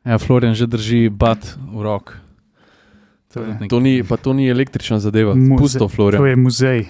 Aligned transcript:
Ja, 0.00 0.16
Florian 0.16 0.54
že 0.54 0.64
drži 0.66 1.08
bat 1.08 1.38
v 1.56 1.82
rok. 1.82 2.16
To, 3.30 3.44
To 3.68 3.78
ni, 3.78 4.02
pa 4.02 4.16
to 4.16 4.32
ni 4.32 4.48
električna 4.48 4.98
zadeva, 4.98 5.34
Muze- 5.34 5.58
pusto, 5.58 5.78
To 5.78 5.88
Florian. 5.88 6.24
je 6.24 6.36
muzej, 6.36 6.80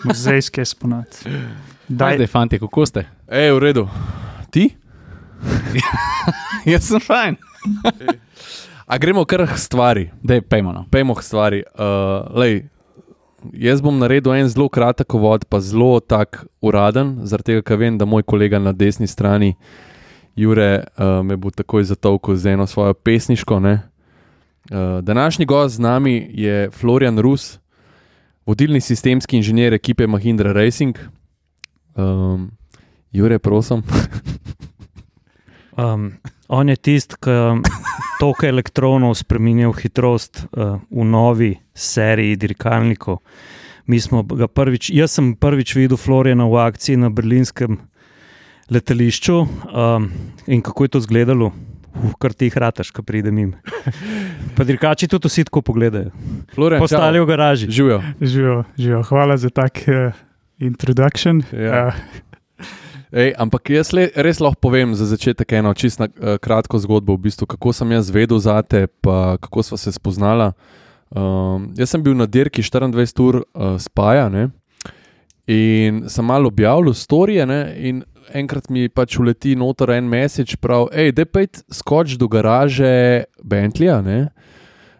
muzejski 0.00 0.60
eksponat. 0.60 1.10
Daj, 1.90 2.16
zdaj, 2.16 2.26
fanti, 2.26 2.56
kako 2.56 2.86
ste? 2.86 3.04
Ej, 3.28 3.52
v 3.52 3.58
redu. 3.60 3.84
Ti? 4.48 4.70
Jaz 6.64 6.88
sem 6.88 7.00
fajn. 7.00 7.36
A 8.90 8.96
gremo 8.98 9.24
kar 9.24 9.44
k 9.44 9.56
stvari. 9.56 10.08
Dej, 10.22 10.40
pejmo. 10.40 10.72
No. 10.72 10.82
Pejmo 10.88 11.12
k 11.12 11.20
stvari. 11.20 11.60
Uh, 11.72 12.24
lej, 12.32 12.68
jaz 13.52 13.80
bom 13.80 13.96
naredil 13.96 14.32
en 14.34 14.48
zelo 14.48 14.68
kratek 14.68 15.08
vod, 15.10 15.44
pa 15.44 15.60
zelo 15.60 16.00
tak 16.00 16.44
uraden, 16.60 17.24
zaradi 17.24 17.52
tega, 17.52 17.64
ker 17.64 17.76
vem, 17.76 17.96
da 17.96 18.04
moj 18.04 18.22
kolega 18.22 18.56
na 18.56 18.72
desni 18.72 19.08
strani, 19.08 19.54
Jure, 20.36 20.84
uh, 20.98 21.22
me 21.26 21.36
bo 21.36 21.50
takoj 21.50 21.84
zatolkal 21.84 22.36
z 22.36 22.54
eno 22.54 22.66
svojo 22.66 22.94
pesniško. 22.94 23.60
Ne? 23.60 23.72
Uh, 24.70 25.00
današnji 25.02 25.46
gost 25.46 25.74
z 25.74 25.78
nami 25.78 26.30
je 26.30 26.70
Florian 26.70 27.18
Rus, 27.18 27.58
vodilni 28.46 28.80
sistemski 28.80 29.36
inženir 29.36 29.74
ekipe 29.74 30.06
Mahindra 30.06 30.52
Racing. 30.52 30.98
Um, 31.94 32.50
Jure, 33.12 33.38
prosim. 33.38 33.82
Um, 35.76 36.12
on 36.48 36.68
je 36.68 36.76
tisti, 36.76 37.16
ki 37.18 37.30
toliko 38.20 38.46
elektronov 38.46 39.14
spremenja 39.18 39.68
v 39.68 39.80
hitrost 39.82 40.44
uh, 40.44 40.78
v 40.90 41.04
novi 41.04 41.50
seriji 41.74 42.36
dirkalnikov. 42.36 43.18
Mi 43.86 44.00
smo 44.00 44.22
ga 44.22 44.46
prvič, 44.48 44.90
jaz 44.94 45.18
sem 45.18 45.34
prvič 45.36 45.74
videl 45.76 45.98
Floriana 46.00 46.46
v 46.48 46.62
akciji 46.62 46.96
na 46.96 47.10
berlinskem 47.10 47.78
letališču 48.70 49.36
um, 49.36 50.10
in 50.46 50.62
kako 50.62 50.84
je 50.84 50.88
to 50.88 50.98
izgledalo. 50.98 51.52
Uf, 51.94 52.16
kar 52.18 52.32
ti 52.34 52.48
hrataš, 52.50 52.90
ko 52.90 53.04
pridem 53.06 53.38
jim. 53.38 53.52
Pa 54.56 54.64
dirkači 54.66 55.06
tudi 55.08 55.30
vsi 55.30 55.44
tako 55.46 55.62
pogledajo. 55.62 56.10
Florian, 56.54 56.82
Postali 56.82 57.20
v 57.20 57.26
garaži. 57.26 57.70
Živijo. 57.70 58.00
Živijo, 58.20 58.64
živijo. 58.78 59.02
Hvala 59.02 59.36
za 59.36 59.50
tak 59.50 59.84
uh, 59.86 60.14
introduction. 60.58 61.42
Ja. 61.52 61.86
Uh, 61.86 61.94
Ej, 63.14 63.30
ampak 63.38 63.70
jaz 63.70 63.92
le, 63.94 64.08
res 64.26 64.40
lahko 64.42 64.58
povem 64.66 64.94
za 64.98 65.06
začetek 65.06 65.52
eno 65.54 65.70
čisto 65.74 66.08
uh, 66.08 66.34
kratko 66.42 66.80
zgodbo, 66.82 67.14
v 67.14 67.28
bistvu, 67.28 67.46
kako 67.46 67.70
sem 67.70 67.94
jaz 67.94 68.10
vedel 68.10 68.40
za 68.42 68.58
te, 68.66 68.88
pa 69.06 69.36
kako 69.38 69.62
sva 69.62 69.78
se 69.78 69.92
spoznala. 69.94 70.50
Um, 71.14 71.70
jaz 71.78 71.94
sem 71.94 72.02
bil 72.02 72.16
na 72.18 72.26
dirki 72.26 72.62
24 72.62 73.22
ur 73.22 73.44
uh, 73.44 73.76
spaja 73.78 74.26
ne? 74.28 74.48
in 75.46 76.08
sem 76.08 76.24
malo 76.24 76.48
objavljal 76.48 76.94
storije. 76.94 77.46
Ne? 77.46 77.60
In 77.76 78.02
enkrat 78.32 78.70
mi 78.70 78.88
pač 78.88 79.18
uleti 79.20 79.54
noter 79.58 79.90
en 79.96 80.08
message, 80.08 80.56
prav, 80.62 80.88
hej, 80.94 81.12
da 81.12 81.26
pejt 81.28 81.64
skoč 81.72 82.16
do 82.20 82.28
garaže 82.28 83.24
Bentleya. 83.42 84.00
ne. 84.02 84.28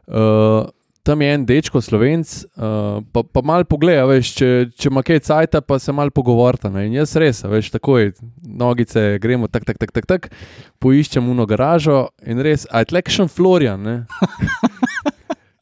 Uh, 0.07 0.69
tam 1.05 1.21
je 1.21 1.35
en 1.35 1.43
dečko, 1.45 1.81
slovenc, 1.85 2.31
uh, 2.57 3.03
pa, 3.13 3.23
pa 3.29 3.43
malo 3.45 3.67
pogleda, 3.69 4.07
veš, 4.09 4.31
če, 4.39 4.49
če 4.73 4.89
ima 4.89 5.03
kaj 5.05 5.21
cajt, 5.27 5.59
pa 5.69 5.77
se 5.79 5.93
malo 5.93 6.13
pogovorta. 6.15 6.71
Ne? 6.73 6.87
In 6.89 6.97
jaz 6.97 7.13
res, 7.21 7.43
veš, 7.45 7.69
takoj, 7.75 8.15
nogice, 8.41 9.19
gremo 9.21 9.51
tak, 9.53 9.67
tak, 9.69 9.77
tak, 9.81 9.93
tak, 9.93 10.09
tak 10.09 10.31
poiščem 10.81 11.29
uno 11.29 11.45
garažo 11.49 12.07
in 12.25 12.41
res, 12.45 12.65
a 12.73 12.81
je 12.81 12.93
tlekšen 12.95 13.29
Florian. 13.29 13.85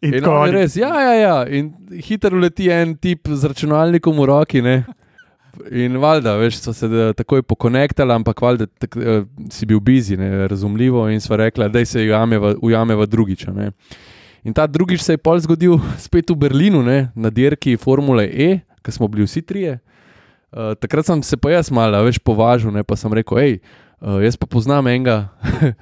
In 0.02 0.16
In 0.18 0.24
on 0.26 0.48
je 0.48 0.54
res, 0.56 0.74
ja, 0.74 0.90
ja, 0.98 1.12
ja. 1.14 1.34
In 1.46 1.68
hitro 2.02 2.38
leti 2.42 2.66
en 2.74 2.96
tip 2.98 3.28
z 3.30 3.52
računalnikom 3.52 4.18
v 4.18 4.24
roki. 4.26 4.58
Ne? 4.58 4.80
In 5.70 5.96
valjda, 6.00 6.32
veš, 6.40 6.62
so 6.64 6.72
se 6.72 6.88
da, 6.88 7.10
takoj 7.16 7.42
pokonektali, 7.44 8.12
ampak 8.14 8.40
valjda 8.40 8.66
tak, 8.80 8.96
uh, 8.96 9.24
si 9.52 9.66
bil 9.68 9.80
bizi, 9.84 10.16
ne, 10.16 10.46
razumljivo, 10.48 11.04
in 11.12 11.20
sva 11.20 11.36
rekla, 11.44 11.68
da 11.68 11.84
se 11.84 12.00
ujameva, 12.00 12.54
ujameva 12.62 13.06
drugič. 13.06 13.46
a 13.48 13.52
Ne. 13.52 13.70
In 14.44 14.54
ta 14.54 14.66
drugič 14.66 15.02
se 15.02 15.12
je 15.12 15.18
pol 15.18 15.38
zgodil 15.38 15.78
spet 16.06 16.30
v 16.30 16.36
Berlinu, 16.36 16.82
ne, 16.82 17.12
na 17.14 17.30
dirki 17.30 17.76
Formule 17.76 18.24
E, 18.24 18.60
ki 18.82 18.92
smo 18.92 19.08
bili 19.08 19.26
vsi 19.28 19.42
trije. 19.42 19.78
Uh, 20.52 20.74
takrat 20.80 21.06
sem 21.06 21.22
se 21.22 21.36
pa 21.36 21.50
jaz 21.50 21.70
malo, 21.70 21.96
a 21.96 22.02
veš, 22.02 22.18
považal, 22.18 22.72
ne, 22.72 22.82
pa 22.82 22.96
sem 22.96 23.12
rekel, 23.12 23.38
hej, 23.38 23.60
uh, 24.00 24.20
jaz 24.24 24.36
pa 24.36 24.46
poznam 24.46 24.88
enega. 24.88 25.28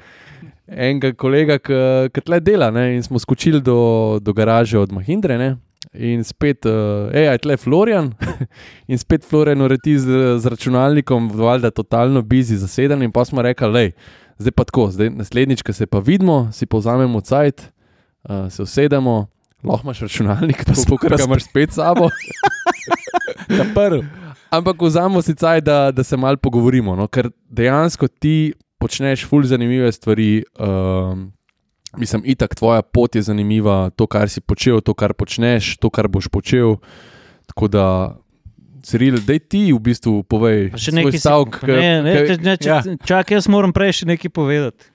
Enega 0.70 1.10
kolega, 1.18 1.56
ki 1.58 2.22
tle 2.22 2.38
dela, 2.38 2.68
ne, 2.70 2.92
in 2.94 3.02
smo 3.02 3.18
skočili 3.18 3.58
do, 3.58 4.20
do 4.22 4.30
garaže 4.30 4.78
od 4.78 4.92
Mahindre, 4.94 5.34
ne, 5.34 5.56
in 5.92 6.22
spet, 6.24 6.66
uh, 6.66 7.10
hej, 7.14 7.26
je 7.32 7.42
tle 7.44 7.56
Florian, 7.56 8.12
in 8.90 8.98
spet 8.98 9.24
Florian 9.26 9.62
ureti 9.62 9.96
z, 9.98 10.38
z 10.38 10.46
računalnikom, 10.46 11.30
valjda 11.34 11.70
totalno 11.70 12.22
bizi, 12.22 12.56
zaseden, 12.56 13.02
in 13.02 13.12
pa 13.12 13.24
smo 13.24 13.42
rekli, 13.42 13.70
hej, 13.74 13.92
zdaj 14.38 14.54
pa 14.54 14.66
tako, 14.68 14.86
zdaj 14.94 15.10
naslednjič, 15.18 15.64
ko 15.66 15.74
se 15.74 15.86
pa 15.90 15.98
vidimo, 15.98 16.48
si 16.52 16.66
povzamemo 16.66 17.20
cajt, 17.20 17.66
uh, 18.28 18.46
se 18.52 18.62
usedemo, 18.62 19.26
lahko 19.64 19.88
imaš 19.88 20.06
računalnik, 20.06 20.64
pa 20.66 20.78
spokaj 20.78 21.16
ga 21.16 21.24
imaš 21.26 21.50
spet 21.50 21.74
sabo. 21.74 22.08
Ta 23.58 23.66
prvi. 23.74 24.06
Ampak 24.50 24.82
vzamemo 24.82 25.22
si 25.22 25.34
cajt, 25.34 25.64
da, 25.64 25.90
da 25.90 26.02
se 26.02 26.16
malo 26.16 26.36
pogovorimo, 26.36 26.96
no? 26.96 27.06
ker 27.06 27.30
dejansko 27.50 28.08
ti 28.08 28.52
počneš 28.78 29.26
ful 29.28 29.44
zanimive 29.46 29.92
stvari. 29.92 30.42
Um, 30.58 31.30
Mislim, 31.98 32.22
itak 32.24 32.54
tvoja 32.54 32.82
pot 32.82 33.14
je 33.14 33.22
zanimiva, 33.22 33.90
to, 33.96 34.06
kar 34.06 34.28
si 34.30 34.40
počel, 34.40 34.80
to, 34.80 34.94
kar 34.94 35.14
počneš, 35.14 35.76
to, 35.82 35.90
kar 35.90 36.08
boš 36.08 36.28
počel. 36.28 36.76
Tako 37.50 37.68
da, 37.68 37.86
Ciril, 38.82 39.18
da 39.26 39.36
ti 39.38 39.72
v 39.72 39.80
bistvu 39.82 40.22
povej 40.24 40.70
še 40.80 40.94
nekaj 40.96 41.18
pa 41.20 41.34
Ne, 41.68 41.90
ne, 42.00 42.14
če, 42.24 42.36
ne, 42.40 42.54
če, 42.56 42.68
ja. 42.70 42.78
Čakaj, 43.04 43.36
jaz 43.36 43.48
moram 43.52 43.74
prej 43.76 44.00
še 44.00 44.08
nekaj 44.08 44.32
povedati. 44.32 44.88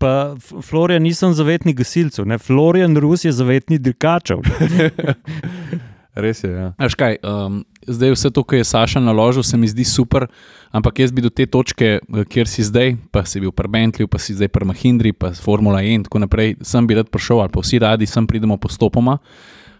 Pa 0.00 0.36
Florian 0.40 1.04
nisem 1.04 1.34
zavetni 1.36 1.74
gasilcev, 1.76 2.24
ne? 2.28 2.38
Florian 2.40 2.96
Rus 3.00 3.24
je 3.24 3.32
zavetni 3.32 3.78
dirkačev. 3.82 4.40
Res 6.16 6.40
je. 6.44 6.48
Ja. 6.48 6.70
Veš 6.80 6.94
kaj, 6.96 7.18
um, 7.28 7.58
zdaj 7.84 8.14
vse 8.14 8.30
to, 8.32 8.40
kar 8.48 8.62
je 8.62 8.64
Saša 8.64 9.02
naložil, 9.04 9.44
se 9.44 9.58
mi 9.60 9.68
zdi 9.68 9.84
super, 9.84 10.24
ampak 10.72 11.02
jaz 11.04 11.12
bi 11.12 11.20
do 11.20 11.28
te 11.28 11.44
točke, 11.44 11.90
eh, 12.00 12.24
kjer 12.24 12.48
si 12.48 12.64
zdaj, 12.64 12.96
pa 13.12 13.26
si 13.28 13.42
bil 13.42 13.52
pri 13.52 13.68
Bentleyju, 13.68 14.08
pa 14.08 14.18
si 14.18 14.32
zdaj 14.32 14.48
pri 14.48 14.64
Mahindri, 14.64 15.12
pa 15.12 15.34
Formula 15.36 15.84
E 15.84 15.92
in 15.92 16.06
tako 16.08 16.24
naprej, 16.24 16.56
sem 16.64 16.88
bi 16.88 16.96
rad 16.96 17.12
prišel, 17.12 17.44
ali 17.44 17.52
pa 17.52 17.60
vsi 17.60 17.82
radi, 17.84 18.08
sem 18.08 18.26
pridemo 18.26 18.56
postopoma. 18.56 19.18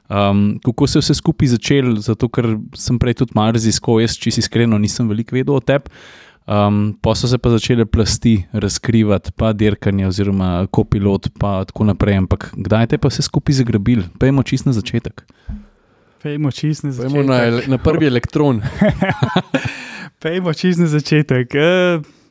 Um, 0.07 0.61
kako 0.63 0.87
se 0.87 0.99
je 0.99 1.03
vse 1.03 1.15
skupaj 1.19 1.49
začel, 1.57 1.97
zato 2.05 2.29
ker 2.29 2.59
sem 2.77 2.99
prej 3.01 3.23
tudi 3.25 3.33
malo 3.35 3.57
raziskoval, 3.57 4.05
jaz 4.05 4.21
čisto 4.21 4.45
iskreno 4.45 4.79
nisem 4.79 5.09
veliko 5.09 5.35
vedel 5.35 5.57
o 5.57 5.61
tebi. 5.61 5.91
Um, 6.47 6.95
pa 7.03 7.15
so 7.15 7.27
se 7.27 7.39
pa 7.43 7.51
začele 7.51 7.87
plasti 7.87 8.45
razkrivati, 8.53 9.33
pa 9.35 9.51
dirkanje, 9.53 10.07
oziroma 10.07 10.67
kopilot, 10.71 11.33
pa 11.41 11.65
tako 11.65 11.89
naprej. 11.89 12.21
Ampak 12.23 12.53
kdaj 12.55 12.93
te 12.93 12.99
pa 12.99 13.11
vse 13.11 13.25
skupaj 13.27 13.59
zagrabili? 13.65 14.07
Pejmo 14.21 14.47
čist 14.47 14.69
na 14.69 14.77
začetek. 14.77 15.25
Pejmo 16.29 16.51
čist 16.51 16.83
na 16.83 16.91
začetek. 16.93 17.27
na, 17.27 17.37
ele- 17.43 17.67
na 17.69 17.79
prvi 17.79 18.07
elektron. 18.07 18.63
Pejmo 20.19 20.53
čist 20.53 20.79
na 20.79 20.87
začetek. 20.87 21.55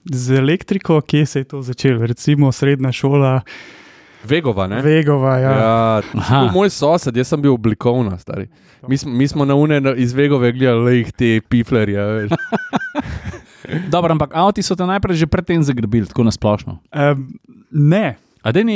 Z 0.06 0.32
elektriko, 0.32 1.02
kje 1.02 1.26
se 1.26 1.40
je 1.40 1.44
to 1.46 1.62
začelo? 1.62 2.06
Recimo 2.06 2.52
srednja 2.52 2.92
šola, 2.92 3.42
Vegova, 4.24 4.68
ne? 4.68 4.82
Vegova. 4.82 5.38
Ja. 5.38 5.52
Ja, 5.54 6.50
moj 6.50 6.70
sosed, 6.70 7.14
jaz 7.14 7.28
sem 7.28 7.42
bil 7.42 7.54
oblikovna, 7.54 8.18
stari. 8.18 8.48
Mi 8.84 8.98
smo, 8.98 9.12
mi 9.12 9.28
smo 9.28 9.46
na 9.46 9.56
une 9.56 9.80
na- 9.80 9.94
iz 9.94 10.14
Vegove 10.14 10.52
gledali 10.52 10.84
le 10.84 10.96
jih 10.96 11.12
te 11.12 11.42
piflerje. 11.42 12.02
veš. 12.02 12.32
Dobro, 13.94 14.12
ampak 14.12 14.30
avti 14.34 14.62
so 14.62 14.76
te 14.76 14.86
najprej 14.86 15.16
že 15.16 15.28
predtem 15.28 15.64
zagrabili, 15.64 16.06
tako 16.06 16.24
nasplošno. 16.24 16.80
Um, 16.92 17.38
ne, 17.72 18.16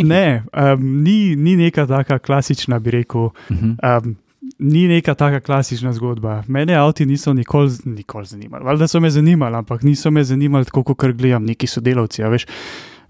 ne 0.03 0.43
um, 0.49 1.03
ni, 1.03 1.35
ni 1.35 1.55
neka 1.55 1.85
taka 1.85 2.17
klasična, 2.19 2.79
bi 2.79 2.91
rekel. 2.91 3.29
Mhm. 3.49 3.75
Um, 3.79 4.15
ni 4.59 4.87
neka 4.87 5.13
taka 5.15 5.39
klasična 5.39 5.93
zgodba. 5.93 6.43
Mene 6.47 6.75
avti 6.75 7.05
niso 7.05 7.33
nikoli, 7.33 7.71
nikoli 7.85 8.25
zanimali. 8.25 8.65
Valjda 8.65 8.87
so 8.87 8.99
me 8.99 9.09
zanimali, 9.09 9.55
ampak 9.55 9.83
niso 9.83 10.11
me 10.11 10.23
zanimali 10.23 10.65
tako, 10.65 10.83
kot 10.83 11.15
gledam 11.15 11.45
neki 11.45 11.67
sodelavci. 11.67 12.23
a 12.23 12.29
veš. 12.29 12.45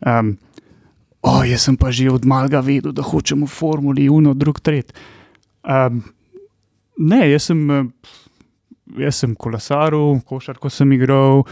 Um, 0.06 0.38
o, 1.22 1.44
jaz 1.44 1.68
sem 1.68 1.78
pa 1.78 1.92
že 1.92 2.10
od 2.12 2.26
malega 2.26 2.60
vedel, 2.60 2.92
da 2.92 3.04
hočemo 3.04 3.48
formuli, 3.48 4.10
uno, 4.10 4.34
drug, 4.34 4.60
tret. 4.60 4.94
Um, 5.64 6.04
ne, 6.98 7.32
jaz 7.32 7.50
sem, 7.52 7.72
eh, 7.72 7.84
jaz 9.06 9.16
sem 9.16 9.36
kolesaril, 9.36 10.22
košarko 10.26 10.70
sem 10.70 10.92
igral. 10.92 11.44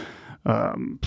Um, 0.44 0.98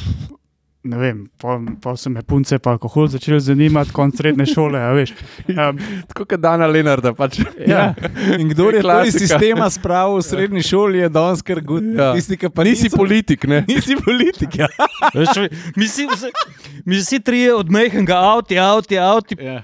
Ne 0.83 0.97
vem, 0.97 1.19
pol, 1.37 1.67
pol 1.77 1.97
so 2.01 2.09
me 2.09 2.23
punce 2.25 2.57
pa 2.59 2.71
alkohol 2.73 3.05
začeli 3.13 3.37
zanimati, 3.41 3.93
konc 3.93 4.17
srednje 4.17 4.47
šole. 4.49 4.79
a 4.81 4.95
veš. 4.97 5.11
Um, 5.49 5.77
Tako 6.09 6.25
kot 6.25 6.41
Dana 6.41 6.65
Lenarda. 6.67 7.13
Pač. 7.13 7.37
Ja. 7.69 7.91
In 8.39 8.49
kdo 8.49 8.71
je 8.73 8.81
to 8.81 8.95
iz 9.05 9.19
sistema 9.19 9.69
spravil 9.71 10.17
v 10.17 10.25
srednji 10.25 10.63
šoli, 10.65 10.99
je 10.99 11.09
danes 11.13 11.43
kar 11.45 11.61
gud. 11.61 11.85
Ja. 11.85 12.15
Tisti, 12.17 12.39
ki 12.41 12.49
pa 12.49 12.65
Nisi 12.65 12.89
niso- 12.89 12.97
politik, 12.97 13.45
ne? 13.45 13.61
Nisi 13.69 13.99
politik. 14.01 14.57
Ja. 14.57 14.71
Veš, 15.13 15.37
mi, 15.77 15.85
si, 15.87 16.09
vse- 16.09 16.33
mi 16.87 16.97
vsi 16.97 17.21
trije 17.21 17.53
od 17.55 17.69
mehkega 17.69 18.17
avta, 18.17 18.57
avta, 18.65 19.05
avta, 19.05 19.37
Ja. 19.37 19.61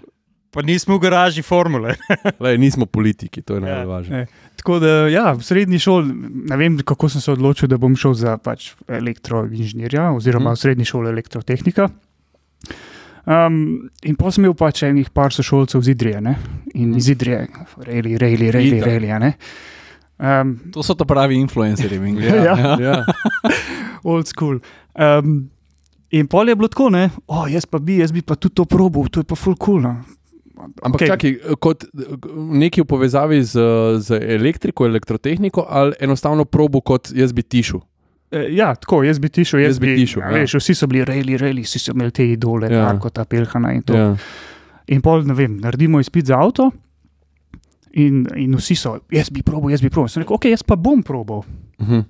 Pa 0.57 0.63
nismo 0.63 0.97
v 0.97 1.03
garaži 1.03 1.43
formule. 1.43 1.93
Lej, 2.41 2.57
nismo 2.57 2.87
politiki, 2.89 3.43
to 3.43 3.55
je 3.55 3.63
Ja. 3.63 3.85
važno. 3.85 4.17
Ne. 4.17 4.27
Tako 4.57 4.79
da, 4.79 5.07
ja, 5.07 5.31
v 5.31 5.43
srednji 5.43 5.79
šoli, 5.79 6.09
ne 6.47 6.57
vem, 6.57 6.79
kako 6.81 7.09
sem 7.09 7.21
se 7.21 7.31
odločil, 7.31 7.69
da 7.69 7.77
bom 7.77 7.93
šel 7.95 8.17
za 8.17 8.39
pač, 8.39 8.73
elektroinženirja, 8.89 10.11
oziroma 10.13 10.51
Mhm. 10.51 10.55
v 10.55 10.59
srednji 10.59 10.85
šoli 10.87 11.11
elektrotehnika. 11.11 11.91
Um, 13.27 13.57
in 14.03 14.15
pa 14.15 14.31
sem 14.31 14.41
imel 14.41 14.55
pač 14.55 14.85
enih 14.85 15.11
par 15.11 15.31
sošolcev 15.31 15.81
z 15.81 15.91
Idrije, 15.91 16.21
ne? 16.21 16.37
in 16.75 16.95
iz 16.95 17.09
Idrije, 17.09 17.41
Itak. 17.43 18.87
rejali. 18.87 19.11
a 19.11 19.19
ne. 19.19 19.33
Um, 20.17 20.71
To 20.71 20.81
so 20.81 20.95
to 20.95 21.05
pravi 21.05 21.35
influencerji. 21.37 21.99
v 21.99 22.05
Angliji. 22.05 22.31
Ja. 22.47 22.55
Ja. 22.77 23.05
old 24.05 24.27
school. 24.27 24.61
Um, 24.95 25.51
in 26.09 26.27
pol 26.27 26.47
je 26.47 26.55
bilo 26.55 26.69
tako, 26.69 26.89
ne, 26.89 27.11
oh, 27.27 27.45
jaz 27.47 27.67
pa 27.67 27.79
bi, 27.79 27.99
jaz 27.99 28.13
bi 28.13 28.23
pa 28.23 28.35
tudi 28.35 28.55
to 28.55 28.65
probil, 28.65 29.05
to 29.07 29.21
je 29.21 29.25
pa 29.25 29.35
full 29.35 29.57
cool. 29.57 29.81
No. 29.81 29.97
Ampak 30.57 31.01
okay. 31.01 31.09
čakaj, 31.09 31.35
kot 31.61 31.85
nekaj 32.35 32.85
v 32.85 32.89
povezavi 32.89 33.43
z, 33.45 33.67
z 34.01 34.21
elektriko, 34.37 34.87
elektrotehniko, 34.89 35.67
ali 35.69 35.93
enostavno 36.01 36.45
probo 36.45 36.81
kot 36.81 37.11
jaz 37.15 37.33
bi 37.37 37.43
tišel. 37.43 37.83
E, 38.33 38.47
Ja, 38.57 38.73
tako, 38.75 39.03
jaz 39.05 39.21
bi 39.23 39.29
tišel, 39.29 39.61
jaz, 39.61 39.77
Jaz 39.77 39.79
bi 39.83 39.95
tišel, 39.97 40.23
ja, 40.23 40.31
ja. 40.33 40.43
Veš, 40.43 40.57
vsi 40.59 40.75
so 40.75 40.89
bili 40.91 41.05
rejali, 41.05 41.37
rejali, 41.39 41.63
vsi 41.63 41.79
so 41.79 41.93
imeli 41.95 42.11
te 42.11 42.27
idole, 42.33 42.73
Ja. 42.73 42.89
kot 43.01 43.15
ta 43.15 43.25
Pelhana 43.25 43.73
in 43.77 43.83
to. 43.87 43.95
Ja. 43.95 44.17
In 44.89 45.03
pol, 45.03 45.23
ne 45.27 45.35
vem, 45.35 45.59
naredimo 45.63 46.01
izpit 46.01 46.27
za 46.27 46.41
avto. 46.41 46.71
In, 47.97 48.27
in 48.37 48.57
vsi 48.59 48.75
so, 48.77 48.99
jaz 49.13 49.31
bi 49.33 49.43
probil, 49.43 49.71
jaz 49.73 49.81
bi 49.85 49.91
probil. 49.91 50.09
Sem 50.13 50.23
rekel, 50.25 50.37
ok, 50.37 50.51
jaz 50.53 50.63
pa 50.67 50.77
bom 50.77 51.03
probil. 51.03 51.45
Mhm. 51.81 52.05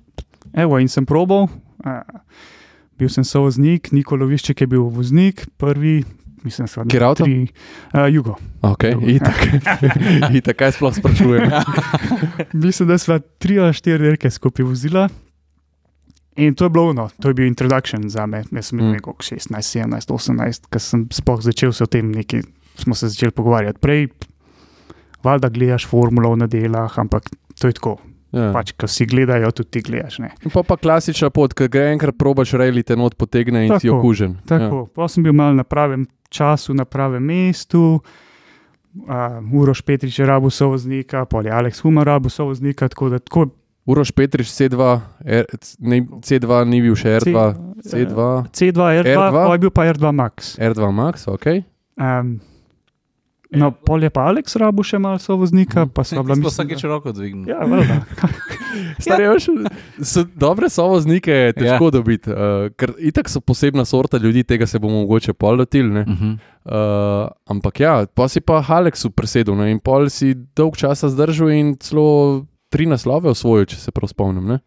Evo, 0.57 0.79
in 0.79 0.87
sem 0.87 1.05
probil. 1.05 1.47
Uh, 1.85 2.01
bil 2.97 3.09
sem 3.13 3.23
sovoznik, 3.23 3.91
Nikolovišček 3.93 4.61
je 4.63 4.67
bil 4.67 4.87
voznik, 4.89 5.45
prvi, 5.61 6.01
mislim, 6.47 6.67
da 6.71 6.83
Kateri 6.83 7.05
avto? 7.05 7.27
Uh, 7.27 8.07
jugo. 8.13 8.35
Okay, 8.65 8.95
itak. 9.13 9.37
itak, 10.39 10.57
kaj 10.57 10.73
sploh 10.79 10.95
sprašujem. 10.95 11.51
Mislim, 12.65 12.89
da 12.89 12.97
smo 12.97 13.19
tri 13.19 13.59
ali 13.59 13.75
štiri 13.75 14.03
dirke 14.03 14.31
skupaj 14.31 14.65
vozila. 14.65 15.07
In 16.37 16.55
to 16.55 16.65
je 16.65 16.69
bilo 16.69 16.89
ono, 16.89 17.09
to 17.21 17.27
je 17.27 17.33
bil 17.33 17.47
introduction 17.47 18.09
za 18.09 18.25
me. 18.25 18.43
Jaz 18.51 18.69
sem 18.69 18.77
bil 18.77 18.87
Mm. 18.87 18.93
mm. 18.93 19.15
16, 19.19 19.61
17, 19.61 20.11
18, 20.13 20.67
ko 20.69 20.79
sem 20.79 21.07
sploh 21.11 21.41
začel 21.41 21.73
se 21.73 21.83
o 21.83 21.87
tem 21.87 22.11
neki, 22.11 22.41
smo 22.77 22.95
se 22.95 23.09
začeli 23.09 23.31
pogovarjati. 23.31 23.79
Prej, 23.81 24.07
valjda 25.23 25.49
gledaš 25.49 25.87
formulo 25.87 26.35
na 26.35 26.47
delah, 26.47 26.99
ampak 26.99 27.29
to 27.59 27.67
je 27.67 27.73
tako. 27.73 27.97
Ja. 28.35 28.51
Pač, 28.51 28.73
ko 28.75 28.89
si 28.91 29.07
gledajo, 29.07 29.49
tudi 29.55 29.69
ti 29.71 29.81
gledaš. 29.81 30.19
Ne. 30.19 30.33
Pa 30.53 30.61
pa 30.67 30.75
klasična 30.77 31.29
pot, 31.33 31.55
ki 31.55 31.69
ga 31.71 31.87
enkrat 31.93 32.17
probaš 32.19 32.53
rejali, 32.59 32.83
te 32.83 32.97
not 32.99 33.15
potegne 33.15 33.63
in 33.65 33.71
si 33.79 33.87
Tako, 33.87 33.97
okužen. 33.97 34.35
Tako, 34.45 34.81
ja. 34.83 34.87
pa 34.93 35.07
sem 35.07 35.23
bil 35.23 35.33
mal 35.33 35.55
na 35.55 35.63
pravem 35.63 36.03
času, 36.29 36.73
na 36.73 36.85
pravem 36.85 37.23
mestu. 37.23 37.99
Uh, 38.97 39.59
Uroš 39.61 39.81
Petrič 39.81 40.19
je 40.19 40.25
rabu 40.25 40.49
sovoznika, 40.49 41.25
pol 41.25 41.45
je 41.45 41.51
Aleks 41.53 41.79
Humar 41.85 42.07
rabu 42.07 42.29
sovoznika, 42.29 42.87
tako 42.87 43.09
da 43.09 43.19
tako 43.19 43.47
Uroš 43.87 44.11
Petrič, 44.11 44.47
C2, 44.47 44.99
R, 45.25 45.45
ne, 45.79 46.01
C2 46.01 46.65
ni 46.67 46.81
bil 46.83 46.95
še 46.97 47.21
R2, 47.21 47.43
C2, 47.87 48.25
C2, 48.51 48.75
R2, 48.75 49.05
R2? 49.05 49.15
R2? 49.15 49.51
je 49.53 49.59
bil 49.63 49.71
pa 49.71 49.85
R2 49.87 50.11
Max. 50.11 50.57
R2 50.59 50.89
Max, 50.91 51.27
ok. 51.31 51.45
Um, 51.95 52.39
no, 53.51 53.71
pol 53.71 54.03
je 54.03 54.09
pa 54.09 54.27
Aleks 54.27 54.55
rabu 54.59 54.83
še 54.83 54.99
malo 54.99 55.19
sovoznika, 55.19 55.85
pa 55.87 56.03
sva 56.03 56.23
bila 56.23 56.35
Sploh 56.35 56.49
mislim, 56.51 56.67
vsakeč 56.67 56.83
roko 56.83 57.11
dvignil. 57.11 57.47
Ja. 57.47 57.63
Stari, 59.03 59.23
ja. 59.23 59.35
so, 60.03 60.23
dobre 60.35 60.69
sovoznike 60.69 61.31
je 61.31 61.53
težko 61.53 61.89
Ja. 61.89 61.91
dobiti, 61.91 62.31
uh, 62.31 62.67
ker 62.77 62.93
itak 62.99 63.29
so 63.29 63.39
posebna 63.41 63.85
sorta 63.85 64.17
ljudi, 64.17 64.43
tega 64.43 64.67
se 64.67 64.79
bomo 64.79 65.01
mogoče 65.05 65.33
pol 65.33 65.57
lotili. 65.57 65.89
ne. 65.89 66.05
Mhm. 66.07 66.31
Uh, 66.67 67.29
ampak 67.47 67.79
ja, 67.79 68.05
pa 68.11 68.27
si 68.27 68.41
pa 68.43 68.59
Aleksu 68.59 69.09
presedel 69.15 69.55
ne, 69.55 69.71
in 69.71 69.79
pol 69.79 70.09
si 70.11 70.33
dolg 70.55 70.75
časa 70.75 71.07
zdržal 71.07 71.53
in 71.55 71.75
celo 71.79 72.43
tri 72.69 72.83
naslove 72.85 73.31
osvojil, 73.31 73.65
če 73.71 73.77
se 73.79 73.91
prav 73.95 74.11
spomnim. 74.11 74.43
Ne? 74.43 74.59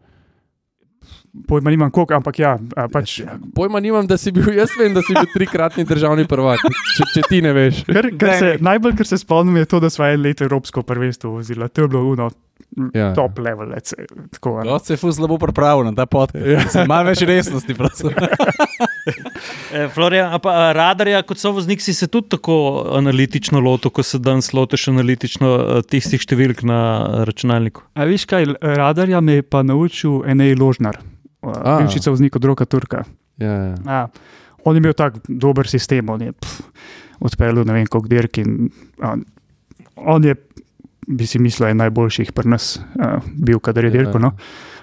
Pojma 1.47 1.71
nimam 1.71 1.91
koliko, 1.91 2.15
ampak 2.15 2.38
ja, 2.38 2.56
a, 2.77 2.88
pač. 2.91 3.21
Ja, 3.21 3.37
pojma 3.55 3.79
nimam, 3.81 4.06
da 4.06 4.17
si 4.19 4.32
bil, 4.35 4.49
jaz 4.61 4.73
vem, 4.79 4.94
da 4.94 5.03
si 5.03 5.15
bil 5.15 5.29
trikratni 5.31 5.85
državni 5.87 6.25
prvak, 6.27 6.59
če, 6.97 7.06
če 7.15 7.23
ti 7.29 7.38
ne 7.43 7.53
veš. 7.55 7.85
Kar, 7.87 8.09
kar 8.19 8.35
se, 8.35 8.49
najbolj, 8.61 8.97
kar 8.99 9.06
se 9.06 9.19
spomnim, 9.19 9.56
je 9.56 9.69
to, 9.71 9.81
da 9.81 9.91
smo 9.91 10.09
en 10.11 10.23
let 10.23 10.43
Evropsko 10.43 10.82
prvenstvo 10.82 11.37
vozili. 11.38 11.69
To 11.69 11.82
je 11.82 11.88
bilo 11.88 12.05
uno, 12.06 12.31
Ja. 12.94 13.15
top 13.15 13.38
level. 13.38 13.67
let's 13.69 13.91
say, 13.91 14.05
Tako, 14.31 14.79
se 14.79 14.93
je 14.93 14.97
fuz 14.97 15.17
slabo 15.17 15.38
pripravil 15.38 15.85
na 15.85 15.93
ta 15.93 16.06
podcast. 16.06 16.77
Ja. 16.77 16.85
Malo 16.87 17.09
več 17.09 17.23
resnosti, 17.23 17.75
prosim. 17.75 18.11
E, 19.75 19.88
Florian, 19.94 20.32
a 20.34 20.38
pa 20.42 20.50
a 20.50 20.72
radarja 20.75 21.22
kot 21.22 21.38
sovoznik 21.38 21.81
si 21.82 21.94
se 21.94 22.08
tudi 22.10 22.28
tako 22.34 22.54
analitično 22.98 23.60
lotil, 23.62 23.90
kot 23.94 24.06
se 24.06 24.19
danes 24.19 24.52
lotiš 24.52 24.88
analitično 24.90 25.50
eh, 25.56 25.82
tistih 25.87 26.20
številk 26.22 26.64
na 26.66 26.81
računalniku. 27.28 27.84
A 27.94 28.04
veš 28.08 28.26
kaj, 28.31 28.48
radarja 28.60 29.20
me 29.22 29.38
je 29.38 29.46
pa 29.46 29.62
naučil 29.62 30.25
Enej 30.26 30.56
Ložnar, 30.58 30.98
A. 31.42 31.78
bivši 31.81 32.02
sovoznik 32.02 32.37
od 32.37 32.44
Roka 32.44 32.66
Turka. 32.66 33.04
Ja, 33.38 33.52
ja. 33.52 33.75
A, 33.87 34.00
on 34.64 34.76
je 34.76 34.82
imel 34.82 34.92
tak 34.98 35.20
dober 35.28 35.69
sistem, 35.70 36.10
on 36.10 36.20
je 36.26 36.32
odpeljal 37.20 37.64
ne 37.64 37.72
vem 37.78 37.86
koliko 37.86 38.08
dirk 38.10 38.38
in 38.43 38.70
on, 39.02 39.22
on 39.96 40.25
je, 40.25 40.34
bi 41.06 41.26
si 41.26 41.38
mislil, 41.38 41.72
najboljših 41.76 42.32
pri 42.32 42.48
nas 42.48 42.75
uh, 42.98 43.22
bil, 43.36 43.60
kadar 43.60 43.84
je 43.86 43.93
Ja. 43.93 43.96
dirko. 43.98 44.19
No. 44.19 44.34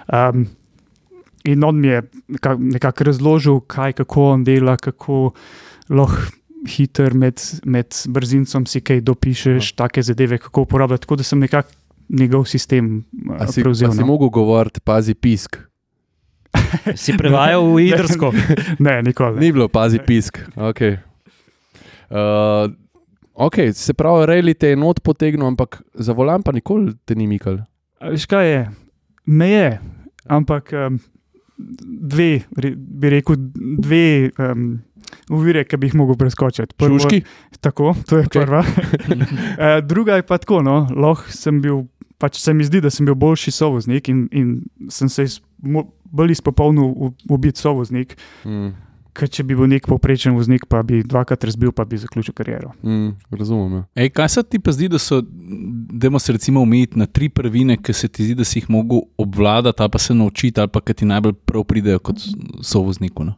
Um, 0.07 0.48
in 1.48 1.64
on 1.64 1.80
mi 1.80 1.88
je 1.88 2.02
nekako 2.28 2.62
nekak 2.76 3.02
razložil, 3.02 3.62
kaj, 3.68 3.94
kako 4.02 4.30
on 4.36 4.44
dela, 4.44 4.78
kako 4.78 5.32
lahko 5.90 6.34
hiter 6.68 7.14
med, 7.14 7.42
med 7.66 7.96
brzincem 8.10 8.66
si 8.68 8.82
kaj 8.82 9.02
dopišeš, 9.06 9.72
no. 9.72 9.78
take 9.78 10.04
zadeve, 10.04 10.38
kako 10.42 10.66
uporabljati. 10.68 11.06
Tako 11.06 11.16
da 11.16 11.24
sem 11.24 11.40
nekako 11.40 11.72
njegov 12.10 12.46
sistem 12.46 13.04
A 13.40 13.48
si, 13.52 13.64
prevzel. 13.64 13.92
si 13.92 14.00
no. 14.00 14.06
mogel 14.06 14.30
govoriti, 14.30 14.82
pazi 14.84 15.14
pisk. 15.14 15.58
Si 17.02 17.16
prevajal 17.18 17.64
v 17.74 17.88
Idrsko. 17.92 18.32
Ne, 18.86 19.02
nikoli. 19.04 19.40
Ni 19.40 19.52
bilo, 19.52 19.68
pazi 19.68 20.00
pisk. 20.00 20.40
Okay. 20.56 20.98
Uh, 22.10 22.72
ok, 23.34 23.56
se 23.74 23.94
pravi, 23.94 24.26
rejali 24.26 24.54
te 24.54 24.72
je 24.74 24.80
not 24.80 25.04
potegnil, 25.04 25.48
ampak 25.48 25.82
za 25.94 26.16
volan 26.16 26.44
pa 26.44 26.56
nikoli 26.56 26.96
te 27.06 27.16
ni 27.16 27.28
mikal. 27.28 27.62
A 28.00 28.14
Veš 28.14 28.28
kaj 28.30 28.48
je? 28.48 28.62
Me 29.28 29.50
je, 29.50 29.70
ampak 30.32 30.72
um, 30.72 31.00
dve, 31.57 32.42
bi 32.77 33.09
rekel, 33.09 33.36
dve 33.81 34.30
um, 34.38 34.68
uvire, 35.33 35.63
ki 35.65 35.77
bi 35.77 35.89
jih 35.89 35.95
mogel 35.95 36.18
preskočiti. 36.19 36.75
Prvo- 36.77 37.00
Šuški? 37.00 37.21
Tako, 37.62 37.95
to 38.09 38.18
je 38.21 38.27
okay. 38.27 38.45
prva. 38.45 38.62
uh, 38.62 39.80
druga 39.89 40.15
je 40.19 40.25
pa 40.27 40.38
tako, 40.38 40.62
no, 40.62 40.88
lahko 40.95 41.31
sem 41.33 41.62
bil, 41.62 41.86
pač 42.21 42.39
se 42.42 42.54
mi 42.54 42.65
zdi, 42.65 42.81
da 42.81 42.89
sem 42.94 43.06
bil 43.06 43.15
boljši 43.15 43.51
sovoznik 43.51 44.09
in, 44.09 44.27
in 44.31 44.56
sem 44.94 45.09
se 45.09 45.24
iz, 45.24 45.39
mo, 45.62 45.88
bolj 46.06 46.38
izpopolnil 46.38 46.94
v, 46.94 47.13
v 47.30 47.39
biti 47.48 47.60
sovoznik, 47.62 48.18
Mm, 48.45 48.74
ker 49.18 49.30
če 49.30 49.44
bi 49.44 49.56
bil 49.58 49.68
nek 49.68 49.88
povprečen 49.90 50.36
voznik, 50.38 50.68
pa 50.69 50.84
bi 50.84 51.02
dvakrat 51.04 51.44
razbil, 51.44 51.72
pa 51.72 51.86
bi 51.86 51.98
zaključil 51.98 52.34
kariero. 52.34 52.72
mm, 52.84 53.10
razumem. 53.31 53.74
ja. 53.74 53.84
Ej, 53.96 54.12
kaj 54.12 54.30
se 54.30 54.44
ti 54.44 54.60
pa 54.60 54.72
zdi, 54.72 54.88
da 54.88 55.00
so, 55.01 55.22
da 55.25 56.20
se 56.20 56.32
recimo 56.32 56.62
omejiti 56.62 57.00
na 57.00 57.06
tri 57.06 57.30
prvine, 57.30 57.77
ki 57.77 57.94
se 57.94 58.08
ti 58.08 58.24
zdi, 58.24 58.36
da 58.36 58.46
si 58.46 58.60
jih 58.60 58.70
mogel 58.70 59.01
obvladati, 59.18 59.82
ali 59.82 59.91
pa 59.91 60.00
se 60.00 60.13
naučiti, 60.13 60.60
ali 60.60 60.70
pa 60.70 60.82
ki 60.82 60.94
ti 60.94 61.06
najbolj 61.06 61.34
prav 61.46 61.63
pridejo 61.63 62.00
kot 62.00 62.22
sovozniku? 62.62 63.25
No? 63.25 63.34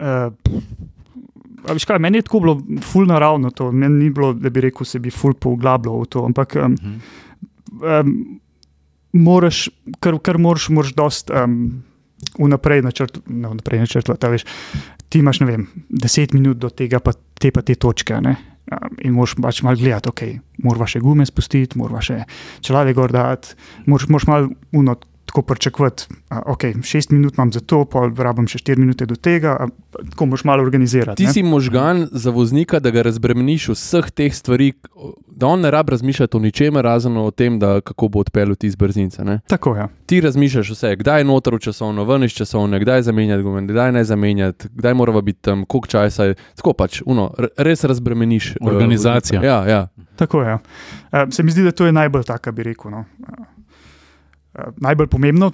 Uh, 0.00 0.32
A 1.64 1.72
veš 1.72 1.86
kaj, 1.88 1.96
meni 1.98 2.18
je 2.18 2.26
tako 2.26 2.40
bilo 2.40 2.54
ful 2.84 3.06
naravno 3.08 3.48
to, 3.50 3.70
meni 3.72 4.04
ni 4.04 4.10
bilo, 4.10 4.34
da 4.36 4.50
bi 4.50 4.60
rekel, 4.60 4.84
se 4.84 4.98
bi 5.00 5.08
ful 5.10 5.32
poglabljal 5.32 6.02
v 6.02 6.06
to, 6.06 6.24
ampak 6.24 6.56
um, 6.60 6.74
Mhm. 6.74 6.98
um, 7.80 8.40
moraš, 9.12 9.68
kar, 10.00 10.18
kar 10.18 10.38
moraš, 10.38 10.68
moraš 10.68 10.92
dost 10.92 11.30
um, 11.30 11.82
vnaprej 12.38 12.82
načrtovati, 12.82 13.32
no, 13.32 13.52
vnaprej 13.54 13.84
načrtovati, 13.84 14.32
veš, 14.34 14.44
ti 15.08 15.22
imaš, 15.22 15.40
ne 15.44 15.46
vem, 15.46 15.66
deset 15.88 16.34
minut 16.36 16.58
do 16.58 16.70
tega, 16.70 17.00
pa 17.00 17.12
te 17.12 17.52
pa 17.54 17.62
te 17.62 17.76
točke, 17.80 18.20
ne. 18.24 18.36
In 19.04 19.12
moraš 19.12 19.36
pač 19.42 19.60
malo 19.62 19.76
gledati, 19.76 20.08
ok, 20.08 20.22
moraš 20.64 20.96
še 20.96 21.02
gume 21.04 21.26
spustiti, 21.28 21.78
moraš 21.78 22.10
še 22.10 22.20
čelade 22.64 22.94
gor 22.96 23.12
dati, 23.12 23.56
moraš, 23.86 24.08
moraš 24.08 24.30
malo 24.30 24.54
uno. 24.72 24.96
Tako 25.34 25.42
pričakovati, 25.42 26.04
da 26.30 26.42
okay, 26.46 26.82
šest 26.82 27.10
minut 27.10 27.34
imam 27.34 27.52
za 27.52 27.60
to, 27.60 27.80
pa 27.84 28.04
rabim 28.22 28.46
še 28.46 28.60
štiri 28.60 28.78
minute 28.78 29.02
do 29.06 29.16
tega, 29.18 29.56
a, 29.58 29.66
tako 30.12 30.28
moraš 30.30 30.44
malo 30.46 30.62
organizirati. 30.62 31.16
Ti 31.16 31.26
ne. 31.26 31.32
si 31.32 31.42
možgan 31.42 32.04
za 32.12 32.30
voznika, 32.30 32.78
da 32.78 32.92
ga 32.94 33.02
razbremeniš 33.02 33.66
vseh 33.72 34.10
teh 34.14 34.30
stvari, 34.34 34.68
da 35.26 35.48
on 35.50 35.66
ne 35.66 35.72
rab 35.74 35.90
razmišljati 35.90 36.36
o 36.36 36.40
ničemer, 36.40 36.86
razen 36.86 37.16
o 37.18 37.24
tem, 37.34 37.58
da 37.58 37.80
kako 37.80 38.08
bo 38.08 38.22
odpeljal 38.22 38.54
ti 38.54 38.70
iz 38.70 38.76
brzinca. 38.78 39.24
Ne? 39.24 39.40
Tako 39.50 39.74
je. 39.74 39.80
Ja. 39.80 39.88
Ti 40.06 40.20
razmišljaš 40.20 40.70
vse, 40.70 40.92
kdaj 41.02 41.20
je 41.20 41.26
noter 41.26 41.58
v 41.58 41.58
časovno, 41.66 42.04
ven 42.06 42.28
iz 42.28 42.36
časovne, 42.38 42.78
kdaj 42.78 43.02
zamenjati 43.02 43.42
gume, 43.42 43.64
kdaj 43.66 43.92
ne 43.92 44.04
zamenjati, 44.04 44.70
kdaj 44.70 44.94
moramo 44.94 45.22
biti 45.22 45.42
tam, 45.42 45.64
koliko 45.66 45.90
časa 45.96 46.30
je. 46.30 46.38
Tako 46.54 46.76
pač, 46.78 47.00
uno, 47.06 47.32
res 47.58 47.82
razbremeniš. 47.84 48.52
eh, 48.54 48.70
Organizacija. 48.70 49.40
voznika. 49.40 49.70
Ja, 49.70 49.78
ja. 49.78 49.88
Tako 50.16 50.42
je. 50.42 50.54
Uh, 50.54 51.26
se 51.30 51.42
mi 51.42 51.50
zdi, 51.50 51.66
da 51.66 51.72
to 51.74 51.86
je 51.86 51.92
najbolj 51.92 52.22
tako, 52.22 52.52
bi 52.52 52.62
rekel. 52.70 52.90
No. 52.90 53.04
Uh, 53.18 53.34
uh, 53.38 53.53
najbolj 54.80 55.08
pomembno, 55.10 55.52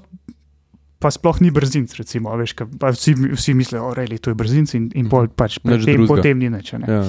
pa 1.00 1.10
sploh 1.10 1.40
ni 1.40 1.50
brzinc. 1.50 1.94
Recimo, 1.96 2.32
veš, 2.36 2.54
ka, 2.58 2.66
vsi, 2.68 3.14
vsi 3.32 3.54
mislijo, 3.56 3.92
da 3.96 4.04
je 4.04 4.18
to 4.18 4.34
brzinc 4.36 4.74
in, 4.76 4.90
in 4.94 5.08
pol, 5.08 5.30
pač 5.32 5.58
Nič 5.64 6.08
potem, 6.08 6.38
ni 6.38 6.52
nič. 6.52 6.74
a 6.76 6.78
Ne. 6.78 6.86
ja. 6.88 7.04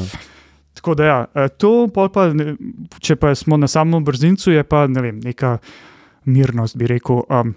Tako 0.74 0.96
da, 0.96 1.04
ja, 1.04 1.20
eh, 1.36 1.50
to, 1.60 1.92
pa, 1.92 2.32
če 3.04 3.20
pa 3.20 3.36
smo 3.36 3.60
na 3.60 3.68
samem 3.68 4.04
brzincu, 4.08 4.54
je 4.56 4.64
pa 4.64 4.88
ne 4.88 5.04
vem, 5.04 5.20
neka 5.20 5.60
mirnost, 6.32 6.80
bi 6.80 6.88
rekel. 6.88 7.26
Um, 7.28 7.54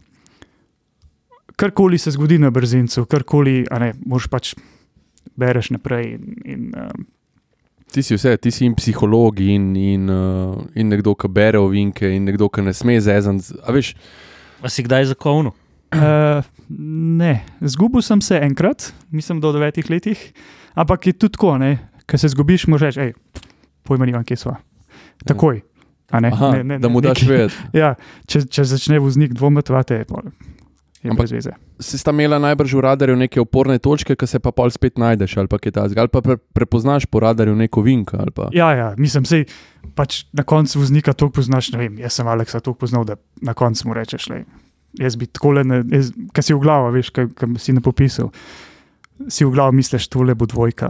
karkoli 1.56 1.98
se 1.98 2.10
zgodi 2.10 2.40
na 2.42 2.50
brzincu, 2.50 3.06
karkoli, 3.06 3.62
a 3.70 3.78
ne, 3.78 3.92
moš 4.06 4.26
pač 4.32 4.54
bereš 5.38 5.70
naprej. 5.76 6.16
In, 6.18 6.34
in, 6.44 6.66
um, 6.74 7.06
Ti 7.94 8.02
si 8.02 8.16
vse, 8.18 8.34
ti 8.42 8.50
si 8.50 8.64
in 8.66 8.74
psiholog, 8.74 9.38
in, 9.38 9.68
in, 9.78 10.08
uh, 10.10 10.56
in 10.74 10.90
nekdo, 10.90 11.14
ki 11.14 11.30
bere 11.30 11.60
ovinke, 11.62 12.08
in 12.10 12.26
nekdo, 12.26 12.48
ki 12.50 12.64
ne 12.66 12.74
sme 12.74 12.98
zezati. 12.98 13.54
A 13.62 13.74
veš, 13.74 13.94
A 14.64 14.70
si 14.72 14.82
kdaj 14.82 15.12
zakovno? 15.12 15.54
uh, 15.94 16.42
ne, 17.18 17.44
zgubil 17.60 18.02
sem 18.02 18.20
se 18.20 18.38
enkrat, 18.42 18.92
mislim, 19.10 19.40
da 19.40 19.52
v 19.52 19.60
devetih 19.60 19.90
letih, 19.90 20.24
ampak 20.74 21.06
je 21.06 21.12
tudi 21.12 21.36
tako, 21.36 21.54
ker 22.06 22.18
se 22.18 22.28
zgubiš, 22.34 22.66
moraš 22.66 22.96
reči, 22.96 23.00
hej, 23.00 23.14
pojma 23.86 24.08
nimam, 24.10 24.24
kje 24.24 24.36
smo. 24.36 24.56
Takoj. 25.24 25.62
a 26.10 26.20
Ne, 26.20 26.30
aha, 26.32 26.50
ne, 26.56 26.64
ne, 26.64 26.78
da 26.78 26.88
mu 26.88 27.00
ne, 27.00 27.08
daš 27.08 27.22
vedeti. 27.26 27.54
Ja, 27.74 27.94
če, 28.26 28.44
če 28.46 28.64
začne 28.74 28.98
voznik 29.02 29.34
dvomiti, 29.34 29.72
Ampak-. 31.04 31.28
Si 31.78 31.98
sta 31.98 32.10
imela 32.10 32.38
najbrž 32.38 32.74
v 32.74 32.80
radarju 32.80 33.16
neke 33.16 33.36
oporne 33.36 33.76
točke, 33.78 34.16
ki 34.16 34.26
se 34.26 34.38
pa 34.38 34.50
pol 34.50 34.70
spet 34.70 34.96
najdeš, 34.96 35.36
ali 35.36 35.48
pa 35.48 35.58
kaj 35.58 35.72
takega, 35.72 36.00
ali 36.00 36.08
pa 36.08 36.20
pre, 36.20 36.36
prepoznaš 36.36 37.04
po 37.04 37.20
radarju 37.20 37.52
neko 37.54 37.82
pa- 38.30 38.48
Ja, 38.50 38.72
ja, 38.72 38.94
mislim, 38.96 39.24
sej, 39.24 39.44
pač 39.94 40.24
na 40.32 40.42
koncu 40.42 40.80
voznika 40.80 41.12
to 41.12 41.28
poznaš. 41.28 41.72
Vem, 41.72 41.98
jaz 41.98 42.12
sem 42.12 42.24
Aleksa 42.24 42.60
to 42.60 42.72
poznal, 42.72 43.04
da 43.04 43.16
na 43.40 43.52
koncu 43.52 43.88
mu 43.88 43.94
rečeš, 43.94 44.28
le, 44.28 44.44
jaz 44.94 45.16
bi 45.16 45.26
tako 45.26 45.52
le, 45.52 45.62
kaj 46.32 46.42
si 46.42 46.54
v 46.54 46.60
glavu, 46.60 46.88
veš, 46.90 47.10
kaj 47.10 47.28
si 47.58 47.72
ne 47.72 47.80
popisal. 47.80 48.32
Si 49.26 49.44
v 49.44 49.50
glavu 49.50 49.72
misliš, 49.72 50.08
tole 50.08 50.34
bo 50.34 50.46
dvojka. 50.46 50.88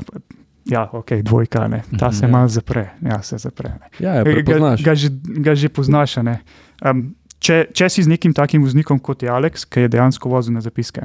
Ja, 0.64 0.88
ok, 0.88 1.20
dvojka, 1.20 1.68
ne. 1.68 1.82
ta 1.98 2.08
se 2.08 2.24
Mhm, 2.24 2.24
ja. 2.24 2.30
malo 2.30 2.48
zapre. 2.48 2.90
Ja, 3.02 3.18
se 3.20 3.36
zapre. 3.36 3.68
Ne. 3.70 3.88
Ja, 3.98 4.14
ja 4.14 4.22
Ga, 4.24 4.76
ga, 4.76 4.94
že, 4.94 5.08
ga 5.38 5.52
že 5.54 5.68
poznaš. 5.68 6.16
ne. 6.16 6.40
Um, 6.80 7.14
če, 7.44 7.68
če 7.70 7.88
si 7.88 8.00
z 8.00 8.08
nekim 8.08 8.32
takim 8.32 8.62
voznikom 8.62 8.96
kot 8.98 9.20
je 9.20 9.28
Aleks, 9.28 9.66
ki 9.66 9.84
je 9.84 9.90
dejansko 9.90 10.28
vozil 10.28 10.52
na 10.52 10.62
zapiske. 10.62 11.04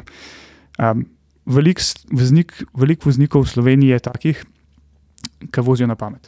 Um, 0.77 1.03
Veliko 1.45 1.81
voznik, 2.11 2.51
velik 2.73 3.01
voznikov 3.01 3.41
v 3.41 3.49
Sloveniji 3.49 3.89
je 3.89 3.99
takih, 4.01 4.37
ki 5.47 5.61
vozijo 5.61 5.87
na 5.87 5.95
pamet. 5.95 6.27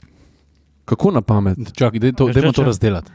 Kako 0.83 1.11
na 1.11 1.21
pamet? 1.21 1.59
Čakaj, 1.71 1.99
daj 1.99 2.13
to, 2.13 2.25
Že 2.25 2.33
dajmo 2.35 2.51
to 2.51 2.63
čas. 2.63 2.69
razdelati. 2.71 3.11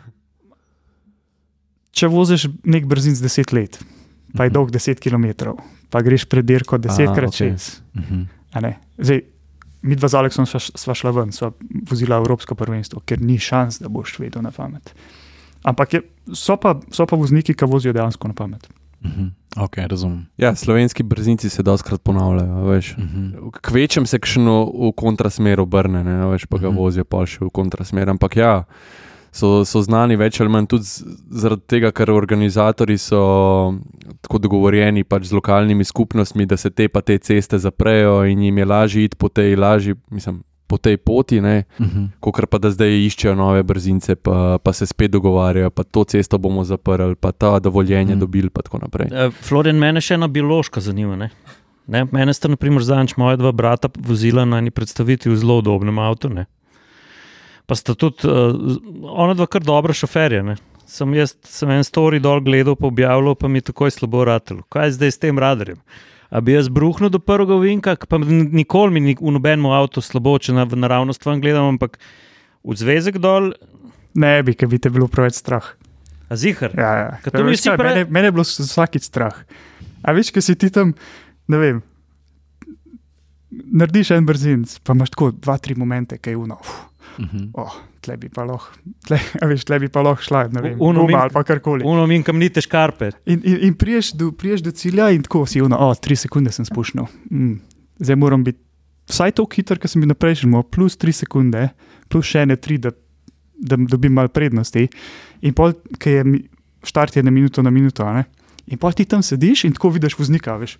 Če 1.90 2.06
voziš 2.06 2.46
nek 2.62 2.84
brzin 2.84 3.10
z 3.12 3.24
10 3.24 3.52
let, 3.52 3.80
pa 4.30 4.44
je 4.44 4.50
Mhm. 4.50 4.54
dolg 4.54 4.70
10 4.70 5.00
km, 5.00 5.56
pa 5.90 5.98
greš 6.00 6.26
pred 6.26 6.44
dirko 6.44 6.78
10 6.78 7.08
krat 7.08 7.28
okej. 7.28 7.50
čez. 7.50 7.80
Mhm. 7.94 8.22
a 8.52 8.60
ne. 8.60 8.72
Zdaj, 8.96 9.20
mi 9.82 9.94
dva 9.94 10.08
z 10.08 10.14
Aleksom 10.14 10.46
sva, 10.46 10.60
sva 10.60 10.94
šla 10.94 11.10
ven, 11.10 11.28
sva 11.30 11.50
vozila 11.82 12.16
Evropsko 12.16 12.54
prvenstvo, 12.54 13.00
ker 13.00 13.20
ni 13.20 13.36
šans, 13.36 13.78
da 13.78 13.88
boš 13.88 14.18
vedel 14.18 14.40
na 14.40 14.50
pamet. 14.50 14.94
Ampak 15.66 15.92
je, 15.92 16.00
so, 16.32 16.54
pa, 16.56 16.76
so 16.90 17.04
pa 17.04 17.16
vozniki, 17.16 17.50
ki 17.52 17.66
vozijo 17.66 17.92
dejansko 17.92 18.28
na 18.28 18.34
pamet. 18.34 18.68
Mhm. 19.02 19.26
Ok, 19.58 19.76
razumem. 19.80 20.26
Ja, 20.36 20.54
slovenski 20.54 21.02
brzinci 21.02 21.48
se 21.48 21.62
doskrat 21.62 22.00
ponavljajo. 22.00 22.64
Veš. 22.64 22.94
Mhm. 22.96 23.26
Kvečem 23.60 24.06
se 24.06 24.18
kšno 24.18 24.54
v 24.66 24.92
kontrasmer 24.94 25.60
obrne, 25.60 26.00
ne, 26.02 26.26
veš, 26.26 26.46
pa 26.46 26.58
ga 26.58 26.68
Mhm. 26.68 26.76
vozijo 26.76 27.04
pa 27.04 27.26
še 27.26 27.40
v 27.40 27.50
kontrasmer. 27.50 28.08
Ampak 28.08 28.36
ja, 28.36 28.64
so, 29.32 29.64
so 29.64 29.80
znani 29.80 30.16
več 30.16 30.40
ali 30.40 30.48
manj 30.48 30.66
tudi 30.66 30.84
z- 30.84 31.04
zaradi 31.32 31.62
tega, 31.68 31.90
ker 31.90 32.10
organizatori 32.10 32.96
so 32.96 33.74
tako 34.20 34.38
dogovorjeni 34.38 35.04
pač 35.04 35.24
z 35.24 35.32
lokalnimi 35.32 35.84
skupnostmi, 35.84 36.46
da 36.46 36.56
se 36.56 36.70
te 36.70 36.88
pa 36.88 37.00
te 37.00 37.18
ceste 37.18 37.58
zaprejo 37.58 38.24
in 38.24 38.40
jim 38.40 38.58
je 38.58 38.64
lažje 38.66 39.04
iti 39.04 39.16
po 39.16 39.28
tej, 39.28 39.56
lažji, 39.56 39.94
mislim, 40.10 40.42
po 40.66 40.78
tej 40.78 40.96
poti, 40.96 41.40
ne, 41.40 41.64
Mhm. 41.78 42.04
kot 42.20 42.46
pa 42.46 42.58
da 42.58 42.70
zdaj 42.70 43.06
iščejo 43.06 43.34
nove 43.34 43.62
brzince, 43.62 44.16
pa, 44.16 44.58
pa 44.58 44.72
se 44.72 44.86
spet 44.86 45.10
dogovarjajo, 45.10 45.70
pa 45.70 45.82
to 45.82 46.04
cesto 46.04 46.38
bomo 46.38 46.64
zaprli, 46.64 47.14
pa 47.14 47.32
ta 47.32 47.58
dovoljenje 47.58 48.12
Mhm. 48.12 48.20
dobili, 48.20 48.50
pa 48.50 48.62
tako 48.62 48.78
naprej. 48.78 49.08
Uh, 49.08 49.32
Florian, 49.32 49.76
mene 49.76 50.00
še 50.00 50.14
ena 50.14 50.28
biološka 50.28 50.80
zanima. 50.80 51.16
Ne? 51.16 51.30
Ne? 51.86 52.04
Mene 52.12 52.34
sta, 52.34 52.48
na 52.48 52.56
primer, 52.56 52.82
zadnjič 52.82 53.16
moja 53.16 53.36
dva 53.36 53.52
brata 53.52 53.88
vozila 53.98 54.44
na 54.44 54.58
eni 54.58 54.70
predstavitvi 54.70 55.30
v 55.30 55.36
zelo 55.36 55.58
udobnem 55.58 55.98
avtu. 55.98 56.28
Ne? 56.28 56.46
Pa 57.66 57.74
sta 57.74 57.94
tudi, 57.94 58.26
uh, 58.26 58.54
ona 59.04 59.34
dva 59.34 59.46
kar 59.46 59.62
dobra 59.62 59.92
šoferja. 59.92 60.42
Ne? 60.42 60.56
Sem 60.86 61.14
jaz, 61.14 61.34
sem 61.42 61.70
en 61.70 61.82
story 61.82 62.20
dol 62.20 62.40
gledal, 62.40 62.76
pa 62.76 62.86
objavljal, 62.86 63.34
pa 63.34 63.48
mi 63.48 63.58
je 63.58 63.70
takoj 63.70 63.90
slabo 63.90 64.24
ratelo. 64.24 64.62
Kaj 64.68 64.84
je 64.84 64.92
zdaj 64.92 65.10
s 65.10 65.18
tem 65.18 65.38
radarjem? 65.38 65.78
A 66.30 66.40
bi 66.42 66.56
jaz 66.56 66.68
bruhnil 66.68 67.10
do 67.10 67.18
prvega 67.22 67.54
vinka, 67.60 67.94
pa 68.08 68.18
nikoli 68.18 68.92
mi 68.92 69.00
ni 69.00 69.14
v 69.14 69.30
nobenem 69.30 69.66
avtu 69.70 70.02
slabo, 70.02 70.38
če 70.42 70.52
na 70.56 70.66
naravnost 70.66 71.22
vam 71.26 71.40
gledam, 71.40 71.76
ampak 71.76 72.00
v 72.66 72.74
zvezek 72.74 73.20
dol, 73.22 73.52
Ne 74.16 74.40
bi, 74.42 74.54
ker 74.56 74.68
bi 74.72 74.78
te 74.80 74.88
bilo 74.88 75.10
preveč 75.12 75.36
strah. 75.36 75.74
a 76.28 76.34
zihar. 76.36 76.72
Ja, 76.74 76.92
ja. 76.96 77.42
Mi 77.44 77.52
Veš 77.52 77.68
kaj, 77.68 77.76
pre- 77.76 77.90
mene, 77.92 78.04
mene 78.10 78.26
je 78.26 78.32
bilo 78.32 78.44
vsakič 78.48 79.04
strah. 79.06 79.36
A 80.02 80.10
veš, 80.16 80.32
ki 80.32 80.40
si 80.42 80.56
ti 80.56 80.70
tam, 80.72 80.94
ne 81.46 81.58
vem. 81.60 81.82
Narediš 83.52 84.10
en 84.16 84.26
brzin, 84.26 84.64
pa 84.82 84.96
imaš 84.96 85.12
tako 85.14 85.30
dva, 85.36 85.54
tri 85.60 85.76
momente, 85.78 86.18
ki 86.18 86.32
je 86.34 86.36
uno. 86.36 86.58
Uf, 87.16 87.24
Mhm. 87.24 87.50
oh, 87.54 87.72
tle 88.00 88.16
bi 88.16 88.28
pa 88.28 88.44
lahko, 88.44 88.72
tle, 89.06 89.16
a 89.40 89.46
veš, 89.46 89.64
tle 89.64 89.78
bi 89.78 89.88
pa 89.88 90.02
lahko 90.02 90.22
šla, 90.22 90.42
ne 90.48 90.60
vem, 90.60 90.76
Uno 90.78 91.04
min- 91.04 91.16
ali 91.16 91.30
pa 91.30 91.42
karkoli. 91.42 91.84
Uno 91.84 92.06
min 92.06 92.22
kam 92.22 92.36
nite 92.36 92.60
škarpe. 92.60 93.10
In, 93.26 93.40
in, 93.42 93.58
in 93.62 93.74
priješ, 93.74 94.12
do, 94.12 94.32
priješ 94.32 94.60
do 94.60 94.70
cilja 94.70 95.10
in 95.10 95.22
tako 95.22 95.46
si 95.46 95.60
uno, 95.60 95.76
oh, 95.78 95.96
tri 95.96 96.14
sekunde 96.14 96.52
sem 96.52 96.64
spušnil. 96.64 97.06
Mm. 97.30 97.56
Zdaj 97.98 98.16
moram 98.16 98.44
biti 98.44 98.60
vsaj 99.06 99.32
tako 99.32 99.48
hiter, 99.52 99.78
kot 99.78 99.88
sem 99.88 100.00
bil 100.00 100.08
na 100.08 100.14
prejšnjem, 100.14 100.52
plus 100.66 100.96
tri 100.96 101.12
sekunde, 101.12 101.68
plus 102.08 102.26
še 102.26 102.44
ne 102.44 102.56
tri, 102.56 102.76
da, 102.76 102.90
da 103.54 103.76
dobim 103.78 104.12
malo 104.12 104.28
prednosti. 104.28 104.88
In 105.40 105.54
pol, 105.54 105.72
ki 105.96 106.10
je 106.10 106.24
štart 106.82 107.16
je 107.16 107.22
na 107.22 107.30
minuto 107.30 107.62
na 107.62 107.70
minuto, 107.70 108.04
a 108.04 108.12
ne. 108.12 108.24
In 108.66 108.78
pol 108.78 108.92
ti 108.92 109.04
tam 109.04 109.22
sediš 109.22 109.64
in 109.64 109.72
tako 109.72 109.90
vidiš 109.90 110.14
voznika, 110.14 110.56
veš. 110.56 110.76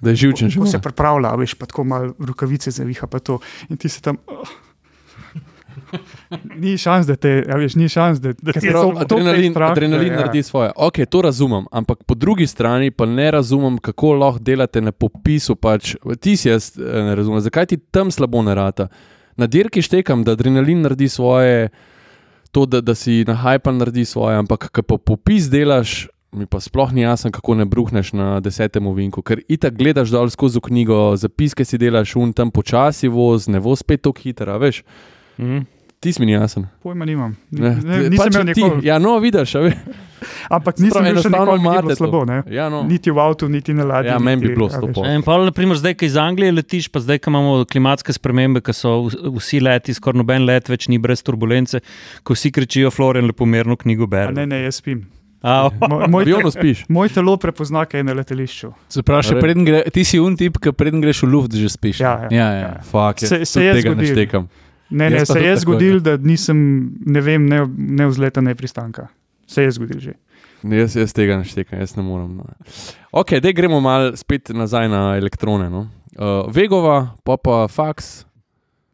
Da 0.00 0.10
je 0.10 0.16
živčen 0.18 0.48
že. 0.48 0.60
Se 0.66 0.78
pripravlja, 0.78 1.30
veš, 1.36 1.54
pa 1.54 1.66
tako 1.66 1.84
malo 1.84 2.14
rokavice 2.18 2.70
zaviha, 2.70 3.06
pa 3.06 3.18
to. 3.18 3.38
In 3.68 3.76
ti 3.76 3.88
se 3.88 4.00
tam. 4.00 4.16
Oh. 4.26 4.44
Ni 6.62 6.76
šans, 6.78 7.06
da 7.06 7.16
te, 7.16 7.44
a 7.48 7.56
veš, 7.56 7.74
ni 7.74 7.88
šans, 7.88 8.20
da, 8.20 8.32
da 8.32 8.52
ti 8.52 8.60
te 8.60 8.66
je 8.66 8.72
to- 8.72 8.80
samo 8.82 9.04
to 9.04 9.16
Adrenalin, 9.16 9.52
strah, 9.52 9.70
adrenalin 9.70 10.08
da, 10.08 10.14
ja. 10.14 10.20
naredi 10.20 10.42
svoje. 10.42 10.70
Ok, 10.76 10.98
to 11.10 11.22
razumem, 11.22 11.64
ampak 11.72 12.04
po 12.04 12.14
drugi 12.14 12.46
strani 12.46 12.90
pa 12.90 13.06
ne 13.06 13.30
razumem, 13.30 13.78
kako 13.78 14.12
lahko 14.14 14.38
delate 14.38 14.80
na 14.80 14.92
popisu. 14.92 15.56
Pač, 15.56 15.96
ti 16.20 16.36
si 16.36 16.48
jaz 16.48 16.72
eh, 16.78 16.82
ne 17.02 17.14
razumem, 17.14 17.40
zakaj 17.40 17.66
ti 17.66 17.76
tam 17.76 18.10
slabo 18.10 18.42
ne 18.42 18.54
rata. 18.54 18.88
Na 19.36 19.46
dirki 19.46 19.82
štekam, 19.82 20.24
da 20.24 20.32
adrenalin 20.32 20.82
naredi 20.82 21.08
svoje, 21.08 21.68
to, 22.52 22.66
da, 22.66 22.80
da 22.80 22.94
si 22.94 23.24
na 23.26 23.34
hajpan 23.34 23.78
naredi 23.78 24.04
svoje, 24.04 24.36
ampak 24.36 24.68
ko 24.70 24.82
pa 24.82 24.98
popis 24.98 25.50
delaš. 25.50 26.08
Mi 26.30 26.46
pa 26.46 26.60
sploh 26.62 26.92
ni 26.94 27.02
jasno, 27.02 27.32
kako 27.34 27.56
ne 27.58 27.64
bruhneš 27.66 28.12
na 28.14 28.38
desetem 28.40 28.86
vinku, 28.94 29.18
ker 29.22 29.40
itak 29.50 29.74
gledaš 29.74 30.12
dol 30.14 30.28
skozi 30.30 30.60
knjigo, 30.62 31.16
zapiske 31.18 31.64
si 31.66 31.74
delaš, 31.78 32.12
un 32.16 32.30
tam 32.32 32.52
počasi 32.54 33.08
voz, 33.10 33.48
ne 33.50 33.58
voz 33.58 33.82
spet 33.82 34.04
tako 34.06 34.22
hiter, 34.22 34.46
a 34.54 34.56
veš. 34.62 34.84
Mm. 35.42 35.64
Ti 36.00 36.12
si 36.12 36.20
mi 36.20 36.26
ni 36.26 36.32
jasen. 36.32 36.64
Pojma 36.82 37.04
nimam. 37.04 37.34
Ne, 37.50 37.74
Ne, 37.76 37.96
nisem 38.08 38.16
pač 38.16 38.34
imel 38.34 38.54
ti- 38.54 38.62
nikoli. 38.62 38.86
Ja, 38.86 38.98
no, 38.98 39.18
vidiš, 39.20 39.52
a 39.54 39.60
veš. 39.60 39.74
Ampak 40.50 40.78
nisem 40.78 41.04
bil 41.04 41.20
še 41.20 41.28
nikoli, 41.28 41.60
to. 41.86 41.96
slabo. 41.96 42.24
Ne? 42.24 42.38
Ja, 42.48 42.68
no. 42.68 42.82
Niti 42.82 43.10
v 43.10 43.20
avtu, 43.20 43.48
niti 43.48 43.72
na 43.72 43.84
ladji. 43.84 44.08
Ja, 44.08 44.16
meni 44.18 44.40
bi 44.40 44.54
bilo 44.54 44.66
a 44.66 44.70
sto 44.70 44.86
veš. 44.86 44.94
pol. 44.94 45.04
In 45.06 45.20
pa, 45.20 45.36
naprimer, 45.36 45.76
zdaj, 45.76 45.94
ki 45.94 46.06
iz 46.06 46.16
Anglije 46.16 46.52
letiš, 46.52 46.88
pa 46.88 47.00
zdaj, 47.00 47.20
ko 47.20 47.28
imamo 47.30 47.64
klimatske 47.64 48.12
spremembe, 48.12 48.60
ko 48.60 48.72
so 48.72 48.94
vsi 49.36 49.60
leti, 49.60 49.92
skoraj 49.92 50.16
noben 50.16 50.44
let 50.44 50.68
več 50.68 50.88
ni 50.88 50.96
brez 50.98 51.20
turbulence, 51.20 51.80
ko 52.24 52.32
vsi 52.32 52.48
kričijo, 52.50 52.88
Florian, 52.90 53.28
lepo 53.28 53.44
mirno 53.44 53.76
knjigo 53.76 54.04
A 54.04 54.06
bere. 54.08 54.32
Ne, 54.32 54.46
ne, 54.46 54.62
jaz 54.62 54.80
spim. 54.80 55.04
A, 55.42 55.68
Moj, 55.84 56.08
moj, 56.08 56.24
spiš. 56.50 56.84
moj 56.88 57.08
telo 57.08 57.36
prepozna, 57.36 57.84
kaj 57.84 58.00
je 58.00 58.04
na 58.04 58.12
letališču. 58.12 58.72
Preden 59.40 59.64
gre, 59.64 59.84
ti 59.88 60.04
si 60.04 60.20
un 60.20 60.36
tip, 60.36 60.56
ki 60.60 60.72
preden 60.72 61.00
greš 61.00 61.24
v 61.24 61.28
luft, 61.28 61.52
že 61.52 61.68
spiš. 61.68 62.00
Ja, 62.00 62.24
ja. 62.24 62.28
ja, 62.30 62.48
ja. 62.52 62.72
Fak, 62.84 63.20
Se- 63.20 63.26
se, 63.26 63.44
se 63.44 63.44
se 63.44 63.64
je 63.64 63.72
tega 63.74 63.94
ne 63.94 64.04
štekam. 64.04 64.48
Ne, 64.90 65.10
ne, 65.10 65.26
se 65.26 65.38
je 65.38 65.52
tako, 65.54 65.60
zgodilo, 65.60 66.00
da 66.00 66.16
nisem, 66.16 66.58
ne 67.06 67.20
vem, 67.22 67.46
ne, 67.46 67.60
ne 67.76 68.06
vzleta, 68.10 68.40
ne 68.40 68.54
pristanka. 68.54 69.08
Se 69.46 69.62
je 69.62 69.70
zgodilo 69.70 70.00
že. 70.00 70.14
Jaz, 70.62 70.96
jaz 70.96 71.12
tega 71.16 71.38
ne 71.40 71.44
štekam, 71.46 71.78
jaz 71.80 71.94
ne 71.96 72.02
morem. 72.02 72.36
No. 72.36 72.44
Ok, 73.12 73.38
zdaj 73.38 73.54
gremo 73.56 73.78
mal 73.80 74.12
spet 74.16 74.50
nazaj 74.54 74.88
na 74.92 75.16
elektrone. 75.16 75.70
No. 75.70 75.86
Uh, 76.18 76.44
Vegova, 76.52 77.14
pa 77.24 77.36
pa 77.36 77.64
fax, 77.68 78.26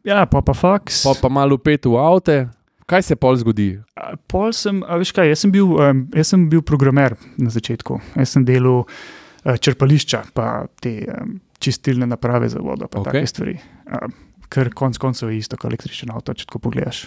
Ja, 0.07 0.23
pa 0.25 0.39
pa 0.41 0.53
faks. 0.53 1.03
pa 1.03 1.11
pa 1.21 1.27
malo 1.29 1.57
pet 1.57 1.85
v 1.85 1.97
avte. 1.99 2.47
Kaj 2.87 3.01
se 3.03 3.15
pol 3.19 3.35
zgodi? 3.35 3.73
A, 3.99 4.13
Pol 4.15 4.53
sem, 4.55 4.79
a 4.87 4.95
veš 4.95 5.11
kaj, 5.11 5.27
jaz 5.33 5.41
sem 5.43 5.51
bil, 5.51 5.65
um, 5.75 6.05
jaz 6.15 6.29
sem 6.31 6.45
bil 6.47 6.61
programer 6.63 7.17
na 7.35 7.49
začetku. 7.51 7.97
Jaz 8.15 8.31
sem 8.31 8.45
delal 8.47 8.85
uh, 8.85 9.57
črpališča, 9.59 10.21
pa 10.31 10.69
te 10.79 11.03
um, 11.03 11.35
čistilne 11.59 12.07
naprave 12.07 12.47
za 12.47 12.63
vodo, 12.63 12.87
pa 12.87 13.01
Ok. 13.01 13.07
okay. 13.11 13.25
take 13.25 13.27
stvari. 13.27 13.57
Um, 13.91 14.13
ker 14.49 14.69
konc 14.73 14.97
koncev 14.97 15.31
je 15.31 15.37
isto 15.37 15.57
kot 15.57 15.69
električen 15.71 16.11
avto, 16.11 16.33
če 16.33 16.45
tako 16.45 16.59
pogledaš. 16.59 17.05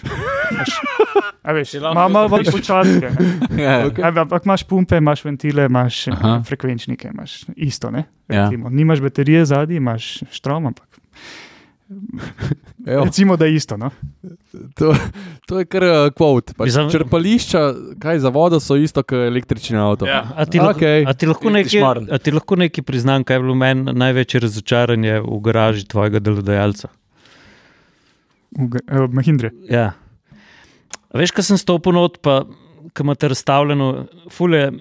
Veš, 0.51 0.75
A 1.41 1.53
veš, 1.53 1.69
Si 1.69 1.79
lahko 1.79 1.97
ima 1.97 2.07
malo 2.07 2.29
zapišeš. 2.29 2.53
počasi. 2.53 3.01
ja. 3.63 3.89
Ampak 4.13 4.45
imaš 4.45 4.63
pumpe, 4.63 4.97
imaš 4.97 5.25
ventile, 5.25 5.65
imaš 5.65 6.07
Aha. 6.07 6.43
frekvenčnike, 6.45 7.09
imaš 7.09 7.41
isto. 7.55 7.89
Ne? 7.91 8.05
Ja. 8.27 8.45
Recimo, 8.45 8.69
Nimaš 8.69 9.01
baterije 9.01 9.45
zadnji, 9.45 9.75
imaš 9.77 10.19
štrom, 10.31 10.65
ampak 10.65 10.87
Evo, 12.85 13.03
Recimo, 13.05 13.37
da 13.37 13.45
je 13.45 13.55
isto. 13.55 13.77
No? 13.77 13.89
to, 14.75 14.95
to 15.47 15.59
je 15.59 15.65
kar 15.65 15.83
uh, 15.83 16.13
kvot. 16.15 16.53
Pač, 16.55 16.65
Mislim- 16.65 16.89
črpališča, 16.89 17.73
kaj 17.99 18.19
za 18.19 18.29
vodo, 18.29 18.59
so 18.59 18.75
isto 18.75 19.03
kot 19.03 19.17
električni 19.27 19.77
avto. 19.77 20.05
Ja. 20.05 20.23
A 20.35 20.45
ti, 20.45 20.59
lahko, 20.59 20.79
Okej. 20.79 21.03
a 21.07 21.13
ti 21.13 21.27
nekaj, 21.27 22.07
a 22.11 22.17
ti 22.17 22.31
lahko 22.31 22.55
nekaj 22.55 22.83
priznam, 22.83 23.23
kaj 23.23 23.35
je 23.35 23.39
bilo 23.39 23.55
meni 23.55 23.93
največje 23.93 24.39
razočaranje 24.39 25.19
v 25.19 25.39
garaži 25.41 25.85
tvojega 25.85 26.19
delodajalca? 26.19 26.87
G- 28.51 28.83
eh, 28.87 29.07
Mahindri. 29.11 29.51
Ja. 29.69 29.91
Veš, 31.15 31.33
kaj 31.35 31.51
sem 31.51 31.59
stopil 31.59 31.95
not, 31.95 32.19
pa 32.23 32.43
ki 32.95 33.05
imate 33.05 33.31
razstavljeno, 33.31 33.91
fule. 34.31 34.71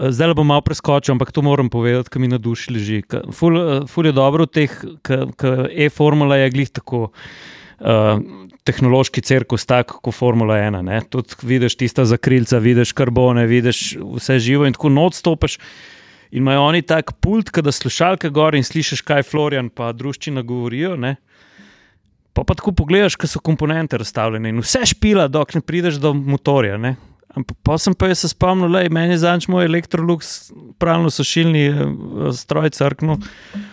Zdaj 0.00 0.32
bom 0.38 0.46
malo 0.46 0.62
preskočil, 0.64 1.12
ampak 1.12 1.32
to 1.34 1.42
moram 1.42 1.68
povedati, 1.68 2.08
ki 2.08 2.20
mi 2.22 2.28
na 2.30 2.38
duši 2.38 2.72
leži. 2.72 3.00
Ful, 3.34 3.58
eh, 3.58 3.86
ful 3.90 4.06
je 4.06 4.12
dobro 4.16 4.46
v 4.46 4.54
teh, 4.54 4.76
ki 5.02 5.50
e-formula 5.86 6.38
je 6.40 6.50
glih 6.50 6.70
tako. 6.70 7.10
Uh, 7.80 8.20
tehnološki 8.68 9.22
cirkus, 9.24 9.64
tako 9.64 10.00
kot 10.04 10.14
Formula 10.14 10.58
1. 10.60 10.82
Ne? 10.84 11.00
Tudi 11.08 11.38
vidiš 11.42 11.78
tista 11.80 12.04
zakrilca, 12.04 12.58
vidiš 12.60 12.92
karbone, 12.92 13.46
vidiš 13.48 13.94
vse 14.16 14.38
živo 14.38 14.66
in 14.68 14.76
tako 14.76 14.90
noč 14.92 15.16
stopiš. 15.20 15.58
In 16.30 16.44
imajo 16.44 16.66
oni 16.68 16.82
tak 16.82 17.16
pult, 17.20 17.50
da 17.50 17.72
slušalke 17.72 18.30
gor 18.30 18.54
in 18.54 18.64
slišiš, 18.64 19.02
kaj 19.02 19.24
Florian 19.26 19.70
pa 19.72 19.90
družščina 19.96 20.44
govorijo. 20.46 20.94
Ne? 21.00 21.16
Pa 22.32 22.44
pa 22.46 22.54
tako 22.54 22.72
pogledaš, 22.72 23.16
kaj 23.18 23.32
so 23.32 23.40
komponente 23.42 23.98
razstavljene 23.98 24.52
in 24.52 24.60
vse 24.62 24.84
špila, 24.92 25.28
dokler 25.28 25.60
ne 25.60 25.66
prideš 25.66 25.98
do 26.02 26.12
motorja. 26.14 26.78
Ne? 26.78 26.94
Ampak 27.34 27.56
pa 27.62 27.76
sem 27.78 27.94
pa 27.94 28.08
jaz 28.10 28.24
se 28.24 28.30
spomnil, 28.32 28.70
da 28.74 28.82
meni 28.90 29.14
je 29.14 29.22
zanč 29.22 29.46
moj 29.50 29.68
Electrolux 29.68 30.50
pravno 30.82 31.10
sušilni 31.10 31.64
eh, 31.68 31.84
stroj 32.34 32.70
crknil, 32.74 33.20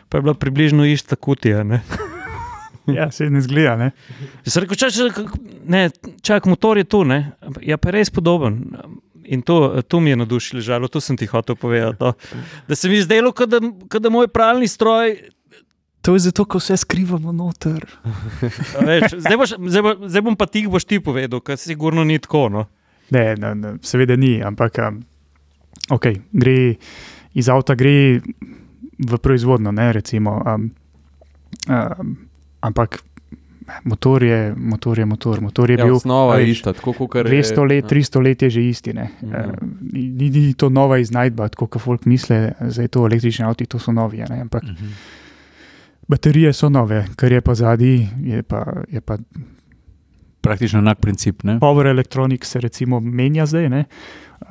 pa 0.10 0.18
je 0.18 0.28
bila 0.28 0.34
približno 0.38 0.86
ista 0.86 1.16
kutija. 1.16 1.64
Ne? 1.64 1.82
Ja, 2.88 3.12
se 3.12 3.26
ne 3.30 3.42
zgleda. 3.44 3.76
Ne? 3.76 3.90
Jaz 4.46 4.54
sem 4.54 4.64
rekel, 4.64 4.78
čak, 4.80 4.94
čak, 4.96 5.18
ne, 5.68 5.90
čak, 6.24 6.46
motor 6.48 6.80
je 6.80 6.86
tu, 6.88 7.02
ne. 7.04 7.34
Je 7.60 7.76
pa 7.76 7.92
res 7.92 8.08
podoben. 8.08 8.62
In 9.28 9.42
to, 9.44 9.82
to 9.84 10.00
mi 10.00 10.14
je 10.14 10.20
na 10.22 10.26
duši 10.26 10.56
ležalo, 10.56 10.88
to 10.88 11.02
sem 11.04 11.18
ti 11.20 11.28
hotel 11.28 11.58
povedati. 11.60 12.00
No. 12.00 12.14
Da 12.68 12.76
se 12.80 12.88
mi 12.88 12.96
je 12.96 13.04
zdelo, 13.04 13.34
kot 13.36 13.52
da, 13.52 13.60
da 14.00 14.10
moj 14.10 14.32
pralni 14.32 14.72
stroj. 14.72 15.18
To 16.08 16.14
je 16.16 16.24
zato, 16.24 16.46
ker 16.48 16.62
vse 16.64 16.78
skrivamo 16.80 17.34
noter. 17.36 17.84
a 18.80 18.84
Veš, 18.88 19.18
zdaj, 19.20 19.36
boš, 19.38 19.52
zdaj, 19.60 19.82
bo, 19.84 19.92
zdaj 20.08 20.22
bom 20.24 20.38
pa 20.40 20.48
ti, 20.48 20.64
boš 20.64 20.86
ti 20.88 21.02
povedal, 21.04 21.42
ker 21.44 21.60
sigurno 21.60 22.06
ni 22.08 22.16
tako. 22.24 22.48
No. 22.48 22.62
Ne, 23.12 23.36
ne, 23.36 23.52
ne, 23.56 23.74
seveda 23.84 24.16
ni, 24.16 24.38
ampak 24.44 24.80
um, 24.84 25.02
okay, 25.92 26.22
gre 26.32 26.78
iz 27.36 27.52
avta, 27.52 27.76
gre 27.76 28.24
v 28.98 29.20
proizvodno, 29.20 29.72
ne, 29.76 29.90
recimo. 29.96 30.40
Um, 30.48 30.70
um, 31.68 32.16
ampak 32.64 33.02
motor 33.84 34.24
je 34.24 34.56
motor, 34.56 35.00
je 35.00 35.06
motor. 35.06 35.42
motor 35.44 35.72
je 35.72 35.78
Ja, 35.78 35.86
bil 35.86 36.00
osnova 36.00 36.36
a 36.36 36.40
je 36.40 36.56
ista. 36.56 36.72
Tako, 36.74 36.96
kakor 37.04 37.28
200 37.28 37.68
let, 37.68 37.84
ja. 37.84 37.90
300 38.00 38.24
let 38.24 38.42
je 38.42 38.50
že 38.50 38.64
isti. 38.64 38.94
Ne. 38.96 39.12
Mhm. 39.22 39.36
Uh, 39.36 39.52
ni, 39.92 40.30
ni 40.32 40.54
to 40.54 40.70
nova 40.70 40.98
iznajdba, 41.04 41.52
tako 41.52 41.68
kot 41.68 41.82
folk 41.84 42.06
misli, 42.08 42.48
da 42.60 42.82
je 42.82 42.88
to 42.88 43.04
električni 43.06 43.44
avto, 43.46 43.66
to 43.68 43.80
so 43.80 43.92
novi. 43.92 44.24
Ne, 44.24 44.48
ampak 44.48 44.64
Mhm. 44.64 44.96
Baterije 46.08 46.54
so 46.54 46.70
nove, 46.70 47.06
kar 47.16 47.32
je 47.32 47.42
pa 47.42 47.56
zadnji, 47.56 48.10
je 48.24 48.44
pa, 48.44 48.64
je 48.90 49.02
pa 49.02 49.18
Praktično 50.42 50.80
enak 50.80 51.00
princip. 51.00 51.44
Ne? 51.44 51.60
Power 51.60 51.88
Electronics 51.88 52.48
se 52.48 52.60
recimo 52.60 53.00
menja 53.00 53.46
zdaj, 53.46 53.70
ne? 53.70 53.84
Uh, 54.42 54.48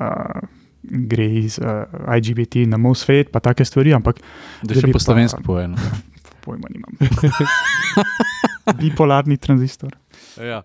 gre 0.83 1.27
iz 1.39 1.59
uh, 1.59 2.17
IGBT 2.17 2.67
na 2.69 2.77
MOSFET, 2.77 3.31
pa 3.33 3.41
take 3.41 3.65
stvari, 3.65 3.95
ampak 3.95 4.21
Da 4.63 4.75
da 4.75 4.81
še 4.81 4.93
po 4.93 5.01
slovenski 5.01 5.41
povedano. 5.47 5.79
pojma 6.45 6.69
nimam. 6.71 6.99
Bipolarni 8.81 9.37
tranzistor. 9.37 9.97
Ja. 10.41 10.61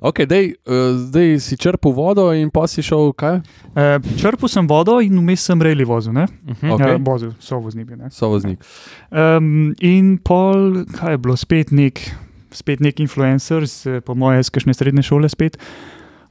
Okay, 0.00 0.26
dej, 0.26 0.54
uh, 0.66 0.94
zdaj 1.08 1.40
si 1.42 1.58
črpal 1.58 1.92
vodo 1.92 2.28
in 2.36 2.50
pa 2.54 2.66
si 2.70 2.82
šel 2.84 3.12
kaj? 3.18 3.40
Uh, 3.74 3.98
črpal 4.20 4.50
sem 4.50 4.68
vodo 4.70 4.98
in 5.02 5.18
vmes 5.18 5.42
sem 5.42 5.62
rejli 5.62 5.86
vozil, 5.88 6.14
ne? 6.14 6.26
Uh 6.46 6.54
-huh. 6.54 6.74
Ok. 6.74 6.80
Ja, 6.80 6.96
vozil, 7.00 7.32
so 7.40 7.58
vozni 7.58 7.84
bil. 7.84 7.96
ne. 7.96 8.10
Sovoznik. 8.10 8.64
Um, 9.10 9.74
in 9.80 10.18
pol, 10.18 10.84
kaj 10.94 11.12
je 11.12 11.18
bilo, 11.18 11.36
spet 11.36 11.70
nek, 11.70 12.00
spet 12.50 12.80
nek 12.80 13.00
influencer, 13.00 13.66
z, 13.66 14.00
po 14.00 14.14
moje, 14.14 14.40
iz 14.40 14.50
kakšne 14.50 14.74
srednje 14.74 15.02
šole 15.02 15.28
spet. 15.28 15.58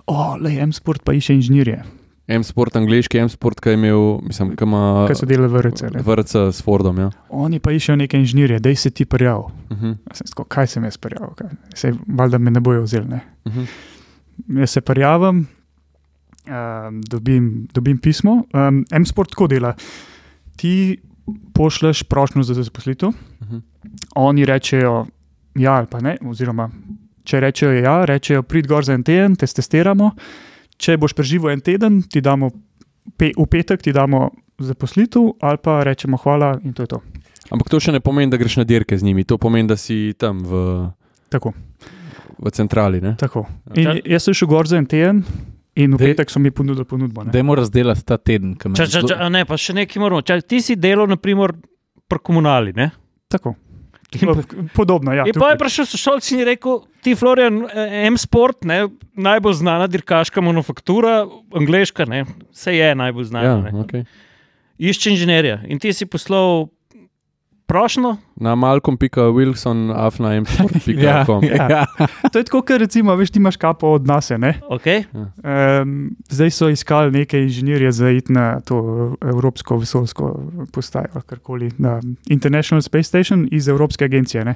O, 0.07 0.37
le 0.39 0.51
M-sport 0.65 1.03
pa 1.03 1.13
išče 1.13 1.33
inženirje, 1.33 1.83
M-sport, 2.27 2.75
angliški 2.75 3.21
M-sport, 3.23 3.61
ki 3.63 3.71
je 3.71 3.77
imel, 3.77 4.01
mislim, 4.27 4.51
ki 4.59 4.65
ima 4.67 4.81
ki 5.07 5.15
so 5.15 5.27
delali 5.29 5.47
v 5.51 5.61
RC. 5.63 5.83
ne. 5.93 6.03
vrc 6.03 6.33
s 6.51 6.63
Fordom. 6.65 6.99
Ja. 6.99 7.09
Oni 7.29 7.61
pa 7.63 7.71
iščejo 7.71 7.95
neke 8.01 8.19
inženirje, 8.19 8.59
da 8.59 8.75
se 8.75 8.91
ti 8.91 9.05
prijav. 9.05 9.47
Uh 9.69 9.77
-huh. 9.77 9.95
Jaz 10.09 10.17
sem 10.17 10.27
tako, 10.27 10.43
kaj 10.43 10.67
sem 10.67 10.83
jaz 10.83 10.97
prijavil, 10.97 11.33
kaj? 11.35 11.49
Sej, 11.75 11.93
valjda 12.07 12.37
me 12.37 12.51
ne 12.51 12.59
bojo 12.59 12.81
vzeli. 12.83 13.07
Ne? 13.07 13.21
Uh 13.45 13.53
-huh. 13.53 13.65
Jaz 14.59 14.69
se 14.69 14.81
prijavim, 14.81 15.47
um, 16.47 17.01
dobim, 17.01 17.67
dobim 17.73 17.97
pismo. 17.97 18.43
Um, 18.53 18.85
M-sport 18.91 19.29
tako 19.29 19.47
dela. 19.47 19.73
Ti 20.55 20.97
pošleš 21.53 22.03
prošnjo 22.03 22.43
za 22.43 22.53
zaposlitev, 22.53 23.09
Uh 23.39 23.47
-huh. 23.47 23.61
oni 24.15 24.45
rečejo 24.45 25.05
ja 25.55 25.73
ali 25.73 25.87
pa 25.87 26.01
ne, 26.01 26.17
oziroma 26.25 26.69
če 27.27 27.41
rečejo 27.43 27.73
ja, 27.75 28.01
rečejo 28.07 28.43
prid 28.47 28.67
gor 28.69 28.85
za 28.87 28.95
en 28.95 29.03
teden, 29.03 29.35
te 29.35 29.47
testiramo. 29.47 30.11
Če 30.77 30.97
boš 30.97 31.13
preživel 31.13 31.51
en 31.51 31.61
teden, 31.61 32.01
ti 32.03 32.21
damo 32.21 32.51
pe, 33.17 33.31
v 33.33 33.45
petek 33.45 33.81
ti 33.81 33.91
damo 33.91 34.29
zaposlitev, 34.59 35.37
ali 35.39 35.57
pa 35.57 35.83
rečemo 35.83 36.17
hvala 36.17 36.59
in 36.63 36.73
to 36.73 36.83
je 36.83 36.87
to. 36.87 36.99
Ampak 37.49 37.69
to 37.69 37.79
še 37.79 37.91
ne 37.91 37.99
pomeni, 37.99 38.29
da 38.29 38.37
greš 38.37 38.57
na 38.57 38.63
dirke 38.63 38.93
z 38.93 39.03
njimi, 39.03 39.23
to 39.23 39.37
pomeni, 39.37 39.67
da 39.67 39.75
si 39.75 40.13
tam 40.13 40.41
v, 40.41 40.91
Tako. 41.29 41.53
v 42.37 42.51
centrali. 42.51 43.01
Ne? 43.01 43.15
tako. 43.15 43.45
In 43.73 43.85
Čak- 43.85 44.01
jaz 44.05 44.21
sem 44.23 44.33
šel 44.33 44.47
gor 44.47 44.67
za 44.67 44.77
en 44.77 44.85
teden. 44.85 45.23
In 45.75 45.93
v 45.93 45.97
petek 45.99 46.29
so 46.29 46.39
mi 46.39 46.49
ponudili 46.49 46.85
ponudbo. 46.85 47.23
ne. 47.23 47.31
Da 47.31 47.37
moramo 47.37 47.55
razdelati 47.55 48.03
ta 48.03 48.17
teden. 48.17 48.57
zelo- 48.57 49.07
ča, 49.07 49.15
a 49.15 49.29
ne, 49.29 49.45
pa 49.45 49.53
še 49.53 49.73
nekaj 49.73 49.99
moramo. 49.99 50.21
Ča, 50.21 50.41
ti 50.41 50.57
si 50.59 50.75
delal, 50.75 51.07
naprimer, 51.07 51.53
pri 52.07 52.19
komunali. 52.19 52.73
Ne? 52.73 52.91
Tako. 53.29 53.53
In 54.13 54.27
pa- 54.27 54.41
Podobno, 54.73 55.13
ja. 55.13 55.23
In 55.23 55.33
pa 55.33 55.51
je 55.51 55.57
prišel 55.57 55.85
sošolc 55.85 56.25
in 56.31 56.39
je 56.39 56.45
rekel, 56.47 56.81
ti 57.07 57.15
Florian, 57.15 57.63
eh, 57.63 58.07
M-Sport, 58.11 58.65
ne, 58.67 58.87
najbolj 59.15 59.53
znana 59.61 59.87
dirkaška 59.87 60.41
manufaktura, 60.43 61.21
angliška, 61.55 62.05
ne, 62.05 62.25
vse 62.51 62.75
je 62.75 62.95
najbolj 62.95 63.29
znana. 63.31 63.47
Ja, 63.47 63.61
ne. 63.61 63.71
okay. 63.83 64.03
Išče 64.77 65.13
inženirja. 65.15 65.61
In 65.71 65.79
ti 65.79 65.93
si 65.93 66.05
poslal 66.05 66.67
prošlo, 67.67 68.15
Na 68.35 68.55
malcolm.wilson, 68.55 69.91
afna.com. 69.95 71.43
ja, 71.47 71.67
ja. 71.69 71.85
To 72.31 72.39
je 72.39 72.45
tako, 72.45 72.61
ker 72.61 72.79
recimo, 72.79 73.15
veš, 73.15 73.31
ti 73.33 73.41
imaš 73.41 73.57
kapo 73.57 73.89
od 73.97 74.05
nas. 74.07 74.29
ne. 74.29 74.53
okay? 74.69 75.03
Um, 75.13 76.11
zdaj 76.29 76.51
so 76.51 76.69
iskali 76.69 77.11
neke 77.11 77.41
inženirje 77.41 77.91
za 77.91 78.09
iti 78.09 78.33
na 78.33 78.59
to 78.59 79.15
Evropsko 79.21 79.77
vesoljsko 79.77 80.51
postajo, 80.71 81.23
karkoli, 81.25 81.71
na 81.77 81.99
International 82.29 82.81
Space 82.81 83.09
Station 83.09 83.47
iz 83.51 83.67
Evropske 83.67 84.05
agencije. 84.05 84.45
Ne. 84.45 84.55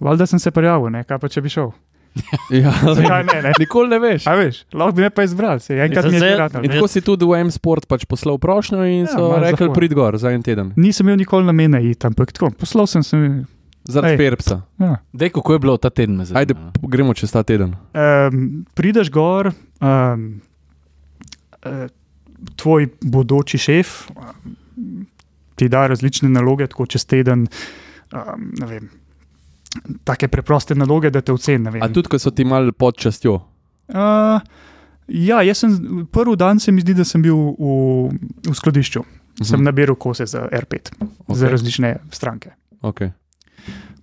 Valjda 0.00 0.26
sem 0.26 0.38
se 0.38 0.50
prijavil, 0.50 0.90
ne, 0.90 1.04
kaj 1.04 1.18
pa 1.18 1.28
če 1.28 1.40
bi 1.40 1.48
šel. 1.50 1.70
Ja, 2.52 2.72
Zakaj 2.96 3.22
ne? 3.24 3.36
ne? 3.42 3.52
Nikoli 3.56 3.88
ne 3.88 3.98
veš. 4.00 4.24
A 4.24 4.34
veš, 4.34 4.64
lahko 4.72 4.92
bi 4.92 5.02
me 5.02 5.10
pa 5.10 5.22
izbral, 5.22 5.60
se 5.60 5.76
enkrat 5.76 6.04
mi 6.04 6.12
je 6.12 6.18
Zdaj- 6.18 6.30
že 6.30 6.38
ratalo. 6.38 6.64
In 6.64 6.70
tako 6.70 6.88
si 6.88 7.00
tudi 7.02 7.24
v 7.24 7.38
M-sport 7.40 7.86
pač 7.86 8.02
poslal 8.04 8.34
prošnjo 8.36 8.82
in 8.82 9.04
Ja, 9.04 9.06
so 9.08 9.28
rekli, 9.36 9.60
zahod. 9.60 9.74
prid 9.74 9.94
gor 9.94 10.18
za 10.18 10.30
en 10.30 10.42
teden. 10.42 10.72
Nisem 10.76 11.06
imel 11.06 11.16
nikoli 11.18 11.46
namena 11.46 11.78
iti, 11.80 12.02
ampak 12.02 12.32
tako, 12.32 12.50
poslal 12.52 12.86
sem 12.86 13.02
se. 13.02 13.16
Zaradi. 13.84 14.18
Perpsa. 14.18 14.60
Ja. 14.76 14.98
Dej, 15.10 15.30
kako 15.30 15.52
je 15.52 15.58
bilo 15.60 15.76
ta 15.76 15.88
teden? 15.88 16.18
zanima, 16.18 16.38
Ajde, 16.38 16.54
no. 16.54 16.72
gremo 16.84 17.14
čez 17.14 17.30
ta 17.30 17.42
teden. 17.42 17.72
Um, 17.94 18.42
prideš 18.74 19.08
gor, 19.08 19.48
um, 19.80 20.40
tvoj 22.56 22.88
bodoči 23.00 23.58
šef 23.58 24.10
ti 25.54 25.68
da 25.68 25.86
različne 25.86 26.28
naloge, 26.28 26.66
tako 26.66 26.86
čez 26.86 27.04
teden. 27.04 27.46
Um, 28.10 28.52
ne 28.54 28.66
vem, 28.66 28.90
take 30.04 30.28
preproste 30.28 30.74
naloge, 30.74 31.10
da 31.10 31.20
te 31.20 31.32
oceni. 31.32 31.80
A 31.80 31.88
tudi, 31.88 32.10
ko 32.10 32.18
so 32.18 32.32
ti 32.34 32.44
mal 32.44 32.72
pod 32.72 32.98
častjo. 32.98 33.38
Uh, 33.90 34.40
ja, 35.08 35.42
jaz 35.42 35.62
sem 35.64 36.06
prvi 36.12 36.36
dan 36.38 36.60
se 36.60 36.72
mi 36.72 36.82
zdi, 36.84 36.94
da 36.94 37.06
sem 37.06 37.22
bil 37.22 37.36
v, 37.58 38.10
v 38.48 38.56
skladišču. 38.56 39.04
Mhm. 39.40 39.46
Sem 39.46 39.62
nabiral 39.64 39.96
kose 39.96 40.26
za 40.26 40.44
R5, 40.52 40.92
okay. 41.00 41.36
za 41.38 41.48
različne 41.48 41.94
stranke. 42.12 42.52
Okay. 42.82 43.12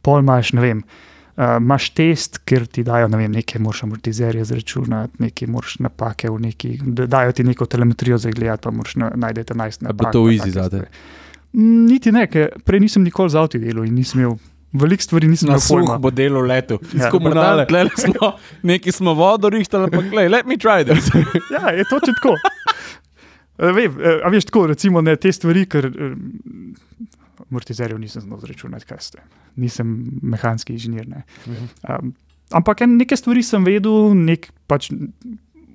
Pol 0.01 0.23
imaš, 0.23 0.53
ne 0.57 0.63
vem. 0.63 0.81
Uh, 1.37 1.59
imaš 1.59 1.91
test, 1.93 2.39
ker 2.49 2.65
ti 2.65 2.81
dajo 2.83 3.09
ne 3.13 3.19
vem, 3.19 3.35
nekaj, 3.37 3.61
moraš 3.61 3.83
amortizerje 3.85 4.45
zračunati, 4.49 5.21
nekaj, 5.21 5.51
moraš 5.53 5.75
napake 5.85 6.31
v 6.33 6.39
neki, 6.47 6.71
da 6.97 7.05
dajo 7.05 7.35
ti 7.37 7.45
neko 7.45 7.67
telemetrijo 7.69 8.17
za 8.17 8.31
gledati, 8.33 8.63
pa 8.63 8.71
moraš 8.73 8.95
na, 8.95 9.11
najst 9.13 9.83
A 9.83 9.91
napak. 9.91 10.07
bo 10.07 10.11
to 10.11 10.23
easy 10.31 10.49
zate? 10.55 10.87
Niti 11.53 12.11
ne, 12.11 12.25
ker 12.27 12.57
prej 12.65 12.81
nisem 12.81 13.05
nikoli 13.05 13.29
z 13.29 13.37
avti 13.37 13.61
delal 13.61 13.85
in 13.85 13.93
nisem 13.99 14.23
imel, 14.23 14.39
veliko 14.73 15.03
stvari 15.03 15.27
nisem 15.27 15.59
suh 15.59 15.77
pojma. 15.77 15.97
bo 15.97 16.11
delo 16.11 16.41
leto. 16.41 16.79
Ja. 16.93 17.09
Komunale. 17.11 17.65
Tlele 17.67 17.89
smo, 17.97 18.33
neki 18.63 18.91
smo 18.91 19.13
vodo 19.13 19.49
rihtali, 19.49 19.91
pa 19.91 20.01
glej, 20.01 20.29
let 20.29 20.45
me 20.45 20.57
try 20.57 20.83
this. 20.85 21.09
Ja, 21.53 21.69
je 21.71 21.83
točno 21.89 22.13
tako. 22.13 22.35
Eh, 23.57 23.71
Vem, 23.73 23.95
eh, 24.01 24.19
a 24.23 24.29
veš 24.29 24.45
tako, 24.45 24.67
recimo 24.67 25.01
ne, 25.01 25.15
te 25.15 25.31
stvari, 25.33 25.65
ker 25.65 25.87
eh, 25.89 26.13
amortizerjev 27.47 27.99
nisem 27.99 28.21
znal 28.21 28.39
zračunati, 28.43 28.85
kaj 28.85 28.99
ste. 28.99 29.23
Nisem 29.55 29.95
mehanski 30.21 30.73
inženir. 30.73 31.07
ne. 31.07 31.23
Um, 31.89 32.13
ampak 32.51 32.81
en, 32.81 32.97
neke 32.97 33.17
stvari 33.17 33.43
sem 33.43 33.65
vedel, 33.65 34.13
nek, 34.13 34.49
pač, 34.67 34.91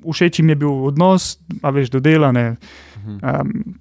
všeč 0.07 0.39
jim 0.41 0.53
je 0.53 0.59
bil 0.63 0.85
odnos, 0.93 1.39
a 1.63 1.71
veš, 1.75 1.91
dodelane. 1.91 2.57
Mhm. 3.03 3.19
Um, 3.23 3.75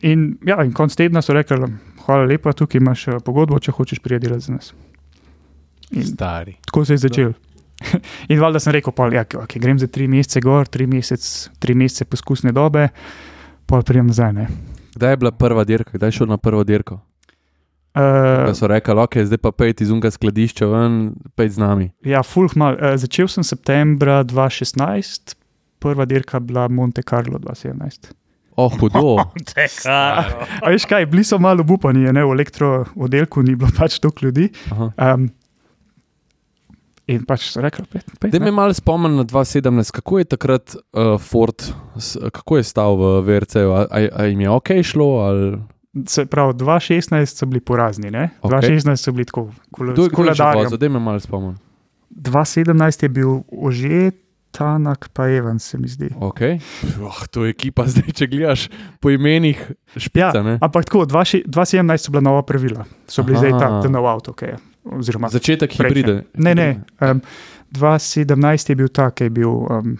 in, 0.00 0.38
ja, 0.46 0.62
in 0.64 0.72
konc 0.72 0.96
tedna 0.96 1.20
so 1.22 1.36
rekli, 1.36 1.58
hvala 2.06 2.24
lepa, 2.30 2.52
tukaj 2.52 2.80
imaš 2.80 3.08
eh, 3.08 3.18
pogodbo, 3.24 3.58
če 3.58 3.72
hočeš 3.76 3.98
prijeti 4.04 4.26
delati 4.28 4.44
za 4.46 4.52
nas. 4.52 4.72
In 5.90 6.04
Stari. 6.06 6.56
tako 6.66 6.84
se 6.84 6.94
je 6.94 6.98
začel. 7.06 7.32
In 8.32 8.40
valjda 8.40 8.60
sem 8.60 8.72
rekel, 8.76 8.92
pol, 8.92 9.14
ja, 9.16 9.24
okay, 9.24 9.58
grem 9.58 9.78
za 9.78 9.86
tri 9.86 10.08
mesece 10.08 10.40
gor, 10.44 10.68
tri, 10.68 10.86
mesec, 10.86 11.24
tri 11.58 11.74
mesece 11.74 12.04
poskusne 12.04 12.52
dobe, 12.52 12.88
pol 13.66 13.82
prijem 13.82 14.06
nazaj. 14.12 14.32
ne. 14.32 14.48
Kdaj 14.94 15.12
je 15.12 15.16
bila 15.16 15.30
prva 15.32 15.64
dirka, 15.64 15.96
kdaj 15.96 16.08
je 16.08 16.18
šel 16.18 16.28
na 16.28 16.36
prvo 16.36 16.64
dirko? 16.64 17.00
Uh, 17.94 18.46
Da 18.46 18.54
so 18.54 18.68
rekli, 18.70 18.94
ok, 18.94 19.16
zdaj 19.26 19.38
pa 19.42 19.50
pejti 19.50 19.82
iz 19.84 19.90
unga 19.90 20.10
skladišča 20.10 20.66
ven, 20.66 21.12
pejti 21.34 21.54
z 21.54 21.58
nami. 21.58 21.90
ja, 22.06 22.22
fulh 22.22 22.54
mal. 22.56 22.76
Uh, 22.78 22.94
začel 22.96 23.26
sem 23.28 23.42
septembra 23.44 24.20
2016, 24.24 25.34
prva 25.82 26.04
dirka 26.06 26.38
bila 26.40 26.68
Monte 26.68 27.02
Carlo 27.02 27.38
2017. 27.38 28.12
Oh, 28.60 28.72
hudo. 28.80 29.16
A 30.64 30.70
veš 30.70 30.84
kaj, 30.88 31.06
bili 31.10 31.24
so 31.24 31.38
malo 31.40 31.64
upani, 31.64 32.08
ne, 32.12 32.24
v 32.24 32.34
elektrooddelku 32.36 33.44
ni 33.46 33.56
bilo 33.56 33.70
pač 33.76 33.98
toliko 34.02 34.26
ljudi. 34.28 34.50
Aha. 34.72 34.90
Um, 35.14 35.28
in 37.10 37.24
pač 37.26 37.48
so 37.50 37.62
rekli, 37.64 37.86
pet, 37.90 38.06
pet, 38.20 38.30
Da 38.34 38.42
me 38.42 38.52
malo 38.54 38.74
spomnim 38.76 39.16
na 39.18 39.24
2017, 39.24 39.94
kako 39.96 40.20
je 40.20 40.28
takrat 40.36 40.76
uh, 40.76 41.16
Ford, 41.18 41.66
s, 41.96 42.20
kako 42.30 42.60
je 42.60 42.68
stal 42.68 43.00
v 43.00 43.12
VRC-ju, 43.26 43.72
a, 43.74 43.86
a, 43.88 44.06
a 44.22 44.28
jim 44.30 44.44
je 44.44 44.50
ok 44.50 44.72
šlo? 44.86 45.10
Ali... 45.26 45.50
Se 46.06 46.26
pravi, 46.30 46.54
2016 46.60 47.42
so 47.42 47.48
bili 47.50 47.64
porazni, 47.64 48.12
ne? 48.14 48.28
Ok. 48.42 48.52
2016 48.52 49.08
so 49.08 49.12
bili 49.16 49.26
tako 49.26 49.48
s 49.50 49.98
je 49.98 50.04
je 50.04 50.10
koledarjem. 50.14 50.64
vozil, 50.64 50.78
da 50.78 50.88
me 50.88 51.02
malo 51.02 51.20
spomnim. 51.20 51.56
2017 52.10 53.02
je 53.02 53.08
bil 53.08 53.40
že 53.70 54.10
Tanak, 54.50 55.08
pa 55.12 55.28
Evans, 55.28 55.64
se 55.64 55.78
mi 55.78 55.88
zdi. 55.88 56.08
Okay. 56.18 56.58
Oh, 57.02 57.26
to 57.30 57.44
je 57.44 57.50
ekipa, 57.54 57.86
zdaj 57.86 58.10
če 58.12 58.26
gledaš 58.26 58.66
po 59.00 59.10
imenih, 59.10 59.60
špica. 59.96 60.32
Ja, 60.34 60.42
ne? 60.42 60.58
ampak 60.60 60.84
tako, 60.90 61.04
20 61.06 61.46
2017 61.46 61.96
so 61.96 62.10
bila 62.10 62.20
nova 62.20 62.42
pravila, 62.42 62.84
so 63.06 63.22
bili 63.22 63.38
Aha. 63.38 63.46
zdaj 63.46 63.58
ta, 63.60 63.68
ta 63.82 63.88
nov 63.88 64.06
avto, 64.10 64.34
je. 64.42 64.58
Oziroma, 64.84 65.28
Začetek 65.28 65.72
hibride. 65.76 66.24
ne, 66.34 66.54
ne. 66.54 66.68
Um, 67.00 67.20
2017 67.72 68.70
je 68.70 68.76
bil 68.76 68.88
ta, 68.88 69.10
ki 69.10 69.28
je 69.28 69.30
bil. 69.30 69.50
Um, 69.70 69.98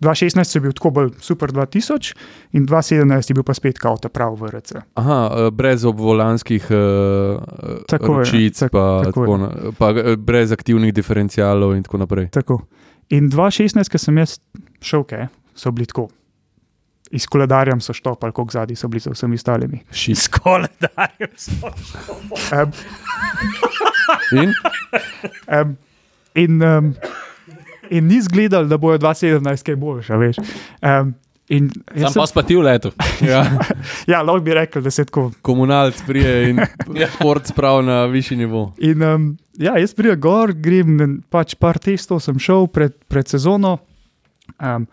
2016 0.00 0.56
je 0.56 0.60
bil 0.60 0.72
tako 0.72 0.90
bolj 0.90 1.10
super 1.18 1.50
2000, 1.50 2.14
in 2.52 2.66
2017 2.66 3.30
je 3.30 3.34
bil 3.34 3.42
pa 3.42 3.54
spet 3.54 3.78
kao 3.78 3.96
ta 3.98 4.08
pravi 4.08 4.36
VRC. 4.40 4.72
Aha, 4.94 5.30
eh, 5.36 5.50
brez 5.50 5.84
obvolanskih 5.84 6.66
uh, 6.70 7.42
Tako 7.88 8.12
je, 8.12 8.18
ročic, 8.18 8.58
tak- 8.58 8.70
pa, 8.72 9.02
tako 9.04 9.26
tako 9.26 9.32
je. 9.34 9.38
na, 9.38 9.72
pa 9.78 9.90
eh, 9.90 10.16
brez 10.16 10.52
aktivnih 10.52 10.94
diferencialov 10.94 11.76
in 11.76 11.82
tako 11.82 11.98
naprej. 11.98 12.28
Tako. 12.30 12.60
In 13.12 13.28
2016, 13.28 13.92
ko 13.92 14.00
sem 14.00 14.18
jaz 14.22 14.38
šel, 14.80 15.04
kaj, 15.08 15.26
so 15.54 15.72
bili 15.74 15.86
tako. 15.86 16.08
Iz 17.12 17.26
koledarjem 17.28 17.80
so 17.84 17.92
štopali, 17.92 18.32
koliko 18.32 18.56
zadnji 18.56 18.76
so 18.76 18.88
bili 18.88 19.04
za 19.04 19.12
vsemi 19.12 19.36
ostalimi. 19.36 19.82
S 19.92 20.28
koledarjem 20.32 21.34
smo. 21.36 21.68
Um, 22.56 22.72
In 24.32 24.54
um, 25.48 25.76
in, 26.34 26.62
um, 26.62 26.94
in 27.90 28.06
ni 28.06 28.20
zgledal, 28.22 28.64
da 28.64 28.76
bojo 28.76 28.98
2017 28.98 29.62
kaj 29.62 29.76
boljša, 29.76 30.16
veš. 30.16 30.36
Um, 30.82 31.14
in 31.52 31.68
Sam 31.70 32.00
jaz 32.00 32.14
pa 32.14 32.26
sem, 32.26 32.30
spati 32.32 32.56
v 32.56 32.64
letu. 32.64 32.92
ja, 33.32 33.42
ja, 34.08 34.22
lahko 34.22 34.40
bi 34.44 34.56
rekel, 34.56 34.82
da 34.82 34.90
se 34.90 35.04
tako. 35.08 35.28
komunalc 35.42 36.00
prije 36.06 36.50
in 36.50 36.60
Ford 37.20 37.46
sprav 37.46 37.82
na 37.84 38.04
višji 38.10 38.36
nivo. 38.40 38.70
In, 38.78 39.02
um, 39.02 39.28
ja, 39.60 39.76
jaz 39.78 39.94
pridem 39.94 40.20
gor, 40.20 40.54
grem 40.56 41.20
pač 41.30 41.54
par 41.60 41.80
testov, 41.82 42.22
sem 42.24 42.40
šel 42.40 42.68
pred, 42.72 42.96
pred 43.08 43.28
sezono. 43.28 43.78
Um, 44.58 44.88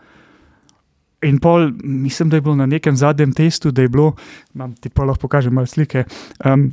in 1.24 1.40
pol, 1.40 1.70
mislim, 1.82 2.28
da 2.28 2.36
je 2.36 2.44
bilo 2.44 2.56
na 2.56 2.66
nekem 2.66 2.96
zadnjem 2.96 3.32
testu, 3.36 3.70
da 3.70 3.82
je 3.82 3.88
bilo, 3.92 4.14
imam 4.54 4.74
ti 4.74 4.88
pa 4.88 5.04
lahko 5.04 5.26
pokažem 5.26 5.54
malo 5.54 5.68
slike. 5.68 6.04
Um, 6.44 6.70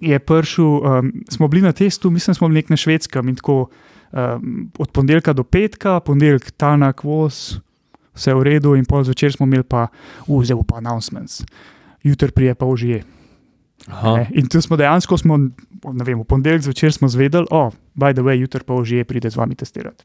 je 0.00 0.18
prišel, 0.18 0.64
um, 0.64 1.12
smo 1.30 1.48
bili 1.48 1.62
na 1.62 1.72
testu, 1.72 2.10
mislim, 2.10 2.34
smo 2.34 2.48
bili 2.48 2.62
nek 2.62 2.70
na 2.70 2.76
švedskem 2.76 3.28
in 3.28 3.36
tako 3.36 3.68
um, 4.12 4.70
od 4.78 4.90
ponedeljka 4.90 5.32
do 5.32 5.44
petka, 5.44 6.00
ponedeljek 6.00 6.50
tanak 6.50 7.04
voz, 7.04 7.58
vse 8.14 8.34
v 8.34 8.42
redu, 8.42 8.74
in 8.78 8.86
pol 8.88 9.04
zvečer 9.04 9.34
smo 9.34 9.46
imeli 9.46 9.66
pa, 9.66 9.88
vzel 10.28 10.62
pa 10.62 10.78
announcements, 10.78 11.42
jutri 12.02 12.30
prije 12.30 12.54
pa 12.54 12.66
užije. 12.66 13.02
Aha. 13.86 14.16
Ne, 14.16 14.30
In 14.32 14.48
tu 14.48 14.60
smo 14.60 14.76
dejansko, 14.76 15.18
smo, 15.18 15.36
ne 15.92 16.04
vem, 16.04 16.20
v 16.20 16.24
ponedeljek 16.24 16.62
zvečer 16.62 16.92
smo 16.92 17.08
zvedeli, 17.08 17.46
o, 17.50 17.68
oh, 17.68 17.72
by 17.94 18.14
the 18.14 18.22
way, 18.24 18.40
jutri 18.40 18.64
pa 18.64 18.74
užije 18.74 19.04
pride 19.04 19.30
z 19.30 19.36
vami 19.36 19.54
testirati. 19.54 20.04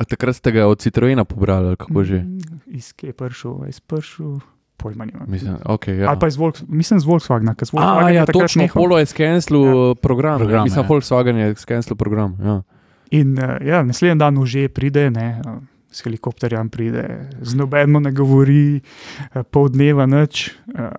A 0.00 0.04
takrat 0.04 0.36
ste 0.36 0.52
ga 0.52 0.66
od 0.66 0.80
Citroena 0.80 1.24
pobrali, 1.24 1.66
ali 1.66 1.76
kako 1.76 2.04
že? 2.04 2.24
Mm, 2.24 2.38
Iz 2.66 2.92
kje 2.96 3.12
je 3.12 3.12
prišel, 3.12 3.68
iz 3.68 3.80
prišel, 3.80 4.40
pojma 4.76 5.04
nimam. 5.04 5.26
Mislim, 5.28 5.56
okay, 5.64 6.00
ja. 6.00 6.08
Ali 6.08 6.18
pa 6.18 6.26
iz 6.26 6.36
Volks, 6.36 6.64
mislim 6.68 7.00
z 7.00 7.06
Volkswagna, 7.06 7.54
ker 7.54 7.68
z 7.68 7.76
A, 7.76 7.76
Volkswagna 7.76 8.10
ja, 8.10 8.26
točno, 8.26 8.62
nehal. 8.62 8.82
Polo 8.82 8.98
je 8.98 9.06
skenslil 9.06 9.62
ja. 9.62 9.94
program. 9.94 10.38
Program, 10.38 10.64
Mislim, 10.64 10.82
ja. 10.84 10.88
Volkswagen 10.88 11.36
je 11.36 11.54
skenslil 11.54 11.96
program. 11.96 12.38
Ja. 12.42 12.62
In 13.10 13.36
uh, 13.38 13.60
ja, 13.60 13.82
naslednji 13.84 14.18
dan 14.18 14.38
už 14.38 14.72
pride, 14.74 15.10
ne, 15.10 15.42
uh, 15.46 15.60
s 15.92 16.04
helikopterjem 16.06 16.70
pride, 16.72 17.04
z 17.44 17.58
nobenom 17.58 18.02
ne 18.02 18.12
govori, 18.16 18.80
uh, 18.80 19.42
pol 19.44 19.68
dneva 19.72 20.08
noč. 20.08 20.48
Uh, 20.72 20.94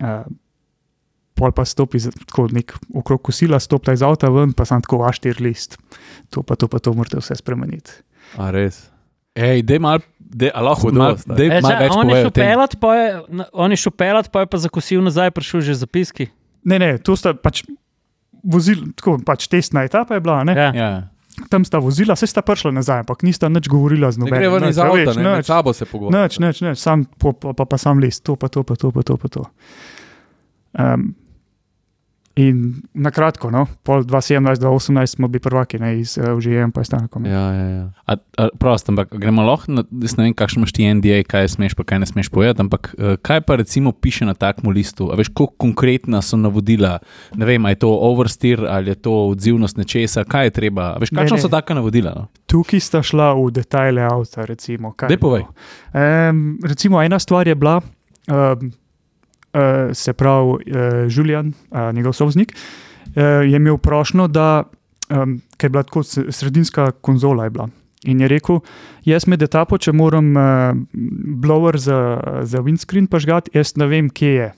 uh, 0.00 0.22
pol 1.38 1.52
pa 1.56 1.64
stopi 1.66 2.00
tako 2.26 2.46
nek 2.54 2.74
okrog 2.94 3.22
kosila, 3.28 3.60
stopi 3.60 3.94
iz 3.96 4.04
avta 4.06 4.30
ven, 4.32 4.54
pa 4.56 4.66
sem 4.68 4.82
tako 4.84 5.02
aštir 5.08 5.40
list. 5.42 5.78
To 6.32 6.44
pa 6.46 6.56
to, 6.56 6.68
pa 6.70 6.80
to 6.82 6.94
morate 6.96 7.20
vse 7.20 7.36
spremeniti. 7.40 8.00
A 8.40 8.52
res. 8.54 8.88
Ej, 9.32 9.62
dej 9.64 9.80
mal, 9.80 10.02
dej, 10.20 10.52
a 10.52 10.60
lahko 10.60 10.90
dej 10.92 11.48
E, 11.48 11.60
več 11.64 11.94
on, 11.96 12.04
je 12.04 12.08
povej 12.08 12.20
šel 12.20 12.28
o 12.28 12.32
tem. 12.36 12.44
pelat, 12.44 12.74
pa 12.76 12.90
je, 12.98 13.06
on 13.64 13.72
je 13.72 13.78
šel 13.80 13.94
pelat, 13.96 14.28
pa 14.28 14.44
je 14.44 14.48
pa 14.52 14.60
zakosil 14.60 15.00
nazaj, 15.00 15.32
prišel 15.32 15.64
že 15.64 15.78
zapiski. 15.80 16.28
Ne, 16.68 16.76
ne, 16.78 16.90
to 17.00 17.16
sta 17.16 17.32
pač 17.32 17.64
vozili, 18.44 18.92
tako 18.98 19.16
pač 19.24 19.48
testna 19.48 19.86
etapa 19.88 20.18
je 20.18 20.24
bila, 20.24 20.42
ne? 20.44 20.52
Ja. 20.52 20.68
Ja. 20.76 20.90
Tam 21.52 21.64
sta 21.68 21.80
vozila, 21.84 22.16
se 22.16 22.26
sta 22.26 22.42
prišla 22.42 22.72
nazaj, 22.72 23.04
ampak 23.04 23.22
nista 23.28 23.50
nič 23.52 23.68
govorila 23.68 24.08
z 24.12 24.18
Ne 24.18 24.26
nobenim. 24.26 24.40
gre 24.40 24.52
ven 24.56 24.68
iz 24.72 24.78
avta, 24.80 25.14
ne, 25.20 25.36
med 25.36 25.48
sabo 25.48 25.76
se 25.76 25.84
pogovarjati. 25.86 26.40
Nič, 26.40 26.40
nič, 26.40 26.62
nič, 26.64 26.80
sam, 26.80 27.04
pa, 27.20 27.32
pa, 27.36 27.66
pa 27.68 27.78
sam 27.78 28.00
list, 28.00 28.24
to 28.24 28.36
pa 28.40 28.48
to, 28.48 28.64
pa 28.64 28.76
to, 28.76 28.90
pa 28.90 29.04
to. 29.04 29.16
Pa 29.20 29.28
to. 29.28 29.44
Um, 30.72 31.12
in 32.36 32.82
na 32.94 33.10
kratko, 33.10 33.50
no, 33.52 33.66
pol 33.84 34.04
2017-2018 34.08 35.06
smo 35.06 35.28
bili 35.28 35.40
prvaki, 35.40 35.78
ne 35.78 35.98
iz 36.00 36.18
uh, 36.18 36.32
UGM, 36.36 36.70
pa 36.72 36.80
je 36.80 36.84
stanakom. 36.84 37.26
Ja, 37.26 37.52
ja, 37.52 37.66
ja. 37.68 37.84
A, 38.06 38.16
a, 38.38 38.48
prost, 38.58 38.88
ampak 38.88 39.12
gremo 39.12 39.44
lahko, 39.44 39.72
na, 39.72 39.84
jaz 40.02 40.16
ne 40.16 40.24
vem, 40.24 40.34
kakšno 40.34 40.62
imaš 40.62 40.72
ti 40.72 40.88
NDA, 40.94 41.22
kaj 41.28 41.48
smeš, 41.48 41.74
pa 41.76 41.84
kaj 41.84 42.00
ne 42.02 42.08
smeš 42.08 42.30
povedati, 42.32 42.64
ampak 42.64 42.94
eh, 42.98 43.16
kaj 43.22 43.40
pa 43.44 43.56
recimo 43.60 43.92
piše 43.92 44.24
na 44.24 44.34
takmu 44.34 44.70
listu? 44.72 45.10
A 45.12 45.18
veš, 45.20 45.28
kako 45.28 45.52
konkretna 45.60 46.22
so 46.22 46.40
navodila? 46.40 46.98
Ne 47.36 47.46
vem, 47.46 47.64
ali 47.64 47.76
je 47.76 47.82
to 47.84 47.92
oversteer 47.92 48.64
ali 48.68 48.90
je 48.90 48.94
to 48.94 49.12
odzivnost 49.28 49.76
nečesa, 49.76 50.24
kaj 50.24 50.46
je 50.46 50.50
treba? 50.50 50.94
A 50.94 50.98
veš, 50.98 51.12
Ne, 51.12 51.20
kakšno 51.20 51.36
ne. 51.36 51.42
so 51.42 51.48
taka 51.52 51.74
navodila? 51.74 52.14
No? 52.16 52.28
Tukaj 52.46 52.80
sta 52.80 53.02
šla 53.04 53.34
v 53.36 53.50
detajle 53.52 54.02
avta, 54.08 54.44
recimo. 54.48 54.94
je 55.08 55.18
povej. 55.18 55.44
Um, 55.92 56.58
recimo, 56.64 57.02
ena 57.02 57.18
stvar 57.18 57.48
je 57.48 57.54
bila, 57.54 57.80
um, 58.28 58.72
uh, 59.54 59.92
se 59.92 60.12
pravi, 60.12 60.50
uh, 60.50 60.58
Julian, 61.08 61.52
uh, 61.70 61.92
njegov 61.92 62.12
sovznik, 62.12 62.52
uh, 62.52 63.22
je 63.22 63.56
imel 63.56 63.78
prošlo, 63.78 64.28
da 64.28 64.64
um, 65.10 65.40
je 65.62 65.68
bila 65.68 65.82
tako 65.82 66.02
sredinska 66.02 66.90
konzola. 66.90 67.44
Je 67.44 67.50
bila. 67.50 67.68
In 68.04 68.20
je 68.20 68.28
rekel, 68.28 68.58
jaz 69.06 69.28
med 69.30 69.42
etapo, 69.42 69.78
če 69.78 69.92
moram 69.94 70.32
uh, 70.36 70.72
blower 71.42 71.78
za, 71.78 71.98
za 72.42 72.62
windscreen 72.62 73.06
pažgati, 73.06 73.52
jaz 73.54 73.76
ne 73.78 73.86
vem, 73.86 74.10
kje 74.10 74.32
je. 74.34 74.50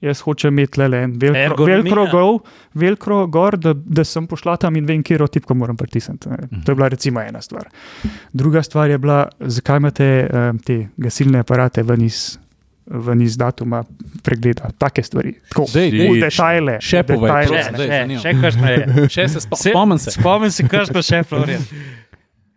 Jaz 0.00 0.22
hočem 0.24 0.56
imeti 0.56 0.80
le 0.80 0.96
en 0.96 1.12
velkro, 1.20 1.40
Ergonomija. 1.44 1.76
velkro, 1.76 2.04
gol, 2.08 2.38
velkro 2.74 3.18
gor, 3.28 3.56
da, 3.60 3.74
da 3.76 4.04
sem 4.04 4.24
pošla 4.26 4.56
tam 4.56 4.76
in 4.80 4.86
vem, 4.88 5.02
kje 5.04 5.26
tipko 5.28 5.54
moram 5.54 5.76
pritisniti. 5.76 6.28
ne. 6.28 6.62
To 6.64 6.72
je 6.72 6.76
bila 6.76 6.88
recimo 6.88 7.20
ena 7.20 7.40
stvar. 7.44 7.68
Druga 8.32 8.62
stvar 8.62 8.90
je 8.90 8.98
bila, 8.98 9.28
zakaj 9.40 9.76
imate 9.76 10.08
um, 10.24 10.58
te 10.58 10.86
gasilne 10.96 11.44
aparate 11.44 11.82
ven 11.82 12.04
iz, 12.04 12.38
ven 12.90 13.22
iz 13.22 13.36
datuma 13.36 13.84
pregleda, 14.22 14.70
take 14.78 15.02
stvari. 15.02 15.34
Tako, 15.48 15.64
Dej, 15.74 15.90
dej. 15.90 16.08
v 16.10 16.20
detajle. 16.24 16.76
Še 16.82 17.02
povej. 17.06 17.46
Še, 17.46 17.62
še, 18.18 18.32
še 18.50 18.72
je. 18.74 19.06
Še 19.14 19.26
se 19.30 19.42
spo, 19.44 19.56
Se- 19.56 19.70
spomnim 19.70 19.98
se. 20.02 20.14
Spomnim 20.16 20.50
se, 20.50 20.66
kakšno 20.66 21.02
še, 21.06 21.22
Florian. 21.30 21.62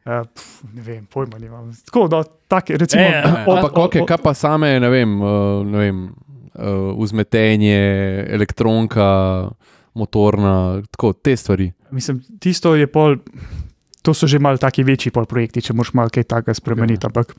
Uh, 0.04 0.26
pf, 0.34 0.48
ne 0.74 0.82
vem, 0.82 1.04
pojma 1.06 1.38
nimam. 1.38 1.70
Tako, 1.86 2.08
da, 2.10 2.24
take, 2.50 2.80
recimo, 2.82 3.06
E, 3.06 3.22
Ampak, 3.46 3.78
okay, 3.86 4.06
kaj 4.10 4.20
pa 4.26 4.34
same, 4.34 4.74
ne 4.82 4.90
vem, 4.90 5.14
uh, 5.22 5.62
ne 5.62 5.84
vem 5.86 6.00
uh, 6.10 6.90
vzmetenje, 6.98 7.78
elektronka, 8.34 9.06
motorna, 9.94 10.82
tako 10.90 11.14
te 11.14 11.38
stvari. 11.38 11.70
Mislim, 11.94 12.24
tisto 12.42 12.74
je 12.74 12.90
pol, 12.90 13.20
to 14.02 14.18
so 14.18 14.26
že 14.26 14.42
malo 14.42 14.58
taki 14.58 14.82
večji 14.82 15.14
pol 15.14 15.30
projekti, 15.30 15.62
če 15.62 15.78
moš 15.78 15.94
malo 15.94 16.10
kaj 16.10 16.26
takega 16.26 16.58
spremeniti. 16.58 17.06
Ampak, 17.06 17.38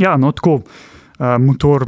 ja, 0.00 0.16
no, 0.16 0.32
tako, 0.32 0.62
uh, 0.64 0.88
motor, 1.38 1.86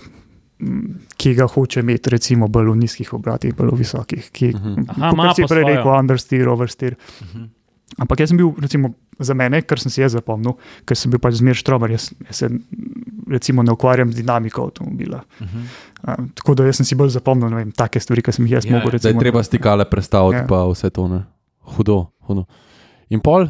m, 0.61 0.99
ki 1.17 1.35
ga 1.35 1.47
hoče 1.47 1.81
imeti, 1.81 2.11
recimo, 2.11 2.49
bolj 2.49 2.71
v 2.71 2.77
nizkih 2.77 3.13
obratih, 3.13 3.55
bolj 3.55 3.71
v 3.71 3.79
visokih. 3.79 4.31
Ki, 4.33 4.53
Mhm. 4.55 4.85
Aha, 4.89 5.11
kot 5.13 5.37
si 5.37 5.43
prej 5.45 5.65
rekel, 5.65 5.91
understeer, 5.91 6.49
oversteer. 6.49 6.97
Ampak 7.99 8.21
jaz 8.21 8.29
sem 8.29 8.37
bil, 8.37 8.51
recimo, 8.59 8.95
za 9.21 9.35
mene, 9.35 9.63
kar 9.63 9.79
sem 9.79 9.91
si 9.91 10.01
jaz 10.01 10.13
zapomnil, 10.13 10.57
ker 10.85 10.97
sem 10.97 11.11
bil 11.11 11.21
pač 11.23 11.35
zmeraj 11.39 11.61
štromer, 11.63 11.91
jaz, 11.91 12.09
jaz 12.27 12.37
se 12.37 12.49
recimo, 13.31 13.63
ne 13.63 13.71
ukvarjam 13.71 14.11
z 14.11 14.17
dinamiko 14.17 14.65
avtomobila. 14.65 15.21
Um, 15.41 16.29
tako 16.35 16.55
da 16.55 16.65
jaz 16.65 16.77
sem 16.77 16.87
si 16.87 16.95
bolj 16.95 17.11
zapomnil 17.11 17.51
ne 17.51 17.57
vem, 17.57 17.71
take 17.73 18.01
stvari, 18.01 18.23
ki 18.23 18.33
sem 18.33 18.47
jih 18.47 18.57
jaz 18.57 18.65
Ja, 18.67 18.73
mogel 18.73 18.89
ja. 18.89 18.99
Da 18.99 19.09
je 19.09 19.13
recimo. 19.13 19.21
treba 19.21 19.43
stikale 19.43 19.85
prestaviti, 19.85 20.37
Ja. 20.37 20.47
pa 20.47 20.65
vse 20.67 20.91
to. 20.91 21.07
Ne? 21.09 21.23
Hudo, 21.77 22.11
hudo. 22.27 22.45
In 23.11 23.21
pol, 23.21 23.47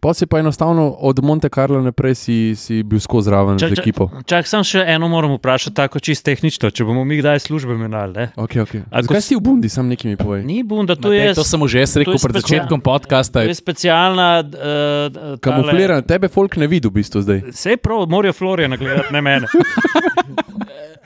pol 0.00 0.14
si 0.14 0.24
pa 0.24 0.40
enostavno 0.40 0.96
od 0.98 1.20
Monte 1.20 1.48
Carlo 1.48 1.80
naprej 1.80 2.14
si, 2.14 2.36
si 2.56 2.82
bil 2.82 2.98
skozi 2.98 3.28
zraven 3.28 3.58
Čak, 3.58 3.70
z 3.70 3.78
ekipo. 3.78 4.08
čak, 4.24 4.46
sam 4.46 4.64
še 4.64 4.80
eno 4.82 5.06
moram 5.06 5.36
vprašati, 5.36 5.76
tako 5.76 6.00
čisto 6.00 6.24
tehnično, 6.26 6.70
če 6.70 6.84
bomo 6.84 7.04
mi 7.04 7.16
kdaj 7.16 7.38
službe 7.40 7.76
menjali. 7.76 8.12
ne? 8.12 8.24
Okay, 8.34 8.60
okay. 8.60 8.80
A 8.88 9.02
Zakaj 9.02 9.20
si 9.20 9.36
v 9.36 9.40
Bundi, 9.40 9.68
sam 9.68 9.86
nekaj 9.86 10.08
mi 10.08 10.16
povej? 10.16 10.40
Ni 10.42 10.62
bunda, 10.62 10.96
to 10.96 11.08
Matej, 11.08 11.20
je, 11.22 11.34
to 11.34 11.44
sem 11.44 11.60
že 11.68 11.76
jaz 11.78 11.92
rekel 11.96 12.16
pred 12.16 12.34
začetkom 12.34 12.80
podcasta. 12.80 13.44
to 13.44 13.48
je 13.48 13.54
specialna. 13.54 14.40
Uh, 14.40 15.36
Kamufliran, 15.38 16.00
tebe 16.02 16.26
folk 16.26 16.56
ne 16.56 16.66
vidi 16.66 16.88
v 16.88 16.96
bistvu 16.96 17.20
zdaj. 17.20 17.38
Vse 17.50 17.76
prav, 17.76 18.08
morajo 18.08 18.32
Florjana 18.32 18.76
gledati, 18.76 19.12
ne 19.12 19.20
mene. 19.20 19.46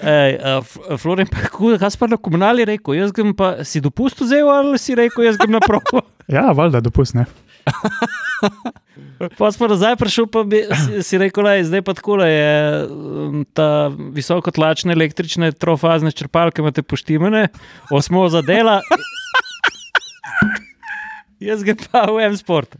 Ej, 0.04 0.32
uh, 0.36 0.60
F- 0.60 0.98
Florian, 0.98 1.26
pa 1.26 1.48
kaj 1.48 1.90
si 1.90 1.96
pa 1.96 2.06
na 2.06 2.16
komunali 2.16 2.64
rekel? 2.64 2.94
Jaz 2.94 3.12
grem 3.12 3.32
pa 3.32 3.64
si 3.64 3.80
dopust 3.80 4.20
vzel 4.20 4.44
ali 4.44 4.76
si 4.76 4.92
rekel, 4.92 5.24
jaz 5.24 5.38
grem 5.38 5.50
na 5.50 5.60
provo? 5.60 6.02
Ja, 6.24 6.52
valjda, 6.52 6.80
dopustne. 6.80 7.26
Pa 9.38 9.48
pa 9.58 9.66
nazaj 9.68 9.96
prišel, 9.96 10.26
pa 10.28 10.42
bi, 10.44 10.60
si, 11.02 11.18
rekel, 11.18 11.46
da 11.46 11.64
zdaj 11.64 11.82
pa 11.86 11.94
tako 11.96 12.18
je 12.26 12.84
um, 12.84 13.44
ta 13.56 13.88
visokotlačne 13.88 14.92
električne 14.92 15.52
trofazne 15.52 16.12
črpalke, 16.12 16.62
imate 16.62 16.82
poštimene, 16.82 17.48
osmo 17.94 18.28
za 18.28 18.42
dela. 18.42 18.80
Jaz 21.46 21.64
grem 21.64 21.80
pa 21.90 22.06
v 22.10 22.26
M-sport. 22.30 22.76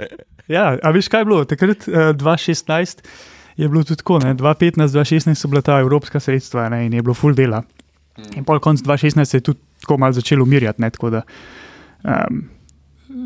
Ja, 0.50 0.74
a 0.76 0.92
veš, 0.94 1.08
kaj 1.08 1.24
je 1.24 1.28
bilo? 1.28 1.44
Takrat, 1.48 1.88
uh, 1.88 2.12
2016, 2.18 3.04
je 3.56 3.68
bilo 3.68 3.84
tudi 3.84 4.02
tako, 4.02 4.20
ne? 4.24 4.34
2015, 4.34 4.94
2016 4.94 5.38
so 5.38 5.48
bila 5.48 5.62
ta 5.62 5.78
evropska 5.80 6.20
sredstva 6.20 6.68
ne? 6.68 6.86
in 6.86 6.92
je 6.92 7.02
bilo 7.02 7.14
full 7.14 7.34
dela. 7.34 7.62
In 8.36 8.44
pol 8.46 8.60
konc 8.62 8.82
2016 8.82 9.24
se 9.24 9.38
je 9.38 9.46
tudi 9.50 9.60
tako 9.80 9.98
malo 9.98 10.12
začelo 10.12 10.42
umirjati, 10.42 10.82
ne? 10.82 10.90
tako 10.90 11.10
da 11.10 11.22
um, 12.02 12.44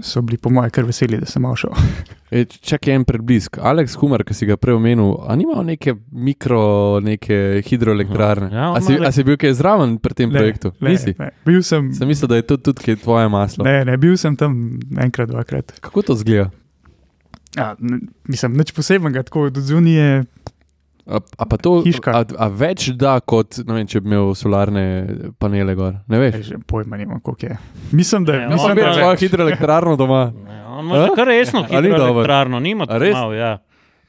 so 0.02 0.22
bili 0.22 0.36
po 0.36 0.50
mojem 0.50 0.70
kar 0.70 0.84
veseli, 0.84 1.18
da 1.18 1.26
sem 1.26 1.42
šel. 1.56 1.70
E, 2.30 2.42
Čakaj 2.44 2.92
en 2.92 3.04
predblisk. 3.04 3.56
Alex 3.56 3.94
Humar, 3.96 4.20
ki 4.20 4.34
si 4.36 4.44
ga 4.44 4.58
prej 4.60 4.74
omenil, 4.76 5.14
a 5.24 5.32
nima 5.32 5.62
neke 5.64 5.94
mikro, 6.12 6.58
neke 7.00 7.62
hidroelektrarne? 7.64 8.50
Ja, 8.52 8.66
a, 8.68 8.82
si, 8.84 8.98
le- 8.98 9.08
a 9.08 9.12
si 9.12 9.24
bil 9.24 9.38
kaj 9.40 9.54
zraven 9.56 9.94
pri 9.96 10.12
tem 10.12 10.28
projektu? 10.28 10.74
Ne, 10.78 10.90
Nisi? 10.90 11.14
ne, 11.18 11.30
bil 11.42 11.62
sem, 11.64 11.88
Sem 11.96 12.04
mislil, 12.04 12.28
da 12.28 12.36
je 12.36 12.44
to 12.44 12.58
tudi 12.58 12.84
kaj 12.84 12.98
tvoje 13.00 13.28
maslo. 13.28 13.64
ne, 13.64 13.78
ne, 13.82 13.96
bil 13.96 14.12
sem 14.16 14.36
tam 14.36 14.76
enkrat, 14.98 15.30
dvakrat. 15.30 15.72
Kako 15.80 16.02
to 16.02 16.18
zgleda? 16.20 16.50
Ja, 17.56 17.70
n- 17.80 18.10
mislim, 18.28 18.60
nič 18.60 18.76
posebnega, 18.76 19.22
tako 19.22 19.46
od 19.48 19.56
zunije. 19.56 20.26
A, 21.08 21.18
a 21.38 21.44
pa 21.44 21.56
to 21.56 21.82
Hiška. 21.82 22.12
a, 22.12 22.24
a 22.38 22.48
več 22.48 22.90
da, 22.92 23.20
kot 23.20 23.58
ne 23.58 23.74
vem, 23.74 23.86
če 23.86 24.00
bi 24.00 24.10
imel 24.10 24.34
solarne 24.34 24.82
panele 25.38 25.72
gor? 25.74 25.94
Ne 26.06 26.18
veš? 26.18 26.34
Že 26.44 26.58
pojma 26.66 26.96
nimam, 26.96 27.20
koliko 27.20 27.46
je. 27.46 27.56
Mislim, 27.92 28.24
da 28.24 28.32
Ne, 28.32 28.38
je. 28.38 28.46
on 28.46 28.52
Mislim, 28.52 28.74
da 28.74 28.82
je 28.82 28.94
svojo 28.94 29.16
hidroelektrarno 29.16 29.96
doma. 29.96 30.20
Ja, 30.48 30.68
On 30.70 30.84
ima 30.86 31.08
kar 31.16 31.26
resno 31.26 31.64
hidroelektrarno, 31.64 32.60
nima 32.60 32.86
tako 32.86 33.04
malo. 33.12 33.32
Ja. 33.34 33.58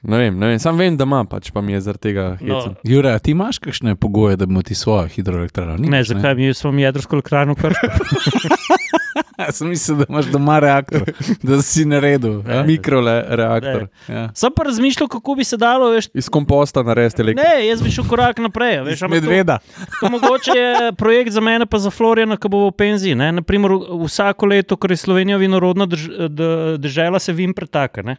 Ne 0.01 0.17
vem, 0.17 0.37
ne 0.37 0.47
vem, 0.47 0.59
sam 0.59 0.77
vem, 0.77 0.95
da 0.95 1.03
ima, 1.03 1.23
pač 1.25 1.51
pa 1.51 1.61
mi 1.61 1.73
je 1.73 1.81
zaradi 1.81 2.01
tega 2.01 2.37
No. 2.41 2.59
hecen. 2.59 2.75
Jure, 2.85 3.19
ti 3.19 3.31
imaš 3.31 3.59
kakšne 3.59 3.95
pogoje, 3.95 4.35
da 4.35 4.45
bi 4.45 4.51
imel 4.51 4.63
ti 4.63 4.75
svojo 4.75 5.07
hidroelektrarno? 5.07 5.73
Ne, 5.73 5.81
Nimaš, 5.81 6.07
zakaj 6.07 6.35
mi 6.35 6.53
smo 6.53 6.71
jedrsko 6.73 7.15
elektrarno 7.15 7.55
krško? 7.55 7.87
Jaz 9.41 9.55
sem 9.55 9.67
mislil, 9.67 9.97
da 9.97 10.05
imaš 10.09 10.25
doma 10.25 10.59
reaktor, 10.59 11.05
da 11.43 11.61
si 11.61 11.85
naredil. 11.85 12.41
ja? 12.43 12.63
Mikroreaktor. 12.69 13.87
Ja. 14.07 14.29
Sem 14.33 14.51
pa 14.51 14.63
razmišljal, 14.63 15.07
kako 15.07 15.35
bi 15.35 15.43
se 15.43 15.57
dalo, 15.57 15.89
veš. 15.89 16.07
Iz 16.13 16.29
komposta 16.29 16.83
narediti 16.83 17.21
elektriko. 17.21 17.49
Ne, 17.49 17.67
jaz 17.67 17.81
bi 17.81 17.91
šel 17.91 18.03
korak 18.05 18.37
naprej. 18.39 18.81
Veš, 18.81 19.01
ampak 19.01 19.19
to- 19.19 19.21
Medveda. 19.21 19.57
To 19.99 20.09
mogoče 20.09 20.51
je 20.51 20.91
projekt 20.93 21.31
za 21.31 21.41
mene, 21.41 21.65
pa 21.65 21.79
za 21.79 21.89
Florjana, 21.89 22.37
ki 22.37 22.49
bo 22.49 22.67
v 22.67 22.73
penziji. 22.73 23.15
Ne? 23.15 23.31
Naprimer, 23.33 23.71
vsako 24.01 24.45
leto, 24.47 24.77
ker 24.77 24.91
je 24.91 24.97
Slovenija 24.97 25.37
vinorodna 25.37 25.85
drž, 25.85 26.07
država, 26.77 27.19
se 27.19 27.33
vin 27.33 27.53
pretaka. 27.53 28.01
Ne? 28.01 28.15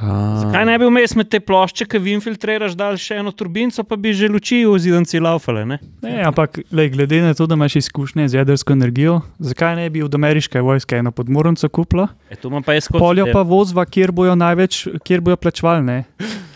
Zakaj 0.00 0.64
ne 0.66 0.74
bi 0.78 0.86
vmes 0.88 1.14
med 1.14 1.28
te 1.30 1.38
plošče, 1.40 1.86
ki 1.86 2.00
vin 2.02 2.22
filtriraš, 2.24 2.74
dal 2.78 2.96
še 2.98 3.20
eno 3.22 3.30
turbinco, 3.30 3.84
pa 3.86 3.96
bi 4.00 4.14
že 4.16 4.30
luči 4.32 4.62
v 4.66 4.74
zidanci 4.82 5.20
laufale. 5.22 5.64
Ne? 5.68 5.78
Ne, 6.02 6.16
ampak 6.26 6.58
lej, 6.74 6.90
glede 6.96 7.22
na 7.22 7.34
to, 7.38 7.46
da 7.46 7.58
imaš 7.58 7.78
izkušnje 7.84 8.28
z 8.32 8.40
jedrsko 8.40 8.74
energijo, 8.74 9.20
zakaj 9.38 9.76
ne 9.78 9.88
bi 9.92 10.02
od 10.02 10.14
ameriške 10.14 10.60
vojske 10.60 10.98
eno 10.98 11.14
podmornico 11.14 11.68
kupila? 11.68 12.08
E, 12.30 12.36
pa 12.36 12.98
Poljo 12.98 13.28
pa 13.32 13.44
vozva, 13.46 13.86
kjer 13.86 14.12
bojo 14.12 14.34
največ, 14.34 14.86
kjer 15.06 15.22
bojo 15.22 15.38
plačevali. 15.38 15.86
Ne? 15.86 15.98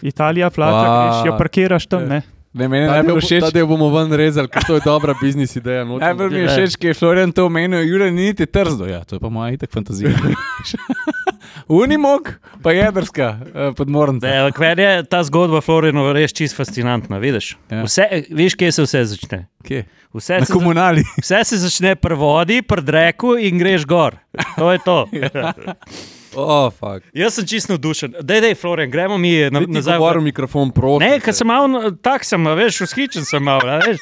Italija 0.02 0.50
plača, 0.50 0.86
greš, 0.86 1.26
jo 1.30 1.38
parkiraš 1.38 1.86
tam. 1.86 2.08
Ne? 2.10 2.22
Ne, 2.56 2.66
meni 2.66 2.86
je 2.86 3.02
del, 3.02 3.18
všeč. 3.18 3.40
ta 3.42 3.50
del 3.50 3.66
bomo 3.66 3.90
ven 3.90 4.08
rezali, 4.10 4.48
ker 4.48 4.64
to 4.64 4.74
je 4.74 4.80
dobra 4.80 5.12
biznis 5.14 5.52
ideja. 5.54 5.84
nočem- 5.84 6.00
Najbolj 6.02 6.30
mi 6.30 6.38
je 6.38 6.48
všeč, 6.48 6.76
ker 6.76 6.88
je 6.88 6.94
Florian 6.94 7.28
to 7.30 7.44
omenil, 7.44 7.82
Jure 7.82 8.08
ni 8.10 8.22
niti 8.26 8.46
trzdo. 8.46 8.86
Ja, 8.86 9.04
to 9.04 9.16
je 9.16 9.20
pa 9.20 9.28
moja 9.28 9.52
itak 9.52 9.68
fantazija. 9.68 10.10
Unimog, 11.68 12.32
pa 12.62 12.72
jedrska 12.72 13.26
eh, 13.44 13.72
podmornica. 13.72 14.26
Da, 14.26 14.50
Kver 14.50 14.78
je 14.78 15.04
ta 15.04 15.22
zgodba 15.22 15.60
Florjana 15.60 16.12
res 16.12 16.32
čist 16.32 16.56
fascinantna. 16.56 17.18
Vidiš, 17.18 17.56
Ja. 17.68 17.82
vse, 17.82 18.08
veš, 18.30 18.54
kje 18.54 18.72
se 18.72 18.82
vse 18.82 19.04
začne? 19.06 19.46
Kje? 19.62 19.84
Vse 20.14 20.38
Na 20.38 20.46
komunali. 20.46 21.04
za, 21.18 21.36
vse 21.38 21.44
se 21.46 21.56
začne 21.58 21.94
pri 21.94 22.14
vodi, 22.14 22.62
pri 22.62 22.82
dreku 22.82 23.36
in 23.36 23.58
greš 23.58 23.84
gor. 23.84 24.16
To 24.56 24.72
je 24.72 24.78
to. 24.80 24.98
Oh, 26.36 26.68
fuck. 26.70 27.00
Jaz 27.12 27.34
sem 27.34 27.46
čist 27.46 27.68
navdušen. 27.68 28.14
Dej, 28.20 28.40
dej, 28.42 28.54
Florian, 28.54 28.90
gremo 28.90 29.16
mi 29.16 29.30
na, 29.46 29.60
Ti 29.60 29.66
nazaj. 29.68 29.94
v- 29.94 29.98
govoril 29.98 30.22
mikrofon 30.22 30.68
prosim. 30.70 31.00
Ne, 31.02 31.16
ker 31.18 31.32
sem 31.32 31.46
malo 31.46 31.66
tak, 31.96 32.22
sem, 32.22 32.36
a 32.38 32.52
veš, 32.52 32.82
vzhičen 32.82 33.24
sem 33.24 33.40
malo. 33.40 33.64
a 33.66 33.80
Veš. 33.80 33.98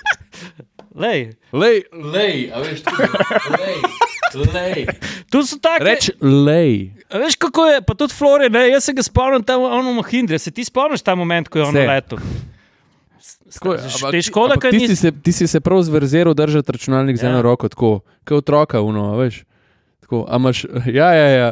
Lej, 0.93 1.21
Lej, 1.53 1.77
Lej, 1.93 2.51
a 2.51 2.59
veš, 2.61 2.83
lej, 3.53 3.79
lej. 4.47 4.87
tu 5.31 5.43
so 5.43 5.59
take. 5.59 5.79
reč 5.81 6.11
lej. 6.21 6.91
A 7.09 7.19
Veš, 7.19 7.35
kako 7.37 7.67
je, 7.69 7.79
pa 7.81 7.95
tudi 7.95 8.11
Florian, 8.13 8.51
ne, 8.53 8.69
jaz 8.69 8.85
se 8.85 8.93
ga 8.93 9.03
spomnim 9.03 9.43
tam 9.43 9.63
v 9.63 9.95
Mahindri. 9.97 10.39
Se 10.39 10.51
ti 10.51 10.63
spomniš 10.63 11.03
ta 11.03 11.15
moment, 11.15 11.47
ko 11.47 11.59
je 11.59 11.65
on 11.65 11.75
letel? 11.77 12.19
Tako, 13.49 13.77
Te 14.11 14.19
škoda, 14.21 14.55
ti, 14.57 14.71
nisi- 14.73 14.89
si 14.89 14.97
se, 14.99 15.13
ti 15.13 15.33
si 15.33 15.47
se 15.47 15.61
prav 15.61 15.79
zverzel 15.81 16.35
držati 16.35 16.73
računalnik 16.73 17.17
z 17.17 17.23
Ja. 17.23 17.31
eno 17.31 17.43
roko, 17.43 17.69
tako 17.69 17.91
kot 18.21 18.39
otroka, 18.39 18.81
uno, 18.81 19.13
a 19.13 19.17
veš. 19.17 19.45
Tako, 20.01 20.27
a 20.27 20.37
imaš, 20.37 20.65
ja, 20.87 21.11
ja, 21.11 21.29
ja. 21.31 21.49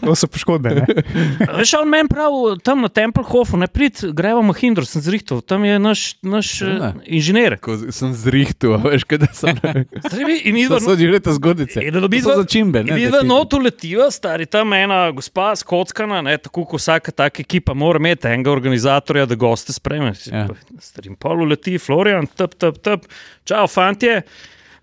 To 0.00 0.14
so 0.14 0.26
poškodbe. 0.26 0.84
Veš, 1.58 1.74
on 1.74 1.88
meni 1.88 2.08
pravi, 2.08 2.56
tam 2.60 2.80
na 2.80 2.88
Tempelhofu, 2.88 3.56
ne 3.56 3.66
prid, 3.66 4.00
gremo 4.12 4.40
v 4.40 4.46
Mahindro, 4.46 4.84
sem 4.84 5.00
zrihtel, 5.00 5.40
tam 5.40 5.64
je 5.64 5.78
naš, 5.78 6.00
naš 6.22 6.48
Ja. 6.60 6.88
uh, 6.88 7.02
inženir. 7.04 7.56
Ko 7.58 7.76
sem 7.88 8.14
zrihtel, 8.14 8.74
a 8.74 8.80
veš, 8.80 9.04
kaj 9.04 9.18
da 9.18 9.28
sem. 9.32 9.58
Zdaj, 10.04 10.40
in 10.42 10.54
To 10.54 10.60
idva, 10.60 10.80
so 10.80 10.94
že 10.94 11.08
leta 11.08 11.32
zgodice. 11.32 11.78
in 11.78 11.92
da 11.92 12.00
To 12.00 12.08
vidva, 12.08 12.32
so 12.32 12.42
začimbe. 12.42 12.82
ne, 12.82 12.94
In 12.94 13.10
filme. 13.10 13.22
notu 13.24 13.58
letiva, 13.58 14.08
stari 14.08 14.46
tam 14.46 14.72
ena 14.72 15.10
gospa 15.10 15.52
skockana, 15.54 16.22
ne, 16.22 16.38
tako 16.38 16.64
kot 16.64 16.80
vsaka 16.80 17.12
taka 17.12 17.40
ekipa 17.40 17.74
mora 17.74 17.98
imeti 17.98 18.26
enega 18.26 18.50
organizatorja, 18.50 19.26
da 19.26 19.34
goste 19.34 19.72
spreme. 19.72 20.14
Ja. 20.26 20.48
Starim 20.80 21.16
polu 21.16 21.44
leti, 21.44 21.78
Florian, 21.78 22.26
tep, 22.28 22.54
tep, 22.54 22.78
tep. 22.78 23.04
Čau, 23.44 23.66
fantje. 23.66 24.22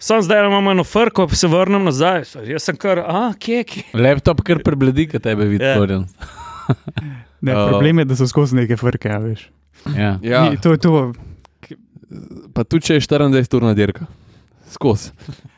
Sam 0.01 0.21
zdaj 0.21 0.41
imamo 0.43 0.71
eno 0.71 0.83
frko, 0.83 1.27
pa 1.27 1.35
se 1.35 1.47
vrnem 1.47 1.83
nazaj. 1.83 2.23
Jaz 2.45 2.63
sem 2.63 2.75
kar, 2.75 2.99
a, 2.99 3.33
kje, 3.35 3.63
kje. 3.63 3.83
Laptop 3.95 4.41
kar 4.41 4.59
prebledi, 4.59 5.05
kaj 5.07 5.19
tebe 5.21 5.45
vidi, 5.45 5.63
Ja. 5.63 5.75
Florian. 5.75 6.07
Ne, 7.41 7.53
problem 7.53 7.99
je, 7.99 8.05
da 8.05 8.15
so 8.15 8.27
skozi 8.27 8.55
neke 8.55 8.77
frke. 8.77 9.09
a 9.09 9.17
veš. 9.17 9.47
Ja. 9.95 10.11
Ja, 10.21 10.41
Ni- 10.43 10.57
To 10.57 10.71
je 10.71 10.77
to. 10.77 11.13
pa 12.53 12.63
tudi 12.63 12.85
če 12.85 12.93
je 12.93 13.01
24 13.01 13.55
urna 13.55 13.73
dirka. 13.73 14.05
Skos. 14.69 15.07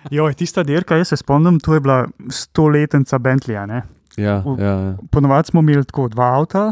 Joj, 0.09 0.33
tista 0.33 0.63
dirka, 0.63 0.95
jaz 0.95 1.07
se 1.07 1.17
spomnim, 1.17 1.59
to 1.59 1.73
je 1.73 1.79
bila 1.79 1.97
stoletnica 2.29 3.17
Bentleya. 3.17 3.65
Ja, 3.67 3.83
ja, 4.17 4.43
ja. 4.57 4.95
Ponovadi 5.11 5.47
smo 5.47 5.59
imeli 5.59 5.83
tako 5.83 6.07
dva 6.07 6.31
avta. 6.35 6.71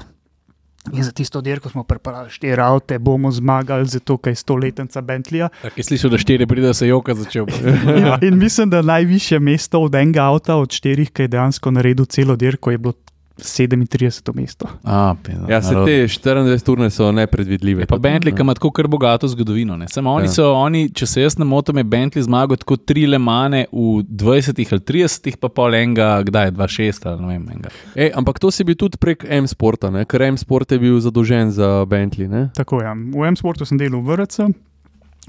In 0.94 1.04
za 1.04 1.12
tisto 1.12 1.42
dirko 1.42 1.70
smo 1.70 1.84
pripravili 1.84 2.30
štiri 2.30 2.62
avte, 2.62 2.98
bomo 3.00 3.32
zmagali, 3.32 3.86
zato 3.86 4.18
ker 4.18 4.32
je 4.32 4.36
stoletnica 4.36 5.02
Bentleya. 5.02 5.50
Tako 5.62 5.80
je 5.80 5.84
slišal, 5.84 6.10
da 6.10 6.18
štiri 6.18 6.48
pride, 6.50 6.74
se 6.74 6.88
joka 6.88 7.14
začel. 7.14 7.46
In, 7.48 8.10
in 8.28 8.40
mislim, 8.40 8.70
da 8.70 8.82
najvišje 8.82 9.40
mesto 9.40 9.82
od 9.82 9.96
enega 9.96 10.26
avta, 10.26 10.56
od 10.58 10.74
štirih, 10.74 11.12
ki 11.14 11.28
je 11.28 11.34
dejansko 11.38 11.72
naredil 11.72 12.06
celo 12.06 12.36
dirko, 12.36 12.72
je 12.72 12.78
bilo 12.78 12.94
37. 13.42 14.34
mesto. 14.36 14.68
A, 14.84 15.16
pena, 15.24 15.46
ja 15.50 15.62
se 15.62 15.74
te 15.74 15.96
24 16.06 16.72
urne 16.72 16.90
so 16.90 17.12
nepredvidljive. 17.12 17.82
Je 17.82 17.88
pa 17.88 17.98
Bentley, 17.98 18.36
ki 18.36 18.42
ima 18.42 18.54
tako 18.54 18.72
kar 18.72 18.88
bogato 18.88 19.28
zgodovino. 19.28 19.78
Ne? 19.78 19.88
Samo 19.90 20.14
oni 20.14 20.26
Ja. 20.26 20.32
so, 20.32 20.52
oni, 20.54 20.90
če 20.90 21.06
se 21.08 21.22
jaz 21.22 21.38
ne 21.38 21.46
motim, 21.46 21.78
je 21.78 21.84
Bentley 21.84 22.24
zmagal 22.24 22.58
tako 22.58 22.78
tri 22.78 23.08
lemane 23.08 23.66
v 23.72 24.04
20 24.06 24.62
ali 24.72 24.80
30, 24.82 25.38
pa 25.42 25.50
pol 25.50 25.76
enega, 25.76 26.22
kdaj 26.24 26.46
je 26.48 26.52
2-6 26.52 27.08
ali 27.10 27.22
ne 27.22 27.28
vem. 27.28 27.48
Enega. 27.52 27.70
Ej, 27.96 28.12
ampak 28.16 28.40
to 28.40 28.52
si 28.52 28.64
bil 28.64 28.76
tudi 28.76 28.98
prek 29.02 29.26
M-Sporta, 29.30 29.90
ne? 29.90 30.06
ker 30.06 30.22
M-Sport 30.22 30.72
je 30.72 30.80
bil 30.80 31.00
zadolžen 31.00 31.52
za 31.52 31.86
Bentley. 31.86 32.30
Ne? 32.30 32.50
Tako 32.56 32.82
je. 32.82 32.94
V 33.18 33.26
M-Sportu 33.34 33.66
sem 33.66 33.78
delal 33.82 34.02
v 34.02 34.14
VRC, 34.14 34.46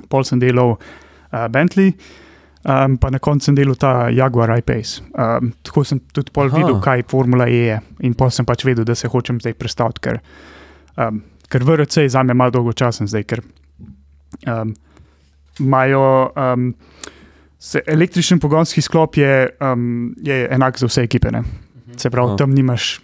pol 0.08 0.24
sem 0.24 0.38
delal 0.40 0.76
uh, 0.76 1.48
Bentley, 1.48 1.92
um, 2.64 2.96
pa 2.96 3.10
na 3.10 3.18
koncu 3.18 3.44
sem 3.44 3.54
delal 3.54 3.74
ta 3.76 4.08
Jaguar 4.08 4.50
I-Pace. 4.58 5.02
Um, 5.12 5.52
tako 5.62 5.84
sem 5.84 6.00
tudi 6.12 6.30
pol 6.32 6.46
Aha. 6.46 6.56
videl, 6.56 6.80
kaj 6.80 7.02
Formula 7.08 7.46
E 7.46 7.62
je 7.66 7.80
in 8.00 8.14
pol 8.14 8.30
sem 8.30 8.46
pač 8.46 8.64
vedel, 8.64 8.84
da 8.84 8.94
se 8.94 9.08
hočem 9.08 9.40
zdaj 9.40 9.54
prestaviti, 9.54 10.00
ker, 10.00 10.20
um, 10.98 11.22
ker 11.48 11.64
VRC 11.64 11.96
je 11.96 12.08
za 12.08 12.22
me 12.22 12.34
malo 12.34 12.50
dolgočasen 12.50 13.06
zdaj, 13.06 13.24
ker 13.24 13.42
um, 14.46 14.74
imajo. 15.58 16.04
Um, 16.36 16.74
Se, 17.62 17.78
električni 17.86 18.40
pogonski 18.40 18.82
sklop 18.82 19.14
je, 19.16 19.34
um, 19.62 20.14
je 20.18 20.48
enak 20.50 20.78
za 20.78 20.86
vse 20.86 21.02
ekipe. 21.02 21.30
Ne? 21.30 21.42
Se 21.96 22.10
pravi, 22.10 22.28
Aha. 22.28 22.36
tam 22.36 22.50
nimaš 22.50 23.00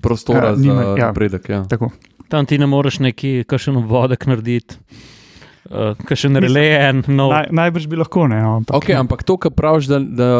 Prostora 0.00 0.46
Ja, 0.46 0.54
za 0.54 0.62
nima- 0.62 0.82
ja. 0.94 1.06
napredek. 1.06 1.48
Ja. 1.48 1.64
tako. 1.64 1.90
Tam 2.28 2.46
ti 2.46 2.58
ne 2.58 2.66
moreš 2.66 2.98
neki, 3.00 3.42
kakšen 3.42 3.74
vodek 3.82 4.26
narediti, 4.26 4.76
uh, 5.70 5.94
kakšen 6.04 6.32
Mislim- 6.32 6.44
relej, 6.44 6.70
en 6.88 7.02
nov. 7.08 7.30
Naj, 7.32 7.46
najbrž 7.50 7.86
bi 7.86 7.96
lahko, 7.96 8.26
ne. 8.28 8.40
no, 8.42 8.56
Ampak, 8.56 8.76
Okay, 8.76 8.94
ampak 8.96 9.22
to, 9.22 9.36
kar 9.36 9.50
praviš, 9.52 9.86
da, 9.86 9.98
da, 10.00 10.30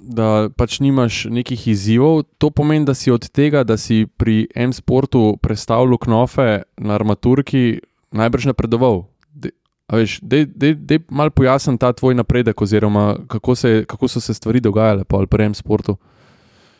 da 0.00 0.48
pač 0.56 0.80
nimaš 0.80 1.24
nekih 1.28 1.68
izzivov, 1.68 2.24
to 2.38 2.50
pomeni, 2.50 2.84
da 2.84 2.94
si 2.94 3.10
od 3.10 3.28
tega, 3.28 3.64
da 3.64 3.76
si 3.76 4.06
pri 4.06 4.48
M-sportu 4.54 5.36
prestavljal 5.42 5.98
knofe 5.98 6.62
na 6.78 6.94
armaturki, 6.94 7.80
najbrž 8.12 8.46
napredoval. 8.46 9.04
De- 9.32 9.52
a 9.88 9.96
Veš, 9.96 10.18
dej, 10.22 10.46
dej, 10.50 10.74
dej 10.74 10.98
mal 11.10 11.30
pojasni 11.30 11.76
ta 11.78 11.92
tvoj 11.92 12.14
napredek, 12.14 12.56
oziroma 12.56 13.16
kako, 13.28 13.54
se, 13.54 13.84
kako 13.86 14.08
so 14.08 14.20
se 14.20 14.34
stvari 14.34 14.60
dogajale 14.60 15.04
pol 15.04 15.26
pri 15.26 15.44
M-sportu. 15.52 15.96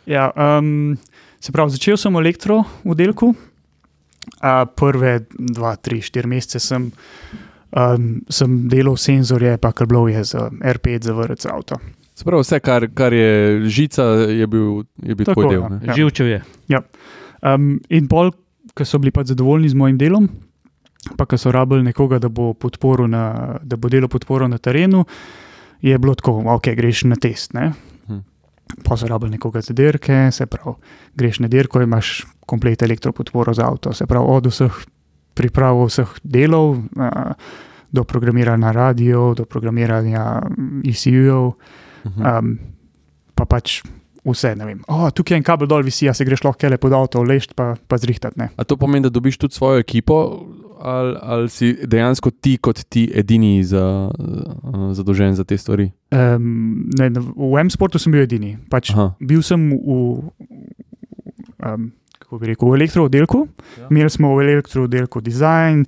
Ja, 0.06 0.30
um, 0.34 0.96
se 1.42 1.52
pravi, 1.52 1.70
začel 1.74 1.96
sem 1.98 2.14
v 2.14 2.22
elektro 2.22 2.62
oddelku. 2.84 3.34
Uh, 4.42 4.66
prve 4.66 5.20
dva, 5.30 5.76
tri, 5.76 6.00
štiri 6.02 6.26
mesece 6.26 6.58
sem, 6.58 6.90
um, 7.72 8.09
sem 8.29 8.57
delal 8.68 8.96
senzorje, 8.96 9.57
pa 9.59 9.72
kablovje 9.72 10.24
za 10.24 10.48
R5, 10.50 11.05
za 11.05 11.14
VRC 11.16 11.46
avto. 11.50 11.79
Sprav, 12.16 12.40
vse, 12.40 12.61
kar, 12.64 12.88
kar 12.96 13.12
je 13.12 13.61
žica, 13.68 14.05
je 14.33 14.46
bil, 14.48 14.85
je 15.02 15.14
bil 15.14 15.26
Tako, 15.29 15.42
tvoj 15.42 15.52
del. 15.52 15.62
ja. 15.62 15.68
ne? 15.68 15.96
Živčev 15.96 16.31
je. 16.31 16.40
Um, 17.44 17.74
in 17.92 18.09
pol, 18.09 18.33
ki 18.76 18.87
so 18.88 19.00
bili 19.00 19.12
pač 19.12 19.33
zadovoljni 19.35 19.68
z 19.72 19.76
mojim 19.76 19.98
delom, 20.00 20.29
pa 21.18 21.26
ki 21.29 21.38
so 21.38 21.52
rabili 21.52 21.85
nekoga, 21.85 22.18
da 22.22 22.31
bo, 22.33 22.55
na, 23.09 23.24
da 23.62 23.76
bo 23.76 23.92
delal 23.92 24.09
podporo 24.09 24.48
na 24.48 24.59
terenu, 24.59 25.05
je 25.85 25.98
bilo 25.98 26.14
tako, 26.16 26.40
ok, 26.57 26.72
greš 26.76 27.05
na 27.05 27.20
test. 27.20 27.52
Ne? 27.52 27.72
Hm. 28.09 28.24
Pa 28.83 28.96
so 28.96 29.07
rabili 29.07 29.37
nekoga 29.37 29.61
za 29.61 29.76
dirke, 29.76 30.31
se 30.33 30.46
pravi, 30.46 30.74
greš 31.14 31.44
na 31.44 31.52
dirko, 31.52 31.85
imaš 31.85 32.24
komplet 32.46 32.83
elektropodporo 32.83 33.55
za 33.55 33.68
avto, 33.68 33.92
se 33.92 34.07
pravi, 34.07 34.24
od 34.24 34.48
vseh 34.48 34.85
priprav, 35.37 35.77
vseh 35.87 36.16
delov, 36.25 36.81
uh, 36.96 37.37
do 37.92 38.03
programiranja 38.05 38.72
radio, 38.75 39.31
do 39.37 39.44
programiranja 39.44 40.25
mm, 40.49 40.81
ECU-jev, 40.85 41.53
Mhm. 42.07 42.22
um, 42.22 42.59
pa 43.35 43.44
pač 43.44 43.81
vse. 44.27 44.55
vem. 44.57 44.81
Oh, 44.88 45.07
tukaj 45.11 45.35
je 45.35 45.38
en 45.38 45.42
kabel 45.42 45.66
dol, 45.66 45.83
visi, 45.83 46.09
a 46.09 46.14
se 46.14 46.25
greš 46.25 46.42
lahko 46.44 46.68
le 46.68 46.79
pod 46.79 46.92
avto, 46.92 47.22
lešt 47.22 47.55
pa, 47.55 47.77
pa 47.88 47.96
zrihtati. 47.99 48.38
Ne? 48.38 48.49
A 48.57 48.64
to 48.64 48.77
pomeni, 48.77 49.03
da 49.03 49.11
dobiš 49.11 49.38
tudi 49.38 49.55
svojo 49.55 49.79
ekipo, 49.79 50.46
ali, 50.79 51.16
ali 51.22 51.49
si 51.49 51.72
dejansko 51.87 52.31
ti 52.31 52.57
kot 52.59 52.85
ti 52.88 53.07
edini 53.14 53.64
za, 53.64 54.11
uh, 54.11 54.92
zadolžen 54.92 55.35
za 55.35 55.44
te 55.44 55.59
stvari? 55.59 55.90
Um, 56.12 56.90
ne, 56.99 57.11
ne, 57.11 57.20
v 57.20 57.59
M-sportu 57.64 57.99
sem 57.99 58.12
bil 58.12 58.22
edini. 58.22 58.57
Pač 58.70 58.90
Aha. 58.90 59.14
bil 59.20 59.42
sem 59.42 59.70
v, 59.70 60.31
um, 61.66 61.90
kako 62.26 62.38
bi 62.38 62.46
rekel, 62.48 62.68
v 62.68 62.74
elektrooddelku. 62.74 63.38
Ja. 63.78 63.86
Imeli 63.86 64.10
smo 64.10 64.32
v 64.34 64.42
elektrooddelku 64.44 65.20
design, 65.22 65.84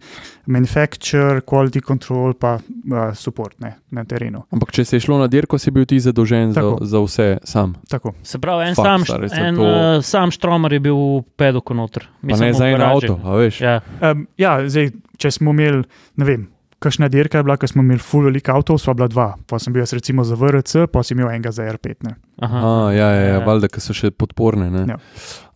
manufacture, 0.46 1.40
quality 1.42 1.82
control, 1.82 2.32
pa 2.34 2.54
uh, 2.54 3.10
support 3.12 3.58
ne, 3.58 3.72
na 3.90 4.04
terenu. 4.04 4.44
Ampak 4.48 4.70
če 4.70 4.84
se 4.84 4.96
je 4.96 5.00
šlo 5.00 5.18
na 5.18 5.26
dirko, 5.26 5.58
si 5.58 5.70
bil 5.70 5.82
ti 5.84 5.98
zadolžen 5.98 6.52
za, 6.52 6.60
Tako. 6.60 6.78
za 6.84 7.00
vse 7.00 7.26
sam. 7.44 7.74
Tako. 7.88 8.14
Se 8.22 8.38
pravi, 8.38 8.68
en, 8.68 8.74
Fak, 8.74 8.86
sam, 8.86 9.04
stari, 9.04 9.30
en 9.34 9.56
to- 9.56 9.66
uh, 9.66 9.98
sam 10.00 10.30
štromer 10.30 10.72
je 10.72 10.80
bil 10.80 10.94
v 10.94 11.24
pedoku 11.36 11.74
noter. 11.74 12.06
Pa 12.22 12.36
ne 12.36 12.52
za 12.52 12.66
en 12.66 12.82
avto, 12.82 13.18
a 13.18 13.36
veš. 13.36 13.60
Ja, 13.60 13.80
Um, 13.98 14.28
ja, 14.38 14.60
zdaj, 14.62 14.92
če 15.18 15.30
smo 15.30 15.50
imeli, 15.50 15.82
ne 16.16 16.24
vem. 16.24 16.46
Kakšna 16.78 17.08
dirka 17.08 17.38
je 17.38 17.42
bila, 17.42 17.56
ko 17.56 17.66
smo 17.66 17.82
imeli 17.82 17.98
full 17.98 18.22
veliko 18.22 18.52
avtov, 18.54 18.76
sva 18.78 18.92
bila 18.94 19.08
dva. 19.08 19.24
Pa 19.46 19.58
sem 19.58 19.72
bil 19.72 19.82
jaz 19.82 19.92
recimo 19.92 20.22
za 20.22 20.36
VRC, 20.38 20.84
pa 20.86 21.02
si 21.02 21.10
imel 21.10 21.26
enega 21.28 21.50
za 21.50 21.64
R5. 21.64 21.96
Ne. 22.06 22.12
aha. 22.38 22.58
Aha, 22.58 22.92
ja, 22.92 23.08
ja, 23.08 23.20
ja, 23.20 23.32
Ja. 23.32 23.40
valjda, 23.42 23.66
ker 23.68 23.82
so 23.82 23.92
še 23.92 24.10
podporne. 24.10 24.68
Ne? 24.70 24.84
Ja. 24.86 24.98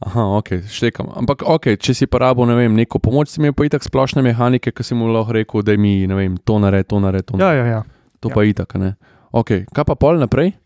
Aha, 0.01 0.25
ok, 0.37 0.51
štekam. 0.67 1.13
Ampak, 1.15 1.45
ok, 1.47 1.77
če 1.79 1.95
si 1.95 2.07
porabo, 2.07 2.43
ne 2.43 2.55
vem, 2.55 2.75
neko 2.75 2.99
pomoč, 2.99 3.31
si 3.31 3.39
imel 3.39 3.55
pa 3.55 3.63
itak 3.65 3.87
splošne 3.87 4.19
mehanike, 4.21 4.73
ki 4.73 4.83
si 4.83 4.99
mu 4.99 5.07
lahko 5.09 5.33
rekel, 5.33 5.63
da 5.63 5.77
mi, 5.79 6.07
ne 6.07 6.15
vem, 6.15 6.35
to 6.43 6.59
naredi, 6.59 6.89
to 6.91 6.99
naredi, 6.99 7.27
to 7.27 7.39
Ja, 7.39 7.47
naredi. 7.47 7.71
ja, 7.71 7.77
ja. 7.79 8.17
To 8.21 8.29
ja. 8.29 8.35
pa 8.35 8.43
itak, 8.43 8.75
ne. 8.75 8.97
Ok, 9.31 9.55
kaj 9.71 9.85
pa 9.85 9.95
pol 9.95 10.19
naprej? 10.19 10.57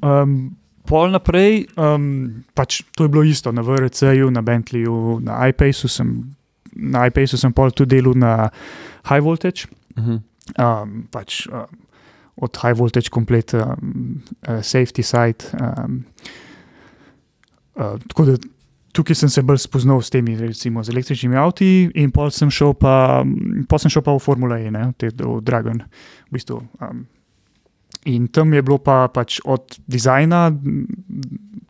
Um, 0.00 0.54
pol 0.86 1.10
naprej, 1.10 1.66
um, 1.74 2.44
pač 2.54 2.84
to 2.94 3.04
je 3.04 3.10
bilo 3.10 3.26
isto 3.26 3.50
na 3.50 3.62
VRC-ju, 3.62 4.30
na 4.30 4.42
Bentleyju, 4.42 5.18
na 5.20 5.42
iPacu 5.48 5.90
sem, 5.90 6.35
na 6.76 7.06
iPacu 7.06 7.36
sem 7.36 7.52
pol 7.52 7.70
tudi 7.70 7.96
delal 7.96 8.14
na 8.14 8.50
high 9.04 9.20
voltage, 9.20 9.66
Mhm. 9.96 10.16
um, 10.58 11.08
pač 11.10 11.46
um, 11.48 11.64
od 12.36 12.56
high 12.56 12.74
voltage 12.74 13.08
komplet 13.08 13.54
um, 13.54 14.20
uh, 14.44 14.60
safety 14.62 15.02
side. 15.02 15.44
Um, 15.54 16.04
uh, 17.76 17.96
tako 18.02 18.24
da 18.24 18.36
tukaj 18.92 19.14
sem 19.14 19.28
se 19.28 19.42
bolj 19.42 19.58
spoznal 19.58 20.00
s 20.00 20.10
temi, 20.10 20.36
recimo 20.36 20.82
z 20.82 20.88
električnimi 20.88 21.36
avti, 21.36 21.68
in 21.94 22.10
pol 22.10 22.30
sem 22.30 22.50
šel 22.50 22.74
pa, 22.74 23.24
pol 23.68 23.78
sem 23.78 23.90
šel 23.90 24.02
pa 24.02 24.12
v 24.12 24.20
Formule 24.20 24.56
E, 24.58 24.70
ne, 24.70 24.92
te- 24.94 25.10
v 25.10 25.40
Dragon. 25.42 25.82
V 26.26 26.32
bistvu, 26.32 26.62
um, 26.80 27.06
In 28.06 28.28
tam 28.28 28.52
je 28.54 28.62
bilo 28.62 28.78
pa 28.78 29.08
pač 29.08 29.40
od 29.44 29.80
dizajna, 29.84 30.52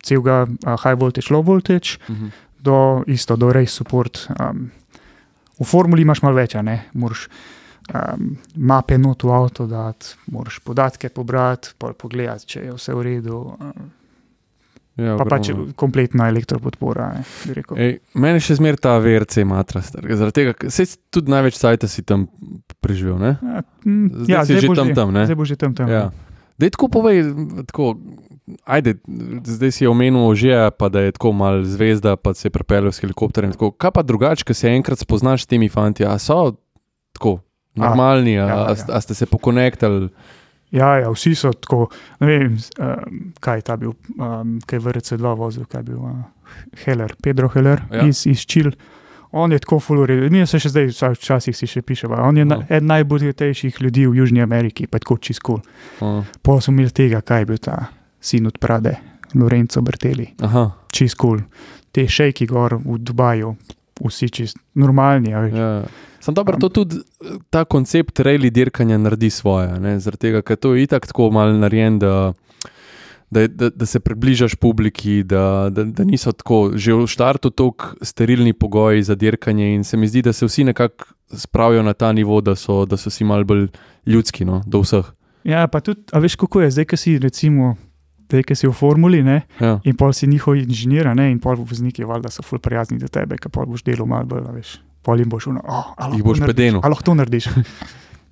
celega 0.03 0.43
uh, 0.45 0.77
high 0.77 0.93
voltage, 0.95 1.33
low 1.33 1.41
voltage, 1.43 1.97
Mhm. 2.09 2.29
do 2.61 2.77
isto, 3.07 3.37
do 3.37 3.49
race 3.49 3.73
support. 3.73 4.29
Um, 4.37 4.71
v 5.61 5.67
formuli 5.67 6.05
imaš 6.07 6.23
malo 6.25 6.39
več, 6.39 6.57
ne, 6.63 6.79
moraš 6.95 7.27
um, 7.93 8.33
mape 8.57 8.99
not 8.99 9.25
v 9.25 9.33
avto 9.33 9.67
dati, 9.71 10.17
moraš 10.33 10.61
podatke 10.65 11.09
pobrati, 11.09 11.77
pogledati, 11.79 12.47
če 12.55 12.67
je 12.69 12.75
vse 12.77 12.97
v 12.97 13.07
redu. 13.11 13.45
Um, 13.61 13.93
Ja, 14.97 15.13
pa 15.21 15.27
pač 15.29 15.51
kompletna 15.77 16.31
elektropodpora. 16.33 17.11
Ne. 17.19 17.25
Ej, 17.77 17.91
meni 18.17 18.41
še 18.41 18.55
zmeraj 18.57 18.81
ta 18.81 18.95
VRC 18.97 19.45
matra, 19.45 19.83
zaradi 19.85 20.33
tega, 20.39 20.55
ker 20.57 20.73
saj 20.73 20.95
tudi 21.13 21.29
največ 21.35 21.59
sajta 21.61 21.85
si 21.85 22.01
tam 22.01 22.25
preživel. 22.81 23.19
Ne? 23.21 23.35
Ja, 23.37 23.61
mm, 23.85 24.07
Zdaj 24.25 24.49
si 24.49 24.57
že 24.65 24.71
tam 24.73 24.95
tam, 24.97 25.13
ne? 25.13 25.27
Zdaj 25.29 25.37
bo 25.37 25.45
že 25.45 25.59
tam 25.61 25.77
tam. 25.77 25.93
Ja. 25.93 26.07
Dej 26.57 26.73
tako 26.73 26.89
povej, 26.89 27.29
tako, 27.69 27.91
ajde, 28.65 28.95
zdaj 29.45 29.73
si 29.73 29.87
omenil 29.87 30.35
že, 30.35 30.51
pa 30.71 30.89
da 30.89 31.01
je 31.01 31.13
tako 31.13 31.33
mal 31.33 31.63
zvezda, 31.63 32.17
pa 32.17 32.35
se 32.35 32.47
je 32.47 32.51
pripeljal 32.51 32.93
s 32.93 33.01
helikopterjem. 33.01 33.53
Tako, 33.53 33.71
kaj 33.71 33.91
pa 33.91 34.03
drugače, 34.03 34.45
ker 34.45 34.55
se 34.55 34.69
enkrat 34.69 34.99
spoznaš 34.99 35.43
s 35.43 35.47
temi 35.47 35.69
fanti, 35.69 36.05
a 36.05 36.19
so 36.19 36.55
tako 37.13 37.41
normalni, 37.75 38.39
a, 38.39 38.47
ja, 38.47 38.57
a, 38.65 38.71
ja. 38.71 38.85
a 38.89 39.01
ste 39.01 39.15
se 39.15 39.27
pokonektali? 39.27 40.09
Ja, 40.71 40.97
ja, 40.99 41.11
vsi 41.11 41.35
so 41.35 41.53
tako. 41.53 41.89
Ne 42.21 42.27
vem, 42.27 42.57
um, 42.79 43.33
kaj 43.41 43.59
je 43.59 43.63
ta 43.63 43.77
bil, 43.77 43.93
um, 44.19 44.59
kaj 44.67 44.77
je 44.77 44.83
VRC2 44.83 45.37
vozil, 45.37 45.65
kaj 45.65 45.79
je 45.79 45.85
bil 45.85 45.99
uh, 45.99 46.17
Heller, 46.85 47.15
Pedro 47.23 47.49
Heller 47.49 47.83
Ja. 47.93 48.07
iz, 48.07 48.27
iz 48.27 48.41
Čil. 48.41 48.71
On 49.33 49.53
je 49.53 49.59
tako 49.59 49.81
fulurjen, 49.81 50.33
mi 50.33 50.47
se 50.47 50.59
še 50.59 50.69
zdaj, 50.69 50.87
včasih 51.13 51.57
si 51.57 51.67
še 51.67 51.83
pišemo. 51.83 52.15
On 52.15 52.37
je 52.37 52.45
No. 52.45 52.57
na, 52.57 52.67
eden 52.69 52.87
najbogatejših 52.89 53.81
ljudi 53.83 54.07
v 54.07 54.15
Južni 54.17 54.43
Ameriki, 54.43 54.87
pa 54.87 54.99
tako 54.99 55.19
čist 55.19 55.43
kul. 55.43 55.61
Cool. 55.99 56.23
Smo 56.61 56.73
imeli 56.73 56.91
tega, 56.91 57.21
kaj 57.21 57.41
je 57.41 57.47
bil 57.47 57.59
ta 57.59 57.91
sin 58.27 58.47
od 58.47 58.59
Prade, 58.59 58.97
Lorenzo 59.35 59.81
Berteli, 59.81 60.27
Aha, 60.43 60.71
čist 60.93 61.19
kul. 61.21 61.45
Te 61.95 62.09
šejki 62.09 62.49
gor 62.51 62.77
v 62.83 62.99
Dubaju, 62.99 63.55
vsi 64.03 64.29
čist 64.29 64.59
normalni. 64.75 65.35
a 65.35 65.45
veš. 65.47 65.55
ja. 65.55 65.71
Sam 66.21 66.35
dobro, 66.35 66.59
to 66.59 66.69
tudi 66.69 66.97
ta 67.51 67.65
koncept 67.65 68.21
reli 68.21 68.51
dirkanja 68.51 68.99
naredi 68.99 69.31
svoje, 69.31 69.79
ne? 69.81 70.01
zaradi 70.03 70.27
tega, 70.27 70.43
ker 70.43 70.59
to 70.59 70.75
je 70.75 70.83
itak 70.83 71.07
tako 71.07 71.31
mal 71.31 71.55
narejen, 71.55 72.01
da, 72.03 72.33
da, 73.31 73.47
da, 73.47 73.71
da 73.71 73.87
se 73.87 74.01
približaš 74.01 74.57
publiki, 74.59 75.23
da, 75.23 75.69
da, 75.71 75.85
da 75.85 76.05
niso 76.05 76.33
tako 76.35 76.73
že 76.75 76.97
v 76.99 77.07
štartu 77.07 77.51
tako 77.55 77.95
sterilni 78.03 78.53
pogoji 78.53 79.07
za 79.07 79.15
dirkanje 79.15 79.75
in 79.75 79.85
se 79.85 79.97
mi 79.97 80.09
zdi, 80.11 80.25
da 80.27 80.33
se 80.33 80.47
vsi 80.47 80.65
nekako 80.65 81.15
spravijo 81.31 81.83
na 81.87 81.95
ta 81.95 82.13
nivo, 82.13 82.41
da 82.41 82.57
so, 82.57 82.85
da 82.87 82.97
so 82.97 83.11
si 83.11 83.25
mal 83.25 83.45
bolj 83.45 83.69
ljudski 84.07 84.45
no, 84.45 84.63
do 84.67 84.83
vseh. 84.83 85.07
Ja, 85.47 85.69
pa 85.71 85.79
tudi, 85.81 86.03
a 86.11 86.19
veš 86.19 86.35
kako 86.35 86.67
je, 86.67 86.71
zdaj, 86.75 86.91
ki 86.91 86.97
si 86.99 87.19
recimo. 87.23 87.77
Zdaj, 88.27 88.43
ki 88.43 88.55
si 88.59 88.67
v 88.67 88.73
formuli, 88.75 89.23
ne, 89.23 89.43
Ja. 89.61 89.77
in 89.85 89.95
pol 89.97 90.13
si 90.13 90.27
njihov 90.27 90.57
inženir, 90.59 91.07
ne, 91.15 91.31
in 91.31 91.39
pol 91.39 91.57
vozniki, 91.57 92.05
valjda 92.05 92.31
so 92.31 92.43
ful 92.43 92.59
prijazni 92.59 92.99
do 92.99 93.07
tebe, 93.09 93.37
ker 93.39 93.51
pol 93.51 93.67
boš 93.67 93.85
delal 93.87 94.07
malo 94.07 94.27
bolj, 94.27 94.43
veš. 94.57 94.81
Pol 95.07 95.21
jim 95.23 95.29
boš 95.31 95.47
uno, 95.47 95.61
oh, 95.63 95.93
Jih 96.13 96.25
boš 96.25 96.41
pedenil. 96.43 96.81
Ali 96.83 96.91
lahko 96.91 97.05
to 97.05 97.15
narediš? 97.15 97.47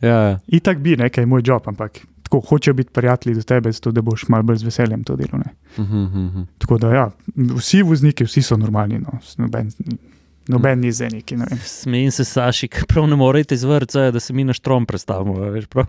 Ja, 0.03 0.17
ja. 0.29 0.39
Itak 0.53 0.79
bi, 0.85 0.97
ne, 1.01 1.07
kaj 1.09 1.23
je 1.23 1.27
moj 1.27 1.41
job, 1.47 1.63
ampak 1.71 2.03
tako 2.27 2.41
hočejo 2.41 2.75
biti 2.75 2.91
prijatelji 2.93 3.35
do 3.39 3.43
tebe, 3.43 3.73
zato 3.73 3.93
da 3.95 4.03
boš 4.03 4.27
malo 4.29 4.43
bolj 4.43 4.57
z 4.61 4.67
veseljem 4.67 5.05
to 5.05 5.17
delal. 5.17 5.39
Ne. 5.41 5.55
Mhm, 5.79 5.97
mhm, 6.03 6.25
mhm. 6.25 6.43
Tako 6.59 6.79
da, 6.79 6.91
ja, 6.95 7.05
vsi 7.57 7.83
vozniki, 7.83 8.25
vsi 8.25 8.43
so 8.43 8.57
normalni. 8.57 8.99
No, 8.99 9.15
noben, 9.39 9.71
Noben 10.47 10.81
ni 10.81 10.93
zdaj 10.93 11.09
neki. 11.11 11.37
Ne. 11.37 11.47
Smejim 11.59 12.11
se, 12.11 12.25
Saši, 12.25 12.69
ker 12.69 12.85
prav 12.91 13.07
ne 13.07 13.17
morete 13.17 13.55
izvrca, 13.55 14.11
da 14.11 14.21
se 14.21 14.33
mi 14.33 14.45
na 14.45 14.53
štrom 14.53 14.85
predstavimo. 14.85 15.39
a 15.39 15.49
Veš, 15.49 15.67
prav. 15.67 15.87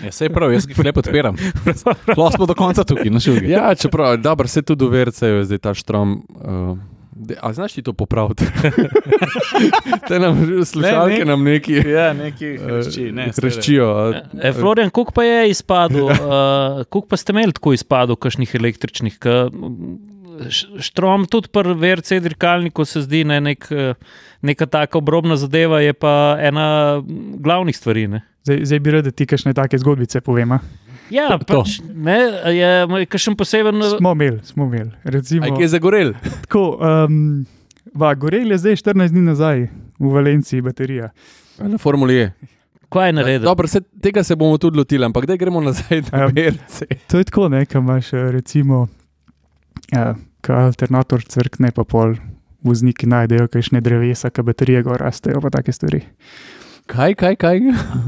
Ja, 0.00 0.12
sej 0.12 0.28
prav, 0.30 0.52
jaz 0.52 0.68
jih 0.68 0.78
lepo 0.80 0.92
podpiram. 0.96 1.36
Lahko 2.08 2.30
smo 2.32 2.46
do 2.46 2.54
konca 2.54 2.84
tukaj, 2.84 3.10
na 3.10 3.20
šugi. 3.20 3.50
Ja, 3.50 3.74
čeprav, 3.74 4.16
dobro, 4.18 4.46
se 4.46 4.62
tudi 4.62 4.84
v 4.84 4.90
verce 4.90 5.26
je 5.28 5.44
zdaj 5.44 5.58
ta 5.60 5.74
štrom. 5.74 6.22
Uh, 6.30 6.78
de, 7.12 7.34
a 7.36 7.52
znaš 7.52 7.72
ti 7.72 7.82
to 7.82 7.92
popraviti? 7.94 8.44
Te 10.08 10.18
nam 10.18 10.36
slušalke 10.64 11.18
ne. 11.18 11.24
nam 11.26 11.42
neki 11.42 11.72
Ja, 11.74 12.12
neki 12.12 12.46
eh, 12.46 13.30
hreščijo. 13.32 13.86
a- 13.88 14.22
E, 14.38 14.52
Florian, 14.52 14.90
koliko 14.90 15.12
pa 15.12 15.24
je 15.24 15.50
izpadel, 15.50 16.04
uh, 16.04 16.12
koliko 16.84 17.08
pa 17.08 17.16
ste 17.16 17.32
imeli 17.32 17.52
tako 17.52 17.72
izpadov, 17.72 18.16
kakšnih 18.16 18.54
električnih? 18.54 19.18
Ka, 19.18 19.48
štrom 20.80 21.26
tudi 21.26 21.48
pri 21.48 21.74
VRC 21.74 22.20
dirkalniku 22.20 22.84
se 22.84 23.00
zdi 23.00 23.24
ne, 23.24 23.40
nek, 23.42 23.66
eh, 23.70 23.94
neka 24.42 24.66
taka 24.66 24.98
obrobna 24.98 25.36
zadeva, 25.36 25.80
je 25.80 25.92
pa 25.92 26.12
ena 26.40 27.02
glavnih 27.36 27.76
stvari. 27.76 28.06
Ne? 28.08 28.22
Zdaj, 28.42 28.64
zdaj 28.64 28.80
bi 28.80 28.90
rad, 28.90 29.04
da 29.04 29.10
ti 29.10 29.26
kakšne 29.26 29.54
take 29.54 29.78
zgodbice 29.78 30.20
povem. 30.20 30.52
a? 30.52 30.58
Ja, 31.08 31.28
To. 31.38 31.62
pač, 31.62 31.76
ne, 31.86 32.18
je 32.48 32.70
kakšen 33.06 33.36
poseben. 33.36 33.78
Smo 33.92 34.12
imeli, 34.12 34.40
smo 34.42 34.64
imeli. 34.64 34.90
Recimo, 35.04 35.46
Aj, 35.46 35.54
je 35.56 35.68
zagorel? 35.68 36.12
tako, 36.42 36.78
um, 37.06 37.46
va, 37.94 38.14
gorel 38.14 38.50
je 38.50 38.58
zdaj 38.58 38.76
14 38.76 39.10
dni 39.10 39.22
nazaj 39.22 39.68
v 39.96 40.10
Valenciji 40.10 40.60
baterija. 40.60 41.10
Na 41.58 41.78
formuli 41.78 42.14
je. 42.16 42.32
Kaj 42.88 43.08
je 43.08 43.12
naredil? 43.12 43.44
Dobro, 43.44 43.66
se, 43.66 43.80
tega 43.98 44.22
se 44.22 44.34
bomo 44.34 44.58
tudi 44.58 44.78
lotili, 44.78 45.04
ampak 45.04 45.26
da 45.26 45.36
gremo 45.36 45.60
nazaj 45.60 46.02
na 46.02 46.18
Ja. 46.18 46.26
verce. 46.28 46.86
To 47.06 47.18
je 47.18 47.24
tako, 47.24 47.48
ne, 47.48 47.64
kaj 47.64 47.80
imaš 47.80 48.12
eh, 48.12 48.30
recimo, 48.32 48.86
ja, 49.92 50.14
ko 50.44 50.52
alternator 50.52 51.22
crkne, 51.24 51.72
pa 51.74 51.84
pol 51.84 52.16
vozniki 52.66 53.06
najdejo 53.06 53.48
kakšne 53.52 53.80
drevesa, 53.84 54.30
ki 54.30 54.42
baterije 54.46 54.82
gor 54.86 55.02
rastejo, 55.02 55.40
pa 55.44 55.50
take 55.54 55.72
stvari. 55.74 56.02
Kaj, 56.86 57.16
kaj, 57.18 57.34
kaj? 57.42 57.60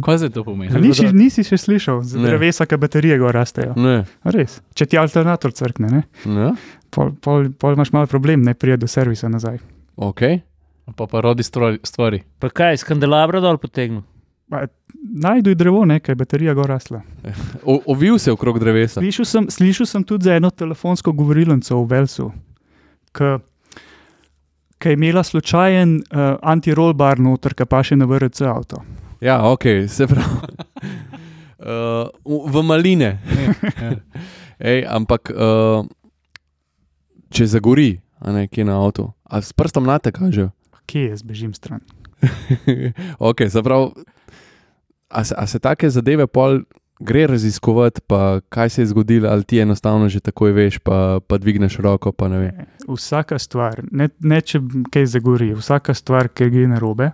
Kaj 0.06 0.18
zdaj 0.22 0.30
to 0.36 0.44
pomeni? 0.46 0.70
A 0.70 0.78
Nisi, 0.78 1.08
nisi 1.10 1.42
še 1.42 1.58
slišal 1.58 2.02
za 2.06 2.20
drevesa, 2.22 2.66
ki 2.66 2.78
baterije 2.78 3.16
gor 3.18 3.34
rastejo. 3.34 3.74
Ne. 3.78 4.04
Res. 4.22 4.60
Če 4.78 4.86
ti 4.86 4.98
alternator 5.00 5.50
crkne, 5.54 5.90
ne, 5.90 6.02
Ne. 6.30 6.52
pol, 6.94 7.10
pol, 7.18 7.50
pol 7.58 7.74
imaš 7.74 7.90
malo 7.94 8.06
problem, 8.06 8.42
ne 8.46 8.54
prije 8.54 8.78
do 8.78 8.86
servisa 8.86 9.26
nazaj. 9.28 9.58
Okay. 9.98 10.40
Pa 10.94 11.06
pa 11.10 11.20
rodi 11.20 11.42
stvari. 11.42 12.22
Pa 12.38 12.48
kaj, 12.54 12.78
iz 12.78 12.84
kandelabra 12.86 13.42
dol 13.42 13.58
potegnil? 13.58 14.06
Najduj 15.14 15.54
drevo, 15.54 15.84
ne, 15.84 16.00
kaj 16.00 16.14
baterija 16.14 16.54
gor 16.54 16.66
rasla. 16.66 17.02
O- 17.64 17.80
Ovil 17.86 18.18
se 18.18 18.32
okrog 18.32 18.58
drevesa. 18.58 19.00
Slišal 19.00 19.24
sem, 19.24 19.46
slišal 19.48 19.86
sem 19.86 20.04
tudi 20.04 20.24
za 20.24 20.34
eno 20.34 20.50
telefonsko 20.50 21.12
govorilnico 21.12 21.76
v 21.76 21.86
Velsu, 21.88 22.30
ki 23.12 23.28
je 24.84 24.92
imela 24.92 25.22
slučajen 25.22 25.96
uh, 25.96 26.18
anti-roll 26.42 26.92
bar 26.92 27.18
noter, 27.18 27.54
ki 27.54 27.66
pa 27.66 27.82
še 27.82 27.96
na 27.96 28.06
VRC 28.06 28.40
avto. 28.42 28.82
Ja, 29.20 29.40
ok, 29.44 29.64
se 29.88 30.06
pravi. 30.06 30.34
Uh, 31.58 32.06
v- 32.46 32.62
maline. 32.62 33.18
Ej, 34.62 34.84
ampak, 34.86 35.26
uh, 35.34 35.82
če 37.28 37.48
zagori, 37.48 37.96
a 38.22 38.30
ne 38.30 38.44
kje 38.46 38.62
na 38.62 38.76
avtu, 38.78 39.08
a 39.26 39.40
s 39.42 39.50
prstom 39.52 39.82
na 39.82 39.96
te 39.98 40.12
kaže. 40.14 40.46
Kje 40.86 41.08
jaz 41.08 41.24
bežim 41.26 41.50
stran? 41.50 41.82
ok, 43.20 43.42
se 43.50 43.58
pravi, 43.58 43.90
a 45.08 45.24
se, 45.24 45.34
a 45.38 45.46
se 45.46 45.58
take 45.58 45.90
zadeve 45.90 46.26
pol 46.26 46.62
gre 47.00 47.26
raziskovati, 47.26 48.00
pa 48.06 48.40
kaj 48.48 48.70
se 48.70 48.82
je 48.82 48.86
zgodilo, 48.86 49.28
ali 49.30 49.44
ti 49.44 49.58
enostavno 49.58 50.08
že 50.08 50.20
takoj 50.20 50.52
veš, 50.52 50.78
pa, 50.78 51.20
pa 51.26 51.38
dvigneš 51.38 51.76
roko, 51.76 52.12
pa. 52.12 52.28
Vsaka 52.88 53.38
stvar, 53.38 53.82
ne, 53.90 54.08
ne 54.20 54.40
če 54.40 54.60
kaj 54.92 55.06
zagori, 55.06 55.52
vsaka 55.54 55.94
stvar, 55.94 56.28
ki 56.28 56.50
gre 56.50 56.66
na 56.68 56.78
robe, 56.78 57.10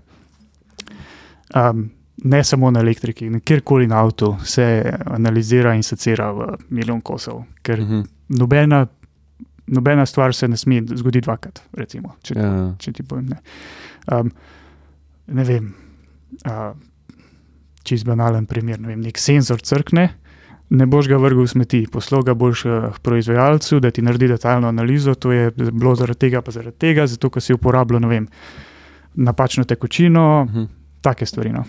um, 1.55 1.91
ne 2.25 2.45
samo 2.45 2.71
na 2.71 2.81
elektriki, 2.81 3.29
kjerkoli 3.45 3.87
na 3.87 4.01
avtu, 4.01 4.37
se 4.45 4.65
analizira 5.07 5.75
in 5.75 5.83
secira 5.83 6.31
v 6.33 6.57
milijon 6.71 7.01
kosov. 7.01 7.45
Ker 7.63 7.81
Mhm. 7.81 8.01
nobena, 8.29 8.87
nobena 9.67 10.07
stvar 10.07 10.35
se 10.35 10.49
ne 10.49 10.57
sme 10.57 10.81
zgoditi 10.87 11.25
dvakrat, 11.27 11.61
recimo, 11.73 12.17
če, 12.23 12.35
ja. 12.39 12.75
če 12.79 12.93
ti 12.93 13.03
povem. 13.03 13.29
Ne, 13.29 13.37
um, 14.13 14.31
ne 15.27 15.45
vem. 15.45 15.75
Uh, 16.47 16.73
Čist 17.85 18.07
banalen 18.09 18.47
primer. 18.47 18.81
Ne 18.81 18.89
vem, 18.89 19.01
nek 19.05 19.19
senzor 19.21 19.61
crkne, 19.61 20.09
ne 20.71 20.87
boš 20.89 21.09
ga 21.09 21.19
vrgel 21.21 21.45
v 21.45 21.51
smeti, 21.51 21.83
poslal 21.87 22.25
ga 22.25 22.35
boš 22.35 22.65
eh, 22.65 22.91
proizvajalcu, 23.03 23.81
da 23.81 23.91
ti 23.91 24.03
naredi 24.03 24.29
detaljno 24.29 24.69
analizo. 24.69 25.15
To 25.15 25.33
je 25.33 25.51
bilo 25.53 25.95
zaradi 25.95 26.19
tega, 26.19 26.41
pa 26.43 26.51
zaradi 26.51 26.77
tega, 26.79 27.07
zato 27.07 27.31
ker 27.31 27.45
si 27.45 27.53
uporabljal 27.53 28.01
ne 28.01 28.09
vem, 28.09 28.29
napačno 29.15 29.65
tekočino, 29.65 30.45
Mhm. 30.49 30.65
take 31.01 31.27
stvari. 31.27 31.53
No. 31.53 31.65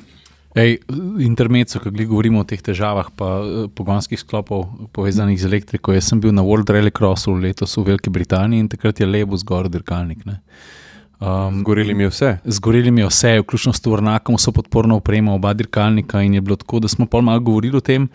Ej, 0.55 0.77
intermezzo, 1.19 1.79
ko 1.79 1.91
govorimo 1.91 2.39
o 2.39 2.47
teh 2.47 2.61
težavah, 2.61 3.09
pa 3.11 3.43
eh, 3.43 3.67
pogonskih 3.75 4.19
sklopov 4.19 4.87
povezanih 4.93 5.35
z 5.35 5.45
elektriko. 5.45 5.91
Jaz 5.91 6.07
sem 6.07 6.21
bil 6.21 6.31
na 6.31 6.41
World 6.41 6.71
Rallycrossu 6.71 7.35
letos 7.35 7.75
v 7.75 7.83
Veliki 7.83 8.09
Britaniji 8.09 8.59
in 8.63 8.69
takrat 8.71 8.99
je 8.99 9.05
lepo 9.05 9.35
zgor 9.35 9.67
dirkalnik. 9.67 10.25
ne. 10.25 10.39
Um, 11.25 11.59
Zgoreli 11.59 11.93
mi 11.93 12.03
je 12.03 12.09
vse. 12.09 12.37
Zgoreli 12.45 12.91
mi 12.91 13.01
je 13.01 13.07
vse, 13.07 13.39
vključno 13.39 13.73
s 13.73 13.81
tovornakom, 13.81 14.35
vso 14.35 14.51
podporno 14.51 14.95
opremo, 14.95 15.33
oba 15.33 15.53
dirkalnika 15.53 16.21
in 16.21 16.33
je 16.33 16.41
bilo 16.41 16.55
tako, 16.55 16.79
da 16.79 16.87
smo 16.87 17.05
pol 17.05 17.21
malo 17.21 17.39
govorili 17.39 17.77
o 17.77 17.81
tem. 17.81 18.07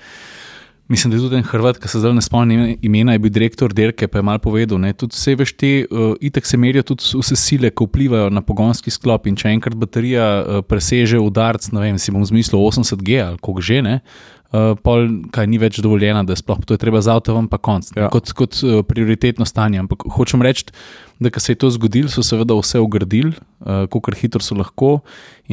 Mislim, 0.89 1.11
da 1.11 1.17
je 1.17 1.23
tudi 1.23 1.37
en 1.37 1.43
Hrvat, 1.43 1.79
ki 1.79 1.89
se 1.89 1.99
zdaj 1.99 2.15
ne 2.15 2.23
spomnim 2.23 2.77
imena, 2.83 3.13
je 3.13 3.19
bil 3.19 3.31
direktor 3.31 3.73
Derke, 3.73 4.09
pa 4.09 4.19
je 4.19 4.23
malo 4.23 4.39
povedal. 4.39 4.79
Ne, 4.79 4.93
tudi 4.93 5.15
vse 5.15 5.35
veš, 5.39 5.53
te 5.55 5.69
uh, 5.91 6.15
itek 6.21 6.47
se 6.47 6.59
merijo 6.59 6.83
tudi 6.83 7.07
vse 7.15 7.37
sile, 7.39 7.71
ki 7.71 7.87
vplivajo 7.87 8.31
na 8.31 8.43
pogonski 8.43 8.91
sklop. 8.91 9.27
In 9.31 9.39
če 9.39 9.53
enkrat 9.55 9.79
baterija 9.79 10.27
uh, 10.41 10.65
preseže 10.67 11.19
udarc, 11.19 11.69
ne 11.71 11.85
vem, 11.85 11.99
si 11.99 12.11
bom 12.11 12.27
zmislil 12.27 12.59
80G 12.59 13.23
ali 13.23 13.39
koliko 13.39 13.63
že 13.63 13.83
ne. 13.87 14.01
Uh, 14.51 14.73
pol, 14.83 15.05
kaj 15.31 15.47
ni 15.47 15.61
več 15.63 15.77
dovoljeno, 15.79 16.25
da 16.27 16.35
sploh 16.35 16.59
to 16.67 16.75
je 16.75 16.81
treba 16.83 16.99
za 16.99 17.15
avto, 17.15 17.37
vam 17.37 17.47
pa 17.47 17.61
konc. 17.63 17.93
Ja. 17.95 18.09
Kot, 18.11 18.33
kot 18.35 18.57
uh, 18.67 18.81
prioritetno 18.83 19.47
stanje. 19.47 19.79
Ampak 19.79 20.09
hočem 20.11 20.43
reči, 20.43 20.73
da 21.23 21.31
se 21.39 21.53
je 21.53 21.59
to 21.63 21.69
zgodilo, 21.71 22.11
so 22.11 22.25
seveda 22.27 22.57
vse 22.59 22.81
ugradili, 22.83 23.31
uh, 23.61 23.85
kako 23.87 24.11
hitro 24.19 24.43
so 24.43 24.57
lahko. 24.59 25.05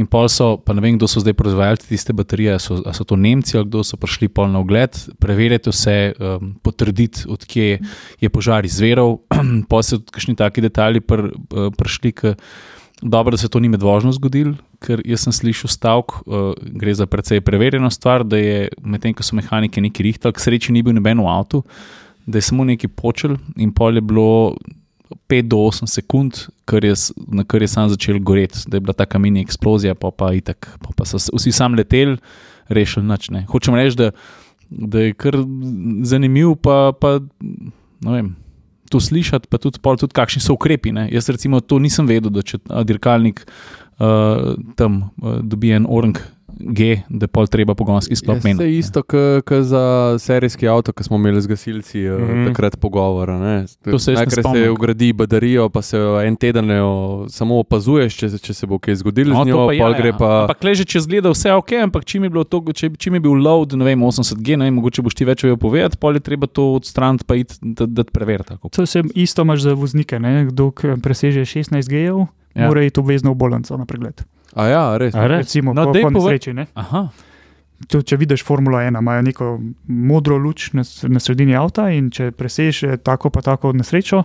In 0.02 0.08
pol 0.10 0.26
so, 0.34 0.56
pa 0.58 0.74
ne 0.74 0.82
vem, 0.82 0.98
kdo 0.98 1.06
so 1.06 1.22
zdaj 1.22 1.36
proizvajalci 1.38 1.92
tiste 1.92 2.16
baterije, 2.18 2.56
so, 2.64 2.80
so 2.82 3.06
to 3.06 3.20
Nemci 3.22 3.60
ali 3.60 3.70
kdo 3.70 3.84
so 3.86 4.00
prišli 4.02 4.32
pol 4.34 4.50
na 4.50 4.64
ogled, 4.66 4.98
preverjati 5.22 5.70
vse, 5.70 5.98
um, 6.18 6.56
potrditi, 6.66 7.28
odkje 7.30 7.78
je 8.18 8.32
požar 8.34 8.66
izveral. 8.66 9.20
pa 9.70 9.84
so 9.86 10.02
tudi 10.02 10.18
kakšni 10.18 10.38
taki 10.42 10.66
detajli 10.66 11.06
pr, 11.06 11.30
uh, 11.30 11.70
prišli, 11.78 12.16
ki 12.18 12.34
dobro, 13.02 13.32
da 13.32 13.38
se 13.38 13.50
to 13.50 13.60
ni 13.60 13.70
med 13.70 13.84
vožnjo 13.84 14.12
zgodilo, 14.16 14.56
ker 14.82 15.02
jaz 15.06 15.26
sem 15.26 15.34
slišal 15.34 15.70
stavek, 15.70 16.18
uh, 16.26 16.50
gre 16.80 16.94
za 16.98 17.06
precej 17.06 17.42
preverjeno 17.42 17.90
stvar, 17.94 18.26
da 18.26 18.38
je 18.38 18.68
medtem, 18.82 19.14
ko 19.14 19.26
so 19.26 19.38
mehaniki 19.38 19.82
neki 19.82 20.06
rihtali, 20.06 20.34
k 20.34 20.44
sreči 20.44 20.74
ni 20.74 20.84
bil 20.86 20.98
noben 20.98 21.22
v 21.22 21.30
avtu, 21.32 21.64
da 22.26 22.38
je 22.38 22.48
samo 22.50 22.66
neki 22.68 22.88
počel 22.88 23.38
in 23.56 23.72
pol 23.74 23.96
je 23.96 24.04
bilo 24.04 24.56
5 25.30 25.48
do 25.48 25.62
8 25.70 25.88
sekund, 25.88 26.48
kar 26.66 26.84
je, 26.84 26.94
na 27.28 27.44
kar 27.48 27.62
je 27.62 27.70
sam 27.72 27.90
začel 27.90 28.20
goreti, 28.20 28.66
da 28.68 28.78
je 28.78 28.82
bila 28.82 28.94
taka 28.94 29.20
mini 29.20 29.42
eksplozija, 29.42 29.96
pa 29.96 30.12
pa 30.12 30.34
itak, 30.36 30.68
pa, 30.84 30.92
pa 30.96 31.06
so 31.06 31.20
vsi 31.20 31.52
sam 31.52 31.78
leteli, 31.80 32.18
rešili 32.68 33.06
nič. 33.08 33.30
Ne. 33.32 33.46
Hočem 33.48 33.76
reči, 33.76 33.96
da, 33.96 34.12
da 34.70 35.06
je 35.06 35.14
kar 35.14 35.38
zanimiv, 36.04 36.58
pa, 36.62 36.92
pa 37.00 37.20
ne 38.04 38.12
vem. 38.12 38.36
To 38.88 39.02
slišati, 39.04 39.50
pa 39.52 39.60
tudi, 39.60 39.82
pol 39.84 39.98
tudi 40.00 40.16
kakšni 40.16 40.40
so 40.44 40.56
ukrepi. 40.56 40.94
Ne. 40.96 41.08
Jaz, 41.12 41.28
recimo, 41.34 41.60
to 41.60 41.80
nisem 41.84 42.08
vedel, 42.08 42.32
da 42.32 42.44
če 42.46 42.62
dirkalnik 42.88 43.44
uh, 44.00 44.56
tam 44.76 45.10
uh, 45.22 45.40
dobi 45.42 45.72
en 45.72 45.86
orang 45.90 46.18
G, 46.60 47.04
da 47.10 47.28
pol 47.30 47.46
treba 47.48 47.76
pogonski 47.78 48.16
sklop 48.16 48.38
Je 48.38 48.42
meniti. 48.44 48.64
vse 48.64 48.78
isto, 48.78 49.04
kot 49.04 49.62
za 49.62 50.16
serijski 50.20 50.68
avto, 50.68 50.94
ki 50.94 51.04
smo 51.04 51.18
imeli 51.18 51.42
z 51.42 51.48
gasilci 51.48 52.00
mm. 52.00 52.18
-hmm. 52.18 52.48
takrat 52.48 52.80
pogovora. 52.80 53.40
ne. 53.40 53.66
To 53.84 54.00
se 54.00 54.12
ne 54.12 54.16
Najprej 54.16 54.44
se 54.44 54.70
ugradi 54.70 55.14
baterijo, 55.14 55.70
pa 55.70 55.82
se 55.82 55.98
en 56.26 56.36
teden 56.36 56.72
o, 56.72 57.26
samo 57.30 57.60
opazuješ, 57.60 58.16
če, 58.16 58.38
če 58.38 58.54
se 58.54 58.68
bo 58.68 58.80
kaj 58.80 58.96
zgodilo 58.96 59.34
No, 59.34 59.44
z 59.44 59.52
to 59.52 59.58
njo, 59.58 59.68
pa 59.68 59.74
ja, 59.74 59.90
ja. 59.90 59.98
gre 59.98 60.14
pa. 60.18 60.42
Ampak 60.42 60.64
leže, 60.64 60.86
če 60.86 61.00
zgleda 61.00 61.30
vse 61.30 61.54
ok, 61.54 61.72
ampak 61.84 62.06
čim 62.06 62.24
je, 62.24 62.30
to, 62.50 62.64
če, 62.74 62.90
čim 62.98 63.14
je 63.14 63.20
bil 63.20 63.34
load, 63.34 63.74
ne 63.74 63.86
vem, 63.86 64.00
80G, 64.00 64.58
ne 64.58 64.66
vem, 64.66 64.74
mogoče 64.74 65.02
boš 65.02 65.14
ti 65.14 65.26
več 65.26 65.44
vejo 65.44 65.58
povedati, 65.58 65.98
pol 65.98 66.14
je 66.14 66.20
treba 66.20 66.48
to 66.48 66.74
odstraniti, 66.74 67.24
pa 67.28 67.36
iti, 67.36 67.56
da, 67.62 67.86
da 67.86 68.04
te 68.04 68.12
preveriti. 68.12 68.48
tako. 68.48 68.70
To 68.70 68.86
se 68.86 69.04
isto 69.16 69.42
imaš 69.42 69.62
za 69.62 69.74
voznike, 69.74 70.20
ne? 70.20 70.46
kdo 70.46 70.72
k- 70.72 70.98
preseže 71.04 71.42
16 71.42 71.90
gejev, 71.90 72.26
Ja. 72.58 72.68
mora 72.68 72.82
iti 72.84 73.00
obvezno 73.00 73.32
v 73.32 73.38
bolnico 73.38 73.78
na 73.78 73.86
pregled. 73.86 74.26
A 74.56 74.66
ja, 74.66 74.98
res. 74.98 75.14
A 75.14 75.28
res? 75.28 75.46
Recimo, 75.46 75.74
No, 75.74 75.86
po, 75.86 75.94
po 75.94 76.10
nesreči. 76.10 76.54
Ne? 76.54 76.66
Aha, 76.74 77.08
To, 77.78 78.02
če 78.02 78.18
vidiš 78.18 78.42
Formula 78.42 78.80
1, 78.82 78.98
imajo 78.98 79.22
neko 79.22 79.48
modro 79.86 80.34
luč 80.42 80.72
na, 80.74 80.82
na 80.82 81.20
sredini 81.22 81.54
avta 81.54 81.92
in 81.94 82.08
če 82.10 82.32
presežeš 82.34 83.04
tako 83.06 83.30
pa 83.30 83.44
tako 83.46 83.70
nesrečo, 83.70 84.24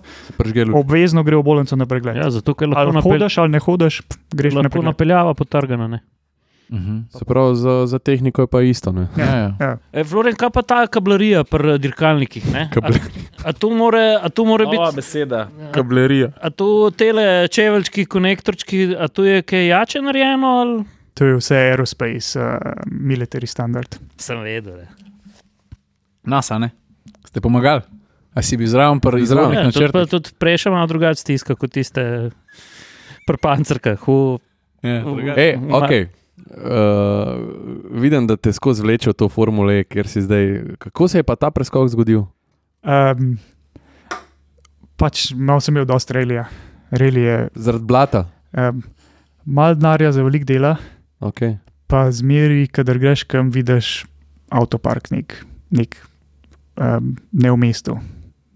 obvezno 0.72 1.20
gre 1.20 1.36
v 1.36 1.42
bolnico 1.44 1.76
na 1.76 1.84
pregled. 1.84 2.16
Ja, 2.16 2.30
zato 2.32 2.54
ker 2.54 2.72
lahko, 2.72 2.80
ali 2.80 2.96
napel, 2.96 3.12
hodiš 3.12 3.38
ali 3.38 3.52
ne 3.52 3.60
hodiš, 3.60 4.00
greš 4.32 4.56
na 4.56 4.62
lahko 4.62 4.70
pregled. 4.72 4.88
napeljava 4.88 5.34
potrgana. 5.36 5.84
Ne? 5.88 6.00
Uh 6.72 6.78
-huh. 6.78 7.18
Se 7.18 7.24
pravi, 7.24 7.56
za, 7.56 7.86
za 7.86 7.98
tehniko 7.98 8.42
je 8.42 8.46
pa 8.46 8.62
isto. 8.62 8.92
Ne? 8.92 9.08
ja, 9.16 9.36
ja. 9.36 9.56
Ja. 9.60 9.76
E, 9.92 10.04
Floren, 10.04 10.34
kaj 10.36 10.50
pa 10.50 10.62
ta 10.62 10.86
kablarija 10.86 11.44
pri 11.44 11.78
dirkalnikih? 11.78 12.52
ne? 12.52 12.70
A, 12.82 12.88
a 13.44 13.52
to 13.52 13.70
more, 13.70 14.18
a 14.22 14.28
to 14.28 14.44
more 14.44 14.64
biti. 14.66 14.96
beseda. 14.96 15.48
Kablerija. 15.72 16.32
A 16.40 16.50
to 16.50 16.90
tele 16.90 17.48
čeveljčki, 17.48 18.06
konektorčki, 18.06 18.96
a 18.98 19.08
to 19.08 19.24
je 19.24 19.42
kaj 19.42 19.66
jače 19.66 20.02
narejeno? 20.02 20.46
Ali? 20.46 20.84
To 21.14 21.24
je 21.24 21.36
vse 21.36 21.56
aerospace, 21.56 22.40
uh, 22.40 22.56
military 22.86 23.46
standard. 23.46 23.96
Sem 24.16 24.40
vedel. 24.40 24.76
Ne. 24.76 24.88
Nas, 26.24 26.50
a 26.50 26.58
ne? 26.58 26.70
Ste 27.26 27.40
pomagali? 27.40 27.80
A 28.34 28.42
si 28.42 28.56
bi 28.56 28.66
zraven 28.66 29.00
pri 29.00 29.26
Zraven. 29.26 29.54
Ja, 29.54 29.70
tudi, 29.70 30.06
tudi 30.08 30.30
prejša 30.38 30.70
malo 30.70 30.86
drugače 30.86 31.20
stiska 31.20 31.54
kot 31.54 31.70
tiste 31.70 32.30
pri 33.26 33.36
pancerkah. 33.42 34.00
V, 34.08 34.38
Ja, 34.82 34.98
v- 35.00 35.04
drugače. 35.04 35.40
E, 35.40 35.58
okay. 35.70 36.06
Uh, 36.54 37.38
vidim, 37.92 38.26
da 38.26 38.36
te 38.36 38.52
skozi 38.52 38.82
vleče 38.82 39.10
v 39.10 39.14
to 39.14 39.28
formule, 39.28 39.84
ker 39.84 40.06
si 40.06 40.20
zdaj. 40.20 40.46
Kako 40.78 41.08
se 41.08 41.18
je 41.18 41.22
pa 41.22 41.36
ta 41.36 41.50
preskok 41.50 41.88
zgodil? 41.88 42.24
Um, 42.82 43.38
pač 44.96 45.32
malo 45.32 45.60
sem 45.60 45.74
imel 45.74 45.86
dosta 45.86 46.14
relija. 46.14 46.46
Reli 46.90 47.22
je 47.22 47.36
Zaradi 47.56 47.84
blata. 47.84 48.26
um, 48.52 48.82
malo 49.44 49.74
denarja 49.74 50.12
za 50.12 50.22
velik 50.22 50.44
dela, 50.44 50.76
Okay. 51.20 51.56
pa 51.86 52.10
zmeri, 52.10 52.66
kadar 52.66 52.98
greš 52.98 53.22
kam, 53.24 53.50
vidiš 53.50 54.04
avtopark 54.50 55.10
nek, 55.10 55.36
nek 55.70 55.94
um, 56.76 57.14
ne 57.32 57.50
v 57.50 57.56
mestu. 57.56 57.94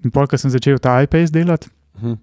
In 0.04 0.10
pol, 0.10 0.26
ko 0.26 0.36
sem 0.36 0.50
začel 0.50 0.78
ta 0.78 1.00
iPad 1.00 1.30
delati, 1.30 1.70
Mhm. 1.96 2.14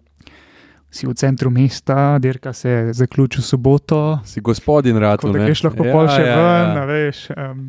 Si 0.94 1.08
v 1.08 1.14
centru 1.14 1.50
mesta, 1.50 1.98
dirka 2.18 2.54
se 2.54 2.70
zaključi 2.94 3.40
v 3.40 3.46
soboto, 3.46 4.02
Si 4.24 4.40
gospodin 4.40 4.98
rad. 4.98 5.18
tako 5.18 5.34
da 5.34 5.42
greš 5.42 5.64
lahko 5.64 5.84
pol 5.86 6.06
še 6.08 6.22
ven, 6.22 6.38
a 6.76 6.86
veš. 6.86 7.24
Um, 7.32 7.64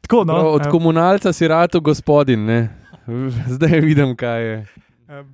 tako, 0.00 0.24
no, 0.24 0.34
No, 0.34 0.50
od 0.50 0.64
em, 0.64 0.70
komunalca 0.70 1.30
si 1.30 1.46
rad 1.46 1.78
gospodin. 1.80 2.42
Ne? 2.42 2.60
Zdaj 3.48 3.80
vidim, 3.80 4.12
kaj 4.14 4.42
je. 4.42 4.56
em, 5.08 5.26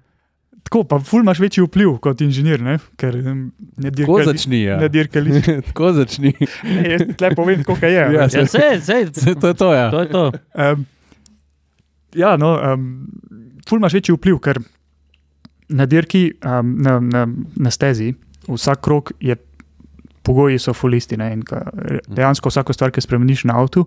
Tako, 0.62 0.84
pa 0.84 1.00
ful 1.00 1.20
imaš 1.20 1.38
večji 1.38 1.64
vpliv 1.64 1.96
kot 1.98 2.20
inženir, 2.20 2.60
ne? 2.60 2.76
ker 2.96 3.16
ne 3.16 3.50
Tako 3.82 3.90
dirkali. 3.92 4.24
začni. 4.26 4.60
Ja. 4.62 4.76
Ne 4.78 4.88
dirkali. 4.88 5.40
Tako 5.68 5.90
začni. 5.92 6.30
Ne, 6.62 6.84
jaz 6.88 7.02
ti 7.02 7.14
tle 7.14 7.32
povem, 7.34 7.60
koliko 7.62 7.86
je. 7.86 7.92
Ja, 7.94 8.06
Ja, 8.06 8.22
ja, 8.22 8.28
sej, 8.30 8.46
sej, 8.80 9.08
Saj 9.10 9.34
To 9.36 9.48
je 9.48 9.56
to, 9.56 9.72
ja. 9.72 9.88
to 9.90 10.00
je 10.00 10.08
to. 10.08 10.22
um, 10.54 10.86
ja 12.14 12.36
no, 12.36 12.52
um, 12.54 12.86
ful 13.64 13.78
imaš 13.78 13.94
večji 13.94 14.14
vpliv, 14.14 14.38
ker 14.38 14.60
na 15.68 15.86
dirki, 15.86 16.32
um, 16.44 16.76
na, 16.82 16.98
na, 17.00 17.26
na 17.56 17.70
stezi, 17.70 18.14
vsak 18.48 18.80
krok 18.80 19.12
je, 19.20 19.36
pogoji 20.22 20.58
so 20.58 20.74
ful 20.74 20.94
isti. 20.94 21.16
Ne? 21.16 21.34
Ka, 21.46 21.64
dejansko 22.08 22.52
vsako 22.52 22.72
stvar, 22.72 22.92
ki 22.94 23.02
spremeniš 23.02 23.44
na 23.50 23.58
avtu, 23.60 23.86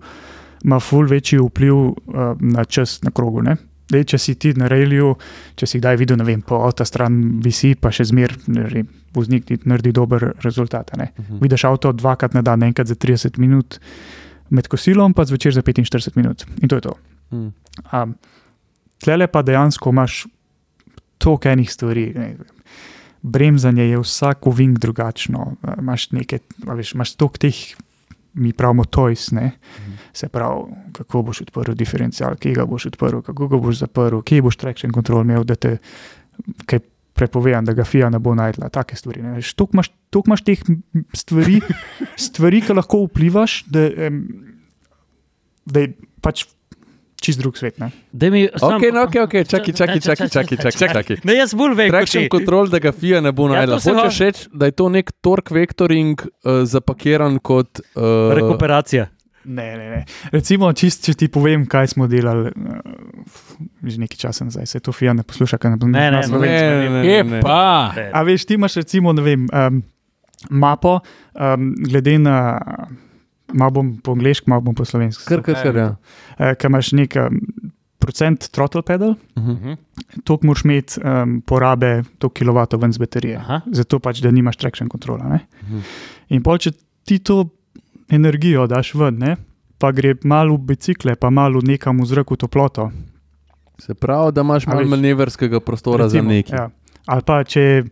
ima 0.66 0.80
ful 0.80 1.08
večji 1.08 1.40
vpliv 1.40 1.76
uh, 1.76 1.96
na 2.40 2.66
čas 2.66 3.00
na 3.04 3.12
krogu. 3.12 3.44
Ne? 3.46 3.58
Dej, 3.92 4.08
če 4.16 4.18
si 4.18 4.34
ti 4.42 4.54
na 4.58 4.68
reliju, 4.72 5.14
če 5.60 5.68
si 5.70 5.80
kdaj 5.80 6.00
videl, 6.02 6.18
ne 6.18 6.26
vem, 6.26 6.42
po 6.42 6.64
avta 6.66 6.88
stran 6.90 7.20
visi, 7.44 7.76
pa 7.78 7.92
še 7.94 8.08
zmer, 8.10 8.34
vem, 8.48 8.88
voznik 9.14 9.46
ti 9.46 9.60
naredi 9.70 9.94
dober 9.94 10.32
rezultat. 10.44 10.96
Ne? 10.98 11.12
Mhm. 11.14 11.42
Vidiš 11.44 11.68
avto 11.70 11.94
dvakrat 11.94 12.34
na 12.34 12.42
dan, 12.46 12.66
enkrat 12.66 12.90
za 12.90 12.98
30 12.98 13.38
minut, 13.42 13.80
med 14.50 14.68
kosilom, 14.70 15.14
pa 15.14 15.26
zvečer 15.26 15.54
za 15.54 15.62
45 15.66 16.18
minut. 16.18 16.46
In 16.62 16.70
to 16.70 16.82
je 16.82 16.88
to. 16.88 16.96
Mhm. 17.32 17.52
Um, 17.94 18.16
Tlele 19.04 19.28
pa 19.28 19.42
dejansko 19.44 19.92
imaš 19.92 20.24
toliko 21.18 21.50
enih 21.50 21.72
stvari. 21.72 22.06
Ne. 22.16 22.36
Bremzanje 23.22 23.84
je 23.90 24.00
vsak 24.00 24.48
ovink 24.48 24.80
drugačno. 24.80 25.56
a, 25.62 25.76
Imaš 25.80 26.12
nekaj, 26.12 26.40
veš, 26.68 26.94
imaš 26.94 27.16
toliko 27.16 27.38
teh, 27.38 27.62
mi 28.34 28.54
pravimo, 28.54 28.84
toys. 28.84 29.32
Ne. 29.32 29.52
Se 30.14 30.28
pravi, 30.30 30.76
kako 30.94 31.22
boš 31.22 31.42
odprl 31.42 31.74
diferencial, 31.74 32.36
kje 32.36 32.54
ga 32.54 32.66
boš 32.66 32.86
odprl, 32.92 33.22
kako 33.26 33.48
ga 33.48 33.58
boš 33.58 33.80
zaprl, 33.86 34.22
kje 34.22 34.42
boš 34.42 34.60
traction 34.62 34.94
control 34.94 35.24
imel, 35.26 35.44
da 35.44 35.56
te 35.56 35.78
kaj 36.66 36.84
prepovejan, 37.16 37.66
da 37.66 37.74
ga 37.74 37.86
FIA 37.88 38.10
ne 38.12 38.20
bo 38.20 38.36
najdla. 38.36 38.70
Take 38.70 38.96
stvari. 38.96 39.24
Toliko 39.56 39.74
imaš, 39.74 39.90
toliko 40.10 40.30
imaš 40.30 40.44
teh 40.44 40.64
stvari, 41.14 41.62
stvari, 42.28 42.62
ki 42.62 42.76
lahko 42.76 43.06
vplivaš, 43.08 43.64
da, 43.72 43.88
da 45.66 45.86
je 45.86 45.94
pač 46.22 46.46
čist 47.16 47.40
drug 47.40 47.58
svet. 47.58 47.80
Ne. 47.80 47.90
Mi, 48.30 48.50
sam, 48.56 48.76
Ok, 48.76 48.84
no, 48.92 49.04
ok, 49.04 49.16
ok, 49.24 49.34
čakaj, 49.44 49.74
čakaj, 49.74 50.00
čakaj, 50.00 50.30
čakaj, 50.30 50.58
čakaj. 50.60 50.94
čakaj. 50.94 51.18
Ne, 51.24 51.36
jaz 51.36 51.54
bolj 51.54 51.74
vem, 51.74 51.90
Traction 51.90 52.24
ti. 52.24 52.30
control, 52.30 52.68
da 52.68 52.80
ga 52.80 52.92
FIA 52.92 53.22
ne 53.22 53.32
bo 53.32 53.46
Ja, 53.46 53.56
najdla. 53.56 53.76
to 53.76 53.80
se 53.82 53.92
Hočeš 53.92 54.20
reči, 54.20 54.48
da 54.52 54.66
je 54.66 54.72
to 54.74 54.90
nek 54.90 55.12
torque 55.20 55.52
vectoring 55.52 56.22
uh, 56.22 56.30
zapakiran 56.64 57.40
kot. 57.40 57.80
Uh, 57.92 58.32
Rekuperacija. 58.32 59.08
Ne, 59.46 59.78
ne, 59.78 59.90
ne. 59.92 60.00
Recimo, 60.32 60.74
čist, 60.74 61.06
če 61.06 61.14
ti 61.16 61.28
povem, 61.28 61.66
kaj 61.66 61.88
smo 61.88 62.08
delali 62.08 62.50
uh, 62.50 62.80
že 63.84 64.00
nekaj 64.00 64.18
časa 64.20 64.42
nazaj, 64.44 64.66
se 64.66 64.80
to 64.80 64.92
FIA 64.92 65.14
ne 65.14 65.24
posluša, 65.24 65.58
kaj 65.58 65.72
ne 65.72 65.78
bo 65.78 65.86
Ne, 65.88 66.10
ne, 66.10 66.20
ne, 66.20 66.28
ne, 66.28 66.38
vem. 66.40 66.92
ne, 66.92 67.02
Je 67.06 67.24
ne. 67.26 67.42
pa. 67.42 67.94
A 68.12 68.22
veš, 68.22 68.46
ti 68.46 68.54
imaš 68.54 68.76
recimo, 68.76 69.14
ne 69.14 69.22
vem, 69.22 69.46
um, 69.46 69.82
mapo, 70.52 71.00
um, 71.34 71.76
glede 71.80 72.18
na, 72.18 72.58
malo 73.54 73.72
bom 73.72 73.98
po 74.04 74.12
angliški, 74.12 74.50
malo 74.50 74.62
bom 74.62 74.76
po 74.76 74.86
slovenski. 74.86 75.26
Kar, 75.28 75.42
kar, 75.42 75.56
kar, 75.64 75.76
ja. 75.76 75.90
Uh, 76.40 76.54
Kaj 76.58 76.70
imaš 76.70 76.92
nek 76.98 77.16
um, 77.22 77.40
procent 78.00 78.50
throttle 78.52 78.82
pedal, 78.82 79.16
Mhm. 79.38 79.52
Mhm. 79.52 79.74
toliko 80.24 80.46
moraš 80.48 80.64
imeti 80.66 81.00
um, 81.02 81.42
porabe, 81.42 82.04
toliko 82.20 82.34
kilovatov 82.34 82.82
ven 82.82 82.94
z 82.94 82.98
baterije. 82.98 83.38
Aha. 83.38 83.62
Zato 83.72 84.00
pač, 84.00 84.20
da 84.22 84.32
nimaš 84.32 84.58
traction 84.58 84.90
kontrola. 84.90 85.24
Ne? 85.30 85.40
Mhm. 85.64 85.80
In 86.30 86.44
pol, 86.44 86.58
če 86.58 86.72
ti 87.06 87.20
to 87.20 87.50
energijo 88.10 88.68
daš 88.68 88.94
ven, 88.94 89.18
ne? 89.18 89.36
pa 89.78 89.92
gre 89.92 90.14
malo 90.24 90.56
v 90.56 90.72
bicikle, 90.72 91.16
pa 91.16 91.30
malo 91.30 91.60
nekam 91.62 92.00
v 92.00 92.06
zraku 92.08 92.38
toploto. 92.40 92.92
Se 93.78 93.94
pravi, 93.94 94.32
da 94.32 94.42
imaš 94.42 94.68
A 94.68 94.70
malo 94.74 94.88
manevrskega 94.88 95.60
prostora 95.60 96.08
za 96.10 96.18
recimo, 96.18 96.32
nekaj. 96.32 96.56
Ja. 96.58 96.70
Ali 97.06 97.22
pa 97.22 97.44
če 97.44 97.84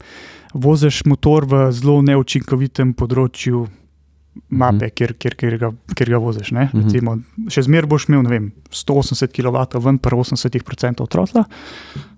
voziš 0.54 1.04
motor 1.06 1.46
v 1.46 1.72
zelo 1.76 2.02
neučinkovitem 2.02 2.94
področju 2.94 3.68
mape, 4.50 4.86
Mhm. 4.86 4.94
kjer, 4.96 5.14
kjer, 5.14 5.36
kjer, 5.36 5.58
ga, 5.58 5.72
kjer 5.96 6.10
ga 6.10 6.18
voziš. 6.18 6.52
ne. 6.52 6.70
Mhm. 6.74 6.84
Recimo, 6.84 7.18
še 7.50 7.62
zmeraj 7.62 7.90
boš 7.90 8.10
imel 8.10 8.26
vem, 8.26 8.52
180 8.72 9.32
kW 9.32 9.80
ven, 9.80 9.98
pa 9.98 10.10
80% 10.10 11.08
trotla, 11.08 11.46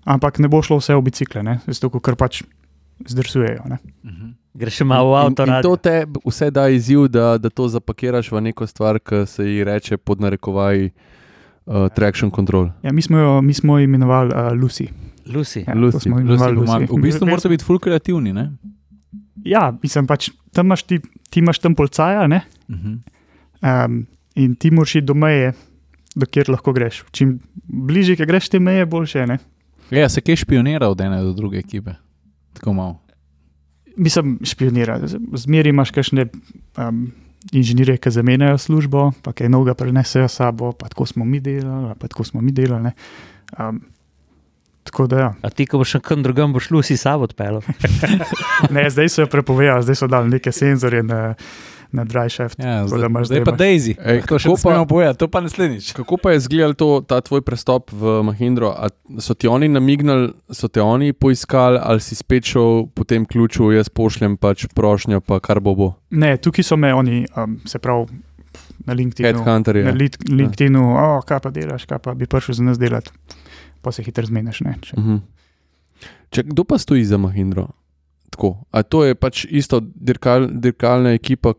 ampak 0.04 0.38
ne 0.38 0.48
bo 0.48 0.62
šlo 0.62 0.78
vse 0.78 0.94
v 0.94 1.02
bicikle, 1.02 1.42
ne? 1.42 1.60
zato 1.66 1.90
ker 2.00 2.16
pač 2.16 2.42
zdrsujejo. 3.04 3.68
Ne? 3.68 3.78
Mhm. 4.04 4.34
Greš 4.56 4.78
še 4.80 4.84
malo 4.84 5.12
v 5.12 5.16
avto. 5.16 5.44
In, 5.44 5.52
in 5.52 5.62
to 5.62 5.76
te 5.76 6.06
vse 6.24 6.50
da 6.50 6.68
izziv, 6.68 7.08
da, 7.08 7.36
da 7.36 7.50
to 7.50 7.68
zapakiraš 7.68 8.32
v 8.32 8.40
neko 8.40 8.64
stvar, 8.66 8.96
ki 8.98 9.26
se 9.26 9.44
ji 9.44 9.64
reče 9.64 9.96
pod 9.98 10.20
narekovaji 10.20 10.88
uh, 10.88 11.88
traction 11.92 12.30
control. 12.30 12.70
Ja, 12.82 12.92
mi, 12.92 13.02
smo 13.02 13.18
jo, 13.18 13.42
mi 13.42 13.52
smo 13.52 13.76
jo 13.76 13.84
imenovali 13.84 14.32
uh, 14.32 14.56
Lucy. 14.56 14.88
Lucy. 15.26 15.66
Ja, 15.68 15.74
Lucy. 15.74 16.08
Lucy. 16.08 16.54
Lucy. 16.54 16.88
V 16.88 17.02
bistvu 17.02 17.26
morate 17.28 17.48
biti 17.48 17.64
ful 17.64 17.76
kreativni. 17.78 18.32
Ne? 18.32 18.52
Ja, 19.44 19.68
mislim 19.82 20.06
pač, 20.06 20.30
tam 20.56 20.66
imaš 20.66 20.86
ti, 20.88 21.00
ti 21.30 21.40
imaš 21.40 21.58
tam 21.58 21.74
policaja 21.74 22.26
ne? 22.26 22.42
Mhm. 22.70 22.94
um, 23.62 24.06
in 24.34 24.54
ti 24.54 24.70
moraš 24.70 24.94
iti 24.94 25.06
do 25.06 25.14
meje, 25.14 25.52
do 26.14 26.26
kjer 26.26 26.50
lahko 26.50 26.72
greš. 26.72 27.04
Čim 27.10 27.38
bližje, 27.64 28.16
ki 28.16 28.26
greš 28.26 28.48
te 28.52 28.60
meje, 28.60 28.86
boljše. 28.86 29.26
Ne? 29.26 29.38
Ja, 29.90 30.08
se 30.08 30.20
kaj 30.20 30.36
špionira 30.36 30.88
od 30.88 31.00
ene 31.00 31.22
do 31.22 31.32
druge 31.32 31.58
ekipe? 31.58 31.94
Tako 32.52 32.72
malo. 32.72 33.00
Mislim, 33.96 34.38
špionira. 34.44 35.00
Zmeri 35.32 35.72
imaš 35.72 35.90
kakšne 35.90 36.26
um, 36.76 37.06
inženirje, 37.52 37.96
ki 37.96 38.10
zamenjajo 38.10 38.58
službo, 38.58 39.10
pa 39.22 39.32
kaj 39.32 39.48
novega 39.48 39.74
prenesejo 39.74 40.28
sabo, 40.28 40.72
pa 40.72 40.88
tako 40.92 41.06
smo 41.06 41.24
mi 41.24 41.40
delali, 41.40 41.94
pa 41.98 42.08
tako 42.08 42.24
smo 42.24 42.40
mi 42.40 42.52
delali. 42.52 42.82
ne. 42.82 42.92
Um, 43.58 43.80
tako 44.86 45.06
da 45.06 45.18
ja. 45.18 45.30
A 45.42 45.50
ti, 45.50 45.66
ko 45.66 45.78
boš 45.78 45.96
še 45.96 46.00
kam 46.00 46.22
drugam, 46.22 46.54
boš 46.54 46.70
Lucy 46.70 46.96
sabo 46.96 47.26
odpeljal. 47.26 47.62
Ne, 48.74 48.86
zdaj 48.90 49.08
so 49.08 49.22
jo 49.22 49.28
prepovedali, 49.28 49.82
zdaj 49.82 49.96
so 49.96 50.06
dali 50.08 50.30
neke 50.30 50.52
senzorje 50.52 51.02
na, 51.02 51.34
na 51.92 52.04
dry 52.04 52.28
shaft. 52.28 52.58
Ja, 52.58 52.82
Tako 52.84 52.98
da 52.98 53.08
zdaj, 53.08 53.24
zdaj 53.24 53.44
pa 53.44 53.52
Daisy. 53.52 53.94
Ej, 54.00 54.22
to 54.24 54.38
še 54.38 54.50
kako 54.50 54.72
ne 54.72 54.86
povedati, 54.88 55.18
to 55.18 55.28
pa 55.28 55.40
naslednjič. 55.40 55.92
Kako 55.92 56.16
pa 56.16 56.32
je 56.32 56.36
izgledal 56.36 56.74
to, 56.74 56.88
ta 57.00 57.20
tvoj 57.20 57.42
prestop 57.46 57.92
v 57.92 58.20
Mahindro? 58.26 58.72
A 58.72 58.90
so 59.18 59.34
ti 59.34 59.48
oni 59.48 59.68
namignili, 59.68 60.32
so 60.50 60.68
te 60.68 60.82
oni 60.82 61.12
poiskali, 61.12 61.78
ali 61.78 62.00
si 62.00 62.18
spet 62.18 62.48
šel 62.48 62.86
po 62.94 63.04
tem 63.04 63.26
ključu, 63.26 63.70
jaz 63.76 63.88
pošljem 63.88 64.36
pač 64.36 64.66
prošnjo, 64.74 65.20
pa 65.20 65.40
kar 65.40 65.60
bo 65.60 65.74
bo. 65.74 65.88
Ne, 66.10 66.36
tukaj 66.36 66.64
so 66.64 66.76
me 66.76 66.94
oni, 66.94 67.24
um, 67.36 67.60
se 67.66 67.78
pravi, 67.78 68.06
na 68.86 68.94
LinkedInu. 68.94 69.28
Headhunter 69.28 69.74
Na 69.74 69.90
je. 69.90 69.96
Lid- 69.96 70.20
LinkedInu, 70.30 70.82
oh, 70.96 71.18
kaj 71.26 71.40
pa 71.42 71.50
delaš, 71.50 71.84
kaj 71.90 71.98
pa 71.98 72.14
bi 72.14 72.26
prišel 72.26 72.54
za 72.54 72.62
nas 72.62 72.78
delati. 72.78 73.10
Pa 73.86 73.92
se 73.92 74.02
hitro 74.02 74.26
zmeniš. 74.26 74.60
ne, 74.60 74.74
če- 74.82 74.96
Mhm. 74.96 75.16
Če, 76.28 76.42
kdo 76.44 76.64
pa 76.64 76.74
stoji 76.76 77.04
za 77.04 77.16
Mahindro? 77.16 77.68
Tako. 78.28 78.66
A 78.68 78.82
to 78.82 79.04
je 79.04 79.14
pač 79.14 79.46
isto 79.46 79.78
dirkal, 79.80 80.48
dirkalna 80.50 81.12
ekipa, 81.12 81.54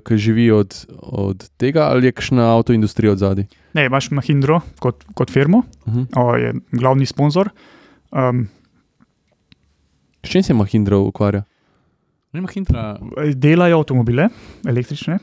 ki 0.00 0.16
živi 0.16 0.50
od, 0.50 0.72
od 0.98 1.50
tega, 1.54 1.84
ali 1.84 2.06
je 2.06 2.12
kakšna 2.12 2.48
avtoindustrija 2.50 3.12
od 3.12 3.18
zadaj? 3.18 3.44
Ne, 3.74 3.84
imaš 3.84 4.08
Mahindro 4.10 4.60
kot, 4.78 5.04
kot 5.14 5.30
firmo, 5.30 5.62
Uh 5.86 5.94
-huh. 5.94 6.06
o, 6.16 6.34
je 6.34 6.50
glavni 6.72 7.06
sponzor. 7.06 7.50
Um, 8.10 8.48
S 10.22 10.30
čim 10.30 10.42
se 10.42 10.54
Mahindra 10.54 10.96
ukvarja? 10.98 11.44
Nima 12.32 12.48
hintra. 12.48 12.98
delajo 13.34 13.78
avtomobile, 13.78 14.28
električne, 14.64 15.18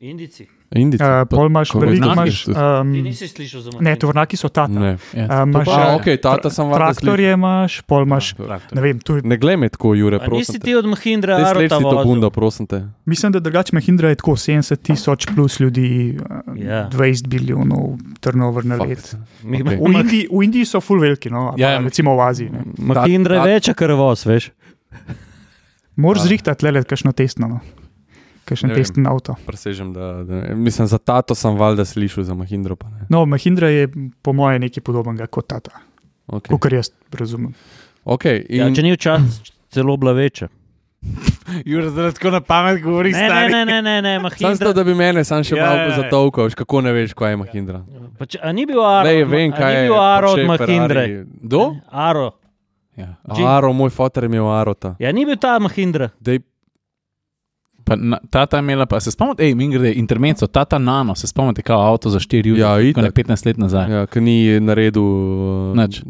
Indici. 0.00 0.46
Indici. 0.74 1.00
Uh, 1.00 1.24
pol 1.24 1.46
imaš 1.46 1.70
Ko 1.70 1.78
veliko, 1.78 2.12
imaš. 2.12 2.44
to- 2.44 2.52
Um, 2.52 2.92
Ti 2.92 3.02
nisi 3.02 3.26
slišal 3.26 3.60
za 3.60 3.70
ne, 3.80 3.92
tovornjaki 3.94 4.36
so 4.36 4.48
tata. 4.48 4.68
Ne. 4.70 4.96
Ja, 5.12 5.42
Um, 5.42 5.50
imaš, 5.50 5.68
A, 5.68 5.80
eh, 5.82 5.94
ok, 5.94 6.20
tata 6.20 6.50
sem 6.50 6.64
valjda 6.64 6.78
Traktorje 6.78 7.32
imaš, 7.32 7.80
pol 7.82 8.02
imaš, 8.02 8.34
Traktor. 8.34 8.72
ne 8.72 8.82
vem, 8.82 8.98
tu, 8.98 9.20
Ne 9.24 9.36
glej 9.36 9.56
me 9.56 9.68
tako, 9.68 9.94
Jure, 9.94 10.18
prosim. 10.18 10.38
nisi 10.40 10.58
ti 10.58 10.74
od 10.74 10.84
Mahindra 10.86 11.34
Daj 11.34 11.44
Arota 11.44 11.58
sleči 11.60 11.74
to 11.76 11.80
vozil? 11.88 12.04
bundo, 12.04 12.30
prosim 12.30 12.66
te. 12.66 12.82
mislim, 13.04 13.32
da 13.32 13.40
drugače 13.40 13.70
Mahindra 13.72 14.08
je 14.08 14.14
tako 14.16 14.30
70 14.32 14.76
tisoč 14.78 15.26
plus 15.28 15.60
ljudi, 15.60 16.18
uh, 16.20 16.26
Ja. 16.58 16.88
20 16.88 17.26
bilijonov 17.26 17.78
turnover 18.20 18.64
na 18.64 18.76
let. 18.76 18.98
Fuck. 19.00 19.22
Mi- 19.42 19.62
Ok. 19.62 19.68
V 19.68 19.92
Indiji, 19.94 20.28
v 20.30 20.42
Indiji 20.42 20.64
so 20.64 20.80
full 20.80 20.98
veliki, 20.98 21.30
no, 21.30 21.54
Ja, 21.56 21.70
ja, 21.70 21.78
recimo 21.78 22.14
v 22.14 22.20
Aziji. 22.20 22.50
Ne. 22.50 22.60
Mahindra 22.78 23.36
je 23.36 23.42
večja 23.44 23.74
krvoz, 23.74 24.24
veš. 24.24 24.50
Moraš 25.96 26.20
Ja. 26.20 26.26
zrihtati 26.26 26.64
le 26.64 26.82
kakšno 26.82 27.12
testno, 27.12 27.48
no. 27.48 27.60
Kakšen 28.44 28.68
Ne 28.68 28.74
testen 28.74 29.06
avto. 29.06 29.34
Presežem, 29.46 29.92
da, 29.92 30.22
da 30.22 30.54
mislim, 30.54 30.86
za 30.86 30.98
tato 30.98 31.34
sem 31.34 31.54
valjda 31.54 31.84
slišal, 31.84 32.24
za 32.24 32.34
Mahindro 32.34 32.76
pa 32.76 32.88
ne. 32.88 33.06
No, 33.08 33.24
Mahindra 33.24 33.68
je 33.68 33.88
po 34.22 34.32
mojem 34.32 34.60
nekaj 34.60 34.82
podobnega 34.82 35.26
kot 35.28 35.46
tata, 35.46 35.70
Okay. 36.26 36.54
kot 36.54 36.72
jaz 36.72 36.88
razumem. 37.10 37.52
Okay, 38.02 38.44
Ja, 38.48 38.66
in, 38.66 38.74
če 38.74 38.82
ni 38.82 38.92
včasih 38.92 39.42
celo 39.68 39.96
bila 39.96 40.12
večja. 40.12 40.48
Jure, 41.64 41.90
zdaj 41.90 42.12
tako 42.12 42.30
na 42.30 42.40
pamet 42.40 42.82
govori, 42.82 43.12
Ne, 43.12 43.28
ne, 43.28 43.48
ne, 43.48 43.64
ne, 43.64 43.82
ne, 43.82 44.02
ne 44.02 44.14
Sam 44.14 44.22
Mahindra. 44.22 44.54
zato, 44.56 44.72
da 44.72 44.84
bi 44.84 44.94
mene 44.94 45.20
sam 45.22 45.42
še 45.42 45.52
Ja, 45.52 45.66
malo 45.66 45.78
ja, 45.78 45.86
ja. 45.86 45.96
zatolkal, 45.98 46.44
veš, 46.44 46.54
kako 46.54 46.80
ne 46.80 46.92
veš, 46.92 47.12
kaj 47.12 47.30
je 47.30 47.36
Mahindra. 47.36 47.82
Pa 48.18 48.26
če- 48.26 48.40
A 48.40 48.52
ni 48.52 48.64
bil 48.64 48.80
Aro? 48.80 49.04
Lej, 49.04 49.22
od- 49.22 49.28
vem, 49.28 49.52
kaj 49.52 49.68
ni 49.68 49.78
je. 49.78 49.84
bil 49.84 49.98
Aro 49.98 50.30
od 50.30 50.46
Mahindre. 50.46 51.04
Kdo? 51.42 51.62
Aro. 51.90 52.30
Ja. 52.96 53.10
Aro, 53.26 53.72
moj 53.72 53.90
fotor 53.90 54.22
je 54.22 54.28
imel 54.28 54.48
Arota. 54.48 54.94
Ja, 54.98 55.12
ni 55.12 55.26
bil 55.26 55.36
ta 55.36 55.58
Mahindra. 55.58 56.08
Dej, 56.18 56.40
Pa 57.84 57.96
na, 57.96 58.16
tata 58.30 58.56
je 58.56 58.60
imela, 58.60 58.86
pa 58.86 58.96
se 58.96 59.10
spomnite, 59.10 59.42
hej, 59.42 59.54
mi 59.54 59.68
gre 59.68 59.92
intermezzo, 59.92 60.46
tata 60.46 60.78
nano, 60.78 61.14
se 61.14 61.26
spomnite, 61.26 61.62
kao 61.62 61.82
avto 61.82 62.08
za 62.08 62.18
4 62.18 62.40
uri, 62.48 62.56
Ja, 62.56 62.72
ko 62.72 62.80
ne 62.98 63.08
itak. 63.08 63.14
15 63.14 63.46
let 63.46 63.56
nazaj. 63.58 63.90
ja, 63.90 64.06
ki 64.06 64.20
ni 64.20 64.36
naredil 64.58 65.02
uh, 65.02 65.76
Nič. 65.76 66.00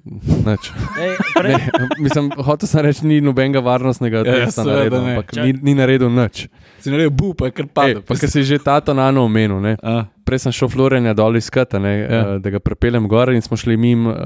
nič. 0.40 0.62
Ej, 0.96 1.10
pre, 1.34 1.48
Ne, 1.48 1.58
mislim, 1.98 2.30
hotel 2.38 2.66
sem 2.66 2.80
reči, 2.80 3.02
ni 3.04 3.20
nobenega 3.20 3.58
varnostnega 3.60 4.18
Ja, 4.18 4.24
ja, 4.24 4.44
testa 4.44 4.62
seveda 4.62 4.76
naredil, 4.76 5.00
ne. 5.00 5.12
ampak 5.12 5.28
ni, 5.36 5.50
ni 5.62 5.74
naredil 5.74 6.08
nič. 6.08 6.46
Si 6.78 6.88
naredil 6.88 7.10
bu, 7.10 7.34
pa 7.34 7.46
je 7.46 7.52
kar 7.52 7.64
Ej, 7.64 7.72
padel. 7.74 8.02
pa 8.02 8.14
ker 8.14 8.30
si 8.30 8.42
že 8.44 8.58
tato 8.58 8.94
nano 8.94 9.24
omenil, 9.24 9.58
ne. 9.58 9.74
A, 9.82 10.06
Prej 10.24 10.38
sem 10.38 10.52
šel 10.52 10.68
Florjana 10.68 11.12
dol 11.12 11.36
iskati, 11.36 11.78
ne, 11.78 11.90
Ja. 11.94 12.08
ja. 12.08 12.38
da 12.38 12.50
ga 12.50 12.58
prepeljem 12.58 13.08
gor 13.08 13.28
in 13.28 13.40
smo 13.40 13.56
šli 13.56 13.76
mimo 13.76 14.10
uh, 14.10 14.16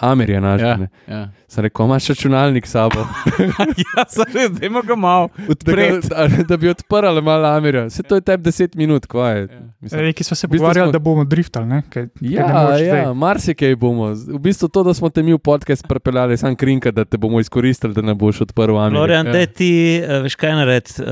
Amirja 0.00 0.34
ja, 0.34 0.40
našega. 0.42 0.88
ja. 1.06 1.28
Sem 1.48 1.62
rekel, 1.62 1.86
imaš 1.86 2.08
računalnik 2.08 2.66
s 2.66 2.70
sabo. 2.70 3.00
ja, 3.88 4.04
sem 4.06 4.24
res, 4.28 4.50
da 4.50 4.66
ima 4.66 4.82
ga 4.82 4.94
malo 4.94 5.28
da, 5.58 5.72
ga, 5.72 5.86
da, 6.28 6.44
da 6.44 6.56
bi 6.56 6.68
odprl 6.68 7.20
malo 7.20 7.48
Amirja. 7.48 7.90
Se 7.90 8.02
to 8.02 8.14
je 8.14 8.20
tebi 8.22 8.44
10 8.44 8.76
minut, 8.76 9.06
kva 9.06 9.28
je. 9.30 9.40
Ja. 9.42 9.60
Mislim, 9.80 10.02
Neki 10.02 10.24
smo 10.24 10.34
se 10.34 10.46
v 10.46 10.50
bistvu 10.50 10.60
pogovarjali, 10.60 10.86
smo- 10.86 10.92
da 10.92 10.98
bomo 11.00 11.24
driftali. 11.24 11.66
Ne? 11.66 11.82
Kaj, 11.84 12.06
kaj 12.08 12.28
Ja, 12.28 12.46
moreš 12.48 12.80
ja 12.80 12.86
zdaj. 12.94 13.14
marsikaj 13.14 13.76
bomo. 13.76 14.06
V 14.28 14.38
bistvu 14.38 14.68
to, 14.68 14.82
da 14.82 14.94
smo 14.94 15.08
te 15.08 15.22
mi 15.22 15.32
v 15.32 15.38
podcast 15.40 15.88
pripeljali, 15.88 16.36
sam 16.36 16.56
krinka, 16.56 16.90
da 16.90 17.04
te 17.04 17.16
bomo 17.16 17.40
izkoristili, 17.40 17.94
da 17.94 18.02
ne 18.02 18.14
boš 18.14 18.40
odprl 18.42 18.76
Amirja. 18.76 18.98
Florian, 18.98 19.26
Ja. 19.28 19.36
ja. 19.36 19.46
ti, 19.48 19.70
uh, 20.00 20.22
veš 20.22 20.34
kaj 20.34 20.52
narediti, 20.52 20.92
uh, 20.98 21.08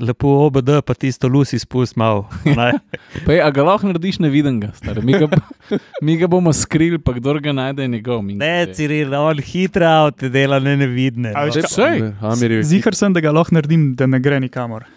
lepo 0.00 0.28
OBD, 0.40 0.82
pa 0.82 0.94
tisto 0.94 1.28
lusi 1.28 1.58
spust 1.58 1.96
malo. 1.96 2.26
ne? 3.28 3.34
Je, 3.34 3.40
a 3.40 3.50
ga 3.50 3.62
lahko 3.62 3.86
narediš 3.86 4.18
nevidenega, 4.18 4.72
stari. 4.74 5.02
Mi 5.02 5.12
ga, 5.14 5.28
mi 6.02 6.16
ga 6.16 6.26
bomo 6.26 6.52
skrili, 6.52 6.98
pa 6.98 7.12
kdo 7.12 7.36
ga 7.38 7.52
najde, 7.52 7.82
je 7.82 7.88
njegov. 7.90 8.22
mi 8.22 8.34
Ne, 8.34 8.64
ga- 8.64 8.72
Ciril, 8.72 9.14
on 9.14 9.38
hitra 9.38 9.90
avto 10.02 10.28
dela, 10.28 10.58
ne 10.58 10.76
nevidne. 10.76 11.30
A 11.30 11.40
No. 11.40 11.46
veš 11.46 11.54
Že 11.54 11.62
kaj- 11.62 11.70
Sej. 11.70 11.96
Amirju. 12.22 12.62
Zihar 12.64 12.94
sem, 12.94 13.12
da 13.12 13.20
ga 13.20 13.30
lahko 13.30 13.52
naredim, 13.52 13.94
da 13.94 14.06
ne 14.06 14.18
gre 14.18 14.40
nikamor. 14.40 14.88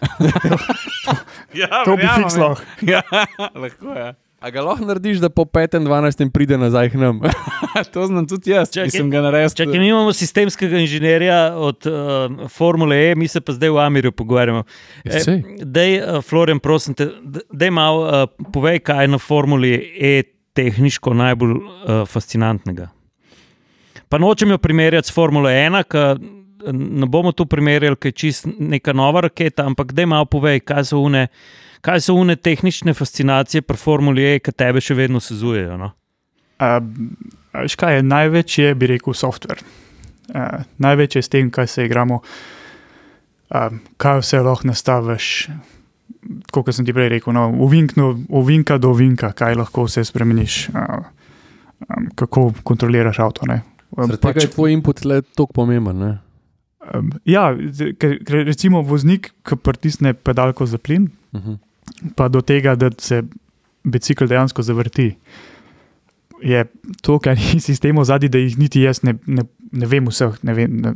Ja, 1.52 1.84
To 1.84 1.96
bi 1.96 2.06
fiks 2.08 2.32
ja. 2.32 2.40
lahko. 2.40 2.62
Ja, 2.82 3.02
lahko 3.62 3.92
je. 3.92 4.14
A 4.42 4.50
ga 4.50 4.62
lahko 4.66 4.84
narediš, 4.84 5.20
da 5.22 5.28
po 5.30 5.44
5-12 5.44 6.30
pride 6.34 6.58
nazaj 6.58 6.90
k 6.90 6.98
nam? 6.98 7.20
to 7.94 8.06
znam 8.06 8.26
tudi 8.26 8.50
jaz, 8.50 8.72
če 8.74 8.88
sem 8.90 9.10
ga 9.10 9.20
naredil. 9.22 9.52
Čakaj, 9.54 9.78
mi 9.78 9.92
imamo 9.92 10.10
sistemskega 10.12 10.80
inženirja 10.82 11.38
od 11.54 11.86
uh, 11.86 12.48
Formule 12.50 12.98
E, 13.10 13.14
mi 13.14 13.28
se 13.30 13.40
pa 13.40 13.54
zdaj 13.54 13.70
v 13.70 13.78
Amirju 13.84 14.12
pogovarjamo. 14.12 14.64
Ja, 15.04 15.22
sej. 15.22 15.44
Dej, 15.62 16.00
uh, 16.00 16.18
Florian, 16.26 16.58
prosim 16.58 16.98
te, 16.98 17.06
da 17.22 17.70
malo 17.70 18.02
uh, 18.02 18.50
povej, 18.52 18.82
kaj 18.82 19.04
je 19.04 19.14
na 19.14 19.22
Formuli 19.22 19.72
E 19.94 20.22
tehniško 20.58 21.14
najbolj 21.14 21.54
uh, 21.54 22.02
fascinantnega. 22.10 22.90
Pa 24.08 24.18
nočem 24.18 24.50
jo 24.50 24.58
primerjati 24.58 25.08
s 25.08 25.14
Formulo 25.14 25.48
1, 25.48 25.84
ker 25.88 26.18
ne 26.72 27.06
bomo 27.06 27.32
tu 27.32 27.46
primerjali, 27.46 27.96
ker 27.96 28.10
je 28.10 28.18
čist 28.26 28.46
neka 28.58 28.92
nova 28.92 29.22
raketa, 29.24 29.64
ampak 29.64 29.94
da 29.96 30.04
malo 30.06 30.26
povej, 30.26 30.60
kaj 30.66 30.90
so 30.90 31.00
une. 31.00 31.28
Kaj 31.82 32.00
so 32.00 32.14
une 32.14 32.36
tehnične 32.36 32.94
fascinacije 32.94 33.62
pri 33.62 33.76
Formuli 33.76 34.22
E, 34.22 34.38
ki 34.38 34.52
tebe 34.54 34.80
še 34.80 34.94
vedno 34.94 35.20
sezujejo? 35.20 35.74
No? 35.80 35.90
Uh, 36.62 36.78
veš 37.58 37.74
kaj 37.78 37.96
je 37.98 38.04
največje, 38.06 38.74
bi 38.78 38.86
rekel, 38.92 39.16
software. 39.18 39.64
Uh, 40.30 40.62
največje 40.78 41.18
je 41.18 41.26
s 41.26 41.32
tem, 41.32 41.50
kaj 41.50 41.66
se 41.66 41.86
igramo, 41.88 42.20
uh, 42.22 43.74
kaj 43.98 44.22
vse 44.22 44.42
lahko 44.46 44.70
nastaviš. 44.70 45.32
Kot 46.54 46.70
sem 46.70 46.86
ti 46.86 46.94
prej 46.94 47.16
rekel, 47.16 47.34
no, 47.34 47.48
uvinkno, 47.66 48.12
uvinka 48.30 48.78
do 48.78 48.92
uvinka, 48.94 49.32
kaj 49.34 49.58
lahko 49.58 49.88
vse 49.88 50.04
spremeniš, 50.06 50.68
uh, 50.70 51.00
um, 51.88 52.06
kako 52.14 52.52
kontroliraš 52.62 53.18
avto. 53.26 53.48
ne. 53.50 53.64
Zaradi 53.96 54.20
tega 54.22 54.46
je 54.46 54.52
tvoj 54.54 54.72
input 54.72 55.02
le 55.04 55.18
tako 55.22 55.50
pomemben. 55.58 55.98
Ne? 55.98 56.12
um, 56.94 57.10
ja, 57.26 57.50
ker, 57.98 58.16
ker 58.22 58.46
recimo 58.46 58.84
voznik, 58.86 59.32
ki 59.42 59.58
pritisne 59.58 60.14
pedalko 60.14 60.66
za 60.66 60.78
plin, 60.78 61.10
Uh 61.32 61.40
-huh. 61.40 61.58
Pa 62.16 62.28
do 62.28 62.42
tega, 62.42 62.74
da 62.74 62.90
se 62.98 63.22
bicikl 63.84 64.26
dejansko 64.26 64.62
zavrti. 64.62 65.14
Je 66.42 66.64
to, 67.02 67.18
kar 67.18 67.38
je 67.38 67.60
sistem 67.68 68.04
zadnji, 68.04 68.28
da 68.28 68.38
jih 68.38 68.58
niti 68.58 68.82
jaz 68.82 69.02
ne, 69.02 69.14
ne, 69.26 69.44
ne 69.72 69.86
vem 69.86 70.08
vseh. 70.10 70.38
Ne 70.42 70.54
vem, 70.54 70.80
ne, 70.82 70.94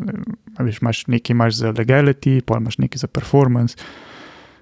veš, 0.59 0.81
imaš 0.83 1.05
nekaj 1.07 1.35
imaš 1.35 1.61
za 1.61 1.73
legality, 1.73 2.41
pa 2.41 2.59
imaš 2.61 2.79
nekaj 2.79 3.05
za 3.05 3.07
performance. 3.07 3.77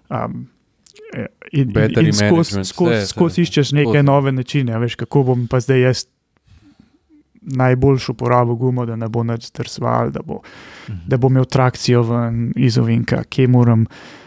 Um, 0.09 0.49
in 1.53 1.69
in, 1.69 1.73
Battery 1.73 2.11
in 2.11 2.17
skozi 2.17 2.65
skoz, 2.65 3.09
skoz 3.09 3.39
iščeš 3.39 3.73
neke 3.77 4.03
nove 4.03 4.33
načine, 4.33 4.79
veš, 4.83 4.99
kako 5.05 5.23
bom 5.31 5.47
pa 5.49 5.61
zdaj 5.63 5.81
jaz 5.81 6.05
najboljšo 7.45 8.13
uporabil 8.13 8.55
gumo, 8.55 8.87
da 8.87 8.97
ne 8.97 9.09
bo 9.09 9.23
nič 9.23 9.51
zdrsval, 9.53 10.11
da 10.11 10.23
bo 10.25 10.41
da 11.07 11.17
bo 11.21 11.29
imel 11.29 11.45
trakcijo 11.45 12.03
ven 12.09 12.53
iz 12.57 12.79
ovinka, 12.79 13.23
kje, 13.25 13.49
moram, 13.49 13.85
eh, 13.85 14.24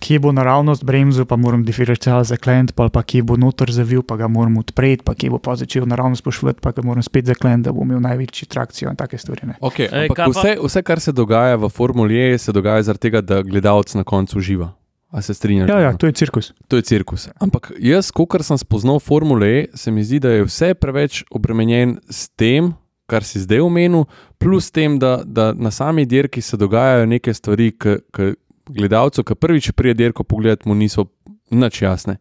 kje 0.00 0.18
bo 0.18 0.32
naravnost 0.32 0.84
bremzo, 0.84 1.24
pa 1.24 1.36
moram 1.36 1.64
diferencial 1.64 2.24
zaklent, 2.24 2.74
pa, 2.76 2.88
pa 2.88 3.02
kje 3.02 3.22
bo 3.22 3.36
noter 3.40 3.72
zavil, 3.72 4.02
pa 4.02 4.16
ga 4.16 4.28
moram 4.28 4.58
odpreti, 4.60 5.04
pa 5.04 5.14
kje 5.14 5.30
bo 5.32 5.38
pa 5.38 5.56
začel 5.56 5.86
naravnost 5.88 6.24
pošvati, 6.24 6.60
pa 6.60 6.72
ga 6.76 6.84
moram 6.84 7.02
spet 7.02 7.26
zaklent, 7.30 7.64
da 7.64 7.72
bo 7.72 7.84
imel 7.86 8.02
največji 8.04 8.48
trakcijo 8.48 8.92
in 8.92 8.96
take 9.00 9.18
stvari. 9.18 9.48
Ne. 9.48 9.58
Okay, 9.60 9.88
Ej, 9.88 10.12
pa- 10.12 10.28
vse, 10.30 10.56
vse, 10.60 10.82
kar 10.82 11.00
se 11.00 11.12
dogaja 11.12 11.56
v 11.56 11.68
Formuli 11.72 12.20
E, 12.20 12.38
se 12.38 12.52
dogaja 12.52 12.82
zaradi 12.82 13.08
tega, 13.08 13.20
da 13.20 13.42
gledalec 13.42 13.94
na 13.94 14.04
koncu 14.04 14.38
uživa. 14.38 14.72
A 15.14 15.22
se 15.22 15.34
strinjaš? 15.34 15.68
Ja, 15.70 15.78
ja, 15.80 15.96
to 15.96 16.06
je 16.06 16.12
cirkus. 16.12 16.52
To 16.68 16.76
je 16.76 16.82
cirkus. 16.82 17.28
Ampak 17.38 17.72
jaz, 17.78 18.10
kot 18.10 18.42
sem 18.42 18.58
spoznal 18.58 18.98
Formule 19.00 19.46
E, 19.46 19.66
se 19.74 19.90
mi 19.90 20.04
zdi, 20.04 20.18
da 20.18 20.32
je 20.34 20.44
vse 20.48 20.74
preveč 20.74 21.22
obremenjen 21.30 22.00
s 22.10 22.28
tem, 22.34 22.72
kar 23.06 23.24
si 23.24 23.38
zdaj 23.40 23.60
omenil, 23.60 24.08
plus 24.38 24.70
tem, 24.74 24.98
da, 24.98 25.20
da 25.24 25.52
na 25.52 25.70
sami 25.70 26.06
dirki 26.06 26.42
se 26.42 26.56
dogajajo 26.56 27.06
neke 27.06 27.34
stvari, 27.34 27.70
ki 27.78 28.32
gledalcu, 28.68 29.24
ki 29.24 29.34
prvič 29.34 29.70
prije 29.72 29.94
dirko 29.94 30.24
pogled, 30.24 30.66
mu 30.66 30.74
niso 30.74 31.06
nič 31.50 31.82
jasne. 31.82 32.16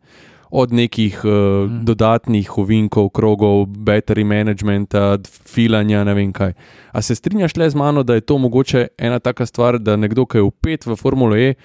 Od 0.54 0.74
nekih 0.74 1.26
uh, 1.26 1.32
Mm. 1.66 1.86
dodatnih 1.86 2.58
ovinkov, 2.58 3.10
krogov, 3.10 3.66
battery 3.66 4.24
managementa, 4.24 5.18
filanja, 5.26 6.04
ne 6.04 6.14
vem 6.14 6.34
kaj. 6.34 6.54
A 6.91 7.02
se 7.02 7.16
strinjaš 7.16 7.56
le 7.58 7.70
z 7.70 7.76
mano, 7.76 8.04
da 8.04 8.14
je 8.14 8.22
to 8.22 8.38
mogoče 8.38 8.88
ena 8.98 9.20
taka 9.20 9.46
stvar, 9.46 9.80
da 9.80 9.96
nekdo, 9.96 10.26
ki 10.26 10.38
je 10.38 10.41
upet 10.41 10.86
v 10.86 10.96
Formulo 10.96 11.36
E, 11.36 11.56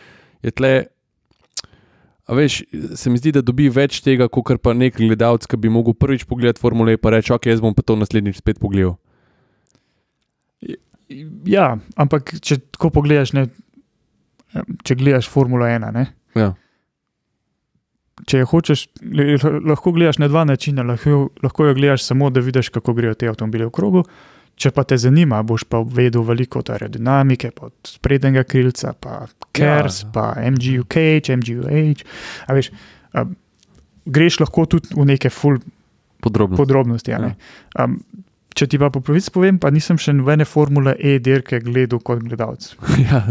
je 0.42 0.50
tle 0.50 0.86
A 2.28 2.34
veš, 2.36 2.62
se 2.94 3.10
mi 3.10 3.16
zdi, 3.16 3.32
da 3.32 3.40
dobi 3.40 3.70
več 3.72 4.02
tega, 4.04 4.26
kot 4.28 4.50
pa 4.60 4.74
nek 4.76 4.98
gledalec, 5.00 5.46
ki 5.48 5.56
bi 5.56 5.70
mogel 5.72 5.94
prvič 5.96 6.26
pogledati 6.28 6.60
Formule 6.60 6.98
1 6.98 7.00
in 7.00 7.14
reči: 7.14 7.32
Ok, 7.32 7.48
jaz 7.48 7.62
bom 7.64 7.72
pa 7.72 7.82
to 7.82 7.96
naslednjič 7.96 8.42
spet 8.42 8.60
pogledal. 8.60 8.98
Ja, 11.48 11.78
ampak 11.96 12.34
če 12.44 12.58
tako 12.76 12.90
pogledaš, 12.98 13.32
ne, 13.32 13.46
če 14.82 14.94
gledaš 14.94 15.28
Formulo 15.28 15.66
1, 15.66 15.92
ne, 15.92 16.06
Ja. 16.34 16.52
če 18.26 18.42
hočeš, 18.44 18.86
lahko 19.62 19.92
gledaš 19.92 20.18
na 20.18 20.26
dva 20.26 20.44
načina. 20.44 20.82
Lahko, 20.82 21.12
lahko 21.38 21.66
jo 21.66 21.74
gledaš 21.74 22.02
samo, 22.04 22.30
da 22.30 22.40
vidiš, 22.40 22.68
kako 22.70 22.92
grejo 22.92 23.14
te 23.14 23.28
avtomobile 23.28 23.66
v 23.66 23.72
krogu. 23.72 24.02
Če 24.56 24.72
pa 24.72 24.82
te 24.82 24.96
zanima, 24.96 25.38
boš 25.42 25.62
pa 25.64 25.78
vedel 25.80 26.22
veliko 26.22 26.58
od 26.58 26.70
aerodinamike, 26.70 27.52
pa 27.52 27.68
od 27.68 27.74
sprednjega 27.86 28.42
krilca, 28.42 28.92
pa 28.92 29.20
KERS, 29.52 30.00
Ja. 30.00 30.06
ja. 30.06 30.12
pa 30.12 30.24
MGUK, 30.42 30.96
MGUH. 31.32 32.02
A 32.44 32.54
Veš, 32.54 32.72
a, 33.14 33.22
greš 34.04 34.40
lahko 34.40 34.66
tudi 34.66 34.90
v 34.92 35.06
neke 35.06 35.30
full 35.30 35.60
Podrobno. 36.18 36.56
podrobnosti. 36.56 37.12
a 37.12 37.18
ne. 37.20 37.36
Um, 37.78 38.00
če 38.54 38.66
ti 38.66 38.78
pa 38.78 38.88
po 38.90 39.00
pravici 39.00 39.30
povem, 39.30 39.58
pa 39.58 39.70
nisem 39.70 39.98
še 39.98 40.12
nobene 40.12 40.44
formule 40.44 40.94
E 40.98 41.18
dirke 41.18 41.60
gledal 41.60 42.00
kot 42.00 42.22
gledalec. 42.24 42.72
ja, 43.08 43.22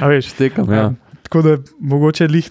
A 0.00 0.08
Veš, 0.08 0.32
štekam. 0.32 0.70
Ja. 0.72 0.86
um, 0.88 0.96
tako 1.22 1.42
da 1.42 1.56
mogoče 1.80 2.28
lih 2.28 2.48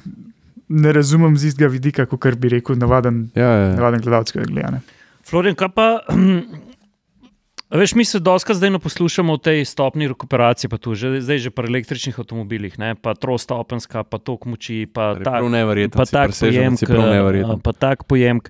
ne 0.69 0.91
razumem 0.91 1.37
z 1.37 1.51
istega 1.51 1.67
vidika, 1.69 2.05
kot 2.05 2.35
bi 2.35 2.49
rekel 2.49 2.75
navaden, 2.79 3.29
Ja, 3.35 3.43
ja, 3.43 3.65
ja. 3.67 3.73
navaden 3.75 4.01
gledalec, 4.01 4.31
ki 4.31 4.45
gleda. 4.47 4.71
ne. 4.71 4.79
Florian, 5.23 5.55
kaj 5.55 5.69
pa. 5.75 5.87
a 7.73 7.77
Veš, 7.77 7.95
mi 7.95 8.05
se 8.05 8.19
doskrat 8.19 8.57
zdaj 8.57 8.69
poslušamo 8.79 9.33
o 9.33 9.37
tej 9.37 9.65
stopni 9.65 10.07
rekuperacije, 10.07 10.69
pa 10.69 10.77
tu 10.77 10.93
že, 10.93 11.21
zdaj 11.21 11.37
že 11.37 11.49
pri 11.49 11.67
električnih 11.67 12.19
avtomobilih, 12.19 12.77
ne? 12.77 12.93
pa 12.95 13.15
trostopenska, 13.17 14.03
pa 14.03 14.17
tok 14.21 14.45
moči, 14.45 14.85
pa 14.85 15.17
Prav 15.17 15.41
tak, 15.41 15.51
neverjetno. 15.51 15.97
pa 15.97 16.05
tak 16.05 16.29
eh, 16.29 17.57
Pa 17.63 17.73
tak 17.73 18.05
pojemk. 18.05 18.49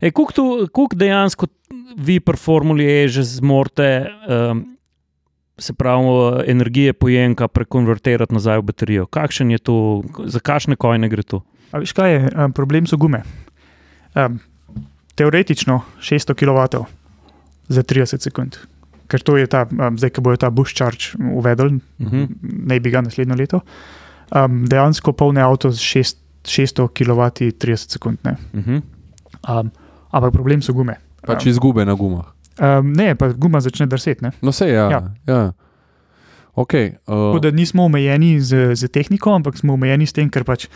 E, 0.00 0.10
kuk 0.68 0.94
dejansko 0.94 1.48
vi 1.96 2.20
pri 2.20 2.36
Formuli 2.36 2.84
E 2.84 3.08
že 3.08 3.22
zmorete, 3.22 4.06
um, 4.28 4.76
se 5.58 5.72
pravi, 5.72 6.44
energije 6.46 6.92
pojemka 6.92 7.48
prekonvertirati 7.48 8.34
nazaj 8.34 8.58
v 8.58 8.62
baterijo? 8.62 9.06
Kakšen 9.06 9.50
je 9.50 9.58
to, 9.58 10.02
za 10.26 10.40
kakšne 10.40 10.76
kojne 10.76 11.08
gre 11.08 11.22
to? 11.22 11.42
A 11.72 11.82
veš 11.82 11.92
kaj 11.92 12.12
je, 12.12 12.20
um, 12.32 12.52
problem 12.52 12.86
so 12.86 12.96
gume. 12.96 13.22
Um, 14.14 14.38
teoretično 15.14 15.82
600 16.00 16.34
kW 16.34 16.84
za 17.68 17.82
30 17.82 18.22
sekund, 18.22 18.56
ker 19.08 19.20
to 19.20 19.36
je 19.36 19.46
ta, 19.46 19.66
um, 19.66 19.98
zdaj, 19.98 20.14
ko 20.14 20.24
bojo 20.24 20.36
ta 20.36 20.50
bush 20.50 20.74
charge 20.74 21.16
uvedli, 21.18 21.80
Uh 21.98 22.06
-huh. 22.06 22.28
naj 22.42 22.80
bi 22.80 22.90
ga 22.90 23.00
naslednjo 23.00 23.34
leto. 23.34 23.60
Um, 24.30 24.64
dejansko 24.68 25.12
polne 25.12 25.40
avto 25.42 25.70
z 25.70 25.80
šest, 25.80 26.18
600 26.44 26.88
kW 26.88 27.52
30 27.58 27.76
sekund. 27.90 28.18
Ne. 28.24 28.36
Uh 28.54 28.60
-huh. 28.60 28.82
Um, 29.48 29.70
ampak 30.10 30.32
problem 30.32 30.62
so 30.62 30.72
gume. 30.72 31.07
Pač 31.28 31.48
izgube 31.52 31.84
na 31.84 31.94
gumah. 31.98 32.32
Um, 32.58 32.90
ne, 32.96 33.12
pa 33.14 33.30
guma 33.30 33.60
začne 33.62 33.86
drseti. 33.86 34.24
ne. 34.24 34.32
No, 34.42 34.52
se 34.52 34.68
ja. 34.68 34.88
Ja. 34.90 35.00
ja. 35.26 35.34
ja. 35.34 35.52
Okay, 36.58 36.96
Tako 37.06 37.36
uh, 37.36 37.40
da 37.40 37.52
nismo 37.54 37.84
omejeni 37.86 38.40
z, 38.42 38.74
z 38.74 38.88
tehniko, 38.90 39.30
ampak 39.30 39.54
smo 39.54 39.76
omejeni 39.78 40.08
s 40.10 40.16
tem, 40.16 40.26
ker 40.26 40.42
pač 40.42 40.66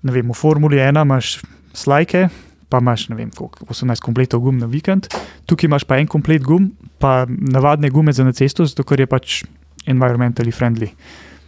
vem, 0.00 0.30
v 0.32 0.36
Formuli 0.36 0.80
1 0.80 0.96
imaš 0.96 1.42
slajke, 1.76 2.30
pa 2.72 2.80
imaš 2.80 3.10
ne 3.12 3.18
vem, 3.18 3.28
koliko, 3.28 3.68
18 3.68 4.00
kompletov 4.00 4.40
gum 4.46 4.56
na 4.56 4.68
vikend, 4.70 5.10
tukaj 5.44 5.68
imaš 5.68 5.84
pa 5.84 6.00
en 6.00 6.08
komplet 6.08 6.40
gum, 6.40 6.70
pa 6.96 7.26
navadne 7.28 7.92
gume 7.92 8.16
za 8.16 8.24
na 8.24 8.32
cesto, 8.32 8.64
zato 8.64 8.80
ker 8.88 9.04
je 9.04 9.10
pač 9.10 9.42
environmentally 9.84 10.54
friendly. 10.56 10.88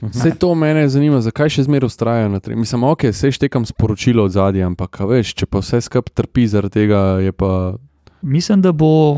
Vse 0.05 0.35
to 0.37 0.53
mene 0.53 0.85
zanima, 0.93 1.23
zakaj 1.25 1.55
še 1.57 1.65
zmeraj 1.65 1.89
ustrajajo 1.89 2.29
na 2.29 2.41
tem. 2.45 2.59
Mislim, 2.61 2.85
ok, 2.85 3.09
se 3.17 3.33
štekam 3.33 3.65
sporočilo 3.65 4.27
od 4.29 4.37
zadnje, 4.37 4.67
ampak 4.69 5.01
a 5.01 5.09
veš, 5.09 5.33
če 5.33 5.49
pa 5.49 5.65
vse 5.65 5.81
skupaj 5.81 6.13
trpi 6.13 6.45
zaradi 6.45 6.83
tega, 6.83 7.03
je 7.25 7.33
pa. 7.33 7.77
Mislim, 8.23 8.63
da 8.63 8.73
bo 8.73 9.17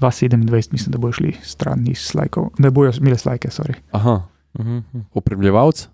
2027, 0.00 0.36
mislim, 0.72 0.92
da 0.92 0.98
bojo 0.98 1.12
šli 1.12 1.36
stran 1.42 1.86
iz 1.86 1.98
slajkov, 2.00 2.50
ne 2.58 2.70
bojo 2.70 2.92
imeli 2.92 3.18
slajke, 3.18 3.48
sorry, 3.50 3.74
Aha, 3.92 4.22
Uh 4.54 4.66
-huh. 4.66 4.82
opremljevalc? 5.14 5.88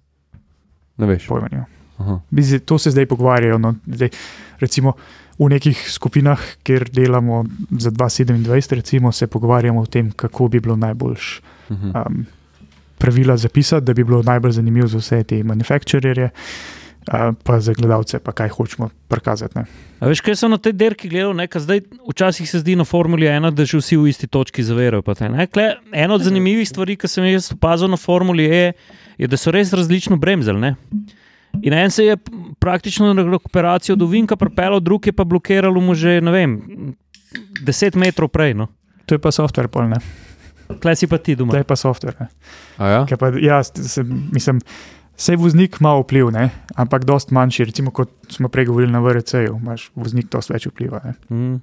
Ne 0.97 1.07
veš. 1.07 1.27
pojma. 1.27 1.49
nimam. 1.49 1.67
Aha. 1.99 2.21
Bizi- 2.31 2.59
To 2.61 2.79
se 2.79 2.91
zdaj 2.91 3.07
pogovarjajo. 3.07 3.59
No, 3.59 3.75
zdaj, 3.87 4.09
recimo 4.59 4.93
v 5.39 5.49
nekih 5.49 5.87
skupinah, 5.89 6.41
kjer 6.63 6.91
delamo 6.91 7.45
za 7.71 7.91
2027, 7.91 8.41
recimo, 8.73 9.13
se 9.13 9.27
pogovarjamo 9.27 9.81
o 9.81 9.87
tem, 9.87 10.11
kako 10.11 10.49
bi 10.49 10.61
bilo 10.61 10.77
najboljš 10.77 11.41
Mhm. 11.71 11.87
um, 11.89 12.27
pravila 12.99 13.37
zapisati, 13.37 13.85
da 13.85 13.95
bi 13.95 14.05
bilo 14.05 14.23
najbolj 14.23 14.53
zanimivo 14.53 14.87
za 14.89 14.99
vse 14.99 15.23
te 15.25 15.43
manufakturerje, 15.43 16.25
uh, 16.25 16.31
pa 17.45 17.61
za 17.61 17.73
gledalce, 17.73 18.19
pa 18.19 18.33
kaj 18.33 18.49
hočemo 18.49 18.91
prikazati. 19.09 19.59
Ne. 19.59 19.65
A 20.01 20.09
veš, 20.09 20.21
kaj 20.21 20.37
so 20.37 20.49
na 20.49 20.59
tej 20.59 20.73
derki 20.73 21.09
gledali, 21.09 21.35
ne, 21.35 21.47
zdaj 21.49 21.81
včasih 22.11 22.51
se 22.51 22.61
zdi 22.61 22.77
na 22.77 22.85
Formuli 22.85 23.27
1, 23.27 23.51
da 23.51 23.65
že 23.65 23.79
vsi 23.81 23.97
v 23.97 24.09
isti 24.09 24.27
točki 24.27 24.63
zaverajo. 24.63 25.03
pa 25.03 25.15
te, 25.15 25.29
ne. 25.29 25.47
Kle, 25.47 25.75
Ena 25.93 26.15
od 26.15 26.23
zanimivih 26.23 26.69
stvari, 26.69 26.97
ki 26.97 27.09
sem 27.09 27.25
jaz 27.25 27.53
opazil 27.53 27.89
na 27.89 27.97
Formuli 27.97 28.45
E, 28.47 28.73
je, 29.19 29.27
da 29.27 29.37
so 29.37 29.51
res 29.51 29.73
različno 29.73 30.17
bremzali. 30.17 30.61
Ne. 30.61 30.75
In 31.63 31.73
en 31.73 31.91
se 31.91 32.05
je 32.05 32.17
praktično 32.59 33.15
na 33.15 33.23
rekuperacijo 33.23 33.97
do 33.97 34.07
Vinka 34.07 34.37
pripeljal, 34.37 34.81
drug 34.81 35.07
je 35.07 35.13
pa 35.13 35.25
blokiral 35.25 35.75
mu 35.81 35.95
že, 35.95 36.21
ne 36.21 36.31
vem, 36.31 36.61
10 37.65 37.97
metrov 37.97 38.29
prej. 38.29 38.55
No. 38.55 38.69
To 39.07 39.15
je 39.15 39.19
pa 39.19 39.33
software, 39.35 39.69
pol, 39.69 39.89
ne. 39.89 39.99
Klej 40.81 40.97
si 40.97 41.07
pa 41.11 41.19
ti 41.19 41.35
To 41.35 41.43
doma. 41.43 41.59
je 41.59 41.65
pa 41.67 41.77
software. 41.77 42.15
Ne. 42.21 42.29
A 42.79 42.85
ja? 42.89 43.01
Ker 43.09 43.19
Pa, 43.19 43.35
ja, 43.43 43.59
se, 43.65 44.05
mislim, 44.07 44.61
Vse 45.21 45.37
voznik 45.37 45.77
ima 45.81 45.93
vpliv, 46.01 46.31
ne? 46.33 46.49
ampak 46.81 47.05
dost 47.05 47.31
manjši. 47.31 47.67
Recimo, 47.69 47.91
kot 47.93 48.09
smo 48.33 48.49
prej 48.49 48.71
govorili 48.71 48.93
na 48.93 49.03
VRC-ju, 49.05 49.59
imaš 49.61 49.91
voznik 49.95 50.31
dosti 50.33 50.55
več 50.55 50.67
vpliva. 50.71 51.03
Ne? 51.05 51.13
Mm. 51.29 51.59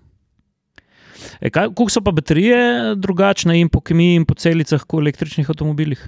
E, 1.41 1.49
kaj, 1.49 1.71
kako 1.71 1.89
so 1.89 2.03
pa 2.05 2.13
baterije 2.13 2.59
drugačne 3.01 3.57
in 3.57 3.71
po 3.73 3.81
kemiji 3.81 4.19
in 4.21 4.27
po 4.29 4.37
celicah 4.37 4.83
kot 4.85 4.99
v 4.99 5.07
električnih 5.07 5.49
avtomobilih? 5.49 6.03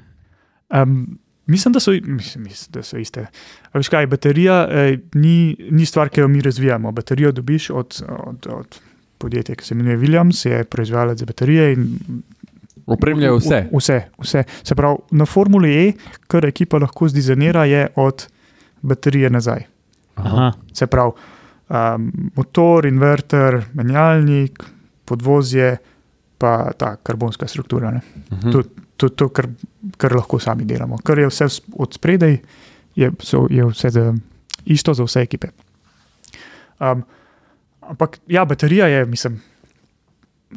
Um, 0.70 1.18
mislim, 1.50 1.74
da 1.74 1.82
so, 1.82 1.96
mislim, 1.98 2.46
mislim, 2.46 2.76
da 2.78 2.86
so 2.86 3.02
iste. 3.02 3.26
A 3.72 3.82
Veš 3.82 3.90
kaj, 3.90 4.06
baterija 4.14 4.60
eh, 4.70 5.00
ni, 5.18 5.58
ni 5.72 5.90
stvar, 5.90 6.14
ki 6.14 6.22
jo 6.22 6.30
mi 6.30 6.46
razvijamo. 6.46 6.94
Baterijo 6.94 7.34
dobiš 7.34 7.72
od, 7.74 8.04
od, 8.28 8.48
od 8.60 8.80
podjetja, 9.18 9.58
ki 9.58 9.66
se 9.66 9.74
imenuje 9.74 9.98
Williams, 9.98 10.46
je 10.46 10.64
proizvajalec 10.64 11.26
baterije 11.26 11.74
in 11.74 11.90
Opremljajo 12.94 13.38
vse. 13.38 13.62
V, 13.72 13.78
vse, 13.78 14.00
vse. 14.22 14.44
Se 14.64 14.76
pravi, 14.76 14.98
na 15.12 15.26
Formuli 15.26 15.74
E, 15.78 15.94
kar 16.28 16.46
ekipa 16.46 16.80
lahko 16.82 17.10
zdizajnira, 17.10 17.66
je 17.66 17.88
od 17.96 18.28
baterije 18.82 19.30
nazaj. 19.30 19.66
Aha. 20.16 20.52
Se 20.74 20.88
pravi, 20.88 21.12
um, 21.70 22.12
motor, 22.36 22.86
inverter, 22.86 23.62
menjalnik, 23.74 24.64
podvozje, 25.06 25.78
pa 26.38 26.72
ta 26.78 26.96
karbonska 27.04 27.48
struktura. 27.48 27.92
Ne. 27.92 28.02
Mhm. 28.32 28.52
To, 28.52 28.64
to, 28.98 29.10
to 29.10 29.30
kar, 29.30 29.48
kar 29.98 30.16
lahko 30.16 30.40
sami 30.40 30.66
delamo. 30.66 30.98
Kar 31.04 31.20
je 31.20 31.28
vse 31.28 31.48
od 31.78 31.94
spredaj, 31.94 32.38
je, 32.96 33.12
so, 33.20 33.46
je 33.50 33.66
vse 33.66 33.90
za, 33.90 34.14
isto 34.66 34.94
za 34.94 35.04
vse 35.04 35.22
ekipe. 35.22 35.48
Um, 36.80 37.04
ampak 37.82 38.20
ja, 38.28 38.46
baterija 38.46 38.88
je, 38.88 39.06
mislim, 39.06 39.42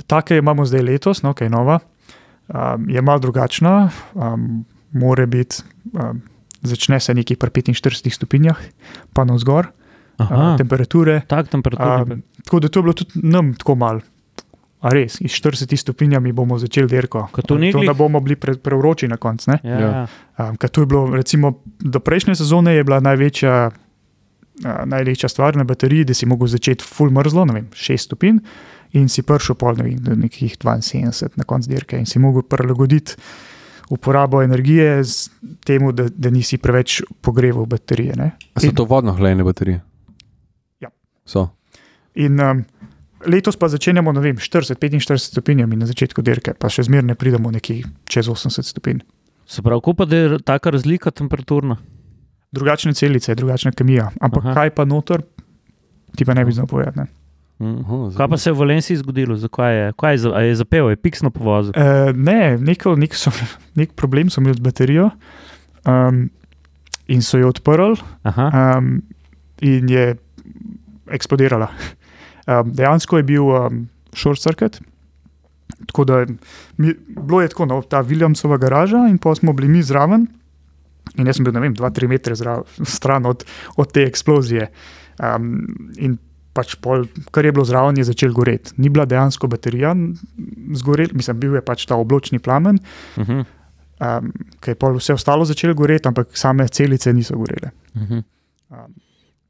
ta, 0.06 0.22
ki 0.22 0.34
jo 0.34 0.42
imamo 0.42 0.66
zdaj 0.66 0.82
letos, 0.82 1.22
no, 1.22 1.34
ki 1.34 1.44
je 1.44 1.50
nova, 1.50 1.78
um, 2.52 2.90
je 2.90 3.02
malo 3.02 3.18
drugačna. 3.18 3.90
Um, 4.14 4.64
More 4.92 5.26
biti, 5.26 5.62
um, 5.92 6.20
začne 6.60 7.00
se 7.00 7.14
nekje 7.14 7.36
pri 7.36 7.50
45 7.50 8.12
stopinjah, 8.12 8.58
pa 9.12 9.24
na 9.24 9.34
vzgor, 9.34 9.66
Aha. 10.16 10.52
uh, 10.52 10.56
temperature. 10.58 11.22
Tak 11.26 11.48
temperatura. 11.48 12.02
Um, 12.02 12.22
tako 12.44 12.60
da 12.60 12.68
to 12.68 12.78
je 12.78 12.82
bilo 12.82 12.92
tudi 12.92 13.10
nam 13.14 13.54
tako 13.54 13.74
malo. 13.74 14.00
A 14.82 14.90
res, 14.90 15.20
iz 15.22 15.30
40 15.30 15.76
stopinjami 15.76 16.32
bomo 16.32 16.58
začeli 16.58 16.88
dirko. 16.90 17.28
V 17.30 17.54
Negli? 17.54 17.72
To, 17.72 17.86
da 17.86 17.94
bomo 17.94 18.20
bili 18.20 18.36
pre, 18.36 18.56
preuroči 18.58 19.08
na 19.08 19.16
koncu. 19.16 19.50
ne. 19.50 19.58
Ja. 19.62 19.78
Ja. 19.78 20.06
Um, 20.38 20.56
to 20.56 20.82
je 20.82 20.86
bilo, 20.86 21.06
recimo, 21.14 21.62
do 21.80 22.00
prejšnje 22.00 22.34
sezone 22.34 22.74
je 22.74 22.84
bila 22.84 23.00
največja, 23.00 23.70
uh, 23.70 24.82
največja 24.84 25.28
stvar 25.28 25.56
na 25.56 25.64
bateriji, 25.64 26.04
da 26.04 26.14
si 26.14 26.26
mogel 26.26 26.50
začeti 26.50 26.84
full 26.84 27.14
mrzlo, 27.14 27.44
ne 27.44 27.54
vem, 27.54 27.70
6 27.72 27.96
stopinj 28.10 28.42
in 28.98 29.08
si 29.08 29.22
prišel 29.22 29.56
pol 29.56 29.78
ne 29.78 29.86
vem, 29.86 29.98
do 29.98 30.16
nekih 30.16 30.58
72 30.58 31.40
na 31.40 31.44
koncu 31.48 31.70
dirke 31.70 31.98
in 31.98 32.06
si 32.06 32.20
mogel 32.22 32.42
prilagoditi 32.42 33.16
uporabo 33.92 34.42
energije 34.42 35.04
z 35.04 35.30
temu, 35.64 35.92
da, 35.92 36.08
da 36.08 36.30
nisi 36.30 36.58
preveč 36.58 37.02
pogreval 37.20 37.66
baterije. 37.66 38.16
Ne. 38.16 38.30
A 38.54 38.60
so 38.60 38.72
to 38.76 38.84
vodno 38.88 39.12
hlajene 39.12 39.44
baterije? 39.44 39.80
Ja. 40.80 40.88
So. 41.24 41.48
In 42.14 42.40
um, 42.40 42.64
letos 43.26 43.56
pa 43.56 43.68
začenjamo, 43.68 44.12
ne 44.12 44.20
vem, 44.20 44.36
40-45 44.36 45.18
stopinjami 45.18 45.76
na 45.76 45.86
začetku 45.86 46.24
dirke, 46.24 46.54
pa 46.56 46.72
še 46.72 46.86
zmeraj 46.88 47.10
ne 47.12 47.18
pridemo 47.18 47.52
nekje 47.52 47.82
čez 48.08 48.28
80 48.32 48.68
stopinj. 48.68 49.02
Se 49.46 49.62
pravi, 49.62 49.80
kako 49.80 49.94
pa 49.98 50.08
da 50.08 50.16
je 50.16 50.38
taka 50.44 50.70
razlika 50.72 51.10
temperaturna? 51.10 51.76
Drugačne 52.52 52.94
celice, 52.94 53.34
drugačna 53.34 53.72
kemija. 53.72 54.10
Ampak 54.20 54.44
Aha. 54.44 54.50
Aha. 54.52 54.60
kaj 54.60 54.74
pa 54.76 54.84
noter, 54.88 55.24
ti 56.16 56.24
pa 56.24 56.36
ne 56.36 56.44
bi 56.44 56.52
znal 56.52 56.68
povedati. 56.68 57.08
Mm. 57.62 57.78
Aha, 57.86 57.98
Kaj 58.16 58.28
pa 58.28 58.36
se 58.36 58.50
je 58.50 58.54
v 58.54 58.58
Valenciji 58.58 58.96
zgodilo? 58.98 59.36
Zakaj 59.38 59.76
je? 59.76 59.92
Kaj 59.94 60.14
je, 60.14 60.18
za, 60.18 60.30
a 60.34 60.40
je 60.42 60.54
zapel, 60.58 60.90
je 60.90 60.98
piksno 60.98 61.30
povozil? 61.30 61.70
Uh, 61.78 62.10
ne, 62.10 62.58
neko, 62.58 62.96
nek, 62.98 63.14
so, 63.14 63.30
nek 63.78 63.94
problem 63.94 64.30
so 64.30 64.42
imeli 64.42 64.58
z 64.58 64.64
baterijo 64.66 65.10
um, 65.86 66.24
in 67.06 67.22
so 67.22 67.38
jo 67.38 67.52
odprli 67.54 68.00
Aha. 68.26 68.50
um, 68.78 68.96
in 69.62 69.88
je 69.88 70.16
eksplodirala. 71.10 71.70
Um, 72.42 72.72
dejansko 72.74 73.20
je 73.20 73.22
bil 73.22 73.44
um, 73.54 73.76
short 74.18 74.40
circuit. 74.42 74.80
Tako 75.86 76.04
da 76.04 76.16
mi, 76.76 76.90
bilo 77.06 77.38
je 77.38 77.52
tako, 77.52 77.68
no, 77.70 77.76
ta 77.86 78.00
Williamsova 78.02 78.58
garaža, 78.58 79.04
in 79.06 79.20
pa 79.22 79.30
smo 79.38 79.52
bili 79.54 79.68
mi 79.68 79.82
zraven. 79.82 80.24
In 81.14 81.30
jaz 81.30 81.38
sem 81.38 81.46
bil, 81.46 81.54
ne 81.54 81.62
vem, 81.62 81.76
2-3 81.78 82.08
metre 82.10 82.34
zra- 82.34 82.64
stran 82.96 83.30
od, 83.30 83.44
od 83.76 83.92
te 83.94 84.02
eksplozije. 84.02 84.66
Um, 85.22 85.62
in 86.02 86.18
pač 86.52 86.74
pol, 86.80 87.06
kar 87.30 87.44
je 87.44 87.52
bilo 87.52 87.64
zraven, 87.64 87.96
je 87.96 88.04
začel 88.04 88.32
goreti. 88.32 88.74
Ni 88.76 88.88
bila 88.92 89.04
dejansko 89.08 89.48
baterija 89.48 89.94
zgorela, 90.76 91.12
mislim, 91.16 91.40
bil 91.40 91.54
je 91.54 91.64
pač 91.64 91.86
ta 91.86 91.96
obločni 91.96 92.38
plamen, 92.38 92.78
Uh 93.16 93.26
-huh. 93.26 93.44
um, 94.00 94.32
ki 94.60 94.70
je 94.70 94.74
pol 94.74 94.96
vse 94.96 95.14
ostalo 95.14 95.44
začelo 95.44 95.74
goreti, 95.74 96.08
ampak 96.08 96.36
same 96.36 96.68
celice 96.68 97.12
niso 97.12 97.36
gorele. 97.36 97.70
Uh 97.94 98.02
-huh. 98.02 98.22
Um, 98.70 98.94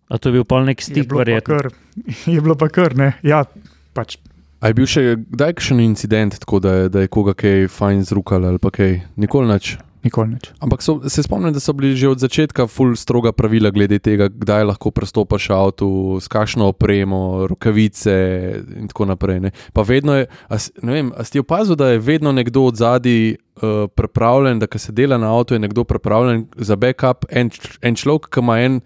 A 0.09 0.19
to 0.19 0.29
je 0.29 0.33
bil 0.33 0.45
pol 0.45 0.65
nek 0.65 0.83
stik, 0.83 1.13
verjetno. 1.13 1.57
kar, 1.57 1.73
je 2.35 2.41
bilo 2.41 2.55
pa 2.55 2.69
kar, 2.69 2.97
ne. 2.97 3.13
Ja, 3.23 3.45
pač 3.93 4.19
A 4.63 4.69
je 4.71 4.75
bil 4.75 4.87
še 4.87 5.17
kdaj 5.19 5.57
kakšen 5.59 5.81
incident, 5.81 6.39
tako 6.39 6.61
da 6.63 6.73
je, 6.73 6.89
da 6.89 7.01
je 7.01 7.09
koga 7.09 7.35
kaj 7.35 7.67
fajn 7.69 8.05
zrukal 8.07 8.45
ali 8.47 8.59
pa 8.63 8.71
kaj? 8.71 9.01
Nikoli 9.17 9.51
nič. 9.51 9.79
Nikoli 10.03 10.29
nič. 10.31 10.51
Ampak 10.59 10.79
so, 10.79 11.01
se 11.05 11.23
spomnim, 11.23 11.53
da 11.53 11.59
so 11.59 11.73
bili 11.73 11.95
že 11.95 12.09
od 12.09 12.19
začetka 12.19 12.67
ful 12.67 12.93
stroga 12.93 13.33
pravila 13.33 13.71
glede 13.71 13.99
tega, 13.99 14.29
kdaj 14.29 14.65
lahko 14.65 14.91
prestopaš 14.91 15.51
avtu, 15.51 15.89
s 16.17 16.27
kakšno 16.27 16.67
opremo, 16.67 17.47
rokavice 17.47 18.15
in 18.75 18.89
tako 18.89 19.05
naprej. 19.07 19.41
Ne. 19.41 19.51
Pa 19.73 19.83
vedno 19.83 20.15
je, 20.15 20.27
a, 20.45 20.55
s- 20.55 20.73
ne 20.79 20.93
vem, 20.93 21.13
a 21.13 21.23
si 21.23 21.39
opazil, 21.39 21.75
da 21.75 21.89
je 21.89 21.99
vedno 22.01 22.33
nekdo 22.33 22.63
od 22.65 22.77
zadaj 22.77 23.31
uh, 23.31 23.37
pripravljen, 23.89 24.59
da 24.59 24.67
ko 24.67 24.79
se 24.79 24.93
dela 24.93 25.17
na 25.17 25.31
avtu, 25.31 25.55
je 25.55 25.61
nekdo 25.61 25.85
pripravljen 25.85 26.47
za 26.57 26.77
backup, 26.77 27.25
en, 27.31 27.51
en 27.81 27.95
človek, 27.95 28.29
ki 28.29 28.41
ima 28.41 28.61
en, 28.61 28.81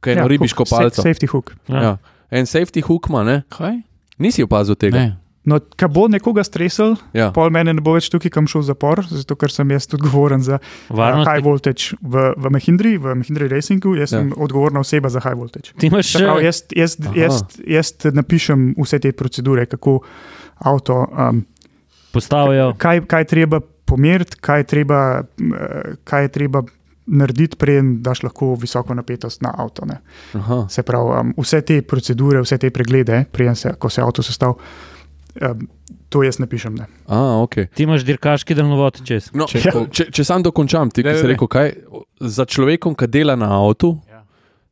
ki 0.00 0.10
eno 0.10 0.20
ja, 0.20 0.28
ribiško 0.28 0.58
hook, 0.60 0.68
sa- 0.68 0.76
palco. 0.78 1.02
Safety 1.02 1.26
hook. 1.26 1.54
Ja. 1.68 1.82
Ja. 1.82 1.92
En 2.30 2.44
safety 2.44 2.80
hook 2.80 3.06
ima, 3.08 3.24
ne? 3.24 3.42
Kaj? 3.48 3.80
Nisi 4.18 4.42
opazil 4.42 4.74
tega. 4.76 4.98
Ne. 4.98 5.23
No, 5.44 5.58
ko 5.60 5.88
bo 5.92 6.06
nekoga 6.08 6.40
stresel, 6.44 6.94
Ja. 7.12 7.26
pol 7.30 7.50
mene 7.52 7.74
ne 7.74 7.80
bo 7.84 7.92
več 7.92 8.08
tukaj, 8.08 8.30
kam 8.32 8.46
šel 8.48 8.62
v 8.62 8.68
zapor, 8.70 9.02
zato 9.04 9.36
ker 9.36 9.52
sem 9.52 9.68
jaz 9.70 9.84
odgovoren 9.92 10.40
za 10.40 10.56
uh, 10.56 10.96
Varnost. 10.96 11.28
high 11.28 11.44
voltage 11.44 11.96
v, 12.00 12.32
v 12.36 12.50
Mahindri, 12.50 12.96
v 12.96 13.12
Mahindri 13.14 13.48
Racingu. 13.52 13.92
Jaz 13.94 14.14
sem 14.16 14.32
odgovorna 14.32 14.80
oseba 14.80 15.08
za 15.12 15.20
high 15.20 15.36
voltage. 15.36 15.74
Ti 15.76 15.90
imaš 15.92 16.14
še 16.16 16.24
jaz, 16.44 16.62
jaz, 16.72 16.96
Aha. 17.02 17.12
jaz, 17.16 17.42
jaz 17.66 17.92
napišem 18.16 18.74
vse 18.78 18.98
te 18.98 19.12
procedure, 19.12 19.66
kako 19.66 20.00
avto, 20.64 21.04
um, 21.12 21.44
postavijo. 22.12 22.72
kaj, 22.78 23.04
kaj 23.06 23.20
je 23.20 23.24
treba 23.26 23.60
pomeriti, 23.84 24.36
kaj 24.40 24.60
je 24.60 24.64
treba, 24.64 25.00
eh, 25.20 25.94
kaj 26.04 26.22
je 26.22 26.28
treba 26.28 26.62
narediti, 27.06 27.56
preden 27.56 27.98
daš 28.02 28.22
lahko 28.22 28.54
visoko 28.56 28.94
napetost 28.94 29.42
na 29.42 29.52
avto. 29.58 29.84
Ne. 29.84 30.00
Aha. 30.34 30.66
Se 30.70 30.82
pravi, 30.82 31.20
um, 31.20 31.34
vse 31.36 31.60
te 31.60 31.82
procedure, 31.82 32.40
vse 32.40 32.56
te 32.58 32.70
preglede, 32.70 33.24
preden 33.28 33.54
se, 33.54 33.74
ko 33.78 33.90
se 33.90 34.00
avto 34.00 34.22
sestav, 34.22 34.54
um, 35.42 35.68
to 36.08 36.22
jaz 36.22 36.38
napišem. 36.38 36.74
Ne. 36.74 36.86
A, 37.06 37.40
okay. 37.40 37.66
Ti 37.68 37.82
imaš 37.82 38.04
dirkaški 38.04 38.54
daljnovod 38.54 39.00
čez. 39.04 39.30
no, 39.32 39.46
Če- 39.46 39.60
če, 39.60 39.70
če, 39.90 40.04
če 40.10 40.24
sam 40.24 40.42
dokončam, 40.42 40.90
ti 40.90 41.02
Daj, 41.02 41.16
si 41.16 41.26
rekel, 41.26 41.48
kaj 41.48 41.72
za 42.20 42.44
človekom, 42.44 42.94
ki 42.94 43.06
dela 43.08 43.36
na 43.36 43.50
avtu, 43.52 43.98
Ja. 44.08 44.22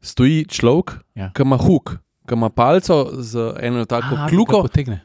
stoji 0.00 0.46
človek, 0.46 0.98
Ja. 1.14 1.30
ki 1.34 1.42
ima 1.42 1.56
huk, 1.56 1.98
ki 2.22 2.34
ima 2.34 2.48
palco 2.48 2.96
z 3.14 3.34
eno 3.60 3.84
tako 3.84 4.14
Aha, 4.14 4.28
kljuko, 4.28 4.60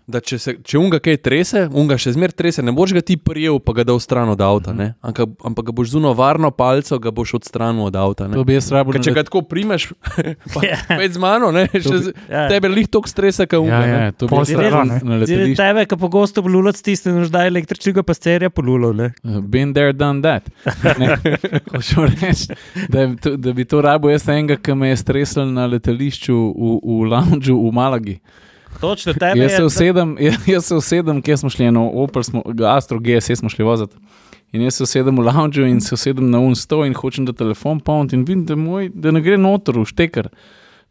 da 0.08 0.20
če, 0.20 0.38
se, 0.38 0.54
če 0.62 0.78
unga 0.78 1.00
kaj 1.00 1.18
trese, 1.18 1.64
unga 1.74 1.98
še 1.98 2.12
zmer 2.12 2.30
trese, 2.32 2.62
ne 2.62 2.72
boš 2.72 2.94
ga 2.94 3.02
ti 3.02 3.18
prijel, 3.18 3.58
pa 3.58 3.74
ga 3.74 3.84
dal 3.84 3.98
stran 3.98 4.30
od 4.30 4.38
avta, 4.40 4.70
Mhm. 4.70 4.78
ne? 4.78 4.94
ampak, 5.02 5.18
ampak 5.42 5.66
ga 5.66 5.74
boš 5.74 5.90
zuno 5.90 6.14
varno 6.14 6.52
palco, 6.52 7.00
ga 7.00 7.12
boš 7.12 7.34
odstranil 7.36 7.84
od 7.84 7.96
avta. 7.96 8.28
ne. 8.28 8.34
To 8.34 8.44
bi 8.44 8.54
jaz 8.54 8.70
rabo 8.70 8.94
če 8.94 9.12
ga 9.12 9.24
tako 9.24 9.42
primeš, 9.44 9.90
pa 10.54 10.62
Ja. 10.64 10.78
spet 10.78 11.12
z 11.12 11.18
mano, 11.18 11.52
ne, 11.52 11.66
še 11.72 11.98
z, 12.00 12.14
Ja. 12.30 12.46
tebe 12.48 12.70
lih 12.70 12.88
toliko 12.88 13.10
stresa, 13.10 13.46
kot 13.46 13.60
unga. 13.60 13.82
ja, 13.82 13.98
ne. 14.00 14.12
to 14.12 14.28
bi 14.28 14.36
jaz 14.36 14.54
rabo 14.54 15.02
tebe, 15.58 15.86
ki 15.86 15.96
pogosto 15.98 16.42
blulac 16.42 16.78
stisne, 16.78 17.18
da 17.28 17.46
električnega 17.46 18.04
pasterja 18.04 18.50
polulo. 18.50 18.94
Ne? 18.94 19.10
Been 19.42 19.74
there, 19.74 19.92
done 19.92 20.22
that. 20.22 20.46
Hočem 21.72 22.06
reči, 22.06 22.48
da, 22.88 23.08
da 23.36 23.54
bi 23.54 23.66
to 23.66 23.82
rabo 23.82 24.10
jaz 24.10 24.28
enega, 24.28 24.58
ki 24.58 24.76
me 24.76 24.90
je 24.90 24.98
stresel 24.98 25.46
na 25.48 25.66
letališču 25.68 26.34
v, 26.34 26.72
v 26.78 27.07
lounžu 27.08 27.56
v 27.56 27.72
Malagi. 27.74 28.20
Točno 28.82 29.14
tebe. 29.14 29.40
Jaz 29.40 29.56
se 29.56 29.64
usedem, 29.64 30.16
jaz, 30.54 30.66
se 30.66 30.76
usedem, 30.76 31.22
kje 31.22 31.38
smo 31.38 31.50
šli, 31.50 31.66
eno 31.72 31.88
Opel, 32.04 32.24
smo, 32.24 32.44
Astro 32.68 33.00
GS 33.00 33.32
smo 33.40 33.50
šli 33.50 33.66
voziti. 33.66 33.96
In 34.52 34.62
jaz 34.62 34.78
se 34.78 34.84
usedem 34.84 35.18
v 35.18 35.26
lounžu 35.28 35.66
in 35.68 35.82
se 35.82 35.96
usedem 35.96 36.30
na 36.32 36.40
un 36.40 36.56
sto 36.56 36.86
in 36.86 36.94
hočem 36.96 37.26
da 37.26 37.34
telefon 37.34 37.80
polniti 37.80 38.16
in 38.16 38.26
vidim, 38.26 38.46
da, 38.46 38.56
moj, 38.56 38.92
da 38.94 39.12
ne 39.12 39.22
gre 39.22 39.38
noter 39.38 39.80
v 39.80 39.88
šteker. 39.88 40.30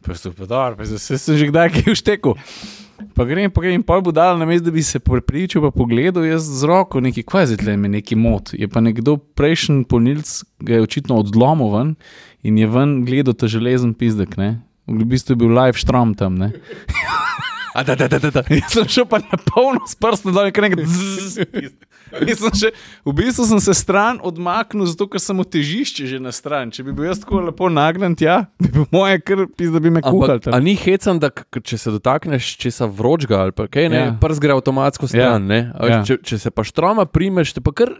Pa 0.04 0.14
sem 0.14 0.34
pa 0.36 0.44
dar, 0.46 0.76
pa 0.76 0.84
zdaj 0.84 1.18
sem 1.18 1.38
že 1.38 1.48
kdaj 1.48 1.72
kaj 1.72 1.88
v 1.88 1.96
šteku. 1.96 2.34
Pa 3.16 3.24
grem, 3.28 3.50
pa 3.52 3.60
grem, 3.64 3.82
pol 3.84 4.00
bo 4.04 4.12
dal, 4.12 4.38
namesto 4.40 4.68
da 4.68 4.72
bi 4.72 4.82
se 4.84 5.00
prepričal, 5.00 5.64
pa 5.66 5.70
pogledal, 5.72 6.24
jaz 6.24 6.48
z 6.48 6.68
roko 6.68 7.00
neki 7.00 7.24
kvazit 7.28 7.64
le 7.64 7.76
me 7.76 7.88
neki 7.92 8.16
mot. 8.16 8.52
Je 8.56 8.68
pa 8.68 8.80
nekdo 8.80 9.16
prejšnji 9.36 9.84
polnilc, 9.88 10.32
ga 10.60 10.78
je 10.78 10.84
očitno 10.84 11.20
odlomil 11.20 11.72
ven 11.72 11.94
in 12.44 12.60
je 12.60 12.68
ven 12.68 13.02
gledal 13.08 13.36
ta 13.36 13.48
železen 13.48 13.94
pizdek, 13.96 14.36
ne. 14.40 14.60
V 14.86 15.04
bistvu 15.04 15.34
je 15.34 15.40
bil 15.42 15.50
live 15.50 15.78
štrom 15.78 16.14
tam, 16.14 16.38
ne. 16.38 16.52
A, 17.76 17.82
da, 17.84 17.92
da, 17.94 18.08
da, 18.08 18.18
da. 18.30 18.42
Jaz 18.54 18.72
sem 18.72 18.86
šel 18.88 19.04
pa 19.04 19.18
na 19.20 19.36
polno 19.36 19.82
s 19.84 19.92
prstom 20.00 20.32
dol 20.32 20.48
in 20.48 20.54
kar 20.56 20.64
nekaj. 20.64 20.86
še, 22.56 22.70
v 23.04 23.12
bistvu 23.12 23.44
sem 23.50 23.60
se 23.60 23.74
stran 23.76 24.16
odmaknil, 24.24 24.86
zato 24.88 25.04
ker 25.10 25.20
sem 25.20 25.36
v 25.36 25.44
težišče 25.44 26.06
že 26.08 26.20
na 26.22 26.32
stran. 26.32 26.72
Če 26.72 26.86
bi 26.86 26.94
bil 26.96 27.10
jaz 27.10 27.20
tako 27.20 27.42
lepo 27.44 27.68
nagnjen, 27.68 28.16
ja, 28.22 28.46
bi 28.62 28.70
bil 28.72 28.86
moje 28.94 29.20
kar 29.20 29.44
pis, 29.52 29.68
da 29.74 29.82
bi 29.82 29.92
me 29.92 30.00
kuhal. 30.00 30.38
Ampak, 30.38 30.48
a 30.54 30.60
ni 30.62 30.72
hecam, 30.78 31.20
da 31.20 31.28
če 31.34 31.76
se 31.76 31.92
dotakneš 31.92 32.54
česa 32.62 32.88
vročega 32.88 33.42
ali 33.44 33.52
pa 33.52 33.68
kaj, 33.68 33.90
ne, 33.92 34.02
Ja. 34.06 34.16
prst 34.22 34.40
gre 34.40 34.56
avtomatsko 34.56 35.10
stran. 35.10 35.50
Ja. 35.50 35.60
Ja. 35.76 35.86
Ja. 35.90 36.00
Če, 36.06 36.20
če 36.24 36.38
se 36.46 36.54
pa 36.54 36.64
štroma 36.64 37.04
primeš, 37.04 37.52
te 37.58 37.60
pa 37.60 37.74
kar 37.76 37.92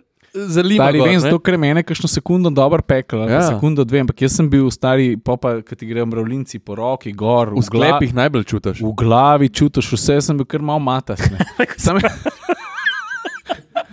zaliva. 0.49 0.84
Stari, 0.84 0.99
gor, 0.99 1.09
vem, 1.09 1.16
ne. 1.16 1.20
zato 1.20 1.39
ker 1.39 1.55
je 1.55 1.59
mene 1.59 1.82
kakšno 1.82 2.09
sekundo 2.09 2.51
dobro 2.51 2.82
pekel, 2.82 3.22
ali 3.22 3.32
ja. 3.32 3.41
Ja. 3.41 3.49
sekundo 3.49 3.84
dve, 3.84 4.03
ampak 4.05 4.22
jaz 4.22 4.37
sem 4.37 4.51
bil 4.51 4.70
stari, 4.70 5.16
popa, 5.16 5.61
ki 5.66 5.76
ti 5.76 5.89
grejo 5.89 6.07
mravljinci 6.07 6.59
po 6.59 6.74
roki, 6.78 7.12
gor, 7.12 7.55
V 7.57 7.64
sklepih 7.66 8.14
najbolj 8.14 8.45
čutiš. 8.45 8.82
V 8.84 8.93
glavi 8.97 9.49
čutiš 9.49 9.93
vse, 9.97 10.20
sem 10.28 10.37
bil 10.37 10.49
kar 10.49 10.64
mal 10.64 10.82
matas. 10.82 11.22
Ne. 11.30 11.43
Sam, 11.76 12.01
pa 12.01 12.11
sem, 12.11 12.56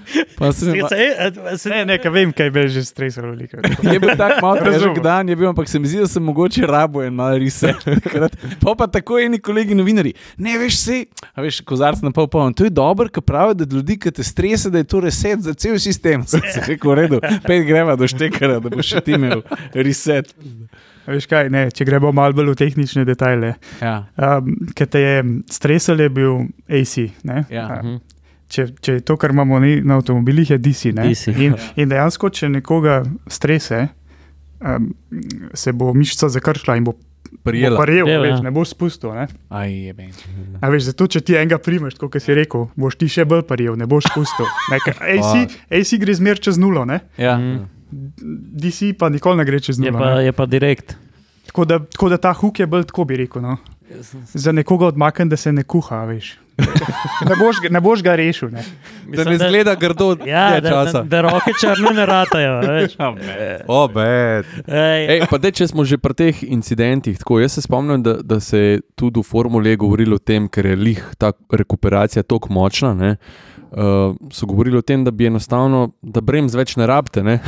Se- 0.05 0.51
se- 0.53 1.57
se- 1.57 1.69
Ne, 1.69 1.85
ne, 1.85 1.97
ka 1.97 2.09
vem, 2.09 2.31
kaj 2.31 2.49
bi 2.49 2.67
že 2.67 2.83
stresel 2.83 3.25
veliko. 3.25 3.57
Je 3.85 3.97
bil 3.97 4.15
tak 4.15 4.41
malo 4.41 4.59
težek 4.59 4.99
dan, 4.99 5.29
je 5.29 5.35
bil, 5.35 5.47
ampak 5.47 5.67
se 5.67 5.79
mi 5.79 5.87
zdi, 5.87 5.99
da 5.99 6.07
sem 6.07 6.23
mogoče 6.23 6.63
rabo 6.63 7.01
en 7.01 7.13
malo 7.13 7.37
reset. 7.37 7.75
takrat. 8.03 8.35
Pa 8.59 8.75
pa 8.75 8.87
tako 8.87 9.19
eni 9.19 9.39
kolegi 9.39 9.73
novinari, 9.73 10.13
ne 10.37 10.57
veš 10.57 10.77
se, 10.77 10.97
a 11.29 11.41
veš, 11.41 11.61
kozarc 11.61 12.01
na 12.01 12.11
pol 12.11 12.27
poln. 12.27 12.53
To 12.53 12.63
je 12.63 12.71
dobro, 12.71 13.07
ker 13.07 13.23
pravijo, 13.23 13.53
da 13.55 13.69
ljudi, 13.69 13.97
ki 13.97 14.11
te 14.11 14.23
strese, 14.23 14.69
da 14.69 14.77
je 14.77 14.83
to 14.85 14.99
reset 14.99 15.39
za 15.41 15.53
cel 15.55 15.79
sistem. 15.79 16.23
Se 16.27 16.39
rekel, 16.67 16.91
v 16.91 16.95
redu, 16.95 17.17
pet 17.43 17.63
greva 17.63 17.95
do 17.95 18.05
štekara, 18.05 18.59
da 18.59 18.69
boš 18.69 18.85
še 18.87 19.01
ti 19.01 19.11
imel 19.11 19.41
reset. 19.73 20.33
Veš 21.03 21.25
kaj, 21.25 21.49
ne, 21.49 21.65
če 21.67 21.83
gremo 21.83 22.11
malo 22.11 22.31
bolj 22.33 22.53
v 22.53 22.57
tehnične 22.57 23.03
detajle. 23.03 23.55
Ja, 23.81 24.05
Um, 24.15 24.53
Ker 24.71 24.87
te 24.87 24.99
je 24.99 25.15
stresel, 25.49 25.99
je 25.99 26.09
bil 26.09 26.37
AC. 26.65 26.93
Ne? 27.23 27.43
ja. 27.49 27.67
Mhm. 27.75 27.97
Če, 28.53 28.67
če 28.85 28.99
je 28.99 29.01
to, 29.01 29.17
kar 29.17 29.33
imamo 29.33 29.57
ni, 29.63 29.79
na 29.81 29.97
avtomobilih, 29.97 30.51
je 30.53 30.59
DC. 30.61 30.93
Ne? 30.93 31.07
DC. 31.09 31.33
In, 31.41 31.55
in 31.79 31.89
dejansko, 31.89 32.29
če 32.29 32.51
nekoga 32.53 32.99
strese, 33.31 33.87
um, 34.61 34.91
se 35.57 35.73
bo 35.73 35.89
mišica 35.97 36.29
zakrčila 36.29 36.77
in 36.77 36.85
bo 36.85 36.93
Prijela. 37.43 37.85
Ja, 37.89 38.13
ja. 38.13 38.19
veš, 38.21 38.41
ne 38.45 38.51
boš 38.53 38.73
spustil. 38.75 39.09
Ne? 39.15 39.25
Aj, 39.49 39.71
je 39.71 39.93
ben. 39.97 40.11
A 40.61 40.69
veš, 40.69 40.91
zato, 40.91 41.07
če 41.09 41.21
ti 41.25 41.37
enega 41.39 41.57
primeš, 41.57 41.95
kot 41.99 42.15
si 42.21 42.35
rekel, 42.37 42.67
boš 42.79 42.97
ti 43.01 43.09
še 43.11 43.25
bolj 43.27 43.41
paril, 43.49 43.73
ne 43.79 43.87
boš 43.89 44.07
spustil. 44.11 44.47
AC, 44.69 45.57
AC 45.73 45.95
gre 46.01 46.15
zmer 46.19 46.41
čez 46.43 46.61
nulo, 46.61 46.85
ne? 46.85 47.01
Ja. 47.17 47.35
Mm. 47.41 47.65
DC 48.63 48.93
pa 48.99 49.09
nikoli 49.13 49.41
ne 49.41 49.47
gre 49.49 49.59
čez 49.63 49.81
Je 49.81 49.89
nulo. 49.89 49.99
pa, 50.01 50.13
ne. 50.15 50.27
je 50.29 50.35
pa 50.37 50.45
direkt. 50.49 50.95
Tako, 51.49 51.65
da, 51.69 51.79
tako 51.83 52.13
da 52.13 52.21
ta 52.21 52.33
huk 52.37 52.61
je 52.61 52.69
bolj 52.69 52.87
tako, 52.89 53.05
bi 53.09 53.19
rekel. 53.25 53.43
No? 53.43 53.57
Za 54.33 54.53
nekoga 54.55 54.93
odmaknen, 54.93 55.29
da 55.29 55.37
se 55.37 55.51
ne 55.53 55.65
kuha, 55.65 56.05
veš. 56.09 56.37
Ne 57.29 57.35
boš, 57.39 57.55
ne 57.69 57.81
boš 57.81 58.03
ga 58.03 58.15
rešil. 58.15 58.49
Ne? 58.51 58.63
Da 59.15 59.23
ne 59.23 59.37
zgleda 59.37 59.75
grdo 59.75 60.15
Ja, 60.27 60.59
da, 60.61 60.69
časa. 60.69 61.01
da, 61.03 61.09
da 61.09 61.21
roke 61.21 61.53
črne 61.59 61.93
ne 61.95 62.05
ratajo. 62.05 62.51
a 62.53 62.61
veš. 62.73 62.95
O, 63.67 63.87
bed. 63.87 64.45
Ej, 64.67 65.05
Ej, 65.09 65.25
pa 65.29 65.37
dej, 65.37 65.55
če 65.61 65.67
smo 65.71 65.85
že 65.87 65.97
pri 65.97 66.13
teh 66.13 66.43
incidentih, 66.43 67.17
tako 67.17 67.39
jaz 67.41 67.57
se 67.57 67.65
spomnim, 67.65 68.03
da, 68.03 68.19
da 68.21 68.39
se 68.39 68.59
je 68.59 68.81
tudi 68.95 69.19
v 69.19 69.27
formuli 69.27 69.75
govorilo 69.79 70.15
o 70.15 70.23
tem, 70.23 70.47
ker 70.47 70.65
je 70.73 70.75
lih 70.75 71.01
ta 71.17 71.33
rekuperacija 71.51 72.23
tako 72.23 72.53
močna. 72.53 72.93
Ne, 72.93 73.15
uh, 73.71 74.13
so 74.31 74.45
govorili 74.49 74.77
o 74.77 74.85
tem, 74.85 75.03
da 75.03 75.11
bi 75.11 75.27
enostavno, 75.27 75.91
da 76.01 76.21
bremz 76.21 76.55
več 76.55 76.75
ne 76.77 76.87
rabite. 76.89 77.23
Ne. 77.23 77.39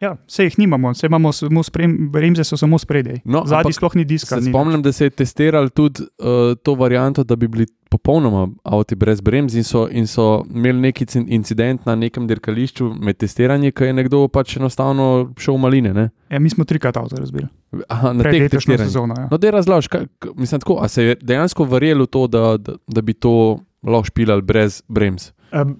Ja, 0.00 0.14
vse 0.26 0.44
jih 0.44 0.54
nimamo, 0.58 0.90
vse 0.90 1.06
imamo 1.06 1.32
samo 1.32 1.62
sprem, 1.62 2.08
bremze 2.10 2.44
so 2.44 2.56
samo 2.56 2.78
spredaj. 2.78 3.18
No, 3.24 3.42
Zadnji 3.46 3.72
sploh 3.72 3.96
ni 3.96 4.04
diska. 4.04 4.36
Ni 4.36 4.48
spomnim, 4.48 4.82
da 4.82 4.92
se 4.92 5.04
je 5.04 5.10
testiralo 5.10 5.68
tudi 5.68 6.02
uh, 6.02 6.56
to 6.62 6.74
varianto, 6.74 7.24
da 7.24 7.36
bi 7.36 7.48
bili 7.48 7.66
popolnoma 7.90 8.48
avti 8.64 8.94
brez 8.94 9.20
bremz 9.20 9.54
in 9.54 9.64
so, 9.64 9.88
in 9.90 10.06
so 10.06 10.44
imeli 10.54 10.80
neki 10.80 11.06
incident 11.26 11.86
na 11.86 11.94
nekem 11.94 12.26
dirkališču 12.26 12.94
med 13.00 13.16
testiranjem, 13.16 13.72
ki 13.72 13.84
je 13.84 13.92
nekdo 13.92 14.28
pač 14.28 14.56
enostavno 14.56 15.34
šel 15.38 15.54
v 15.54 15.60
maline. 15.60 15.92
Ne? 15.92 16.08
Ja, 16.30 16.38
mi 16.38 16.50
smo 16.50 16.64
trikrat 16.64 16.96
avto 16.96 17.16
razbili. 17.16 17.48
Aha, 17.88 18.12
na 18.12 18.22
Pred 18.22 18.50
teh 18.50 18.64
sezono. 18.78 19.14
Ja. 19.18 19.28
No, 19.30 19.38
da 19.38 19.46
je 19.46 19.50
razlož, 19.52 19.88
kaj, 19.88 20.06
k- 20.18 20.32
mislim, 20.36 20.60
tako, 20.60 20.78
a 20.80 20.88
se 20.88 21.04
je 21.04 21.16
dejansko 21.20 21.64
verjelo 21.64 22.06
to, 22.06 22.26
da, 22.26 22.56
da, 22.56 22.78
da 22.86 23.02
bi 23.02 23.12
to 23.12 23.58
lahko 23.82 24.04
špilali 24.08 24.42
brez 24.42 24.82
bremz. 24.88 25.30
Um, 25.52 25.76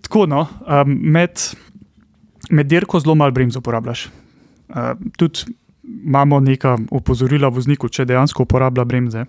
tako, 0.00 0.26
no, 0.26 0.46
um, 0.64 0.96
med, 1.12 1.30
med 2.50 2.66
dirko 2.66 3.00
zelo 3.00 3.14
malo 3.14 3.32
bremz 3.32 3.56
uporabljaš. 3.56 4.08
Uh, 4.68 4.92
tudi 5.16 5.56
imamo 6.04 6.40
neka 6.40 6.76
opozorila 6.90 7.48
vozniku, 7.48 7.88
če 7.88 8.04
dejansko 8.04 8.42
uporablja 8.42 8.84
bremze. 8.84 9.24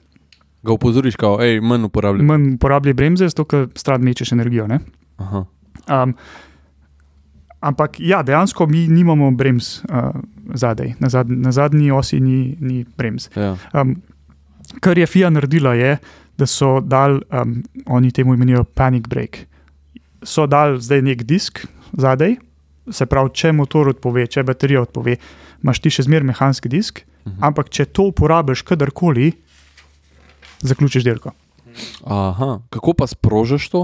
Ga 0.66 0.74
opozoriš, 0.74 1.16
kao, 1.20 1.38
hej, 1.42 1.62
manj 1.62 1.86
uporabljaj. 1.88 2.26
Manj 2.26 2.50
uporablja 2.56 2.94
bremze, 2.98 3.30
zato 3.30 3.46
ker 3.46 3.68
stran 3.78 4.04
mečeš 4.04 4.34
energijo. 4.34 4.66
Um, 4.68 6.16
ampak 7.62 8.00
ja, 8.00 8.24
dejansko 8.24 8.68
mi 8.68 8.88
nimamo 8.88 9.30
bremz 9.32 9.78
uh, 9.86 10.10
zadaj, 10.54 10.96
na, 11.00 11.10
zad, 11.14 11.30
na 11.30 11.52
zadnji 11.52 11.92
osi 11.92 12.20
ni, 12.20 12.58
ni 12.60 12.86
bremz. 12.98 13.30
Ja. 13.36 13.56
Um, 13.74 13.96
kar 14.82 14.98
je 14.98 15.08
FIA 15.08 15.30
naredila, 15.30 15.76
je, 15.78 15.98
da 16.38 16.46
so 16.50 16.80
dal, 16.82 17.22
um, 17.34 17.62
oni 17.86 18.12
temu 18.12 18.34
imenujejo 18.34 18.66
panic 18.78 19.08
break. 19.10 19.46
So 20.24 20.48
dal 20.50 20.78
zdaj 20.82 21.06
nek 21.06 21.24
disk 21.24 21.66
zadaj 21.94 22.36
Se 22.90 23.06
pravi, 23.06 23.30
če 23.32 23.52
motor 23.52 23.90
odpove, 23.90 24.28
če 24.28 24.44
baterija 24.44 24.82
odpove, 24.82 25.18
imaš 25.60 25.80
ti 25.80 25.90
še 25.90 26.04
zmeraj 26.04 26.24
mehanski 26.26 26.70
disk, 26.70 27.02
Mhm. 27.26 27.44
ampak 27.44 27.70
če 27.70 27.86
to 27.86 28.04
uporabiš 28.04 28.62
kadarkoli, 28.62 29.32
zaključiš 30.60 31.04
dirko. 31.04 31.32
Aha, 32.04 32.62
kako 32.70 32.94
pa 32.94 33.08
sprožiš 33.08 33.70
to? 33.70 33.82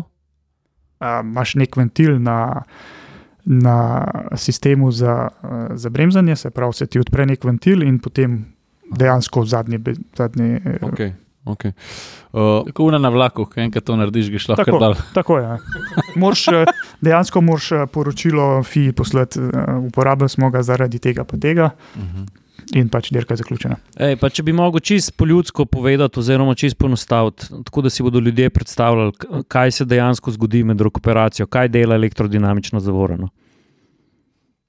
Uh, 0.97 1.19
imaš 1.21 1.55
nek 1.55 1.75
ventil 1.75 2.15
na, 2.17 2.63
na 3.43 3.77
sistemu 4.33 4.91
za, 4.91 5.29
uh, 5.33 5.49
za 5.75 5.89
bremzanje, 5.89 6.35
se 6.35 6.49
pravi, 6.49 6.73
se 6.73 6.85
ti 6.87 6.99
odpre 6.99 7.25
nek 7.25 7.43
ventil 7.43 7.83
in 7.83 7.99
potem 7.99 8.45
dejansko 8.89 9.45
zadnji. 9.45 9.79
zadnji 10.15 10.49
eh, 10.55 10.79
Okay. 10.81 11.11
Okay. 11.45 11.71
Uh, 12.31 12.63
Tako 12.65 12.83
una 12.83 12.97
na 12.97 13.09
vlaku, 13.09 13.45
ko 13.45 13.59
enkrat 13.59 13.83
to 13.83 13.95
narediš, 13.95 14.29
greš 14.29 14.47
lahko 14.47 14.63
Tako. 14.63 14.71
kar 14.71 14.79
dal. 14.81 14.93
Tako 15.13 15.37
je. 15.37 15.57
Moraš, 16.15 16.47
eh, 16.47 16.65
dejansko 17.01 17.41
moraš 17.41 17.71
eh, 17.71 17.85
poročilo 17.87 18.63
FI 18.63 18.91
poslati, 18.91 19.39
eh, 19.39 19.49
uporabljali 19.81 20.29
smo 20.29 20.49
ga 20.49 20.61
zaradi 20.63 20.99
tega, 20.99 21.23
pa 21.23 21.37
tega, 21.37 21.69
Mhm. 21.97 22.23
in 22.75 22.89
pač 22.89 23.09
dirka 23.11 23.33
je 23.33 23.37
zaključena. 23.37 23.75
Ej, 23.97 24.15
pa 24.15 24.29
če 24.29 24.43
bi 24.43 24.53
mogel 24.53 24.79
čisto 24.79 25.11
po 25.17 25.25
ljudsko 25.25 25.65
povedati, 25.65 26.19
oziroma 26.19 26.55
čisto 26.55 26.77
poenostaviti, 26.79 27.47
tako 27.63 27.81
da 27.81 27.89
si 27.89 28.03
bodo 28.03 28.19
ljudje 28.19 28.49
predstavljali, 28.49 29.11
kaj 29.47 29.71
se 29.71 29.85
dejansko 29.85 30.31
zgodi 30.31 30.63
med 30.63 30.81
rekuperacijo, 30.81 31.45
kaj 31.47 31.67
dela 31.67 31.95
elektrodinamično 31.95 32.79
zavoreno. 32.79 33.29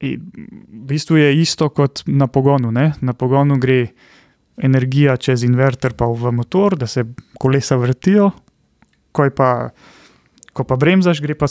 In 0.00 0.20
v 0.68 0.86
bistvu 0.86 1.16
je 1.16 1.40
isto 1.40 1.68
kot 1.68 2.02
na 2.06 2.26
pogonu. 2.26 2.70
Ne? 2.70 2.92
Na 3.00 3.12
pogonu 3.12 3.56
gre 3.56 3.86
energija 4.56 5.16
čez 5.16 5.44
inverter 5.44 5.94
pa 5.96 6.06
v 6.06 6.32
motor, 6.32 6.76
da 6.78 6.86
se 6.86 7.04
kolesa 7.40 7.76
vrtijo, 7.76 8.30
ko, 9.12 9.28
pa, 9.36 9.50
ko 10.52 10.64
pa 10.64 10.76
bremzaš, 10.76 11.22
gre 11.22 11.34
pa 11.38 11.50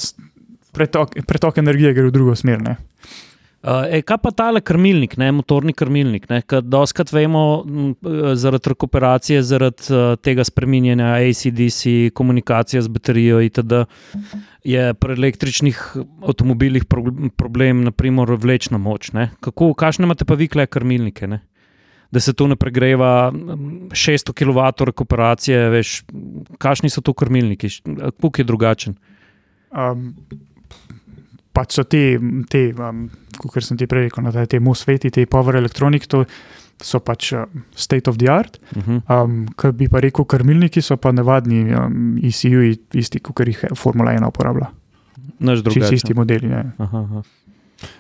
pretok, 0.74 1.20
pretok 1.28 1.58
energije 1.58 1.94
gre 1.94 2.10
v 2.10 2.16
drugo 2.16 2.36
smer. 2.36 2.62
Ne? 2.64 2.78
Uh, 3.64 3.86
ej, 3.96 4.02
kaj 4.04 4.18
pa 4.20 4.32
tale 4.36 4.60
krmilnik, 4.60 5.14
ne, 5.16 5.30
motorni 5.32 5.72
krmilnik? 5.72 6.26
Doskrat 6.68 7.14
vemo, 7.16 7.64
m, 7.64 7.94
eh, 7.96 8.34
zaradi 8.36 8.74
rekuperacije, 8.74 9.40
zaradi 9.40 9.88
uh, 9.88 10.18
tega 10.20 10.44
spreminjanja 10.44 11.14
ACDC, 11.16 12.12
komunikacije 12.12 12.82
z 12.84 12.92
baterijo 12.92 13.40
itd., 13.40 13.86
je 14.68 14.92
pri 15.00 15.16
električnih 15.16 15.80
avtomobilih 16.28 16.84
pro- 16.92 17.30
problem, 17.40 17.86
naprimer, 17.88 18.36
vlečna 18.36 18.78
moč. 18.78 19.14
Ne. 19.16 19.30
Kako, 19.40 19.72
kakšne 19.80 20.12
imate 20.12 20.28
pa 20.28 20.36
vi 20.36 20.50
kle 20.52 20.68
krmilnike? 20.68 21.28
Ne? 21.32 21.40
Da 22.14 22.22
se 22.22 22.36
to 22.38 22.46
ne 22.46 22.56
pregreva, 22.60 23.32
m, 23.34 23.90
600 23.90 24.36
kW 24.38 24.86
rekuperacije, 24.92 25.62
veš, 25.74 25.94
kakšni 26.62 26.92
so 26.94 27.02
to 27.02 27.16
krmilniki, 27.18 27.72
kako 28.20 28.32
je 28.38 28.46
drugačen. 28.46 28.98
Um, 29.74 30.12
pač 31.54 31.78
so 31.78 31.86
te, 31.90 32.18
te 32.50 32.68
um, 32.78 33.08
kot 33.42 33.64
sem 33.66 33.80
ti 33.80 33.88
prej 33.90 34.10
rekel, 34.10 34.26
no, 34.26 34.34
da 34.34 34.46
te 34.50 34.60
MOSFET, 34.62 35.10
te 35.14 35.26
Power 35.30 35.58
Electronics, 35.58 36.10
to 36.12 36.24
so 36.84 37.00
pač 37.00 37.32
uh, 37.38 37.46
state 37.78 38.10
of 38.10 38.18
the 38.22 38.30
art. 38.30 38.60
Uh 38.76 38.84
-huh. 38.84 39.02
Um, 39.10 39.48
Kar 39.56 39.72
bi 39.72 39.88
pa 39.88 40.00
rekel, 40.00 40.26
krmilniki 40.26 40.82
so 40.82 40.98
pa 40.98 41.12
navadni 41.12 41.74
um, 41.74 42.18
ECU, 42.18 42.62
isti, 42.94 43.20
kot 43.20 43.48
jih 43.48 43.66
Formula 43.76 44.12
1 44.12 44.28
uporablja. 44.28 44.72
Naš 45.40 45.58
Čisto 45.58 45.70
drugačen. 45.70 45.96
isti 45.96 46.14
modeli. 46.14 46.54
Aha, 46.54 47.00
aha. 47.00 47.22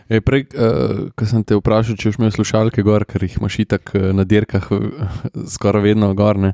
Ej, 0.09 0.21
prej, 0.25 0.45
uh, 0.53 1.09
ko 1.15 1.27
sem 1.29 1.43
te 1.43 1.57
vprašal, 1.57 1.97
če 1.99 2.13
imel 2.17 2.34
slušalke 2.36 2.84
gor, 2.86 3.05
ker 3.09 3.23
jih 3.23 3.39
imaš 3.39 3.59
itak 3.63 3.93
eh, 3.97 4.11
na 4.15 4.25
dirkah 4.27 4.69
uh, 4.71 4.88
skoraj 5.55 5.86
vedno 5.89 6.13
gorne. 6.17 6.53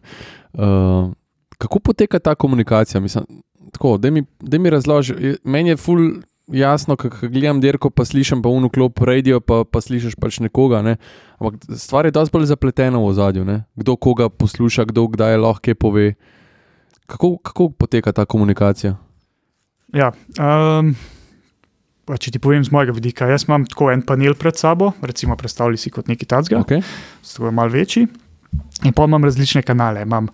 Uh, 0.53 1.11
kako 1.59 1.79
poteka 1.79 2.19
ta 2.19 2.35
komunikacija? 2.35 3.01
Mislim, 3.01 3.25
tako, 3.73 3.97
da 3.97 4.11
mi, 4.11 4.23
daj 4.39 4.59
mi 4.59 4.69
razloži. 4.69 5.35
Meni 5.43 5.75
je 5.75 5.77
ful 5.77 6.03
jasno, 6.47 6.95
ko 6.95 7.09
gledam 7.21 7.61
dirko, 7.61 7.89
pa 7.89 8.05
slišim 8.05 8.41
pa 8.41 8.49
unuklop 8.49 8.99
radio, 9.05 9.39
pa, 9.39 9.63
pa 9.63 9.81
slišiš 9.81 10.15
pač 10.19 10.39
nekoga. 10.39 10.81
Ne? 10.81 10.97
Ampak 11.37 11.61
stvar 11.77 12.05
je 12.05 12.15
dosti 12.15 12.33
bolj 12.33 12.49
zapletena 12.49 12.97
v 12.97 13.11
ozadju. 13.11 13.45
Ne? 13.45 13.63
Kdo 13.75 13.95
koga 13.95 14.29
posluša, 14.29 14.87
kdo 14.89 15.07
kdaj 15.13 15.37
lahko 15.37 15.69
kaj 15.69 15.75
pove. 15.75 16.13
Kako, 17.09 17.37
kako 17.37 17.69
poteka 17.69 18.11
ta 18.13 18.25
komunikacija? 18.25 18.95
Ja, 19.93 20.11
um, 20.37 20.93
če 22.17 22.31
ti 22.31 22.39
povem 22.41 22.63
z 22.65 22.73
mojega 22.73 22.95
vidika, 22.95 23.27
jaz 23.29 23.45
imam 23.47 23.65
tako 23.69 23.91
en 23.93 24.01
panel 24.01 24.33
pred 24.39 24.57
sabo, 24.57 24.93
recimo 25.01 25.37
predstavljaj 25.37 25.77
si 25.77 25.91
kot 25.93 26.07
neki 26.07 26.25
tacga, 26.25 26.63
Okay? 26.63 26.81
tako 27.21 27.51
malo 27.51 27.69
večji. 27.69 28.07
In 28.83 28.93
pa 28.93 29.05
imam 29.05 29.23
različne 29.23 29.61
kanale. 29.61 30.01
Imam 30.01 30.27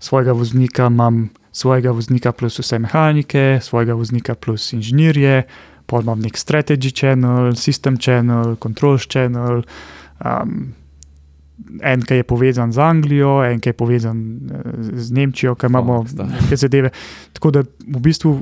svojega 0.00 0.32
voznika, 0.32 0.86
imam 0.86 1.30
svojega 1.52 1.90
voznika 1.90 2.32
plus 2.32 2.58
vse 2.58 2.78
mehanike, 2.78 3.58
svojega 3.62 3.94
voznika 3.94 4.34
plus 4.34 4.72
inženirje, 4.72 5.42
pa 5.86 6.00
imam 6.00 6.20
nek 6.20 6.36
strategy 6.38 6.92
channel, 6.92 7.52
system 7.56 7.96
channel, 8.00 8.56
control 8.56 8.98
channel. 8.98 9.62
Um, 10.24 10.74
En, 11.82 12.02
ki 12.02 12.14
je 12.14 12.24
povezan 12.26 12.72
z 12.74 12.80
Anglijo, 12.82 13.36
en, 13.44 13.60
ki 13.62 13.70
je 13.70 13.76
povezan 13.76 14.18
eh, 14.50 14.72
z 14.98 15.14
Nemčijo, 15.14 15.54
ki 15.54 15.68
imamo 15.70 16.00
Oh, 16.00 16.06
neke 16.26 16.56
zadeve. 16.56 16.90
Tako 17.32 17.50
da 17.54 17.62
v 17.62 18.00
bistvu 18.02 18.32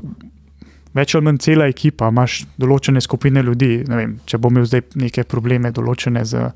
več 0.97 1.15
ali 1.15 1.27
manj 1.27 1.41
cela 1.45 1.67
ekipa, 1.71 2.09
imaš 2.11 2.41
določene 2.61 3.01
skupine 3.01 3.43
ljudi. 3.45 3.81
Vem, 3.87 4.19
če 4.25 4.39
bom 4.41 4.53
imel 4.55 4.67
zdaj 4.69 4.87
neke 5.01 5.25
probleme, 5.29 5.71
določene 5.75 6.23
z, 6.27 6.47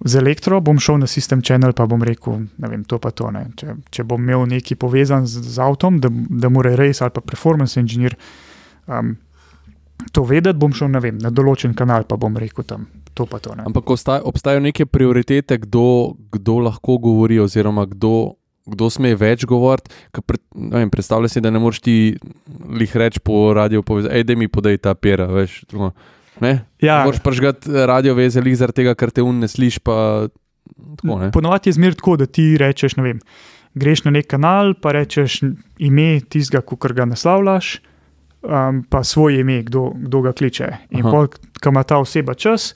z 0.00 0.20
elektro, 0.22 0.60
bom 0.64 0.80
šel 0.80 1.02
na 1.02 1.08
sistem 1.10 1.42
channel, 1.46 1.74
pa 1.76 1.88
bom 1.90 2.02
rekel, 2.06 2.46
ne 2.58 2.70
vem, 2.72 2.84
to 2.84 3.00
pa 3.02 3.12
to. 3.12 3.30
Ne. 3.34 3.46
Če, 3.60 3.76
če 3.90 4.06
bom 4.08 4.22
imel 4.22 4.46
neki 4.50 4.78
povezan 4.80 5.28
z, 5.28 5.44
z 5.44 5.64
avtom, 5.64 6.00
da, 6.00 6.12
da 6.12 6.52
mora 6.52 6.76
res 6.78 7.02
ali 7.04 7.14
pa 7.14 7.24
performance 7.24 7.80
engineer 7.80 8.16
um, 8.86 9.16
to 10.12 10.24
vedeti, 10.24 10.58
bom 10.58 10.72
šel 10.72 10.96
vem, 11.00 11.20
na 11.20 11.32
določen 11.34 11.76
kanal, 11.76 12.08
pa 12.08 12.16
bom 12.20 12.36
rekel 12.40 12.64
tam 12.64 12.88
to 13.14 13.38
to. 13.38 13.54
Ne. 13.54 13.64
Ampak 13.66 13.84
obsta- 13.84 14.22
obstajajo 14.24 14.60
neke 14.60 14.86
prioritete, 14.86 15.58
kdo, 15.58 16.14
kdo 16.32 16.58
lahko 16.58 16.98
govori, 16.98 17.38
oziroma 17.38 17.86
kdo, 17.86 18.39
kdo 18.66 18.90
sme 18.92 19.14
več 19.18 19.44
govoriti. 19.48 19.92
Predstavljaj 20.92 21.32
si, 21.32 21.42
da 21.44 21.50
ne 21.50 21.62
moreš 21.62 21.80
ti 21.84 21.96
lih 22.68 22.96
reči 22.96 23.20
po 23.24 23.52
radiju, 23.56 23.82
povedati, 23.82 24.24
da 24.24 24.36
mi 24.36 24.48
podaj 24.48 24.78
ta 24.84 24.94
pera. 24.94 25.26
Veš, 25.32 25.62
tako, 25.70 25.92
ne? 26.40 26.52
Ja, 26.82 27.02
Moraš 27.04 27.22
pržgati 27.24 27.70
radio 27.88 28.14
veze, 28.18 28.42
lih 28.44 28.56
zaradi 28.56 28.82
tega, 28.82 28.94
ker 28.98 29.12
te 29.14 29.24
un 29.24 29.40
ne 29.42 29.48
slišiš. 29.48 29.82
Pa, 29.86 30.28
tako? 31.00 31.30
Ponovadi 31.32 31.70
je 31.70 31.78
zmer 31.78 31.96
tako, 31.98 32.18
da 32.20 32.26
ti 32.26 32.52
rečeš, 32.60 32.96
ne 33.00 33.06
vem, 33.06 33.22
greš 33.74 34.04
na 34.06 34.14
nek 34.18 34.28
kanal, 34.30 34.74
pa 34.80 34.94
rečeš 34.96 35.40
ime 35.78 36.10
tistega, 36.28 36.62
ki 36.66 36.94
ga 36.96 37.08
naslavljaš, 37.10 37.78
um, 38.42 38.82
pa 38.90 39.04
svoje 39.04 39.40
ime, 39.44 39.62
kdo, 39.66 39.90
kdo 39.96 40.22
ga 40.28 40.34
kliče. 40.36 40.70
In 40.90 41.06
Aha. 41.06 41.10
pol, 41.10 41.30
ko 41.60 41.72
ima 41.72 41.84
ta 41.84 42.00
oseba 42.02 42.34
čas, 42.34 42.74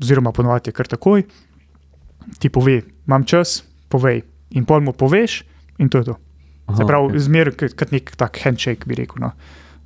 oziroma 0.00 0.32
ponovadi 0.32 0.70
je 0.70 0.76
kar 0.76 0.88
takoj, 0.88 1.24
ti 2.38 2.48
pove, 2.48 2.80
imam 3.06 3.24
čas, 3.24 3.62
povej. 3.88 4.22
In 4.58 4.66
pol 4.68 4.84
mu 4.84 4.92
poveš, 4.92 5.42
in 5.78 5.88
to 5.88 6.02
je 6.02 6.12
to. 6.12 6.16
Se 6.76 6.84
pravi, 6.86 7.12
okay. 7.12 7.24
zmer 7.26 7.50
kot 7.56 7.92
nek 7.92 8.12
tak 8.16 8.38
handshake, 8.44 8.86
bi 8.88 8.96
rekel. 8.96 9.20
No. 9.20 9.32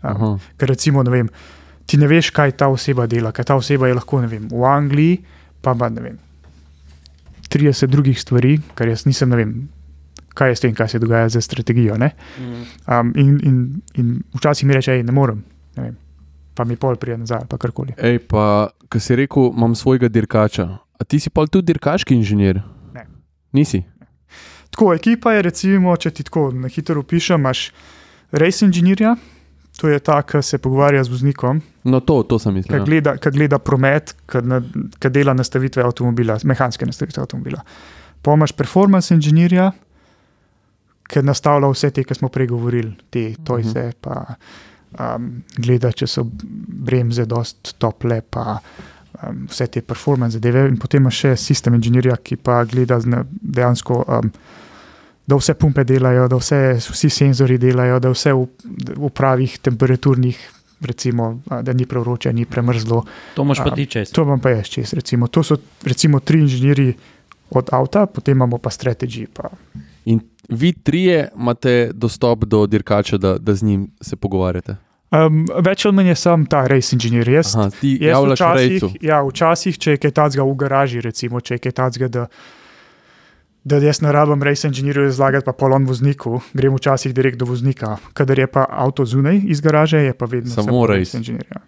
Aha. 0.02 0.34
Um, 0.34 0.42
ker 0.60 0.70
recimo, 0.70 1.02
ne 1.06 1.10
vem, 1.10 1.30
ti 1.88 1.98
ne 1.98 2.08
veš, 2.10 2.30
kaj 2.36 2.56
ta 2.60 2.68
oseba 2.70 3.06
dela, 3.10 3.32
ker 3.34 3.46
ta 3.46 3.56
oseba 3.58 3.88
je 3.88 3.96
lahko, 3.96 4.20
ne 4.22 4.30
vem, 4.30 4.44
v 4.50 4.68
Angliji, 4.68 5.16
pa 5.64 5.74
ima, 5.74 5.88
ne 5.90 6.04
vem, 6.04 6.20
30 7.50 7.90
drugih 7.90 8.18
stvari, 8.20 8.58
kar 8.78 8.90
jaz 8.90 9.06
nisem, 9.08 9.32
ne 9.32 9.40
vem, 9.40 9.52
kaj 10.36 10.52
je 10.52 10.58
s 10.58 10.64
tem, 10.66 10.74
kaj 10.76 10.94
se 10.94 11.02
dogaja 11.02 11.28
za 11.32 11.40
strategijo. 11.40 11.96
ne. 11.98 12.12
Um, 12.86 13.12
in, 13.16 13.38
in, 13.42 13.60
in 13.94 14.16
včasih 14.36 14.68
mi 14.68 14.76
reče, 14.76 14.98
hej, 14.98 15.06
ne 15.06 15.14
morem, 15.16 15.42
ne 15.78 15.88
vem, 15.88 15.96
pa 16.54 16.64
mi 16.68 16.76
pol 16.76 17.00
prije 17.00 17.18
nazaj, 17.18 17.48
pa 17.48 17.58
karkoli. 17.58 17.96
Ej, 17.96 18.20
pa, 18.28 18.68
ki 18.92 19.00
si 19.00 19.16
rekel, 19.16 19.50
imam 19.56 19.74
svojega 19.74 20.12
dirkača. 20.12 20.68
A 20.96 21.04
ti 21.04 21.20
si 21.20 21.30
pa 21.30 21.44
tudi 21.48 21.72
dirkaški 21.72 22.14
inženir? 22.16 22.62
Ne. 22.94 23.04
Nisi. 23.52 23.82
Tako, 24.70 24.94
ekipa 24.94 25.32
je, 25.36 25.42
recimo, 25.42 25.96
če 25.96 26.10
ti 26.10 26.24
tako 26.26 26.50
na 26.52 26.68
hitro 26.68 27.00
opišem, 27.00 27.40
imaš 27.40 27.70
race 28.32 28.64
inženirja, 28.66 29.14
to 29.80 29.88
je 29.88 29.98
ta, 30.00 30.22
ki 30.24 30.42
se 30.42 30.58
pogovarja 30.58 31.04
z 31.04 31.12
voznikom, 31.12 31.62
No, 31.86 32.00
to, 32.00 32.22
to 32.26 32.38
sem 32.42 32.50
ki 32.50 32.58
mislil. 32.58 32.78
ja. 32.78 32.84
gleda, 32.84 33.12
ki 33.22 33.30
gleda 33.30 33.58
promet, 33.62 34.14
ki, 34.26 34.40
na, 34.42 34.58
ki 34.98 35.10
dela 35.14 35.34
nastavitve 35.38 35.84
avtomobila, 35.86 36.34
mehanske 36.42 36.86
nastavitve 36.88 37.22
avtomobila. 37.22 37.60
Pa 38.22 38.34
imaš 38.34 38.52
performance 38.58 39.14
inženirja, 39.14 39.68
ki 41.06 41.22
nastavlja 41.22 41.70
vse 41.70 41.92
te, 41.94 42.02
ki 42.02 42.16
smo 42.18 42.28
prej 42.34 42.48
govorili, 42.50 42.90
te 43.14 43.28
tojse, 43.46 43.84
pa 44.02 44.16
um, 44.98 45.28
gleda, 45.62 45.92
če 45.94 46.08
so 46.10 46.24
bremze 46.26 47.28
dost 47.30 47.76
tople, 47.78 48.18
pa 48.26 48.56
um, 49.22 49.46
vse 49.50 49.66
te 49.66 49.82
performance 49.82 50.36
zadeve. 50.38 50.66
In 50.68 50.78
potem 50.80 51.02
imaš 51.02 51.22
še 51.24 51.34
sistem 51.36 51.74
inženirja, 51.78 52.16
ki 52.22 52.36
pa 52.36 52.64
gleda 52.64 53.00
dejansko. 53.02 54.04
Um, 54.08 54.32
Da 55.26 55.34
vse 55.34 55.56
pumpe 55.58 55.82
delajo, 55.82 56.28
da 56.30 56.36
vse, 56.38 56.76
vsi 56.78 57.08
senzori 57.10 57.56
delajo, 57.58 57.96
da 57.98 58.12
vse 58.12 58.30
v, 58.30 58.44
v 58.94 59.08
pravih 59.10 59.56
temperaturnih, 59.58 60.38
recimo, 60.86 61.40
a, 61.50 61.58
da 61.66 61.74
ni 61.74 61.82
prevroče, 61.82 62.30
ni 62.32 62.44
premrzlo, 62.46 63.00
To 63.34 63.42
imaš 63.42 63.58
pa 63.64 63.72
ti 63.74 63.88
čez. 63.90 64.12
To 64.14 64.22
vam 64.22 64.38
pa 64.38 64.54
jaz 64.54 64.70
čez. 64.70 64.94
Recimo. 64.94 65.26
To 65.26 65.42
so 65.42 65.58
recimo 65.82 66.20
tri 66.20 66.44
inženirji 66.46 66.94
od 67.50 67.74
avta, 67.74 68.06
potem 68.06 68.38
imamo 68.38 68.62
pa 68.62 68.70
strategiji. 68.70 69.26
Pa. 69.34 69.50
In 70.04 70.20
vi 70.48 70.72
trije 70.72 71.28
imate 71.34 71.90
dostop 71.92 72.44
do 72.44 72.66
dirkača, 72.66 73.18
da, 73.18 73.38
da 73.38 73.54
z 73.54 73.62
njim 73.62 73.90
se 74.00 74.16
pogovarjate. 74.16 74.76
Um, 75.06 75.44
več 75.62 75.84
ali 75.86 75.94
manj 75.94 76.08
je 76.08 76.14
sam 76.18 76.46
ta 76.46 76.64
race 76.66 76.90
inženir. 76.96 77.28
Jaz, 77.30 77.52
Aha, 77.54 77.70
ti 77.70 77.92
jaz 78.00 78.10
javljaš 78.10 78.40
včasih, 78.40 78.96
ja, 79.02 79.20
včasih, 79.22 79.78
če 79.78 79.90
je 79.90 80.00
kaj 80.02 80.10
takega 80.12 80.42
v 80.42 80.56
garaži, 80.56 81.00
recimo, 81.00 81.40
če 81.40 81.54
je 81.54 81.58
kaj 81.58 81.72
takega, 81.72 82.08
da, 82.08 82.24
da 83.64 83.78
jaz 83.78 84.02
ne 84.02 84.10
rabim 84.12 84.42
race 84.42 84.66
inženirju 84.66 85.06
razlagati, 85.06 85.46
pa 85.46 85.54
polon 85.54 85.86
vozniku, 85.86 86.40
grem 86.52 86.74
včasih 86.74 87.14
direkt 87.14 87.38
do 87.38 87.46
voznika. 87.46 87.96
Kadar 88.12 88.38
je 88.38 88.46
pa 88.48 88.66
avto 88.68 89.06
zunaj 89.06 89.40
iz 89.46 89.62
garaže, 89.62 90.02
je 90.02 90.12
pa 90.12 90.26
vedno 90.26 90.50
Samo 90.50 90.86
race. 90.86 91.16
inženir. 91.18 91.46
Ja. 91.54 91.62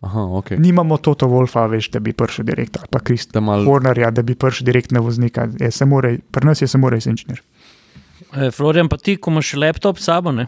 Aha, 0.00 0.20
ok. 0.20 0.50
Nimamo 0.50 0.96
Toto 0.96 1.26
Wolfa, 1.28 1.66
veš, 1.70 1.90
da 1.90 2.00
bi 2.00 2.12
prišel 2.12 2.44
direkt, 2.44 2.76
ali 2.76 2.88
pa 2.90 2.98
Krista 3.00 3.36
Da 3.36 3.40
mal, 3.40 3.64
Hornerja, 3.64 4.10
da 4.10 4.22
bi 4.22 4.34
prišel 4.34 4.64
direkt 4.64 4.90
na 4.90 5.00
voznika. 5.00 5.46
Je 5.60 5.68
rej- 5.70 6.20
Pri 6.30 6.46
nas 6.46 6.62
je 6.62 6.68
samo 6.68 6.90
race 6.90 7.10
inženir. 7.10 7.42
E, 8.32 8.50
Florian, 8.50 8.88
pa 8.88 8.96
ti, 8.96 9.16
ko 9.16 9.30
imaš 9.30 9.54
laptop 9.54 9.98
s 9.98 10.04
sabo, 10.04 10.32
ne? 10.32 10.46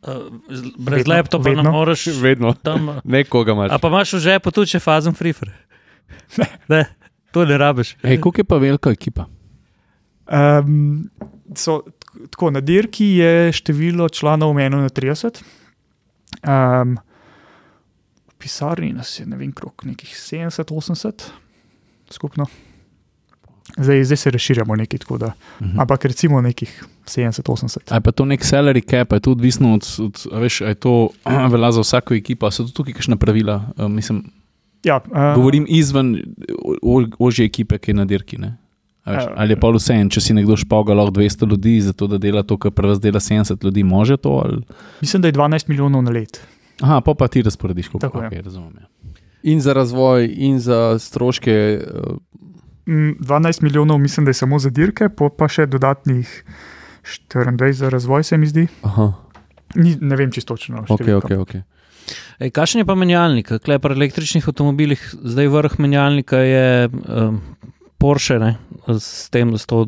Z- 0.00 0.72
brez 0.78 0.98
Vedno, 0.98 1.14
laptopa 1.14 1.48
ne 1.48 1.54
vedno. 1.54 1.70
moreš 1.72 2.06
vedno. 2.06 2.52
tam. 2.54 2.88
Nekoga 3.04 3.52
imaš. 3.52 3.70
A 3.72 3.78
pa 3.78 3.88
imaš 3.88 4.12
v 4.12 4.18
žepu 4.20 4.50
tudi 4.50 4.70
če 4.70 4.80
fazen 4.80 5.14
frifre. 5.14 5.52
Ne, 6.68 6.84
to 7.32 7.44
ne 7.44 7.58
rabiš. 7.58 7.96
Ej, 8.02 8.20
koliko 8.20 8.40
je 8.40 8.44
pa 8.44 8.56
velika 8.56 8.90
ekipa? 8.90 9.24
Um, 10.26 11.10
so, 11.54 11.82
tako, 12.30 12.50
na 12.50 12.60
dirki 12.60 13.06
je 13.16 13.52
število 13.52 14.08
članov 14.08 14.50
omejeno 14.50 14.76
na 14.78 14.88
30. 14.88 15.40
Um, 16.42 16.96
v 18.28 18.34
pisarni 18.38 18.92
nas 18.92 19.20
je, 19.20 19.26
ne 19.26 19.36
vem, 19.36 19.52
krok 19.52 19.84
nekih 19.84 20.08
70-80 20.10 21.26
skupno. 22.10 22.46
Zdaj, 23.76 24.04
zdaj 24.04 24.16
se 24.16 24.30
razširjamo 24.30 24.76
nekaj 24.76 24.98
tako, 24.98 25.18
da, 25.18 25.32
Mhm. 25.60 25.80
ampak 25.80 26.04
recimo 26.04 26.40
nekih 26.40 26.70
70-80. 27.06 27.78
A 27.88 27.94
je 27.94 28.00
pa 28.00 28.12
to 28.12 28.24
nek 28.24 28.40
salary 28.42 28.80
cap, 28.82 29.12
je 29.12 29.20
to 29.20 29.30
odvisno 29.30 29.74
od, 29.74 29.84
od 30.00 30.14
veš, 30.34 30.60
je 30.60 30.74
to 30.76 31.08
velja 31.52 31.72
za 31.72 31.80
vsako 31.80 32.14
ekipo, 32.14 32.50
so 32.50 32.64
tu 32.64 32.72
tukaj 32.72 32.92
kakšna 32.94 33.16
pravila, 33.16 33.62
uh, 33.76 33.86
mislim, 33.86 34.24
Ja, 34.84 35.00
uh, 35.02 35.34
govorim 35.34 35.66
izven 35.68 36.22
ožje 37.18 37.44
ekipe, 37.44 37.78
ki 37.78 37.90
je 37.90 37.94
na 37.94 38.04
dirki. 38.04 38.38
Ne? 38.38 38.56
A 39.04 39.12
Veš, 39.12 39.22
Ja. 39.22 39.32
ali 39.36 39.52
je 39.52 39.56
pa 39.56 39.68
vse 39.68 39.94
en, 39.94 40.08
če 40.08 40.20
si 40.20 40.34
nekdo 40.34 40.56
špoga 40.56 40.94
lahko 40.94 41.10
200 41.12 41.46
ljudi, 41.46 41.80
zato 41.80 42.06
da 42.06 42.18
dela 42.18 42.42
to, 42.42 42.56
kar 42.56 42.70
prvo 42.70 42.94
dela 42.96 43.20
70 43.20 43.64
ljudi, 43.64 43.82
može 43.84 44.16
to? 44.16 44.30
Ali? 44.38 44.62
Mislim, 45.00 45.22
da 45.22 45.28
je 45.28 45.32
12 45.32 45.68
milijonov 45.68 46.02
na 46.02 46.10
let. 46.12 46.40
Aha, 46.80 47.00
pa, 47.00 47.14
pa 47.14 47.28
ti 47.28 47.42
razporediš, 47.42 47.88
kako 47.88 48.06
je. 48.18 48.30
okay, 48.30 48.42
razumem. 48.42 48.72
Ja. 48.74 48.86
In 49.44 49.60
za 49.60 49.72
razvoj, 49.72 50.30
in 50.30 50.58
za 50.60 50.98
stroške. 50.98 51.80
Mm, 51.84 52.57
12 52.88 53.62
milijonov, 53.62 53.98
mislim, 54.00 54.24
da 54.24 54.32
je 54.32 54.40
samo 54.40 54.58
za 54.58 54.70
dirke, 54.70 55.08
po 55.08 55.28
pa 55.28 55.48
še 55.48 55.66
dodatnih 55.68 56.30
24 57.04 57.72
za 57.72 57.90
razvoj, 57.92 58.24
se 58.24 58.38
mi 58.38 58.48
zdi. 58.48 58.68
Aha, 58.82 59.12
Ni, 59.76 59.96
ne 60.00 60.16
vem 60.16 60.30
čisto 60.32 60.56
točno. 60.56 60.84
ok, 60.88 60.96
številko. 60.96 61.28
ok. 61.28 61.42
okay. 61.44 61.64
Ej, 62.40 62.52
kakšen 62.56 62.80
je 62.80 62.88
pa 62.88 62.96
menjalnik? 62.96 63.50
Kle 63.64 63.76
pri 63.82 63.96
električnih 63.98 64.46
avtomobilih, 64.48 65.02
zdaj 65.12 65.50
vrh 65.52 65.74
menjalnika 65.84 66.40
je 66.40 66.88
um, 66.88 67.42
Porsche, 68.00 68.38
ne? 68.40 68.54
s 68.88 69.28
tem, 69.28 69.52
s 69.58 69.68
to, 69.68 69.82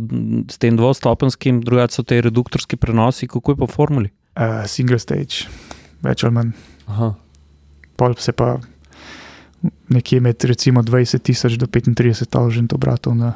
s 0.51 0.61
tem 0.61 0.76
dvostopenskim, 0.76 1.62
drugače 1.64 1.96
so 1.96 2.05
te 2.05 2.18
reduktorski 2.20 2.76
prenosi, 2.76 3.30
kako 3.30 3.55
je 3.55 3.61
v 3.62 3.68
formuli. 3.70 4.11
Uh, 4.36 4.61
single 4.68 4.98
stage, 5.01 5.48
več 6.05 6.26
ali 6.26 6.36
manj. 6.36 6.53
Aha. 6.90 7.14
Pol 7.96 8.16
se 8.20 8.34
pa 8.36 8.59
nekje 9.88 10.20
med 10.20 10.44
recimo 10.44 10.82
20 10.82 11.22
tisoč 11.22 11.58
do 11.61 11.66
35 11.66 12.26
tisoč 12.26 12.74
obratov. 12.74 13.14
Na, 13.14 13.34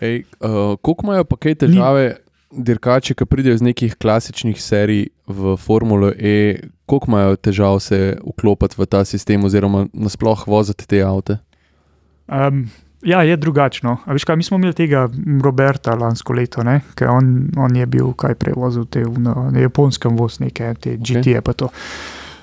Ej, 0.00 0.24
uh, 0.40 0.76
koliko 0.82 1.06
imajo 1.06 1.24
pa 1.24 1.36
kaj 1.36 1.54
težave 1.54 2.16
dirkači, 2.50 3.14
ki 3.14 3.26
pridejo 3.26 3.54
iz 3.54 3.62
nekih 3.62 3.96
klasičnih 3.98 4.60
serij 4.62 5.08
v 5.26 5.56
Formulo 5.56 6.12
E, 6.14 6.68
koliko 6.86 7.10
imajo 7.10 7.36
težav 7.36 7.80
se 7.80 8.16
vklopiti 8.22 8.78
v 8.78 8.86
ta 8.86 9.04
sistem, 9.04 9.44
oziroma 9.44 9.86
nasploh 9.92 10.46
voziti 10.46 10.86
te 10.86 11.02
avte? 11.02 11.38
um, 12.26 12.70
ja, 13.02 13.22
je 13.22 13.36
drugačno. 13.36 13.98
A 14.04 14.12
veš 14.12 14.24
kaj, 14.24 14.36
mi 14.36 14.42
smo 14.42 14.56
imeli 14.56 14.74
tega 14.74 15.08
Roberta 15.42 15.94
lansko 15.94 16.32
leto, 16.32 16.64
ker 16.94 17.10
on, 17.10 17.50
on 17.56 17.76
je 17.76 17.86
bil 17.86 18.12
kaj 18.12 18.34
prevozil 18.40 18.86
te 18.86 19.04
v, 19.04 19.20
na, 19.20 19.34
na 19.50 19.64
japonskem 19.64 20.16
voz, 20.16 20.40
neke 20.40 20.74
te 20.80 20.96
GT-je 20.96 21.42
pa 21.44 21.52
to. 21.52 21.70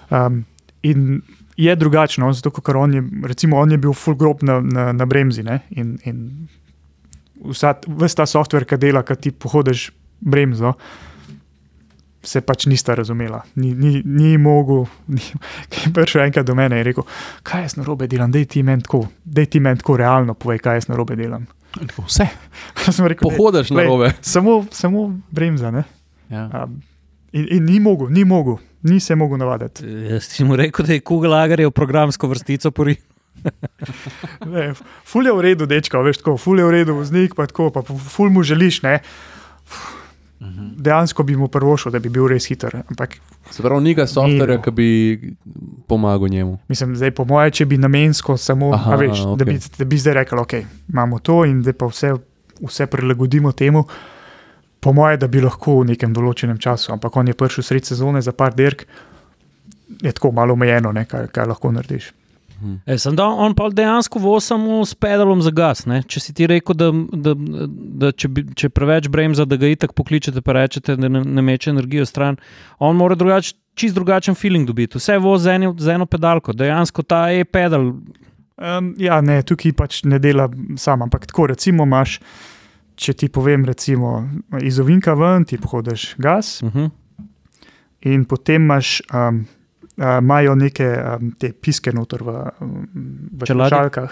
Um, 0.09 0.43
in 0.83 1.21
je 1.61 1.75
drugačno, 1.75 2.31
zato 2.33 2.51
ker 2.51 2.77
on 2.77 2.93
je, 2.93 3.03
recimo, 3.27 3.59
on 3.61 3.71
je 3.71 3.77
bil 3.81 3.93
full 3.93 4.17
grob 4.17 4.43
na, 4.47 4.59
na, 4.61 4.89
na 4.95 5.05
bremzi 5.05 5.43
ne, 5.45 5.59
in, 5.77 5.95
in 6.09 6.21
vsa, 7.51 7.75
ves 8.01 8.17
ta 8.17 8.25
softver, 8.29 8.65
ki 8.69 8.79
dela, 8.81 9.03
ki 9.05 9.17
ti 9.27 9.31
pohodiš 9.31 9.89
bremzo. 10.21 10.73
Se 12.21 12.37
pač 12.45 12.67
nista 12.69 12.93
razumela, 12.93 13.39
ni, 13.57 13.71
ni, 13.73 14.03
ni 14.05 14.35
mogel. 14.37 14.83
Ni, 15.13 15.21
ki 15.73 15.87
je 15.87 15.93
prišel 15.95 16.27
enkrat 16.27 16.45
do 16.45 16.53
mene 16.57 16.77
in 16.77 16.85
rekel, 16.85 17.07
kaj 17.47 17.65
jaz 17.65 17.77
na 17.79 17.85
robe 17.87 18.05
delam, 18.07 18.29
da 18.33 18.43
ti 18.45 18.61
meni 18.63 18.85
tako, 18.85 19.07
da 19.25 19.45
ti 19.45 19.59
meni 19.59 19.81
tako 19.81 19.97
realno 19.97 20.35
povej, 20.37 20.61
kaj 20.61 20.77
jaz 20.81 20.87
na 20.91 20.99
robe 20.99 21.17
delam. 21.17 21.47
Vse. 21.97 22.27
Rekel, 23.09 23.29
"Daj, 23.29 23.37
Pohodiš 23.37 23.73
na 23.73 23.87
robe. 23.87 24.11
Samo, 24.21 24.65
samo 24.71 25.07
bremza. 25.31 25.71
ne." 25.71 25.83
Ja. 26.29 26.45
Um, 26.63 26.81
in, 27.31 27.47
in 27.51 27.63
ni 27.65 27.79
mogel, 27.79 28.09
ni 28.09 28.23
mogel, 28.25 28.57
ni 28.83 28.99
se 28.99 29.15
mogel 29.15 29.37
navaditi. 29.37 29.85
Jaz 30.09 30.23
si 30.23 30.43
mu 30.43 30.55
rekel, 30.55 30.85
da 30.85 30.93
je 30.93 30.99
Google 31.05 31.37
Agarjev 31.37 31.71
programsko 31.71 32.27
vrstico 32.27 32.71
pori. 32.71 32.95
Ne, 34.45 34.73
Ful 35.05 35.25
je 35.25 35.33
v 35.33 35.41
redu, 35.41 35.65
dečko, 35.65 36.01
veš, 36.05 36.19
tako, 36.21 36.35
ful 36.37 36.59
je 36.59 36.65
v 36.65 36.71
redu, 36.71 36.93
voznik 36.93 37.33
pa 37.35 37.47
tako, 37.49 37.69
pa 37.73 37.81
ful 37.81 38.29
mu 38.29 38.43
želiš, 38.43 38.81
ne. 38.83 38.99
Mhm. 40.41 40.67
Dejansko 40.77 41.23
bi 41.23 41.35
mu 41.35 41.47
prvošil, 41.47 41.91
da 41.91 41.99
bi 41.99 42.09
bil 42.09 42.27
res 42.27 42.47
hiter. 42.49 42.75
Ampak 42.89 43.17
Se 43.49 43.61
pravi, 43.63 43.83
ni 43.83 43.93
ga 43.93 44.07
softverja, 44.07 44.57
no. 44.57 44.61
ki 44.61 44.71
bi 44.71 44.87
pomagal 45.87 46.27
njemu. 46.29 46.59
mislim, 46.67 46.95
zdaj 46.95 47.11
po 47.11 47.25
moje, 47.25 47.51
če 47.51 47.65
bi 47.65 47.77
namensko 47.77 48.37
samo, 48.37 48.71
Aha, 48.73 48.93
a 48.93 48.95
veš, 48.95 49.19
okej. 49.21 49.37
da, 49.37 49.45
bi, 49.45 49.57
da 49.77 49.85
bi 49.85 49.97
zdaj 49.97 50.13
rekel, 50.13 50.39
ok, 50.39 50.53
imamo 50.89 51.19
to 51.19 51.45
in 51.45 51.61
da 51.61 51.73
pa 51.73 51.85
vse, 51.85 52.13
vse 52.61 52.85
prilagodimo 52.85 53.51
temu. 53.51 53.85
Po 54.81 54.93
moje, 54.93 55.19
da 55.21 55.27
bi 55.29 55.43
lahko 55.43 55.81
v 55.81 55.91
nekem 55.93 56.13
določenem 56.13 56.57
času, 56.61 56.91
ampak 56.95 57.17
on 57.17 57.29
je 57.29 57.37
prišel 57.37 57.63
sred 57.63 57.85
sezone 57.85 58.21
za 58.25 58.33
par 58.33 58.55
dirk, 58.57 58.87
je 60.01 60.11
tako 60.11 60.31
malo 60.33 60.55
omejeno, 60.57 60.91
ne, 60.95 61.05
kaj, 61.05 61.27
kaj 61.35 61.51
lahko 61.51 61.71
narediš. 61.75 62.09
Hm. 62.61 62.75
E, 62.85 62.97
sem 63.01 63.15
da 63.17 63.25
on 63.25 63.55
pa 63.57 63.69
dejansko 63.73 64.19
vozi 64.21 64.51
samo 64.51 64.81
s 64.85 64.93
pedalom 64.93 65.41
za 65.41 65.51
gas. 65.51 65.85
Ne? 65.89 66.03
Če 66.05 66.21
si 66.21 66.33
ti 66.37 66.45
rekel, 66.49 66.77
da, 66.77 66.91
da, 66.93 67.33
da 68.05 68.11
če, 68.13 68.29
bi, 68.29 68.43
če 68.57 68.69
preveč 68.69 69.09
bremza, 69.09 69.47
da 69.49 69.57
ga 69.57 69.71
itak 69.73 69.95
pokličete, 69.97 70.43
pa 70.45 70.55
rečete, 70.59 70.95
da 71.01 71.09
ne, 71.09 71.23
ne 71.25 71.45
meče 71.45 71.71
energijo 71.73 72.05
stran, 72.05 72.37
on 72.79 72.99
mora 72.99 73.17
drugač, 73.17 73.55
čist 73.77 73.97
drugačen 73.97 74.37
feeling 74.37 74.69
dobiti. 74.69 75.01
Vse 75.01 75.17
vozi 75.21 75.49
z, 75.49 75.55
eni- 75.57 75.73
z 75.77 75.95
eno 75.95 76.05
pedalko, 76.05 76.53
dejansko 76.53 77.05
ta 77.07 77.23
e-pedal. 77.33 77.95
Um, 78.61 78.91
ja, 79.01 79.17
ne, 79.25 79.39
tukaj 79.41 79.73
pač 79.73 80.03
ne 80.05 80.21
dela 80.21 80.45
sam, 80.77 81.01
ampak 81.07 81.25
tako 81.31 81.49
recimo 81.55 81.87
imaš, 81.89 82.19
če 83.01 83.13
ti 83.15 83.29
povem, 83.29 83.65
recimo 83.65 84.29
iz 84.61 84.77
ovinka 84.77 85.13
ven, 85.13 85.43
ti 85.43 85.57
pohodiš 85.57 86.15
gas 86.17 86.61
Uh 86.61 86.69
-huh. 86.69 86.89
in 88.03 88.25
potem 88.25 88.61
imaš. 88.63 89.01
Um, 89.11 89.45
Imajo 90.17 90.55
neke 90.55 90.87
um, 90.87 91.31
te 91.31 91.51
piske 91.53 91.91
noter 91.91 92.23
v, 92.23 92.31
v 93.31 93.45
Čeladi? 93.45 93.69
čelkah. 93.69 94.11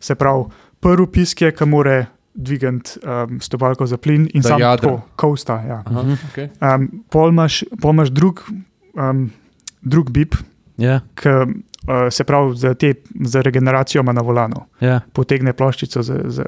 Se 0.00 0.14
pravi, 0.14 0.44
prvi 0.80 1.06
pisk 1.08 1.40
je, 1.40 1.52
ki 1.52 1.64
more 1.64 1.94
dvigati 2.34 2.98
um, 2.98 3.40
stopalko 3.40 3.86
za 3.86 3.96
plin 3.96 4.28
in 4.34 4.42
Da 4.42 4.48
sam 4.48 4.60
jadra. 4.60 4.76
tako, 4.82 5.00
kosta. 5.16 5.62
Ja. 5.62 5.82
Aha, 5.86 6.02
Mhm. 6.02 6.12
okay. 6.26 6.48
Um, 6.74 7.04
pol 7.08 7.28
imaš, 7.30 7.62
pol 7.80 7.90
imaš 7.92 8.08
drug, 8.10 8.42
um, 8.94 9.30
drug 9.82 10.10
bip, 10.10 10.34
Ja, 10.76 11.00
ki 11.14 11.28
uh, 11.30 11.48
se 12.10 12.24
pravi 12.24 12.56
za, 12.56 12.74
te, 12.74 12.94
za 13.20 13.42
regeneracijo 13.42 14.00
ima 14.00 14.12
na 14.12 14.22
volanu. 14.22 14.64
ja. 14.80 15.00
potegne 15.12 15.52
ploščico 15.52 16.02
za, 16.02 16.20
za 16.24 16.44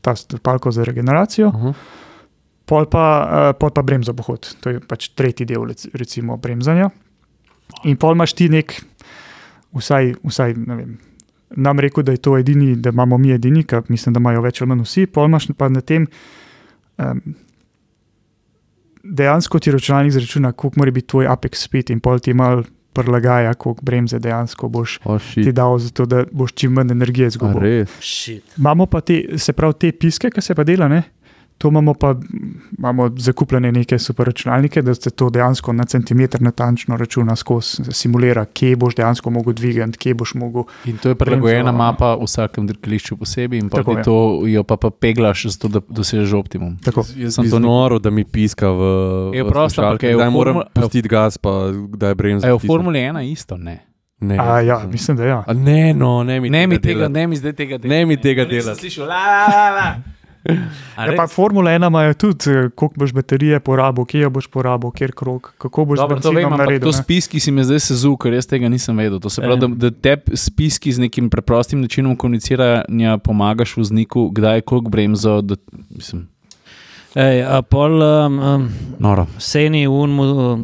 ta 0.00 0.14
stopalko 0.16 0.70
za 0.70 0.84
regeneracijo, 0.84 1.48
Aha. 1.54 1.72
pol 2.64 2.86
pa, 2.86 3.06
uh, 3.50 3.58
pol 3.58 3.70
pa 3.70 3.82
bremzo 3.82 4.14
pohod. 4.14 4.46
To 4.60 4.70
je 4.70 4.80
pač 4.80 5.08
tretji 5.08 5.46
del 5.46 5.66
rec- 5.66 5.88
recimo 5.94 6.36
bremzanja. 6.36 6.90
In 7.84 7.96
pol 7.96 8.14
imaš 8.14 8.32
ti 8.38 8.48
nek, 8.48 8.76
vsaj, 9.74 10.14
vsaj 10.22 10.54
ne 10.54 10.76
vem. 10.76 10.98
Nam 11.56 11.80
rekel, 11.80 12.04
da 12.04 12.12
je 12.12 12.22
to 12.22 12.38
edini, 12.38 12.76
da 12.76 12.90
imamo 12.90 13.18
mi 13.18 13.32
edini, 13.34 13.64
ker 13.64 13.82
mislim, 13.88 14.14
da 14.14 14.20
imajo 14.20 14.40
več 14.40 14.60
ali 14.62 14.68
manj 14.68 14.84
vsi, 14.86 15.06
pol 15.06 15.26
imaš 15.28 15.50
pa 15.58 15.68
na 15.68 15.80
tem. 15.80 16.06
Um, 16.98 17.20
Dejansko 19.02 19.58
ti 19.58 19.72
računalnik 19.74 20.12
zračuna, 20.14 20.52
koliko 20.52 20.80
mora 20.80 20.90
biti 20.90 21.08
tvoj 21.10 21.26
apex 21.26 21.64
speed, 21.66 21.90
in 21.90 22.00
pol 22.00 22.20
ti 22.22 22.32
mal 22.34 22.62
prilagaja, 22.92 23.54
koliko 23.54 23.82
bremze 23.82 24.18
dejansko 24.18 24.68
boš 24.68 24.98
Oh, 25.04 25.18
ti 25.18 25.42
shit. 25.42 25.54
dal, 25.54 25.78
zato 25.78 26.06
da 26.06 26.24
boš 26.30 26.52
čim 26.52 26.72
manj 26.72 26.90
energije 26.90 27.26
izgubil. 27.26 27.86
Imamo 28.58 28.86
pa 28.86 29.00
te, 29.00 29.22
se 29.36 29.52
pravi, 29.52 29.74
te 29.74 29.92
piske, 29.92 30.30
ki 30.30 30.40
se 30.40 30.54
pa 30.54 30.64
dela, 30.64 30.88
ne? 30.88 31.02
To 31.62 31.68
imamo 31.68 31.94
pa 31.94 32.14
imamo 32.78 33.10
zakupljene 33.16 33.72
neke 33.72 33.98
superračunalnike, 33.98 34.82
da 34.82 34.94
se 34.94 35.10
to 35.10 35.30
dejansko 35.30 35.72
na 35.72 35.84
centimeter 35.84 36.42
natančno 36.42 36.96
računa 36.96 37.36
skozi, 37.36 37.92
simulira, 37.92 38.44
kje 38.44 38.76
boš 38.76 38.94
dejansko 38.94 39.30
mogel 39.30 39.52
dvigati, 39.52 39.98
kje 39.98 40.14
boš 40.14 40.34
mogel. 40.34 40.64
In 40.84 40.98
to 40.98 41.08
je 41.08 41.14
prilagojena 41.14 41.62
Bremzo, 41.62 41.78
mapa 41.78 42.14
v 42.14 42.26
vsakem 42.26 42.66
dirkališču 42.66 43.16
posebej, 43.16 43.58
in 43.58 43.68
pa 43.70 43.76
Tako 43.76 43.94
to 44.04 44.16
jo 44.46 44.64
pa, 44.64 44.76
pa 44.76 44.90
peglaš, 44.90 45.44
zato 45.44 45.68
da 45.68 45.80
dosežeš 45.88 46.32
optimum. 46.32 46.78
Tako. 46.82 47.04
Jaz 47.16 47.34
Sem 47.34 47.50
to 47.50 47.58
noro, 47.58 47.98
da 47.98 48.10
mi 48.10 48.24
piska 48.24 48.70
v. 48.70 48.82
Je 49.36 49.44
prosto, 49.46 49.82
ampak 49.86 50.02
je 50.02 50.14
Kdaj 50.14 50.30
moram 50.30 50.60
pustiti 50.74 51.08
gas, 51.08 51.38
pa 51.38 51.70
kdaj 51.70 52.14
bremzo. 52.14 52.46
A 52.46 52.50
je 52.50 52.58
v 52.58 52.66
Formuli 52.66 52.98
1 52.98 53.22
isto? 53.30 53.56
Ne. 53.56 53.86
Ne, 54.20 54.38
A, 54.38 54.60
ja, 54.60 54.80
mislim, 54.90 55.16
da 55.16 55.24
ja. 55.24 55.44
A 55.46 55.52
ne, 55.52 55.94
no, 55.94 56.24
ne 56.24 56.40
mi 56.40 56.50
Ne 56.50 56.66
mi, 56.66 56.78
tega 56.78 57.06
tega, 57.06 57.08
ne 57.08 57.26
mi 57.26 57.36
zdaj 57.36 57.52
tega 57.52 57.78
delati. 57.78 57.88
Ne 57.88 58.06
mi 58.06 58.16
tega 58.16 58.44
delati. 58.44 58.80
Slišal, 58.80 59.06
la, 59.06 59.46
la, 59.46 59.70
la. 59.70 60.12
Ja, 60.42 61.12
pa 61.16 61.26
Formula 61.26 61.70
1 61.70 61.86
imajo 61.86 62.14
tudi, 62.14 62.50
eh, 62.50 62.70
koliko 62.74 62.94
boš 62.96 63.12
baterije 63.12 63.60
porabil, 63.60 64.04
kje 64.04 64.20
jo 64.20 64.30
boš 64.30 64.46
porabil, 64.46 64.90
kjer 64.90 65.12
krok, 65.12 65.54
kako 65.58 65.84
boš 65.84 65.98
Dobro, 65.98 66.20
to 66.20 66.30
vem, 66.30 66.44
ampak 66.44 66.58
naredil. 66.58 66.90
to 66.90 66.96
ne. 66.96 67.02
spis, 67.02 67.28
ki 67.28 67.40
si 67.40 67.54
me 67.54 67.64
zdaj 67.64 67.80
sezul, 67.80 68.16
ker 68.16 68.34
jaz 68.34 68.46
tega 68.50 68.68
nisem 68.68 68.98
vedel. 68.98 69.20
To 69.22 69.30
se 69.30 69.42
pravi, 69.42 69.60
da, 69.60 69.68
da 69.68 69.90
te 69.90 70.16
spiski 70.34 70.92
z 70.92 71.06
nekim 71.06 71.30
preprostim 71.30 71.80
načinom 71.80 72.16
komuniciranja 72.16 73.18
pomagaš 73.18 73.76
vozniku, 73.76 74.30
kdaj 74.34 74.56
je 74.56 74.66
koliko 74.66 74.90
bremzo. 74.90 75.40
Da, 75.40 75.56
mislim, 75.90 76.26
Ej, 77.14 77.42
a 77.44 77.60
pol 77.62 78.00
um, 78.00 78.38
um, 78.40 78.68
noro, 78.98 79.26
seni 79.38 79.84
unmu, 79.86 80.22
um, 80.24 80.62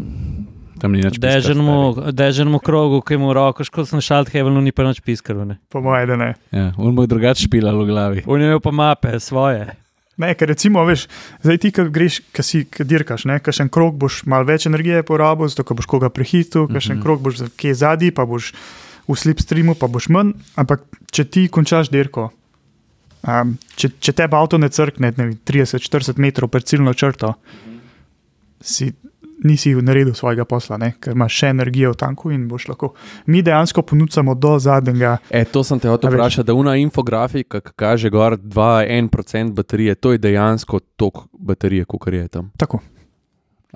tam 0.79 0.93
ni 0.93 1.03
več. 1.03 1.19
dežnemu, 1.19 1.77
dežnemu 2.13 2.59
krogu, 2.61 3.03
ki 3.03 3.17
mu 3.17 3.33
roko, 3.33 3.65
kot 3.65 3.93
na 3.93 4.01
šalthevelu, 4.01 4.61
ni 4.61 4.73
pa 4.73 4.83
nič 4.83 5.01
piskalo. 5.01 5.45
Ne. 5.45 5.59
Po 5.69 5.81
mojem, 5.81 6.09
da 6.09 6.17
ne. 6.17 6.31
Ja, 6.51 6.73
on 6.77 6.95
bo 6.95 7.07
drugače 7.07 7.45
špilal 7.45 7.77
v 7.77 7.87
glavi. 7.87 8.23
On 8.27 8.41
je 8.41 8.47
imel 8.47 8.61
pa 8.61 8.71
mape 8.71 9.19
svoje. 9.19 9.67
Ne, 10.19 10.33
ker 10.35 10.49
recimo, 10.49 10.83
veš, 10.83 11.05
zdaj 11.43 11.59
ti, 11.59 11.71
ki 11.71 11.85
greš, 11.91 12.21
ki 12.33 12.43
si, 12.43 12.65
ki 12.67 12.83
dirkaš, 12.83 13.23
ne, 13.25 13.37
kakšen 13.39 13.69
krok 13.69 13.95
boš 13.95 14.25
mal 14.27 14.43
več 14.43 14.67
energije 14.67 15.05
porabil, 15.05 15.47
zato 15.47 15.63
ko 15.63 15.75
boš 15.75 15.87
koga 15.87 16.11
prehitil, 16.11 16.67
kakšen 16.67 16.97
Mhm. 16.97 17.03
krok 17.03 17.21
boš 17.21 17.37
za- 17.37 17.51
kje 17.51 17.75
zadnji, 17.77 18.11
pa 18.11 18.27
boš 18.27 18.51
v 19.07 19.15
slipstreamu, 19.15 19.79
pa 19.79 19.87
boš 19.87 20.09
manj. 20.09 20.35
Ampak 20.57 20.83
če 21.09 21.25
ti 21.25 21.47
končaš 21.49 21.87
dirko, 21.89 22.33
um, 23.23 23.59
če, 23.77 23.89
če 24.01 24.13
te 24.13 24.23
avto 24.25 24.59
ne 24.59 24.69
crkne 24.69 25.15
ne, 25.17 25.25
vem, 25.25 25.39
30-40 25.47 26.19
metrov 26.19 26.51
pred 26.51 26.65
ciljno 26.65 26.91
črto, 26.93 27.35
si 28.61 28.91
nisi 29.45 29.75
naredil 29.75 30.15
svojega 30.15 30.45
posla, 30.45 30.79
ne, 30.79 30.93
ker 31.01 31.15
imaš 31.15 31.37
še 31.41 31.53
energijo 31.55 31.93
v 31.95 31.99
tanku 32.01 32.33
in 32.35 32.49
boš 32.51 32.69
lahko. 32.73 32.93
Mi 33.27 33.43
dejansko 33.43 33.83
ponudimo 33.87 34.35
do 34.35 34.57
zadnjega. 34.59 35.17
E, 35.31 35.45
to 35.45 35.63
sem 35.65 35.81
te 35.81 35.91
hotel 35.91 36.13
vprašati, 36.15 36.47
da 36.49 36.57
una 36.59 36.77
infografika, 36.81 37.63
ki 37.63 37.75
kaže 37.79 38.11
gor 38.11 38.39
2-1% 38.39 39.55
baterije, 39.55 39.95
to 39.95 40.15
je 40.15 40.23
dejansko 40.23 40.81
tok 40.97 41.27
baterije, 41.33 41.87
kot 41.89 42.09
je 42.13 42.29
tam. 42.29 42.51
Tako. 42.59 42.81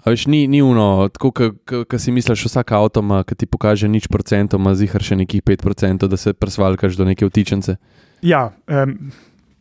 A 0.03 0.11
veš, 0.11 0.25
ni, 0.27 0.47
ni 0.49 0.63
uno, 0.65 1.09
tako 1.13 1.31
kot 1.69 1.99
si 2.01 2.13
misliš, 2.13 2.47
vsak 2.49 2.73
avto 2.75 3.03
ima, 3.05 3.21
ki 3.29 3.37
ti 3.39 3.47
pokaže 3.47 3.91
nič 3.93 4.09
procentov, 4.11 4.59
ima 4.59 4.73
zihar 4.75 5.05
še 5.05 5.19
nekih 5.21 5.45
5%, 5.47 6.09
da 6.09 6.19
se 6.19 6.33
presvalkaš 6.33 6.97
do 6.99 7.07
neke 7.07 7.29
vtičence. 7.29 7.77
Ja, 8.27 8.49
um, 8.67 8.97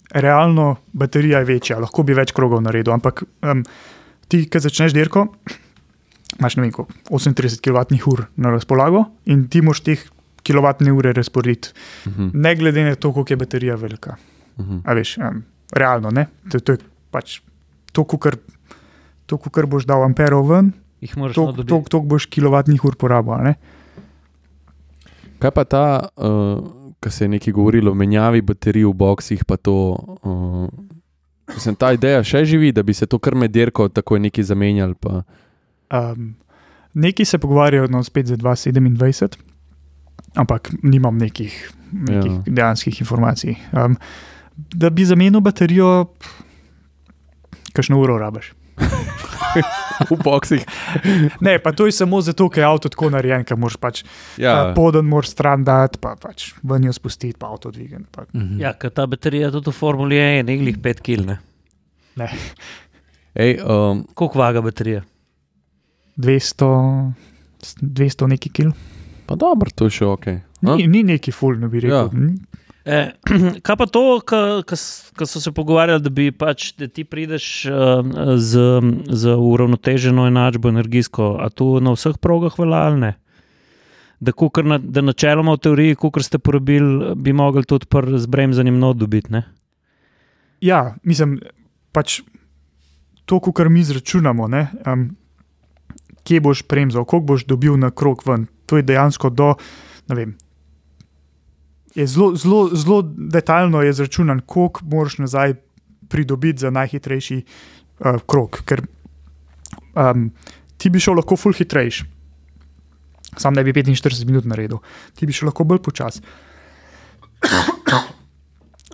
realno 0.10 0.76
baterija 0.98 1.44
je 1.44 1.50
večja, 1.52 1.82
lahko 1.84 2.06
bi 2.08 2.16
več 2.18 2.34
krogov 2.34 2.64
naredil, 2.64 2.94
ampak 2.96 3.26
um, 3.44 3.62
ti, 4.32 4.46
ki 4.50 4.64
začneš 4.64 4.96
dirko, 4.98 5.28
imaš 6.42 6.58
ne 6.58 6.64
vem, 6.64 6.72
koliko, 6.72 6.94
38 7.08 7.62
kWh 7.62 8.26
na 8.36 8.50
razpolago 8.50 9.06
in 9.26 9.46
ti 9.48 9.62
moš 9.62 9.82
teh 9.82 10.02
kWh 10.42 10.92
ure 10.92 11.14
razporediti, 11.14 11.70
Mhm, 12.08 12.32
ne 12.34 12.56
glede 12.56 12.84
na 12.84 12.96
to, 12.96 13.14
koliko 13.14 13.34
je 13.34 13.38
baterija 13.38 13.76
velika. 13.76 14.16
mhm. 14.58 14.82
A 14.84 14.94
veš, 14.94 15.18
um, 15.20 15.44
realno, 15.72 16.10
ne? 16.10 16.28
To, 16.50 16.60
to 16.60 16.72
je 16.72 16.78
pač 17.12 17.40
to, 17.92 18.04
kar. 18.04 18.36
To, 19.26 19.38
kar 19.38 19.64
boš 19.66 19.86
dal 19.86 20.04
amperov 20.04 20.44
ven, 20.44 20.74
Jih 21.00 21.14
moraš 21.16 21.36
to, 21.36 21.46
nadobiti. 21.46 21.70
to, 21.70 21.82
to 21.88 22.00
boš 22.02 22.26
kilovatnih 22.26 22.84
ur 22.84 22.96
porabil. 22.96 23.54
Kaj 25.40 25.52
pa 25.52 25.64
ta, 25.64 25.84
uh, 26.18 26.60
ki 27.00 27.10
se 27.10 27.24
je 27.24 27.30
nekaj 27.30 27.54
govorilo 27.54 27.94
menjavi 27.94 28.42
baterij 28.42 28.84
v 28.84 28.94
boksih, 28.94 29.46
pa 29.46 29.58
to. 29.58 29.96
Uh, 30.22 30.68
mislim, 31.48 31.76
ta 31.76 31.94
ideja 31.94 32.20
še 32.22 32.44
živi, 32.46 32.72
da 32.72 32.84
bi 32.84 32.94
se 32.94 33.06
to 33.06 33.18
kar 33.18 33.36
med 33.36 33.52
dirko 33.52 33.88
tako 33.90 34.20
nekaj 34.20 34.44
zamenjali. 34.44 34.94
Pa. 34.96 35.24
Um, 35.92 36.36
neki 36.94 37.26
se 37.26 37.38
pogovarjajo 37.38 37.88
no, 37.88 38.04
spet 38.04 38.26
za 38.32 38.36
2027, 38.38 39.38
ampak 40.36 40.72
nimam 40.84 41.18
nekih, 41.18 41.72
nekih 41.92 42.32
Ja. 42.32 42.38
ja. 42.38 42.44
dejanskih 42.48 43.02
informacij. 43.02 43.56
Um, 43.72 43.98
da 44.56 44.90
bi 44.90 45.06
zamenil 45.06 45.40
baterijo, 45.42 46.14
kakšno 47.74 48.00
uro 48.00 48.18
rabiš. 48.18 48.54
V 50.10 50.16
boksih. 50.24 50.64
Ne, 51.46 51.60
pa 51.60 51.72
to 51.72 51.86
je 51.86 51.92
samo 51.92 52.22
zato, 52.22 52.48
ker 52.50 52.64
je 52.64 52.68
avto 52.68 52.90
tako 52.90 53.10
narejen, 53.14 53.44
ker 53.46 53.58
moraš 53.60 53.76
pač 53.78 54.04
ja. 54.38 54.52
Ja, 54.52 54.74
poden 54.74 55.06
moraš 55.06 55.30
stran 55.36 55.64
dati, 55.68 56.00
pa 56.02 56.16
pač 56.18 56.54
ven 56.64 56.88
jo 56.88 56.94
spustiti, 56.96 57.36
pa 57.38 57.52
avto 57.52 57.72
dvigati. 57.72 58.06
Pa. 58.12 58.26
Mhm. 58.34 58.60
Ja, 58.64 58.74
ker 58.74 58.90
ta 58.90 59.06
baterija 59.06 59.52
tudi 59.52 59.70
v 59.70 59.76
Formuli 59.78 60.16
1 60.16 60.40
je 60.40 60.44
neglih 60.48 60.78
5 60.80 61.04
kg. 61.06 61.38
Ej, 63.36 63.60
um, 63.64 64.06
Koliko 64.14 64.40
vaga 64.40 64.62
baterija? 64.62 65.04
200, 66.18 67.14
200 67.82 68.28
neki 68.28 68.50
kil. 68.50 68.72
pa 69.26 69.36
dobro, 69.36 69.70
to 69.76 69.88
je 69.88 70.02
še 70.02 70.06
ok. 70.06 70.26
Ni, 70.62 70.88
ni 70.88 71.04
neki 71.04 71.32
full, 71.32 71.60
ne 71.60 71.70
bi 71.72 71.80
rekel. 71.86 72.10
Ja. 72.12 72.52
E, 72.82 73.00
kaj 73.66 73.78
pa 73.78 73.86
to, 73.86 74.04
ko 74.26 75.26
so 75.26 75.42
se 75.42 75.52
pogovarjali, 75.54 76.02
da 76.02 76.10
bi 76.10 76.32
pač, 76.34 76.72
da 76.78 76.90
ti 76.90 77.06
prideš 77.06 77.48
uh, 77.70 78.02
z, 78.38 78.82
z 79.08 79.36
uravnoteženo 79.38 80.26
enačbo 80.28 80.70
energijsko, 80.74 81.36
a 81.42 81.50
tu 81.50 81.78
na 81.84 81.94
vseh 81.96 82.18
progah 82.22 82.58
velja 82.60 82.86
ali 82.90 83.02
ne? 83.06 83.14
Da, 84.22 84.34
na, 84.64 84.78
da 84.78 85.02
načeloma 85.02 85.56
v 85.56 85.62
teoriji, 85.66 85.98
kot 85.98 86.22
ste 86.22 86.38
porabili, 86.38 87.16
bi 87.18 87.34
mogli 87.34 87.66
tudi 87.66 87.88
z 88.18 88.30
bremzanjem 88.30 88.78
not 88.78 88.98
dobiti. 88.98 89.34
Ne? 89.34 89.48
Ja, 90.62 90.96
mislim, 91.04 91.40
pač 91.92 92.20
to, 93.26 93.40
kar 93.40 93.70
mi 93.70 93.82
izračunamo, 93.82 94.48
ne, 94.48 94.68
um, 94.86 95.08
kje 96.24 96.40
boš 96.40 96.62
premzal, 96.62 97.06
koliko 97.06 97.34
boš 97.34 97.46
dobil 97.46 97.78
na 97.80 97.92
krok 97.92 98.26
ven. 98.26 98.48
To 98.66 98.78
je 98.78 98.84
dejansko 98.84 99.30
do, 99.30 99.54
ne 100.08 100.16
vem. 100.16 100.38
Je 101.96 102.08
zelo, 102.08 102.36
zelo, 102.36 102.70
zelo 102.76 103.02
detaljno 103.18 103.82
je 103.82 103.90
izračunan, 103.90 104.40
koliko 104.46 104.86
moraš 104.86 105.18
nazaj 105.18 105.54
pridobiti 106.10 106.60
za 106.60 106.70
najhitrejši 106.70 107.42
uh, 108.00 108.22
krok. 108.28 108.62
Ker 108.66 108.86
um, 109.96 110.32
ti 110.78 110.90
bi 110.90 111.00
šel 111.00 111.20
lahko 111.20 111.36
full 111.36 111.56
hitrejši, 111.56 112.06
sam 113.38 113.54
ne 113.54 113.64
bi 113.64 113.74
45 113.74 114.26
minut 114.28 114.48
naredil, 114.48 114.80
ti 115.16 115.28
bi 115.28 115.36
šel 115.36 115.52
lahko 115.52 115.64
bolj 115.68 115.82
počasi. 115.84 116.24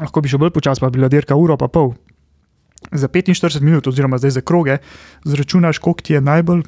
lahko 0.04 0.22
bi 0.22 0.30
šel 0.30 0.42
bolj 0.42 0.54
počasi, 0.58 0.82
pa 0.82 0.90
bi 0.90 1.00
bila 1.00 1.10
dirka 1.10 1.36
uro 1.36 1.58
pa 1.58 1.68
pol. 1.68 1.94
Za 2.92 3.10
45 3.10 3.62
minut, 3.62 3.88
oziroma 3.88 4.18
zdaj 4.22 4.38
za 4.38 4.42
kroge, 4.42 4.78
zračunaš, 5.26 5.82
koliko 5.82 6.02
ti 6.02 6.14
je 6.14 6.22
najbolj, 6.22 6.64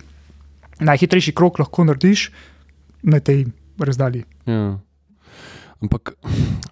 najhitrejši 0.79 1.33
krok 1.35 1.59
lahko 1.59 1.85
narediš 1.87 2.29
na 3.03 3.19
tej 3.19 3.45
razdalji. 3.79 4.25
Ja. 4.45 4.79
Ampak 5.79 6.13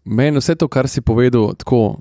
meni 0.03 0.41
vse 0.41 0.55
to, 0.55 0.67
kar 0.67 0.87
si 0.91 1.01
povedal, 1.01 1.53
tako 1.55 1.99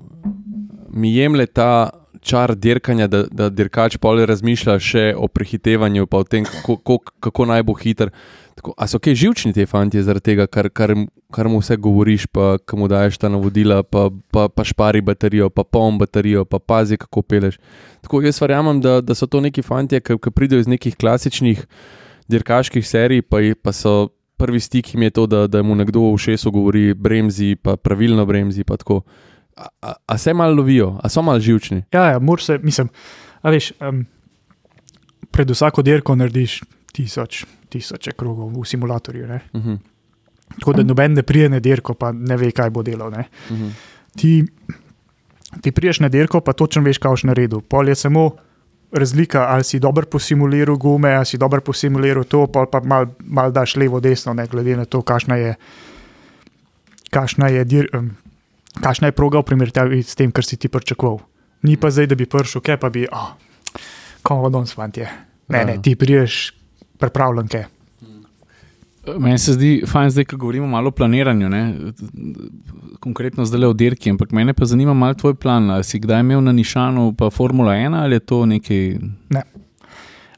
mi 0.91 1.13
jemlje 1.15 1.45
ta 1.47 1.89
čar 2.21 2.55
dirkanja, 2.55 3.07
da, 3.07 3.23
da 3.31 3.49
dirkač 3.49 3.95
pol 4.01 4.19
razmišlja 4.27 4.75
še 4.83 5.05
o 5.15 5.29
prehitevanju, 5.31 6.07
pa 6.11 6.23
o 6.23 6.27
tem, 6.27 6.43
kako, 6.43 6.99
kako 7.23 7.47
naj 7.47 7.63
bo 7.63 7.77
hiter. 7.77 8.11
Tako, 8.57 8.73
a 8.73 8.87
so 8.89 8.97
kaj 8.97 9.13
živčni 9.13 9.53
ti 9.53 9.67
fanti 9.69 10.01
zaradi 10.01 10.31
tega, 10.31 10.47
kar, 10.49 10.71
kar, 10.73 10.95
kar 11.33 11.49
mu 11.51 11.59
vse 11.61 11.77
govoriš, 11.77 12.25
pa 12.33 12.55
kam 12.65 12.81
mu 12.81 12.87
daješ 12.89 13.19
ta 13.21 13.29
navodila, 13.29 13.83
pa, 13.85 14.07
pa, 14.33 14.47
pa 14.49 14.65
špari 14.65 15.03
baterijo, 15.05 15.51
pa 15.53 15.63
poln 15.63 15.99
baterijo, 16.01 16.45
pa 16.45 16.57
pazi, 16.59 16.97
kako 16.97 17.21
peleš. 17.21 17.59
Tako 18.01 18.23
jaz 18.25 18.41
verjamem, 18.41 18.81
da, 18.81 18.97
da 19.05 19.15
so 19.15 19.29
to 19.29 19.43
neki 19.45 19.61
fanti, 19.61 20.01
ki, 20.01 20.17
ki 20.17 20.33
pridejo 20.33 20.65
iz 20.65 20.71
nekih 20.71 20.97
klasičnih 20.97 21.61
dirkaških 22.33 22.87
serij, 22.87 23.21
pa, 23.29 23.43
pa 23.61 23.75
so 23.77 24.09
prvi 24.41 24.59
stik 24.59 24.93
jim 24.93 25.05
je 25.05 25.13
to, 25.13 25.27
da, 25.29 25.45
da 25.47 25.61
mu 25.63 25.77
nekdo 25.77 26.09
v 26.09 26.17
šesu 26.25 26.51
govori 26.51 26.93
bremzi, 26.93 27.55
pa 27.61 27.77
pravilno 27.77 28.25
bremzi. 28.25 28.65
Pa 28.65 28.77
tako. 28.81 29.03
a, 29.57 29.67
a, 29.81 29.93
a 30.05 30.17
se 30.17 30.33
malo 30.33 30.53
lovijo, 30.53 30.99
a 31.03 31.09
so 31.09 31.21
malo 31.21 31.39
živčni. 31.39 31.83
Ja, 31.93 32.03
ja 32.11 32.19
moraš 32.19 32.45
se, 32.45 32.57
mislim, 32.63 32.89
a 33.41 33.49
veš, 33.49 33.71
um, 33.81 34.05
pred 35.31 35.49
vsako 35.49 35.81
dirko 35.81 36.15
narediš 36.15 36.61
tisoč, 36.93 37.45
tisoče 37.69 38.11
krogov 38.11 38.51
v 38.61 38.65
simulatorju. 38.65 39.27
Ne? 39.27 39.39
Uh 39.53 39.61
-huh, 39.61 39.77
Tako 40.59 40.73
da 40.73 40.83
noben 40.83 41.13
ne 41.13 41.23
prije 41.23 41.49
na 41.49 41.59
dirko, 41.59 41.93
pa 41.93 42.11
ne 42.11 42.37
ve, 42.37 42.51
kaj 42.51 42.69
bo 42.69 42.83
delal. 42.83 43.11
Ne? 43.11 43.23
uh 43.49 43.57
-huh. 43.57 43.71
Ti, 44.17 44.45
ti 45.61 45.71
priješ 45.71 45.99
na 45.99 46.09
dirko, 46.09 46.41
pa 46.41 46.53
točno 46.53 46.81
veš, 46.81 46.97
kaj 46.97 47.09
boš 47.09 47.23
naredil. 47.23 47.61
Pol 47.61 47.89
je 47.89 47.95
samo 47.95 48.31
razlika, 48.91 49.45
ali 49.49 49.63
si 49.63 49.79
dober 49.79 50.05
posimuliral 50.05 50.77
gume, 50.77 51.13
ali 51.15 51.25
si 51.25 51.37
dober 51.37 51.61
posimuliral 51.61 52.23
to, 52.23 52.47
pol 52.47 52.65
pa 52.71 52.79
mal, 52.83 53.05
mal 53.19 53.51
daš 53.51 53.75
levo, 53.75 53.99
desno, 53.99 54.33
ne 54.33 54.47
glede 54.47 54.77
na 54.77 54.85
to, 54.85 55.01
kakšna 55.01 55.35
je, 55.35 55.55
kakšna 57.09 57.47
je, 57.47 57.65
dir, 57.65 57.89
um, 57.93 58.11
kakšna 58.81 59.07
je 59.07 59.11
proga 59.11 59.39
v 59.39 59.43
primerjavi 59.43 60.03
s 60.03 60.15
tem, 60.15 60.31
kar 60.31 60.45
si 60.45 60.57
ti 60.57 60.67
pričakoval. 60.67 61.19
Ni 61.63 61.77
pa 61.77 61.89
zdaj, 61.91 62.07
da 62.07 62.15
bi 62.15 62.25
prišel, 62.25 62.61
kaj 62.61 62.77
pa 62.77 62.89
bi, 62.89 63.07
oh, 63.11 63.33
komo 64.23 64.49
danes 64.49 64.73
fantje. 64.73 65.09
Ne, 65.47 65.65
ne, 65.65 65.73
Ja. 65.73 65.81
ti 65.81 65.95
priješ 65.95 66.53
pripravljen, 66.97 67.47
kaj. 67.47 67.65
Meni 69.17 69.39
se 69.39 69.53
zdi 69.55 69.83
fajn, 69.87 70.09
zdaj, 70.11 70.25
ko 70.25 70.37
govorimo 70.37 70.67
malo 70.67 70.91
o 70.91 70.91
planiranju, 70.91 71.49
ne? 71.49 71.61
konkretno 72.99 73.45
zdaj 73.45 73.61
le 73.61 73.67
o 73.67 73.73
dirki, 73.73 74.09
ampak 74.11 74.31
mene 74.35 74.53
pa 74.53 74.65
zanima 74.65 74.93
malo 74.93 75.13
tvoj 75.13 75.35
plan. 75.35 75.69
Ali 75.71 75.83
si 75.83 75.99
kdaj 75.99 76.19
imel 76.25 76.41
na 76.43 76.51
Nišanu 76.51 77.13
pa 77.17 77.29
Formula 77.29 77.77
1 77.77 77.95
ali 77.95 78.15
je 78.15 78.19
to 78.19 78.45
nekaj, 78.45 78.97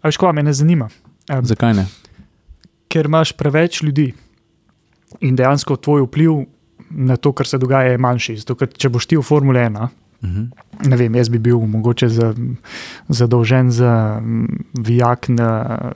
A 0.02 0.08
veš, 0.08 0.18
ko 0.18 0.32
me 0.34 0.44
ne 0.44 0.54
zanima. 0.54 0.90
Um, 1.34 1.46
zakaj 1.46 1.74
ne? 1.74 1.88
ker 2.90 3.06
imaš 3.06 3.32
preveč 3.38 3.84
ljudi 3.86 4.12
in 5.22 5.36
dejansko 5.38 5.78
tvoj 5.78 6.08
vpliv 6.08 6.44
na 6.90 7.18
to, 7.18 7.32
kar 7.34 7.48
se 7.48 7.58
dogaja, 7.62 7.92
je 7.92 8.02
manjši. 8.02 8.38
Zato, 8.42 8.56
ker 8.58 8.70
če 8.74 8.90
boš 8.90 9.06
ti 9.06 9.18
v 9.18 9.26
Formule 9.26 9.62
1, 9.62 9.78
Uh 9.78 9.82
-huh. 9.82 9.90
Ne 10.22 10.96
vem, 10.98 11.16
jaz 11.16 11.30
bi 11.30 11.40
bil 11.40 11.58
mogoče 11.60 12.10
za, 12.10 12.34
zadolžen 13.10 13.72
za 13.72 14.22
vijak 14.76 15.30
na 15.30 15.50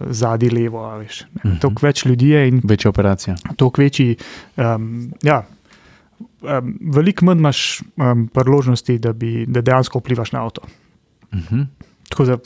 zadnji 0.09 0.49
levo. 0.49 0.97
Veš, 0.97 1.21
Mhm. 1.23 1.47
uh 1.47 1.53
-huh. 1.53 1.59
Toliko 1.61 1.85
več 1.85 2.05
ljudi 2.05 2.29
je 2.29 2.47
in 2.47 2.61
Večja 2.63 2.89
operacija. 2.89 3.35
toliko 3.55 3.81
večji. 3.81 4.15
Um, 4.57 5.11
ja, 5.23 5.43
um, 6.41 6.77
Veliko 6.81 7.25
manj 7.25 7.37
imaš 7.39 7.81
um, 7.97 8.27
priložnosti, 8.27 8.99
da, 8.99 9.13
bi, 9.13 9.45
da 9.47 9.61
dejansko 9.61 9.99
vplivaš 9.99 10.31
na 10.31 10.43
avto. 10.43 10.61
Uh 11.31 11.39
-huh. 11.39 11.65
Tako 12.09 12.25
da, 12.25 12.37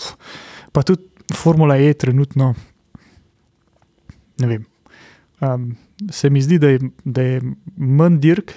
pa 0.72 0.82
tudi 0.82 1.02
Formula 1.36 1.78
E 1.78 1.94
trenutno, 1.94 2.56
ne 4.40 4.48
vem. 4.48 4.66
Um, 5.42 5.76
se 6.12 6.30
mi 6.30 6.42
zdi, 6.42 6.60
da 6.60 6.68
je, 6.68 6.80
da 7.04 7.22
je 7.22 7.42
manj 7.78 8.18
dirk, 8.18 8.52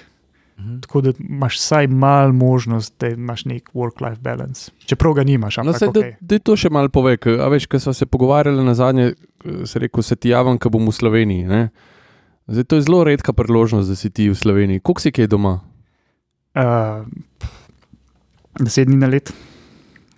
tako 0.81 1.01
da 1.01 1.11
imaš 1.19 1.55
vsaj 1.57 1.87
malo 1.87 2.33
možnost, 2.33 2.93
da 2.99 3.07
imaš 3.09 3.45
nek 3.45 3.69
work-life 3.73 4.19
balance. 4.19 4.71
Čeprav 4.85 5.13
ga 5.13 5.23
nimaš, 5.23 5.57
No, 5.57 5.61
ampak 5.61 5.77
sej, 5.77 5.87
da, 5.87 5.99
okay. 5.99 6.13
da 6.21 6.39
to 6.39 6.55
še 6.55 6.69
malo 6.69 6.89
pove. 6.89 7.17
A 7.37 7.47
veš, 7.47 7.65
ko 7.65 7.79
smo 7.79 7.93
se 7.93 8.05
pogovarjali 8.05 8.61
na 8.61 8.73
zadnje, 8.73 9.13
se 9.65 9.79
rekel, 9.79 10.01
se 10.01 10.15
ti 10.15 10.29
javim, 10.29 10.57
ko 10.57 10.69
bom 10.69 10.83
v 10.83 10.91
Sloveniji. 10.91 11.43
Ne? 11.45 11.61
Zdaj, 12.47 12.63
to 12.63 12.75
je 12.75 12.81
zelo 12.81 13.03
redka 13.03 13.33
priložnost, 13.33 13.85
da 13.85 13.95
si 13.95 14.09
ti 14.09 14.25
v 14.25 14.35
Sloveniji. 14.35 14.79
Koliko 14.79 14.99
si 14.99 15.11
kaj 15.11 15.27
doma? 15.27 15.59
uh, 16.53 17.05
deset 18.57 18.87
dni 18.87 18.97
na 18.97 19.07
let. 19.07 19.31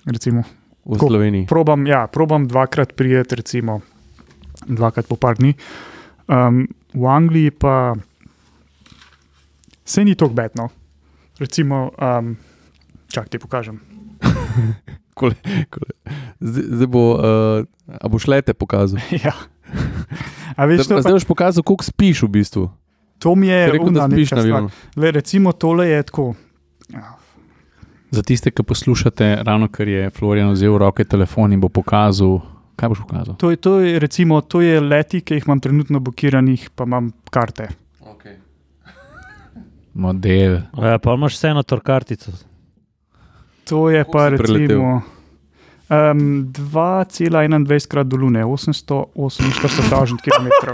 Recimo. 0.05 0.43
V 0.83 0.97
Ko- 0.97 1.07
Sloveniji. 1.07 1.45
Probam, 1.45 1.85
ja, 1.85 2.07
probam 2.07 2.43
dvakrat 2.43 2.93
prijeti, 2.93 3.35
recimo 3.35 3.81
dvakrat 4.63 5.07
po 5.07 5.15
par 5.15 5.35
dni. 5.35 5.53
Um, 6.25 6.63
v 6.93 7.05
Angliji 7.05 7.51
pa 7.51 7.95
se 9.85 10.03
ni 10.05 10.15
tako 10.15 10.33
bedno. 10.33 10.69
Recimo, 11.39 11.91
um, 12.19 12.37
čak 13.07 13.29
ti 13.29 13.39
pokažem. 13.39 13.79
Zdaj, 16.39 16.63
zdaj 16.67 16.87
bo, 16.87 17.03
uh, 17.15 17.65
a 18.01 18.07
boš 18.09 18.27
lete 18.27 18.53
pokazal. 18.53 18.99
ja. 19.25 19.33
A 20.57 20.65
veš, 20.65 20.87
to, 20.87 21.01
Zdaj, 21.01 21.13
boš 21.13 21.25
pokazal, 21.25 21.63
koliko 21.63 21.85
spiš 21.85 22.23
v 22.23 22.27
bistvu. 22.27 22.69
to 23.19 23.35
mi 23.35 23.47
je 23.47 23.71
rekel, 23.71 23.93
da 23.93 24.09
spiš 24.09 24.31
na 24.31 24.41
avionu. 24.41 24.69
Le, 24.95 25.11
recimo, 25.11 25.51
tole 25.51 25.87
je 25.87 26.03
tako. 26.03 26.33
Za 28.11 28.21
tiste, 28.21 28.51
ki 28.51 28.63
poslušate, 28.63 29.45
ravno 29.45 29.69
ker 29.71 29.87
je 29.87 30.09
Florian 30.09 30.51
vzel 30.53 30.73
v 30.73 30.81
roke 30.81 31.05
telefon 31.05 31.53
in 31.53 31.61
bo 31.61 31.69
pokazal, 31.69 32.41
kaj 32.75 32.89
boš 32.89 33.05
pokazal. 33.05 33.37
To, 33.37 33.49
je, 33.49 33.57
to, 33.57 33.79
je, 33.79 33.99
recimo, 33.99 34.41
to 34.41 34.61
je 34.61 34.81
leti, 34.81 35.21
ki 35.21 35.39
jih 35.39 35.47
imam 35.47 35.61
trenutno 35.61 35.99
blokiranih, 35.99 36.69
pa 36.75 36.83
imam 36.89 37.13
karte. 37.29 37.69
Model. 39.93 40.61
Ja, 40.77 40.97
pa 40.99 41.13
imaš 41.13 41.37
vseeno 41.37 41.63
torkartico. 41.63 42.31
To 43.69 43.89
je 43.89 44.03
Koliko 44.03 44.17
pa 44.17 44.29
recimo 44.29 45.01
um, 45.89 46.53
2,21 46.53 47.87
krat 47.87 48.07
do 48.07 48.17
Lune, 48.17 48.45
848 48.45 50.17
km. 50.17 50.47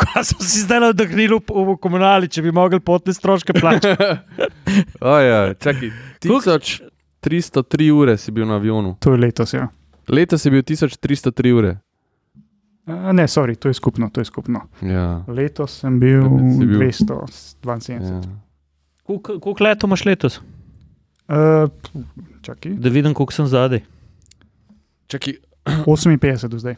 Kaj 0.00 0.24
so 0.24 0.40
si 0.40 0.62
zdaj 0.64 0.90
oddahnili 0.90 1.36
v, 1.36 1.40
v 1.44 1.76
komunali, 1.76 2.28
če 2.28 2.42
bi 2.42 2.52
mogli 2.52 2.80
potne 2.80 3.14
stroške 3.14 3.52
plačati? 3.60 4.04
Ja, 5.02 5.54
čakaj, 5.54 5.90
1303 6.22 7.90
ure 7.90 8.16
si 8.18 8.30
bil 8.32 8.46
na 8.46 8.56
avionu. 8.60 8.94
To 9.02 9.12
je 9.12 9.18
letos. 9.18 9.52
Ja. 9.54 9.68
Letos 10.08 10.42
si 10.42 10.50
bil 10.50 10.62
1303 10.62 11.52
ure. 11.52 11.72
A, 12.90 13.12
ne, 13.12 13.24
sorry, 13.24 13.54
to 13.54 13.68
je 13.68 13.74
skupno. 13.74 14.10
To 14.10 14.20
je 14.20 14.24
skupno. 14.24 14.60
Ja. 14.82 15.22
Letos 15.26 15.80
sem 15.80 16.00
bil, 16.00 16.22
bil- 16.22 16.78
272. 16.78 18.00
Ja. 18.02 18.20
Koliko 19.40 19.56
let 19.60 19.82
imaš 19.82 20.04
letos? 20.04 20.40
Uh, 21.28 21.70
čakaj, 22.42 22.72
Da 22.72 22.88
vidim, 22.88 23.14
koliko 23.14 23.32
sem 23.32 23.46
zadaj. 23.46 23.80
Čakaj, 25.06 25.34
58 25.64 26.48
do 26.48 26.58
zdaj. 26.58 26.74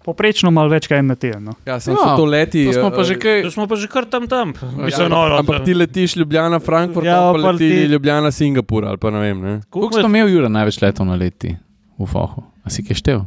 Poprečno 0.00 0.50
malo 0.50 0.70
več 0.70 0.86
kaj 0.86 1.02
na 1.02 1.16
teden. 1.18 1.42
No. 1.42 1.52
ja, 1.66 1.80
sem 1.80 1.90
Ja, 1.90 1.98
ja, 2.04 2.14
to 2.14 2.24
leti. 2.24 2.62
To 2.64 2.72
smo 2.72 2.90
pa 2.90 3.00
eh, 3.00 3.04
že 3.04 3.14
kaj. 3.16 3.40
Tu 3.42 3.50
smo 3.50 3.66
pa 3.66 3.74
že 3.74 3.88
kar 3.88 4.06
tam 4.06 4.26
tam. 4.26 4.54
Ja, 4.54 4.84
Mislim, 4.84 5.10
no, 5.10 5.24
no, 5.24 5.34
ampak 5.36 5.64
ti 5.64 5.74
letiš 5.74 6.14
Ljubljana, 6.16 6.60
Frankfurt, 6.62 7.02
Ja, 7.04 7.16
ja, 7.16 7.32
pa 7.32 7.50
leti 7.50 7.66
ti- 7.66 7.88
Ljubljana, 7.90 8.30
Singapur 8.30 8.84
ali 8.84 8.98
pa 8.98 9.10
ne 9.10 9.18
vem. 9.20 9.40
Ne? 9.40 9.54
Koliko 9.68 9.98
smo 9.98 10.06
imeli 10.08 10.30
Jura 10.30 10.48
največ 10.48 10.78
letov 10.80 11.06
na 11.06 11.14
leti 11.14 11.56
v 11.98 12.06
Fohu? 12.06 12.44
A 12.62 12.70
si 12.70 12.86
kaj 12.86 12.94
štev? 12.96 13.26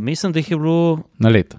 Mislim, 0.00 0.32
da 0.32 0.38
jih 0.38 0.50
je 0.50 0.56
bilo. 0.58 0.98
Na 1.18 1.28
let. 1.28 1.54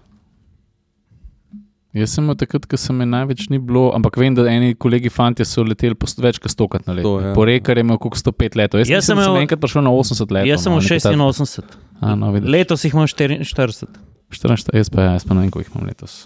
Jaz 1.95 2.11
sem 2.11 2.26
imel 2.26 2.36
takrat, 2.36 2.65
ko 2.68 2.76
se 2.77 2.94
me 2.94 3.06
največ 3.07 3.45
ni 3.49 3.56
bilo, 3.60 3.86
ampak 3.95 4.18
vem, 4.19 4.36
da 4.36 4.44
eni 4.52 4.73
kolegi 4.76 5.07
fanti 5.10 5.45
so 5.48 5.64
leteli 5.64 5.95
po 5.95 6.10
več 6.19 6.41
kot 6.44 6.52
stokrat 6.52 6.88
na 6.90 6.98
let. 6.98 7.07
To, 7.07 7.14
ja. 7.23 7.32
Po 7.36 7.45
rekar 7.48 7.80
je 7.80 7.86
imel 7.86 7.99
koliko 8.03 8.19
105 8.19 8.57
let. 8.60 8.76
Jaz, 8.82 8.91
Jaz 8.91 9.06
sem, 9.07 9.14
sem 9.14 9.15
imel... 9.15 9.30
imel- 9.30 9.38
sem 9.38 9.45
enkrat 9.48 9.61
prišel 9.64 9.86
na 9.86 9.94
80 9.95 10.34
let. 10.36 10.49
Jaz 10.49 10.65
sem 10.65 10.76
v 10.76 10.82
86. 10.84 11.77
A, 12.02 12.15
no, 12.19 12.34
vidiš. 12.36 12.52
Letos 12.52 12.84
jih 12.84 12.98
imam 12.98 13.07
44. 13.07 13.88
14, 14.36 14.73
jaz 14.76 14.91
pa, 14.91 15.07
jaz 15.14 15.23
pa 15.23 15.38
ne 15.38 15.45
vem, 15.45 15.53
koliko 15.56 15.69
jih 15.69 15.77
imam 15.77 15.88
letos. 15.88 16.26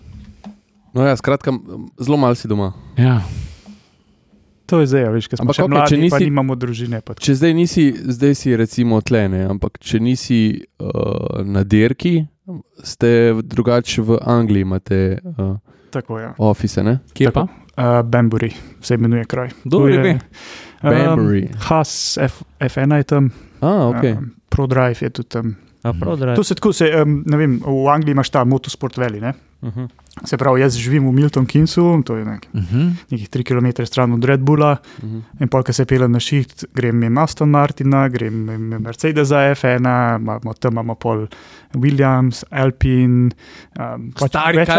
No, 0.98 1.06
ja, 1.06 1.14
skratka, 1.22 1.54
zelo 2.02 2.18
malo 2.18 2.34
si 2.34 2.50
doma. 2.50 2.72
Ja. 2.98 3.20
To 4.70 4.80
je 4.80 4.88
zdaj, 4.88 5.08
veš, 5.14 5.28
ker 5.32 5.40
smo 5.40 5.48
Ampak 5.48 5.58
še 5.58 5.64
okej, 5.66 5.74
mladi, 5.74 5.90
če 5.90 6.02
nisi... 6.04 6.26
nimamo 6.30 6.56
družine. 6.60 7.02
Pa 7.02 7.16
tako. 7.16 7.26
Če 7.26 7.36
zdaj 7.40 7.54
nisi, 7.58 7.86
zdaj 8.18 8.36
si 8.38 8.54
recimo 8.60 9.00
tlene, 9.02 9.42
ampak 9.50 9.80
če 9.82 10.02
nisi 10.04 10.42
uh, 10.60 11.40
na 11.46 11.64
dirki, 11.66 12.20
ste 12.86 13.10
drugače 13.46 14.06
v 14.06 14.20
Angliji, 14.30 14.68
imate 14.68 15.00
uh, 15.18 15.58
tako 15.94 16.20
ja. 16.22 16.34
ofise, 16.38 16.86
ne? 16.86 17.00
Kje 17.18 17.34
pa? 17.34 17.48
Uh, 17.80 18.02
Bambury 18.06 18.52
se 18.82 18.98
imenuje 19.00 19.26
kraj. 19.26 19.50
Dobro, 19.64 19.94
ime. 19.94 20.20
Banbury. 20.84 21.48
Um, 21.50 21.60
Has 21.70 22.18
F, 22.22 22.44
F1 22.60 22.96
je 23.02 23.04
tam, 23.04 23.32
A, 23.62 23.90
ok. 23.90 24.04
um, 24.04 24.30
ProDrive 24.50 25.02
je 25.02 25.10
tudi 25.10 25.30
tam. 25.30 25.56
A 25.84 25.94
prav, 25.94 26.36
To 26.36 26.44
se 26.44 26.56
tako, 26.56 26.74
se, 26.74 26.90
um, 27.02 27.24
ne 27.26 27.38
vem, 27.38 27.60
v 27.64 27.88
Angliji 27.88 28.12
imaš 28.12 28.30
ta 28.30 28.44
Motorsport 28.44 28.98
Valley. 28.98 29.22
Ne? 29.22 29.34
Uh 29.62 29.70
-huh. 29.70 29.88
Se 30.26 30.38
pravi, 30.38 30.62
jaz 30.62 30.76
živim 30.76 31.08
v 31.08 31.12
Milton 31.12 31.46
Kinsu, 31.46 32.02
to 32.06 32.16
je 32.16 32.26
nek, 32.26 32.48
Uh 32.54 32.62
-huh. 32.62 32.92
nekih 33.12 33.30
3 33.30 33.44
km 33.44 33.86
stran 33.86 34.14
od 34.14 34.24
Red 34.24 34.40
Bulla. 34.40 34.78
Mhm. 35.04 35.20
In 35.40 35.48
pa, 35.48 35.64
ko 35.64 35.74
se 35.74 35.86
pelem 35.86 36.12
na 36.12 36.20
šiht, 36.20 36.66
grem 36.74 36.96
mimo 36.96 37.22
Aston 37.22 37.50
Martina, 37.50 38.08
grem 38.10 38.34
mimo 38.34 38.80
Mercedesa 38.80 39.36
F1, 39.36 39.80
imamo, 40.20 40.54
tam 40.54 40.72
imamo 40.72 40.96
pol 40.96 41.28
Williams, 41.76 42.44
Alpine. 42.50 43.30
Um, 43.80 44.12
pač 44.20 44.30
Stari, 44.30 44.58
več 44.58 44.70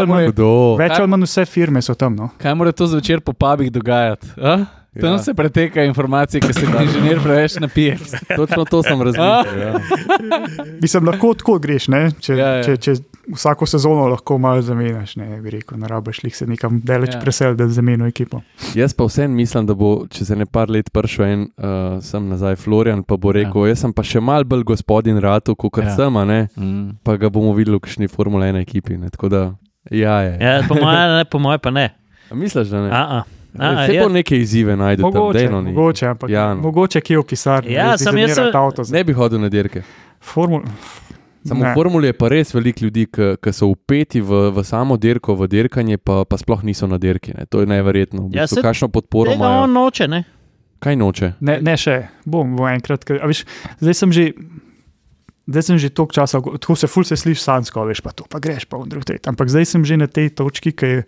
ali 0.98 1.08
manj 1.08 1.22
vse 1.22 1.46
firme 1.46 1.82
so 1.82 1.94
tam. 1.94 2.16
No? 2.16 2.30
Kaj 2.38 2.54
mora 2.54 2.72
to 2.72 2.86
zvečer 2.86 3.20
po 3.20 3.32
pubih 3.32 3.72
dogajati? 3.72 4.26
A? 4.42 4.79
Tam 4.92 5.12
Ja. 5.12 5.18
se 5.20 5.34
preteka 5.34 5.84
informacije, 5.84 6.40
ki 6.40 6.52
se 6.52 6.60
jih 6.60 6.74
inženir 6.82 7.20
preveč 7.22 7.56
napije. 7.56 7.98
Točno 8.36 8.64
to 8.64 8.82
sem 8.82 8.98
razmišljal. 9.00 9.44
Ja. 9.56 9.74
Mislim, 10.82 11.06
lahko 11.06 11.34
tako 11.34 11.58
greš, 11.58 11.88
ne? 11.88 12.10
če, 12.12 12.34
Ja, 12.34 12.48
ja. 12.48 12.62
če, 12.64 12.76
če 12.76 12.94
vsako 13.28 13.66
sezono 13.66 14.08
lahko 14.08 14.38
malo 14.38 14.62
zamenjaš. 14.62 15.16
Ne, 15.16 15.40
bi 15.40 15.50
rekel, 15.50 15.78
ne 15.78 15.88
rabiš 15.88 16.22
lih 16.22 16.36
se 16.36 16.46
nekam 16.46 16.80
daleč 16.80 17.14
Ja. 17.14 17.20
presel, 17.20 17.54
da 17.54 17.68
zamenjaš 17.68 18.08
ekipo. 18.08 18.40
Jaz 18.74 18.94
pa 18.94 19.04
vseeno 19.04 19.34
mislim, 19.34 19.66
da 19.66 19.74
bo 19.74 20.06
čez 20.08 20.30
ene 20.30 20.46
par 20.46 20.68
let 20.68 20.90
prišel 20.90 21.24
en, 21.26 21.40
uh, 21.56 21.64
sem 22.02 22.28
nazaj 22.28 22.56
Florian, 22.56 23.02
pa 23.02 23.16
bo 23.16 23.32
rekel, 23.32 23.62
ja. 23.62 23.68
jaz 23.68 23.78
sem 23.80 23.92
pa 23.92 24.02
še 24.02 24.20
mal 24.20 24.44
bolj 24.44 24.64
gospodin 24.64 25.18
ratu, 25.18 25.54
kot 25.54 25.78
Ja. 25.78 25.94
sem, 25.96 26.16
a 26.16 26.24
ne, 26.24 26.48
Mm. 26.56 26.96
pa 27.04 27.16
ga 27.16 27.28
bomo 27.28 27.52
videli 27.52 27.76
v 27.76 27.80
kakšni 27.80 28.08
Formule 28.08 28.46
1 28.46 28.58
ekipi. 28.58 28.96
Ne? 28.96 29.08
Tako 29.08 29.28
da, 29.28 29.42
ja, 29.86 30.18
je. 30.20 30.38
ja, 30.40 30.62
po 30.68 30.74
mojem, 30.74 31.10
ne, 31.12 31.24
po 31.26 31.38
mojem 31.38 31.60
pa 31.60 31.70
ne. 31.70 31.90
A 32.26 32.34
misliš, 32.34 32.68
da 32.68 32.80
ne? 32.80 32.90
A, 32.90 33.02
a. 33.12 33.22
A, 33.52 33.86
Se 33.86 33.92
ja. 33.92 34.02
bo 34.02 34.08
neke 34.10 34.36
izzive 34.36 34.74
najdel 34.74 35.02
tam, 35.02 35.14
Mogoče, 35.14 35.38
dejno 35.38 35.60
ni. 35.60 35.72
mogoče, 35.72 36.06
ampak 36.06 36.30
Ja, 36.30 36.40
ja, 36.40 36.54
no. 36.54 36.62
mogoče 36.62 37.00
kje 37.00 37.18
v 37.18 37.24
pisarni. 37.24 37.72
Ja, 37.72 37.98
sem 37.98 38.16
jaz 38.16 38.34
sem- 38.34 38.50
Avto, 38.52 38.84
za- 38.84 38.92
Ne 38.92 39.02
bi 39.02 39.12
hodil 39.12 39.38
na 39.38 39.48
dirke. 39.48 39.82
Formul... 40.20 40.62
Samo 41.42 41.60
v 41.60 41.64
Ne. 41.64 41.74
formuli 41.74 42.06
je 42.06 42.12
pa 42.12 42.28
res 42.28 42.52
veliko 42.52 42.84
ljudi, 42.84 43.06
ki 43.08 43.50
so 43.50 43.66
upeti 43.66 44.20
v, 44.20 44.28
v 44.50 44.60
samo 44.60 44.96
dirko, 44.96 45.32
v 45.34 45.48
dirkanje, 45.48 45.96
pa, 45.96 46.22
pa 46.22 46.36
sploh 46.36 46.60
niso 46.62 46.84
na 46.84 46.98
dirki. 46.98 47.32
Ne. 47.32 47.46
To 47.46 47.60
je 47.60 47.66
neverjetno. 47.66 48.22
V 48.22 48.30
Ja, 48.30 48.44
bistvu, 48.44 48.54
se- 48.54 48.62
kakšno 48.62 48.88
podporo 48.88 49.32
imajo? 49.32 49.62
on 49.62 49.72
noče, 49.72 50.04
ne? 50.06 50.24
Kaj 50.78 50.94
noče? 50.94 51.32
Ne, 51.40 51.58
ne 51.58 51.74
še, 51.74 51.96
bom, 52.24 52.44
bom 52.54 52.68
enkrat. 52.68 53.04
Ker, 53.04 53.18
a 53.18 53.26
veš, 53.26 53.44
zdaj 53.78 53.94
sem 53.96 54.10
že. 54.10 54.24
Zdaj 55.46 55.62
sem 55.64 55.76
že 55.78 55.88
toliko 55.88 56.12
časa, 56.12 56.38
tako 56.38 56.76
se 56.76 56.86
ful 56.86 57.02
se 57.02 57.16
sliši 57.16 57.40
sansko, 57.40 57.82
veš 57.84 58.00
pa 58.00 58.12
to, 58.12 58.22
pa 58.24 58.38
greš 58.38 58.64
pa 58.64 58.76
v 58.76 58.86
drug 58.86 59.02
tret. 59.02 59.24
Ampak 59.24 59.48
zdaj 59.48 59.64
sem 59.66 59.82
že 59.82 59.96
na 59.96 60.06
tej 60.06 60.30
točki, 60.30 60.70
ki 60.70 60.86
je 60.86 60.98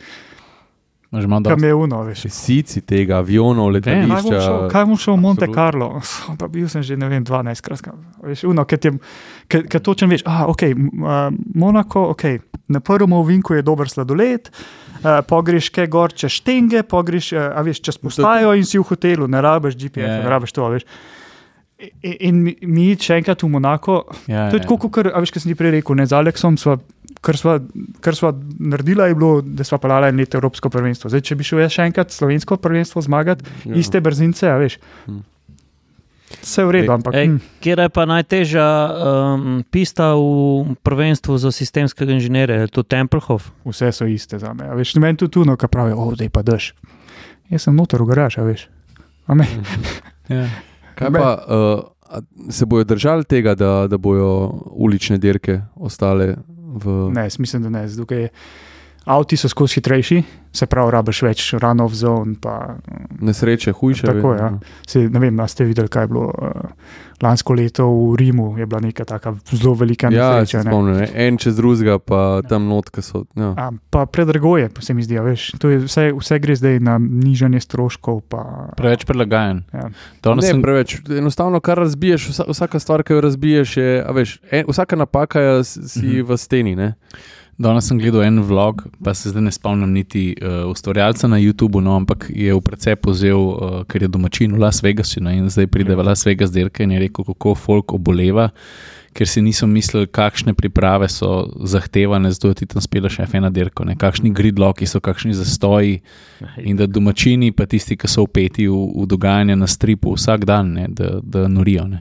Kam 1.12 1.42
dosti. 1.42 1.66
je 1.66 1.74
uno, 1.74 2.02
veš. 2.02 2.22
Sici 2.32 2.80
tega, 2.80 3.18
avionov, 3.20 3.66
šel, 3.68 3.74
letališča. 3.74 4.68
kaj 4.72 4.84
bom 4.88 4.96
šel 4.96 5.14
v 5.14 5.20
Monte. 5.20 5.48
Carlo? 5.52 6.00
Pa 6.40 6.48
bil 6.48 6.68
sem 6.72 6.82
že, 6.82 6.96
ne 6.96 7.08
vem, 7.08 7.24
12 7.24 7.60
krat. 7.60 7.90
Veš, 8.24 8.44
uno, 8.48 8.64
ker 8.64 9.80
točno 9.84 10.08
veš, 10.08 10.24
ah, 10.24 10.46
ok, 10.48 10.62
a, 10.72 11.18
Monako, 11.54 12.06
ok, 12.16 12.24
na 12.72 12.80
prvem 12.80 13.12
ovinku 13.12 13.54
je 13.54 13.62
dober 13.62 13.90
sladoled, 13.92 14.48
uh, 14.48 15.20
pogreš 15.28 15.68
kaj 15.68 15.90
gor 15.92 16.16
čez 16.16 16.40
štenge, 16.40 16.82
pogreš, 16.88 17.32
uh, 17.36 17.50
a 17.52 17.60
veš, 17.60 17.82
čez 17.84 18.00
postajo 18.00 18.54
in 18.56 18.64
si 18.64 18.80
v 18.80 18.86
hotelu, 18.88 19.28
ne 19.28 19.42
rabiš 19.44 19.76
GPS, 19.76 20.08
Ja, 20.08 20.22
ne 20.24 20.32
rabiš 20.32 20.56
to, 20.56 20.68
veš. 20.72 20.88
In, 22.00 22.14
in 22.20 22.36
mi- 22.42 22.58
mi 22.62 22.84
še 22.94 23.16
enkrat 23.16 23.38
v 23.38 23.48
Monako, 23.48 23.94
Ja, 24.26 24.46
to 24.46 24.56
je 24.56 24.62
tako, 24.62 24.78
kot, 24.80 25.06
a 25.06 25.18
veš, 25.18 25.30
kaj 25.30 25.42
sem 25.42 25.50
ti 25.50 25.56
prej 25.56 25.72
rekel, 25.72 25.94
ne 25.94 26.04
z 26.04 26.12
Aleksom, 26.12 26.54
sva, 26.54 26.76
kar, 27.18 27.34
sva, 27.34 27.56
kar 27.98 28.14
sva 28.14 28.30
naredila, 28.56 29.06
je 29.06 29.16
bilo, 29.16 29.32
da 29.40 29.62
sva 29.62 29.78
pelala 29.78 30.06
en 30.06 30.16
let 30.16 30.30
Evropsko 30.32 30.68
prvenstvo. 30.68 31.08
Zdaj, 31.08 31.22
če 31.22 31.34
bi 31.34 31.42
šel 31.42 31.58
jaz 31.60 31.72
še 31.72 31.82
enkrat 31.84 32.08
slovensko 32.08 32.56
prvenstvo 32.56 33.00
zmagati, 33.00 33.42
Ja. 33.64 33.74
iste 33.76 33.98
brzince, 33.98 34.46
a 34.46 34.56
veš. 34.56 34.78
Hmm. 35.04 35.24
Vse 36.34 36.58
je 36.58 36.64
v 36.64 36.72
redu, 36.72 36.90
ampak 36.90 37.12
Ej, 37.14 37.26
hm, 37.26 37.36
kje 37.60 37.74
je 37.76 37.88
pa 37.90 38.02
najtežja 38.04 38.64
um, 38.64 39.42
pista 39.64 40.14
v 40.14 40.72
prvenstvu 40.78 41.36
za 41.36 41.50
sistemskega 41.50 42.08
inženirja? 42.10 42.62
Je 42.62 42.68
to 42.70 42.82
Tempelhof? 42.82 43.50
vse 43.62 43.92
so 43.92 44.06
iste 44.06 44.38
za 44.38 44.50
me. 44.50 44.64
a 44.64 44.72
Veš, 44.72 44.94
meni 44.96 45.14
tudi 45.14 45.34
tuno, 45.34 45.54
ki 45.54 45.66
pravijo, 45.66 45.98
oh, 45.98 46.14
zdaj 46.14 46.30
pa 46.30 46.40
daš. 46.40 46.72
Jaz 47.48 47.62
sem 47.62 47.74
noter 47.74 47.98
v 47.98 48.08
garaž, 48.08 48.38
a 48.38 48.44
veš. 48.44 48.64
A 49.26 49.34
me, 49.34 49.44
Ja. 50.30 50.46
Kaj 51.02 51.10
pa 51.12 51.32
uh, 51.38 52.20
se 52.50 52.66
bojo 52.66 52.84
držali 52.84 53.24
tega, 53.24 53.54
da, 53.54 53.86
da 53.88 53.98
bojo 53.98 54.30
ulične 54.72 55.18
dirke 55.18 55.60
ostale 55.76 56.36
v. 56.74 57.10
ne, 57.12 57.28
mislim, 57.38 57.62
da 57.62 57.68
ne. 57.70 57.86
je- 58.10 58.28
Avti 59.04 59.36
so 59.36 59.48
skozi 59.48 59.74
hitrejši, 59.74 60.22
se 60.52 60.66
pravi, 60.66 60.90
rabiš 60.90 61.22
več 61.22 61.54
run-off 61.54 61.90
zone. 61.92 62.36
Pa, 62.38 62.76
Nesreče, 63.20 63.72
hujše. 63.72 64.06
Tako, 64.06 64.34
ja. 64.34 64.50
se, 64.86 65.08
ne 65.08 65.18
vem, 65.18 65.40
ste 65.46 65.64
videli, 65.64 65.88
kaj 65.88 66.02
je 66.02 66.08
bilo 66.08 66.28
uh, 66.28 66.70
lansko 67.18 67.54
leto 67.54 67.86
v 67.88 68.16
Rimu. 68.16 68.58
Je 68.58 68.66
bila 68.66 68.80
neka 68.80 69.04
taka 69.04 69.32
zelo 69.50 69.74
velika 69.74 70.06
Ja, 70.06 70.28
nesreča. 70.36 70.46
se 70.52 70.64
ne. 70.64 70.70
spomnim, 70.70 70.96
ne. 70.96 71.08
en 71.16 71.36
čez 71.36 71.56
drugega, 71.56 71.98
pa 71.98 72.20
tam 72.42 72.68
notka 72.68 73.02
so. 73.02 73.24
Ja. 73.34 73.50
A, 73.56 73.66
pa 73.90 74.06
predrago 74.06 74.54
je, 74.56 74.70
se 74.78 74.94
mi 74.94 75.02
zdi, 75.02 75.18
a 75.18 75.22
veš. 75.22 75.48
Vse, 75.58 76.12
vse 76.12 76.38
gre 76.38 76.54
zdaj 76.54 76.78
na 76.80 76.94
nižanje 77.00 77.60
stroškov. 77.60 78.22
Pa, 78.28 78.70
Preveč 78.76 79.02
prilagajen. 79.02 79.64
Ja. 79.72 79.90
Danes 80.22 80.44
Ne, 80.44 80.48
sem, 80.48 80.62
preveč. 80.62 81.00
Enostavno, 81.08 81.58
kar 81.58 81.78
razbiješ, 81.78 82.28
vsa, 82.28 82.46
vsaka 82.46 82.78
stvar, 82.78 83.02
ki 83.02 83.12
jo 83.12 83.20
razbiješ, 83.20 83.76
je, 83.76 83.90
a 83.98 84.10
veš, 84.12 84.38
en, 84.48 84.66
vsaka 84.68 84.96
napaka 84.96 85.40
je 85.40 85.64
si 85.64 86.06
Mhm. 86.12 86.22
v 86.22 86.36
steni. 86.36 86.76
Ne? 86.76 86.94
Danes 87.58 87.86
sem 87.88 87.98
gledal 87.98 88.24
en 88.24 88.40
vlog, 88.42 88.84
pa 89.04 89.14
se 89.14 89.30
zdaj 89.30 89.42
ne 89.42 89.52
spomnim 89.52 89.92
niti 89.92 90.32
uh, 90.40 90.70
ustvarjalca 90.70 91.28
na 91.28 91.38
YouTubu, 91.40 91.80
no, 91.80 91.96
ampak 91.96 92.30
je 92.34 92.54
v 92.54 92.60
precepu 92.64 93.12
vzel, 93.12 93.38
uh, 93.38 93.82
ker 93.88 94.02
je 94.02 94.08
domačin 94.08 94.54
v 94.54 94.62
Las 94.62 94.82
Vegasu 94.82 95.20
no, 95.20 95.30
in 95.30 95.50
zdaj 95.50 95.68
pride 95.72 95.96
v 95.96 96.06
Las 96.06 96.26
Vegas 96.26 96.52
dirke 96.52 96.84
in 96.84 96.96
je 96.96 97.02
rekel, 97.06 97.24
kako 97.28 97.54
folk 97.54 97.94
oboleva. 97.94 98.50
Ker 99.12 99.28
si 99.28 99.42
niso 99.44 99.66
mislili, 99.68 100.08
kakšne 100.08 100.54
priprave 100.56 101.08
so 101.12 101.44
zahtevane, 101.68 102.30
zato 102.32 102.54
ti 102.56 102.64
tam 102.66 102.80
speleš 102.80 103.18
še 103.20 103.26
ena 103.36 103.50
dirka, 103.52 103.84
ne? 103.84 103.92
kakšni 104.00 104.32
gridloki 104.32 104.88
so, 104.88 105.02
kakšni 105.04 105.36
zastoji. 105.36 105.98
In 106.64 106.80
da 106.80 106.88
domačini, 106.88 107.52
pa 107.52 107.68
tisti, 107.68 107.98
ki 108.00 108.08
so 108.08 108.24
upeti 108.24 108.64
v, 108.70 108.72
v 108.72 109.04
dogajanje 109.10 109.58
na 109.60 109.68
stripu 109.68 110.16
vsak 110.16 110.48
dan, 110.48 110.72
ne? 110.78 110.86
da, 110.88 111.18
da 111.20 111.44
norijo. 111.44 111.84
Ne? 111.92 112.00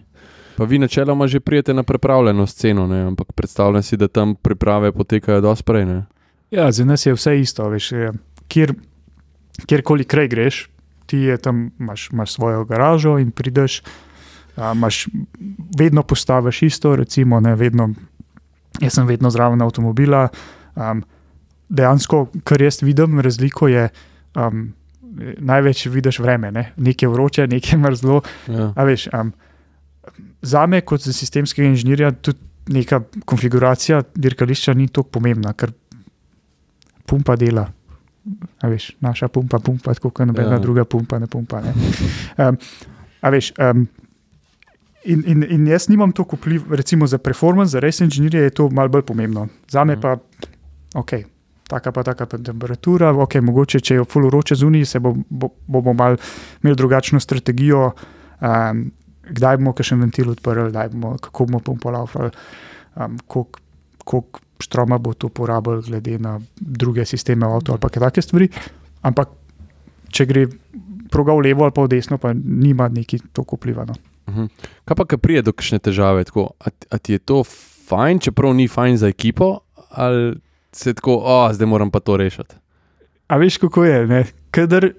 Pa 0.62 0.66
vi 0.66 0.78
načeloma 0.80 1.28
že 1.28 1.40
prijete 1.40 1.74
na 1.74 1.84
pripravljeno 1.84 2.48
sceno, 2.48 2.88
ne? 2.88 3.02
ampak 3.02 3.32
predstavljam 3.32 3.84
si, 3.84 3.98
da 3.98 4.08
tam 4.08 4.36
priprave 4.36 4.92
potekajo 4.92 5.42
dosti 5.42 5.64
prej. 5.64 5.86
Ne? 5.86 6.04
Ja, 6.52 6.72
za 6.72 6.86
nas 6.86 7.06
je 7.06 7.14
vse 7.14 7.40
isto. 7.40 7.70
Veš, 7.70 7.92
je, 7.92 8.12
kjer, 8.48 8.74
kjerkoli 9.66 10.06
kraj 10.06 10.28
greš, 10.28 10.70
ti 11.06 11.34
tam 11.42 11.72
imaš, 11.80 12.10
imaš 12.12 12.34
svojo 12.34 12.66
garažo 12.66 13.18
in 13.18 13.32
prideš, 13.32 13.82
a, 14.56 14.72
imaš, 14.76 15.08
vedno 15.78 16.04
postaviš 16.04 16.62
isto, 16.62 16.96
recimo, 16.96 17.40
ne, 17.40 17.56
vedno, 17.56 17.90
jaz 18.80 18.94
sem 18.94 19.08
vedno 19.08 19.34
zraven 19.34 19.62
avtomobila. 19.62 20.28
Um, 20.76 21.02
dejansko, 21.70 22.28
kar 22.44 22.62
jaz 22.62 22.84
vidim, 22.84 23.20
razliko 23.20 23.68
je. 23.68 23.90
Um, 24.36 24.74
Največ 25.38 25.86
vidiš 25.86 26.20
vreme, 26.20 26.52
ne? 26.52 26.72
nekaj 26.78 27.10
vroče, 27.10 27.48
nekaj 27.48 27.80
mrzlo. 27.80 28.22
Ja. 28.48 28.74
A 28.76 28.84
veš, 28.86 29.10
um, 29.10 29.34
za 30.42 30.66
me, 30.68 30.82
kot 30.82 31.02
za 31.02 31.14
sistemskega 31.14 31.68
inženirja, 31.68 32.12
tudi 32.12 32.40
neka 32.70 33.02
konfiguracija 33.26 34.04
dirkališča 34.16 34.74
ni 34.74 34.88
tako 34.88 35.10
pomembna, 35.18 35.54
ker 35.54 35.72
pumpa 37.06 37.36
dela. 37.36 37.68
A 38.62 38.68
veš, 38.70 38.92
naša 39.02 39.28
pumpa, 39.28 39.60
pumpa, 39.60 39.94
tako 39.94 40.10
kot 40.10 40.28
nobena 40.28 40.54
Ja. 40.54 40.60
druga 40.60 40.86
pumpa, 40.86 41.20
ne 41.20 41.28
pumpa. 41.28 41.62
Ne. 41.62 41.74
Um, 42.38 42.58
a 43.22 43.30
veš, 43.30 43.52
um, 43.58 43.88
in, 45.04 45.24
in, 45.28 45.44
in 45.50 45.68
jaz 45.68 45.90
nimam 45.90 46.12
toliko 46.12 46.36
vpliv, 46.36 46.70
recimo 46.74 47.08
za 47.08 47.18
performance, 47.18 47.72
za 47.72 47.80
res 47.80 48.00
inženirje 48.00 48.42
je 48.42 48.50
to 48.50 48.70
malo 48.70 48.90
bolj 48.90 49.02
pomembno. 49.02 49.48
Za 49.70 49.84
me 49.84 49.96
Mhm. 49.96 50.02
pa, 50.02 50.18
ok. 50.96 51.12
Taka 51.68 51.92
pa 51.92 52.04
taka 52.04 52.26
pa 52.26 52.38
temperatura, 52.38 53.10
ok, 53.16 53.36
mogoče 53.42 53.80
če 53.80 53.96
je 53.96 54.04
full 54.06 54.26
vroče 54.28 54.56
zunaj, 54.56 54.86
se 54.86 55.00
bo, 55.00 55.16
bo, 55.30 55.50
bomo 55.68 55.94
mal 55.94 56.18
imeli 56.64 56.76
drugačno 56.78 57.20
strategijo, 57.20 57.92
um, 58.42 58.92
kdaj 59.30 59.60
bomo 59.62 59.74
še 59.78 59.96
en 59.96 60.06
ventil 60.06 60.32
odprli, 60.34 60.72
bomo, 60.94 61.18
kako 61.22 61.46
bomo 61.50 61.60
pumpali, 61.60 62.32
um, 62.96 63.20
koliko, 63.28 63.60
koliko 64.04 64.42
štroma 64.62 64.98
bo 65.02 65.14
to 65.14 65.30
porabil, 65.30 65.82
glede 65.82 66.20
na 66.20 66.40
druge 66.56 67.06
sisteme 67.06 67.46
avto 67.46 67.74
ali 67.74 67.82
kaj 67.82 68.10
take 68.10 68.22
stvari. 68.22 68.50
Ampak 69.02 69.34
če 70.12 70.26
gre 70.30 70.46
proga 71.12 71.36
v 71.36 71.50
levo 71.50 71.66
ali 71.66 71.76
pa 71.76 71.86
v 71.86 71.92
desno, 71.98 72.18
pa 72.22 72.34
nima 72.34 72.88
neki 72.90 73.20
toliko 73.34 73.58
vpliva. 73.58 73.86
No. 73.90 73.98
Mhm. 74.30 74.48
Kaj 74.86 74.98
pa, 74.98 75.06
ki 75.06 75.18
prije 75.18 75.46
do 75.50 75.54
kakšne 75.56 75.82
težave? 75.82 76.24
Tako, 76.28 76.54
a, 76.60 76.70
a 76.70 76.98
ti 76.98 77.18
je 77.18 77.24
to 77.24 77.42
fajn, 77.90 78.22
čeprav 78.30 78.54
ni 78.56 78.70
fajn 78.72 79.02
za 79.02 79.10
ekipo, 79.12 79.60
ali 79.92 80.38
se 80.72 80.94
tako, 80.94 81.20
o, 81.20 81.50
zdaj 81.54 81.68
moram 81.68 81.92
pa 81.92 82.00
to 82.00 82.18
rešiti. 82.18 82.56
A 83.28 83.38
veš, 83.40 83.58
kako 83.58 83.84
je, 83.88 84.08
ne? 84.08 84.22
kadar, 84.52 84.92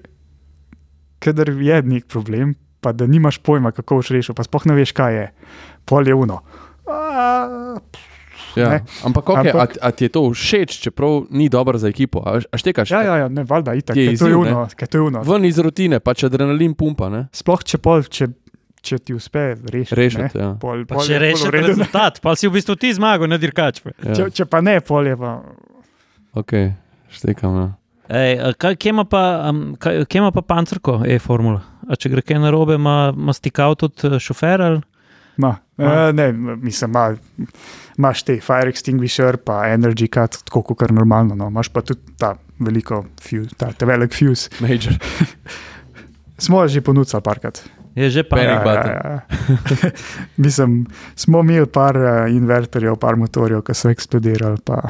kadar 1.21 1.49
je 1.49 1.81
nek 1.85 2.05
problem, 2.09 2.55
pa 2.83 2.91
da 2.91 3.07
nimaš 3.07 3.39
pojma, 3.39 3.71
kako 3.71 3.95
boš 3.97 4.11
rešil, 4.11 4.35
pa 4.35 4.43
spoh 4.43 4.65
ne 4.65 4.75
veš, 4.75 4.91
kaj 4.91 5.15
je, 5.15 5.25
pol 5.83 6.03
je 6.03 6.15
uno. 6.15 6.43
A, 6.85 7.79
Ja. 8.53 8.69
Ne. 8.69 8.77
Ampak, 9.01 9.25
okay, 9.25 9.49
Ampak-. 9.49 9.77
A, 9.77 9.87
a 9.87 9.91
ti 9.91 10.05
je 10.05 10.11
to 10.11 10.29
všeč, 10.29 10.77
čeprav 10.79 11.25
ni 11.31 11.49
dobro 11.49 11.73
za 11.73 11.89
ekipo? 11.89 12.21
A, 12.21 12.37
veš- 12.37 12.45
a 12.47 12.55
štekaš? 12.55 12.85
Ja, 12.87 13.01
ja, 13.01 13.15
ja 13.17 13.27
ne, 13.27 13.41
valjda, 13.43 13.73
itak, 13.73 13.97
Je 13.97 14.05
to 14.05 14.09
je 14.09 14.13
izziv, 14.13 14.29
ne? 14.35 14.53
uno, 14.53 14.67
ker 14.69 14.85
to 14.85 14.97
je 14.97 15.01
uno. 15.03 15.23
Ven 15.23 15.45
iz 15.45 15.57
rutine, 15.57 15.97
pač 15.97 16.21
adrenalin 16.23 16.73
pumpa, 16.73 17.09
ne? 17.09 17.21
Sploh 17.33 17.63
če, 17.63 17.79
pol, 17.81 18.05
če, 18.05 18.27
če 18.77 18.99
ti 18.99 19.15
uspe 19.17 19.55
rešiti. 19.57 19.97
Rešiti, 19.97 20.37
ja. 20.37 20.51
Pol, 20.61 20.85
Pa 20.85 20.99
pol 20.99 21.01
če 21.01 21.13
je 21.13 21.21
rečeš 21.23 21.47
redu, 21.47 21.57
ne. 21.57 21.67
rezultat, 21.71 22.21
pa 22.21 22.35
si 22.37 22.45
v 22.45 22.53
bistvu 22.53 22.77
ti 22.77 22.93
zmagal, 22.93 23.25
ne 23.25 23.41
dirkač. 23.41 23.81
pa. 23.81 23.89
ja. 24.03 24.13
Če, 24.13 24.29
če 24.31 24.45
pa 24.45 24.61
ne, 24.61 24.77
pol 24.85 25.09
je 25.09 25.17
pa. 25.17 25.31
Ok, 26.35 26.53
štekam. 27.09 27.57
Ja. 27.57 27.67
Ej, 28.09 28.53
kaj, 28.59 28.75
kje 28.75 28.89
ima 28.89 29.05
pa, 29.07 29.49
um, 29.49 29.75
kaj, 29.79 30.03
kje 30.05 30.19
ima 30.19 30.31
pa 30.35 30.41
pancerko, 30.41 31.01
e-formula? 31.07 31.61
A 31.87 31.95
če 31.99 32.11
gre 32.11 32.23
kaj 32.25 32.41
narobe, 32.43 32.75
ima, 32.79 33.13
ima 33.15 33.35
stikal 33.35 33.77
tudi 33.79 34.09
eh, 34.09 34.19
šofer 34.19 34.61
ali? 34.61 34.81
Ma, 35.37 35.55
Ma. 35.77 35.85
uh, 36.09 36.15
ne, 36.15 36.27
mislim, 36.61 36.91
ma, 36.93 37.07
imaš 37.97 38.23
te 38.27 38.37
fire 38.43 38.69
extinguisher, 38.69 39.39
pa 39.41 39.63
energy 39.71 40.09
cut, 40.11 40.43
tako 40.45 40.61
kot 40.75 40.91
normalno. 40.91 41.35
No. 41.35 41.47
Imaš 41.49 41.71
pa 41.73 41.81
tudi 41.81 42.17
ta 42.19 42.35
veliko 42.59 43.05
fuse, 43.21 43.55
ta, 43.57 43.71
ta 43.73 43.87
velik 43.89 44.13
fuse. 44.13 44.51
Major. 44.61 44.99
Smo 46.43 46.67
že 46.67 46.81
ponudili 46.81 47.21
parkrat. 47.23 47.63
Je 47.95 48.09
že 48.09 48.23
pa. 48.23 48.35
Panic 48.35 48.49
Ja, 48.49 48.73
ja, 48.73 49.01
ja. 49.05 49.89
Mislim, 50.43 50.85
smo 51.15 51.39
imeli 51.39 51.65
par 51.65 51.97
uh, 51.97 52.29
inverterjev, 52.29 52.97
par 52.97 53.15
motorjev, 53.15 53.61
ki 53.61 53.73
so 53.73 53.89
eksplodirali. 53.89 54.57
Pa, 54.65 54.81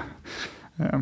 ja. 0.80 1.02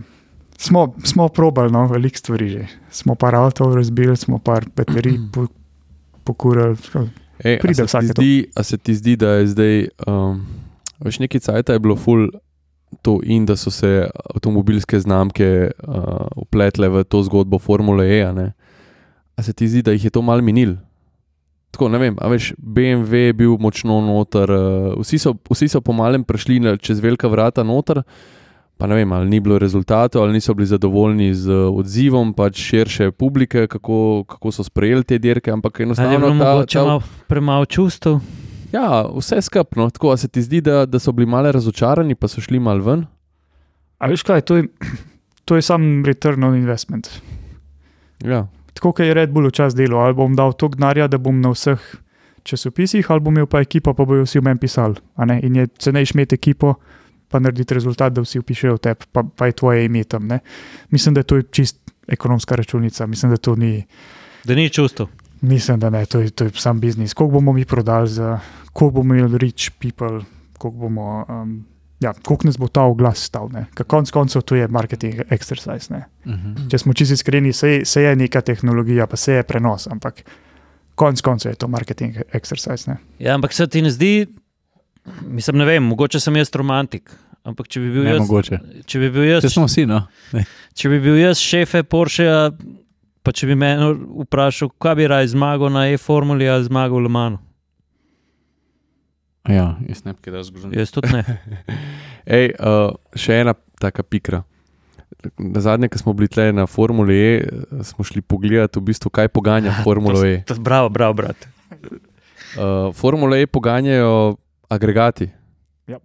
Smo, 0.61 0.93
smo 1.03 1.27
probali, 1.27 1.71
no, 1.73 1.88
veliko 1.88 2.17
stvari 2.17 2.49
že. 2.49 2.67
Smo 2.93 3.15
par 3.15 3.35
avtov 3.35 3.73
razbili, 3.75 4.13
smo 4.17 4.38
par 4.38 4.65
baterij 4.75 5.17
po, 5.33 5.47
pokurili. 6.23 6.77
Ej, 7.41 7.57
Pride 7.63 7.88
vsake 7.88 8.13
zdi, 8.13 8.45
a 8.55 8.63
se 8.63 8.77
ti 8.77 8.93
zdi, 8.95 9.15
da 9.17 9.39
je 9.39 9.47
zdaj, 9.47 9.88
um, 10.05 10.43
veš, 11.01 11.17
neki 11.23 11.39
cajt 11.41 11.69
je 11.73 11.79
bilo 11.81 11.95
ful 11.97 12.27
to 13.01 13.17
in 13.23 13.47
da 13.49 13.55
so 13.57 13.71
se 13.73 14.05
avtomobilske 14.35 14.99
znamke 14.99 15.71
uh, 15.71 16.27
upletle 16.35 16.89
v 16.89 17.03
to 17.09 17.23
zgodbo 17.25 17.57
Formule 17.59 18.05
E. 18.05 18.21
A, 18.27 18.31
ne? 18.31 18.51
a 19.35 19.43
se 19.43 19.53
ti 19.53 19.67
zdi, 19.67 19.81
da 19.81 19.95
jih 19.97 20.03
je 20.03 20.13
to 20.13 20.21
mal 20.21 20.45
minil? 20.45 20.75
Tako, 21.71 21.89
ne 21.89 21.97
vem, 21.97 22.19
a 22.21 22.29
veš, 22.29 22.51
BMW 22.57 23.31
je 23.31 23.33
bil 23.33 23.57
močno 23.57 23.97
noter, 24.05 24.53
uh, 24.53 24.93
vsi, 25.01 25.17
so, 25.17 25.33
vsi 25.49 25.71
so 25.73 25.81
po 25.81 25.97
malem 25.97 26.21
prišli 26.21 26.77
čez 26.77 27.01
velika 27.01 27.31
vrata 27.31 27.65
noter, 27.65 28.03
pa 28.77 28.88
ne 28.88 28.95
vem, 28.95 29.11
ali 29.11 29.30
ni 29.30 29.39
bilo 29.39 29.60
rezultatov, 29.60 30.23
ali 30.23 30.34
niso 30.34 30.53
bili 30.53 30.68
zadovoljni 30.68 31.34
z 31.34 31.49
uh, 31.49 31.77
odzivom 31.77 32.34
pač 32.34 32.57
širše 32.57 33.11
publike, 33.11 33.68
kako, 33.68 34.23
kako 34.27 34.52
so 34.52 34.64
sprejeli 34.64 35.03
te 35.03 35.18
dirke, 35.18 35.52
ampak 35.52 35.80
Ali 35.80 35.84
je 35.84 35.85
enostavno 35.85 36.19
bilo 36.19 36.39
ta, 36.39 36.53
mogoče 36.53 36.80
ta, 36.80 36.85
malo 36.85 37.02
premalo 37.27 37.65
čustev? 37.65 38.19
Ja, 38.72 39.06
vse 39.18 39.41
skupno. 39.41 39.89
Tako 39.89 40.11
a 40.11 40.18
se 40.18 40.27
ti 40.27 40.41
zdi, 40.41 40.61
da, 40.61 40.85
da 40.85 40.99
so 40.99 41.11
bili 41.11 41.27
malo 41.30 41.52
razočarani, 41.52 42.15
pa 42.15 42.27
so 42.27 42.41
šli 42.41 42.60
malo 42.60 42.84
ven. 42.84 43.06
A 43.99 44.07
veš 44.07 44.23
kaj, 44.23 44.41
to 44.41 44.57
je, 44.57 44.68
to 45.45 45.56
je 45.56 45.61
sam 45.61 46.06
return 46.06 46.43
on 46.43 46.56
investment. 46.56 47.10
Ja. 48.23 48.48
Tako 48.73 48.91
kot 48.91 49.06
je 49.06 49.14
Red 49.14 49.30
Bull 49.30 49.48
včasih 49.48 49.77
delo, 49.77 49.99
ali 49.99 50.15
bom 50.18 50.35
dal 50.35 50.53
to 50.53 50.69
gnarja, 50.69 51.07
da 51.07 51.18
bom 51.18 51.41
na 51.41 51.52
vseh 51.53 51.81
časopisih, 52.43 53.11
ali 53.11 53.22
bom 53.22 53.35
imel 53.35 53.45
pa 53.45 53.61
ekipo, 53.61 53.93
pa 53.93 54.06
bojo 54.06 54.26
vsi 54.26 54.39
v 54.39 54.48
meni 54.48 54.60
pisali. 54.60 54.95
a 55.15 55.26
ne. 55.26 55.39
In 55.43 55.56
je 55.56 55.68
cenejš 55.68 56.15
imeti 56.15 56.35
ekipo, 56.35 56.73
pa 57.31 57.39
narediti 57.39 57.73
rezultat, 57.73 58.13
da 58.13 58.21
vsi 58.21 58.41
pišejo 58.41 58.77
tebi, 58.77 59.07
pa, 59.11 59.23
pa 59.23 59.49
je 59.49 59.51
tvoje 59.51 59.85
ime 59.85 60.03
tam. 60.03 60.27
Ne. 60.27 60.39
Mislim, 60.89 61.15
da 61.15 61.19
je 61.19 61.29
to 61.31 61.41
čist 61.41 61.77
ekonomska 62.07 62.55
računica, 62.55 63.07
mislim, 63.07 63.31
da 63.31 63.37
to 63.37 63.55
ni. 63.55 63.85
Da 64.43 64.55
ni 64.55 64.69
čustvo. 64.69 65.07
Mislim, 65.41 65.79
da 65.79 65.89
ne, 65.89 66.05
to 66.05 66.19
je, 66.19 66.29
to 66.29 66.43
je 66.43 66.51
sam 66.55 66.79
biznis. 66.79 67.13
Koliko 67.13 67.33
bomo 67.33 67.53
mi 67.53 67.65
prodali, 67.65 68.09
za, 68.09 68.39
koliko 68.73 68.95
bomo 68.95 69.15
imeli 69.15 69.37
rich 69.37 69.71
people, 69.79 70.21
koliko, 70.57 70.77
bomo, 70.77 71.25
um, 71.29 71.65
ja, 71.99 72.13
koliko 72.13 72.47
nas 72.47 72.57
bo 72.57 72.67
ta 72.67 72.81
oglas 72.81 73.23
stal. 73.23 73.49
Konec 73.87 74.11
koncev 74.11 74.41
to 74.41 74.55
je 74.55 74.67
marketing 74.67 75.15
exercise. 75.29 75.91
Ne. 75.91 76.05
Mhm. 76.25 76.69
Če 76.69 76.77
smo 76.77 76.93
čisto 76.93 77.13
iskreni, 77.13 77.53
se, 77.53 77.81
se 77.85 78.03
je 78.03 78.15
neka 78.15 78.41
tehnologija, 78.41 79.07
pa 79.07 79.17
se 79.17 79.33
je 79.33 79.43
prenos, 79.43 79.87
ampak 79.87 80.23
konec 80.95 81.21
koncev 81.21 81.51
je 81.51 81.55
to 81.55 81.67
marketing 81.67 82.15
exercise. 82.33 82.87
Ne. 82.87 82.97
Ja, 83.19 83.35
ampak 83.35 83.53
se 83.53 83.67
ti 83.67 83.81
ne 83.81 83.91
zdi, 83.91 84.27
mislim, 85.23 85.57
ne 85.57 85.65
vem, 85.65 85.84
mogoče 85.84 86.19
sem 86.19 86.36
jaz 86.36 86.52
romantik. 86.53 87.10
Ampak 87.44 87.68
če 87.68 87.80
bi 87.80 87.90
bil 87.90 88.03
Ne, 88.03 88.11
jaz, 88.11 88.19
mogoče. 88.22 88.57
če 88.86 88.99
bi 88.99 89.10
bil 89.10 89.23
jaz, 89.26 89.45
smo 89.49 89.65
vsi, 89.65 89.86
no. 89.86 90.03
Ne. 90.32 90.44
če 90.73 90.90
bi 90.90 90.99
bil 90.99 91.15
jaz 91.18 91.40
šefe 91.40 91.82
Porsche, 91.84 92.28
pa 93.22 93.32
če 93.32 93.48
bi 93.48 93.56
me 93.56 93.72
vprašal, 94.22 94.69
kaj 94.72 94.95
bi 94.95 95.07
raje 95.07 95.28
zmagal 95.28 95.69
na 95.69 95.88
e-formuli 95.90 96.45
ali 96.45 96.64
zmagal 96.64 96.98
v 96.98 97.03
Le 97.03 97.10
Manu. 97.10 97.40
Ja, 99.49 99.76
jaz 99.82 100.03
ne 100.06 100.14
bi 100.14 100.22
kaj 100.22 100.44
zgoril. 100.44 100.76
Jaz 100.78 100.91
tudi 100.94 101.10
ne. 101.10 101.23
Ej, 102.38 102.52
uh, 102.53 102.94
še 103.18 103.40
ena 103.41 103.56
taka 103.82 104.06
pikra. 104.06 104.44
Na 105.38 105.61
zadnje, 105.61 105.90
ko 105.90 105.98
smo 105.98 106.14
bili 106.14 106.30
tle 106.30 106.48
na 106.52 106.65
Formuli 106.65 107.18
E, 107.18 107.41
smo 107.84 108.02
šli 108.02 108.22
pogledati, 108.22 108.78
v 108.78 108.86
bistvu, 108.86 109.10
kaj 109.10 109.30
poganja 109.30 109.73
Formulo 109.84 110.22
E. 110.23 110.44
To- 110.45 110.57
Bravo, 110.57 110.90
bravo, 110.90 111.14
brat. 111.15 111.49
Uh, 112.53 112.94
Formulo 112.94 113.34
E 113.36 113.45
poganjajo 113.45 114.38
agregati. 114.72 115.27
Ja. 115.91 115.99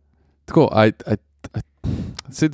Tako, 0.45 0.67
aj, 0.75 0.93
aj, 1.07 1.17
aj, 1.55 1.63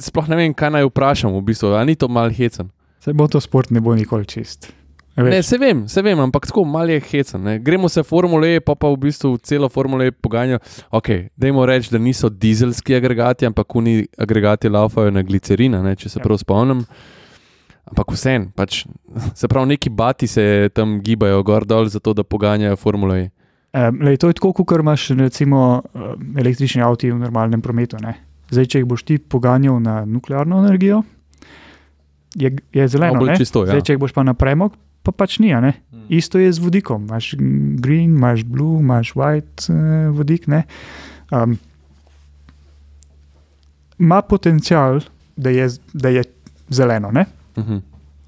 sploh 0.04 0.28
ne 0.28 0.36
vem, 0.36 0.52
kaj 0.54 0.70
naj 0.76 0.86
vprašam, 0.90 1.32
v 1.32 1.42
bistvu, 1.48 1.72
ali 1.72 1.94
ni 1.94 1.96
to 1.96 2.08
mal 2.12 2.28
hecen. 2.28 2.68
Se 3.02 3.16
bo 3.16 3.26
to 3.26 3.40
sport 3.40 3.72
ne 3.72 3.80
bo 3.82 3.96
nikoli 3.96 4.28
čist. 4.28 4.68
A 5.16 5.22
Ne, 5.28 5.42
se 5.44 5.58
vem, 5.60 5.82
se 5.88 6.00
vem, 6.00 6.16
ampak 6.20 6.46
tako 6.48 6.62
mal 6.64 6.88
je 6.88 7.00
hecen. 7.00 7.42
Ne. 7.44 7.58
Gremo 7.60 7.88
se 7.88 8.00
Formule 8.02 8.54
E, 8.56 8.60
pa 8.64 8.72
pa 8.74 8.88
v 8.88 8.96
bistvu 8.96 9.36
celo 9.44 9.68
Formule 9.68 10.06
E 10.08 10.12
poganjajo. 10.12 10.60
Ok, 10.88 11.08
dajmo 11.36 11.66
reči, 11.68 11.90
da 11.92 11.98
niso 12.00 12.30
dizelski 12.32 12.96
agregati, 12.96 13.44
ampak 13.46 13.76
oni 13.76 14.06
agregati 14.16 14.70
laufajo 14.72 15.10
na 15.12 15.20
glicerina, 15.22 15.82
ne, 15.84 15.96
če 15.96 16.08
se 16.08 16.18
Ja. 16.18 16.22
prav 16.24 16.38
spomnim. 16.40 16.86
Ampak 17.92 18.14
vsem, 18.14 18.48
pač, 18.56 18.86
se 19.34 19.48
pravi, 19.48 19.74
neki 19.74 19.90
bati 19.90 20.26
se 20.26 20.70
tam 20.72 21.00
gibajo 21.04 21.42
gor 21.42 21.66
dol, 21.66 21.90
zato 21.92 22.14
da 22.14 22.22
poganjajo 22.24 22.76
Formule 22.76 23.20
E. 23.20 23.30
Um, 23.72 24.02
lej, 24.04 24.18
to 24.20 24.28
je 24.28 24.36
tako, 24.36 24.52
kot 24.52 24.80
imaš 24.80 25.08
recimo 25.16 25.82
električni 26.36 26.82
avto 26.84 27.08
v 27.08 27.16
normalnem 27.16 27.62
prometu. 27.64 27.96
Ne? 28.02 28.18
Zdaj, 28.52 28.68
če 28.68 28.82
jih 28.82 28.88
boš 28.88 29.04
ti 29.08 29.16
poganjal 29.16 29.78
na 29.80 30.02
nuklearno 30.04 30.58
energijo, 30.60 31.00
je, 32.36 32.52
je 32.72 32.88
zeleno. 32.88 33.24
Ne? 33.24 33.36
čisto, 33.40 33.64
ja. 33.64 33.72
Zdaj, 33.72 33.84
če 33.88 33.96
jih 33.96 34.02
boš 34.02 34.12
pa 34.12 34.26
na 34.28 34.34
premog, 34.36 34.76
pa 35.00 35.14
pač 35.16 35.38
ni. 35.40 35.54
a 35.56 35.62
ne. 35.64 35.72
Mm. 35.88 36.04
Isto 36.12 36.36
je 36.36 36.52
z 36.52 36.60
vodikom. 36.60 37.08
Imaš 37.08 37.32
green, 37.80 38.12
imaš 38.12 38.44
blue, 38.44 38.82
imaš 38.84 39.14
white 39.16 39.72
uh, 39.72 40.12
vodik. 40.12 40.46
ne. 40.52 40.64
Um, 41.32 41.56
Ma 44.02 44.18
potencial, 44.26 44.98
da 45.36 45.48
je, 45.54 45.68
da 45.94 46.10
je 46.10 46.24
zeleno. 46.68 47.12
Ne? 47.12 47.24
Uh 47.56 47.64
-huh. 47.64 47.80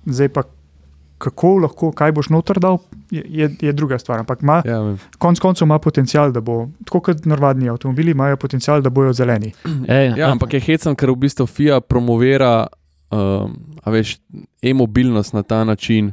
Zdaj 0.06 0.28
pa 0.28 0.42
kako 1.18 1.58
lahko, 1.58 1.92
kaj 1.92 2.12
boš 2.12 2.28
noter 2.28 2.60
dal, 2.60 2.78
je, 3.24 3.50
je, 3.60 3.72
druga 3.72 3.98
stvar. 3.98 4.18
Ampak 4.18 4.42
ima 4.42 4.62
ja, 4.64 4.80
vem. 4.80 4.98
konec 5.18 5.40
koncev 5.40 5.66
ima 5.66 5.78
potencial, 5.78 6.32
da 6.32 6.40
bo, 6.40 6.68
tako 6.84 7.00
kot 7.00 7.24
navadni 7.24 7.68
avtomobili, 7.68 8.10
imajo 8.10 8.36
potencial, 8.36 8.82
da 8.82 8.90
bojo 8.90 9.12
zeleni. 9.12 9.52
Ej, 9.88 10.12
ja, 10.18 10.30
ampak 10.30 10.54
je 10.54 10.60
hecen, 10.60 10.96
ker 10.96 11.10
v 11.10 11.20
bistvu 11.26 11.46
FIA 11.46 11.80
promovira 11.80 12.66
um, 13.14 13.56
a 13.82 13.90
veš, 13.90 14.18
e-mobilnost 14.62 15.34
na 15.34 15.42
ta 15.42 15.64
način. 15.64 16.12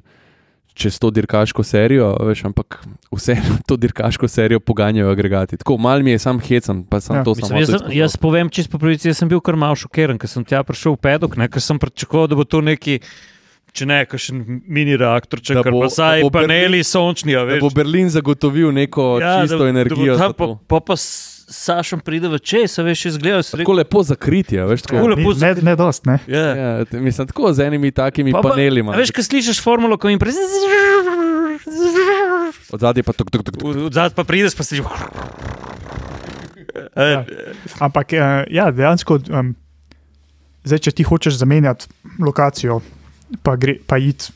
Čez 0.73 0.95
to 1.03 1.09
dirkaško 1.11 1.63
serijo, 1.67 2.13
veš, 2.23 2.45
ampak 2.47 2.77
vseeno 3.11 3.57
to 3.67 3.75
dirkaško 3.75 4.27
serijo 4.27 4.59
poganjajo 4.59 5.09
agregati. 5.11 5.57
Tako 5.57 5.75
mal 5.77 5.99
mi 5.99 6.11
je 6.11 6.19
sam 6.19 6.39
hecen, 6.39 6.85
pa 6.87 7.01
sem 7.01 7.15
Ja, 7.15 7.23
to 7.23 7.35
samo 7.35 7.59
jaz, 7.59 7.73
jaz 7.91 8.15
povem 8.17 8.49
čisto 8.49 8.71
po 8.71 8.79
pravici, 8.79 9.09
jaz 9.09 9.19
sem 9.19 9.29
bil 9.29 9.43
kar 9.43 9.59
malo 9.59 9.75
šokiran, 9.75 10.17
ker 10.17 10.31
sem 10.31 10.45
tja 10.47 10.63
prišel 10.63 10.95
v 10.95 11.01
pedok, 11.03 11.35
ne, 11.37 11.49
ker 11.51 11.61
sem 11.61 11.79
pričakoval, 11.79 12.31
da 12.31 12.39
bo 12.39 12.47
to 12.47 12.63
neki, 12.63 13.01
če 13.71 13.85
ne, 13.85 14.05
kakšen 14.05 14.37
mini 14.67 14.95
reaktor, 14.95 15.39
če 15.39 15.55
kar 15.57 15.71
bo- 15.71 15.81
pa 15.81 15.89
saj 15.89 16.17
da 16.17 16.23
bo 16.23 16.31
paneli 16.31 16.77
Berlin- 16.77 16.83
sončni, 16.85 17.33
a 17.33 17.39
Da 17.39 17.45
veš. 17.49 17.61
bo 17.61 17.69
Berlin 17.71 18.09
zagotovil 18.09 18.71
neko 18.73 19.17
ja, 19.17 19.41
čisto 19.41 19.59
da, 19.59 19.69
energijo. 19.69 20.15
Da 20.15 20.27
bo 20.29 20.33
to. 20.35 20.55
pa, 20.59 20.77
pa, 20.77 20.85
pa 20.85 20.95
s 20.95 21.31
Sašom 21.51 21.99
pride 21.99 22.27
v 22.27 22.39
čes, 22.39 22.71
a 22.73 22.81
veš, 22.81 23.05
izgleda 23.07 23.41
se 23.41 23.57
Tako 23.57 23.73
lepo 23.73 23.99
zakritje, 24.01 24.63
veš, 24.65 24.81
tako. 24.81 24.95
Tako 24.95 25.07
lepo 25.09 25.29
Ni- 25.29 25.39
Ne, 25.41 25.51
ne 25.61 25.75
dost, 25.75 26.05
ne. 26.05 26.15
Ja. 26.25 26.45
Ja, 26.55 26.85
te- 26.85 26.95
mislim, 26.97 27.27
tako 27.27 27.51
z 27.51 27.59
enimi 27.61 27.91
takimi 27.91 28.31
Pa 28.31 28.37
pa, 28.37 28.41
pa- 28.41 28.49
panelima. 28.51 28.91
A 28.91 28.97
veš, 28.97 29.11
ko 29.11 29.19
slišiš 29.21 29.59
formulo, 29.59 29.97
ko 29.97 30.07
jim 30.07 30.15
prej. 30.17 30.31
Od 32.69 32.79
zadaj 32.79 33.03
pa 33.03 33.11
tuk, 33.11 33.27
tuk, 33.27 33.43
tuk, 33.43 33.51
tuk. 33.53 33.67
Od 33.83 33.91
zadaj 33.91 34.15
pa 34.15 34.23
prideš, 34.23 34.53
pa 34.53 34.63
si 34.63 34.75
že. 34.75 34.83
Ja. 36.93 37.25
Ampak 37.79 38.07
uh, 38.11 38.47
ja, 38.47 38.69
dejansko, 38.69 39.19
um, 39.29 39.51
zdaj, 40.63 40.79
če 40.79 40.91
ti 40.93 41.03
hočeš 41.03 41.35
zamenjati 41.35 41.87
lokacijo, 42.17 42.79
pa, 43.43 43.55
gre, 43.55 43.77
pa 43.87 43.97
iti, 43.97 44.33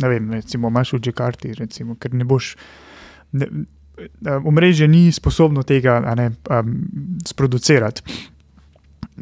ne 0.00 0.08
vem, 0.08 0.32
recimo, 0.38 0.68
imaš 0.68 0.94
v 0.96 1.02
Džakarti, 1.06 1.52
recimo, 1.58 1.96
ker 2.00 2.14
ne 2.14 2.24
boš. 2.24 2.54
Ne, 3.36 3.48
eh, 4.00 4.36
Omrežje 4.44 4.88
ni 4.88 5.08
sposobno 5.12 5.62
tega 5.62 6.00
ne, 6.16 6.30
um, 6.50 6.76
sproducirati. 7.26 8.02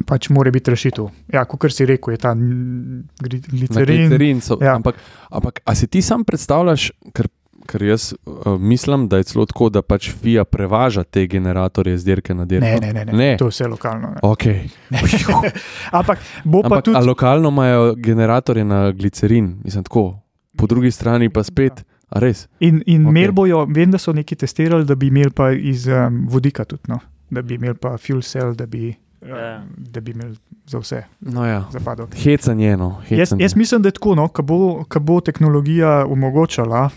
Pač 0.07 0.29
mora 0.31 0.51
biti 0.51 0.71
rešitev. 0.71 1.09
Ja, 1.33 1.43
kot 1.43 1.73
si 1.75 1.85
rekel, 1.85 2.15
je 2.15 2.21
ta 2.23 2.31
glicerin. 2.31 4.07
glicerin 4.07 4.39
so, 4.41 4.55
ja. 4.63 4.77
ampak, 4.79 4.95
ampak 5.27 5.59
a 5.67 5.75
si 5.75 5.89
ti 5.91 6.01
sam 6.01 6.23
predstavljaš, 6.23 6.91
ker, 7.11 7.27
ker 7.69 7.83
jaz 7.83 8.07
uh, 8.25 8.57
mislim, 8.59 9.07
da 9.07 9.17
je 9.17 9.27
celo 9.29 9.45
tako, 9.45 9.69
da 9.69 9.81
pač 9.81 10.09
FIA 10.11 10.43
prevaža 10.43 11.03
te 11.03 11.27
generatorje 11.27 11.97
z 11.97 12.05
dirke 12.05 12.33
na 12.33 12.45
dirko? 12.45 12.65
Ne, 12.65 12.79
ne, 12.81 12.93
ne, 12.93 13.05
ne. 13.05 13.13
ne. 13.13 13.29
to 13.37 13.45
je 13.45 13.49
vse 13.51 13.67
lokalno. 13.67 14.09
Ne. 14.09 14.21
Okay. 14.23 14.65
Ampak 15.91 16.19
bo 16.43 16.61
pa 16.61 16.67
Ampak 16.67 16.83
tudi. 16.83 16.97
a 16.97 17.01
lokalno 17.01 17.49
imajo 17.49 17.95
generatorje 17.95 18.65
na 18.65 18.91
glicerin, 18.91 19.55
mislim 19.63 19.83
tako. 19.83 20.19
Po 20.57 20.67
drugi 20.67 20.91
strani 20.91 21.29
pa 21.29 21.43
spet, 21.43 21.83
a 22.09 22.19
res. 22.19 22.47
In, 22.59 22.81
in 22.85 23.01
Ok. 23.01 23.05
okay. 23.05 23.09
imeli 23.11 23.31
bojo, 23.31 23.65
vem, 23.65 23.91
da 23.91 23.97
so 23.97 24.13
neki 24.13 24.35
testirali, 24.35 24.85
da 24.85 24.95
bi 24.95 25.07
imeli 25.07 25.31
pa 25.31 25.51
iz 25.51 25.87
um, 25.87 26.25
vodika 26.27 26.65
tudi, 26.65 26.81
no? 26.87 26.99
da 27.29 27.41
bi 27.41 27.55
imeli 27.55 27.75
pa 27.75 27.97
fuel 27.97 28.21
cell, 28.21 28.55
da 28.55 28.65
bi, 28.65 28.95
Ja. 29.21 29.59
um, 29.59 29.69
da 29.77 29.99
bi 29.99 30.11
imeli 30.11 30.35
za 30.65 30.79
vse 30.79 31.01
No 31.19 31.45
ja, 31.45 31.65
zapadlo. 31.71 32.07
hecen 32.15 32.59
je 32.59 32.77
no. 32.77 33.01
Jaz, 33.09 33.33
jaz 33.37 33.55
mislim, 33.55 33.81
da 33.81 33.87
je 33.87 33.91
tako, 33.91 34.15
no, 34.15 34.27
ko 34.27 34.41
bo, 34.41 34.59
ko 34.83 34.99
bo 34.99 35.19
tehnologija 35.21 36.05
omogočala, 36.05 36.89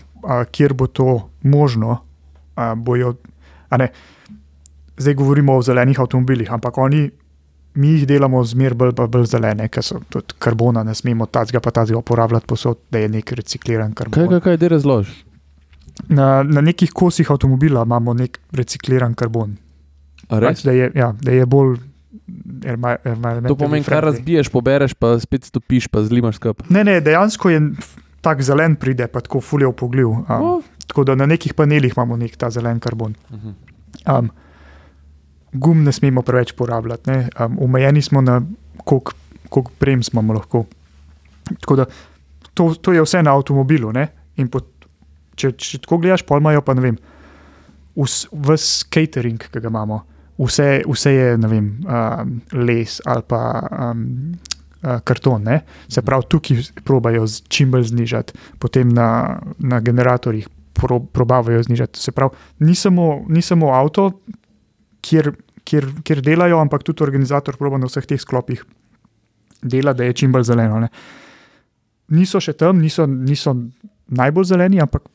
kjer 0.45 0.73
bo 0.73 0.87
to 0.87 1.07
možno, 1.43 1.97
a, 2.55 2.75
bojo. 2.75 3.15
A 3.69 3.77
ne, 3.77 3.89
zdaj 4.97 5.13
govorimo 5.13 5.55
o 5.55 5.61
zelenih 5.61 5.99
avtomobilih, 5.99 6.51
ampak 6.51 6.77
oni, 6.77 7.09
mi 7.75 7.87
jih 7.89 8.07
delamo 8.07 8.43
zmeraj 8.43 8.75
bolj, 8.75 8.91
pa 8.93 9.07
bolj 9.07 9.25
zelene, 9.25 9.65
ker 9.67 9.83
so 9.83 9.97
tudi 10.09 10.35
karbona, 10.37 10.83
ne 10.83 10.93
smemo 10.93 11.25
tazga 11.25 11.59
pa 11.59 11.71
tazga 11.71 11.97
uporabljati 11.97 12.45
posod, 12.45 12.77
da 12.91 12.99
je 12.99 13.09
nek 13.09 13.31
recikliran 13.33 13.93
karbon. 13.93 14.13
Kaj, 14.13 14.27
kaj, 14.29 14.41
kaj, 14.41 14.57
da 14.57 14.67
razloži? 14.67 15.15
Na, 16.07 16.43
na 16.43 16.61
nekih 16.61 16.91
kosih 16.91 17.31
avtomobila 17.31 17.83
imamo 17.83 18.13
nek 18.13 18.39
recikliran 18.51 19.13
karbon. 19.13 19.57
Pač, 20.29 20.63
da, 20.63 20.71
je, 20.71 20.91
ja, 20.95 21.11
da 21.21 21.31
je 21.31 21.45
bolj. 21.45 21.77
envi- 22.63 23.01
environmentally 23.03 23.47
To 23.47 23.55
pomeni, 23.57 23.83
kar 23.83 23.97
friendly. 23.97 24.05
razbiješ, 24.05 24.49
pobereš, 24.49 24.93
pa 24.93 25.19
spet 25.19 25.43
stopiš, 25.43 25.87
pa 25.87 26.03
zlimaš 26.03 26.35
skupaj. 26.35 26.69
Ne, 26.69 26.83
ne, 26.83 27.01
dejansko 27.01 27.49
je 27.49 27.59
tak 28.23 28.41
zelen 28.41 28.77
pride, 28.79 29.07
pa 29.11 29.21
tako 29.21 29.41
fulje 29.41 29.67
upogljiv. 29.67 30.07
Um, 30.07 30.25
Oh. 30.29 30.63
Tako 30.87 31.03
da 31.03 31.15
na 31.15 31.25
nekih 31.25 31.53
panelih 31.53 31.93
imamo 31.95 32.17
nek 32.17 32.35
ta 32.37 32.49
zelen 32.49 32.79
karbon. 32.79 33.15
Mhm. 33.31 33.53
Um, 34.07 34.29
gum 35.53 35.83
ne 35.83 35.91
smemo 35.91 36.21
preveč 36.21 36.51
porabljati, 36.57 37.09
ne. 37.11 37.29
um, 37.39 37.57
omejeni 37.61 38.01
smo 38.01 38.21
na 38.21 38.41
koliko 38.83 39.71
prem 39.79 40.03
smo 40.03 40.21
lahko. 40.33 40.65
Tako 41.59 41.75
da 41.75 41.85
to, 42.53 42.73
to 42.73 42.93
je 42.93 43.01
vse 43.01 43.23
na 43.23 43.35
avtomobilu. 43.35 43.91
ne. 43.91 44.07
In 44.37 44.47
pot, 44.49 44.65
če, 45.35 45.51
če 45.51 45.77
tako 45.83 45.97
gledaš, 45.97 46.23
pa 46.25 46.37
imajo 46.37 46.61
pa 46.65 46.73
ne 46.73 46.81
vem, 46.81 46.97
vs, 47.95 48.27
vs 48.31 48.83
catering, 48.89 49.37
ki 49.37 49.61
ga 49.61 49.69
imamo, 49.69 49.99
vse, 50.41 50.81
vse 50.89 51.13
je 51.13 51.35
vem, 51.37 51.67
um, 51.85 52.33
les 52.65 52.97
ali 53.05 53.25
pa 53.29 53.41
um, 53.91 54.01
uh, 54.33 54.52
karton. 55.03 55.43
Ne? 55.43 55.61
Se 55.87 56.01
pravi, 56.01 56.27
tukaj 56.29 56.63
probajo 56.83 57.25
čim 57.47 57.71
bolj 57.71 57.89
znižati, 57.93 58.33
potem 58.59 58.89
na, 58.89 59.39
na 59.59 59.79
generatorjih 59.79 60.47
pro, 60.73 60.99
probavajo 60.99 61.63
znižati. 61.63 61.99
Se 61.99 62.11
pravi, 62.11 62.35
ni 62.59 62.75
samo, 62.75 63.25
ni 63.29 63.41
samo 63.41 63.71
avto, 63.73 64.09
kjer, 65.01 65.31
kjer, 65.63 65.89
kjer 66.03 66.21
delajo, 66.21 66.59
ampak 66.59 66.83
tudi 66.83 67.03
organizator 67.03 67.57
proba 67.57 67.79
na 67.79 67.89
vseh 67.91 68.05
teh 68.07 68.21
sklopih 68.21 68.63
dela, 69.61 69.93
da 69.93 70.03
je 70.03 70.13
čim 70.23 70.31
bolj 70.31 70.49
zeleno. 70.51 70.79
Ne? 70.83 70.89
Niso 72.13 72.41
še 72.43 72.53
tam, 72.59 72.81
niso, 72.83 73.07
niso 73.07 73.55
najbolj 74.11 74.51
zeleni, 74.51 74.81
ampak 74.83 75.07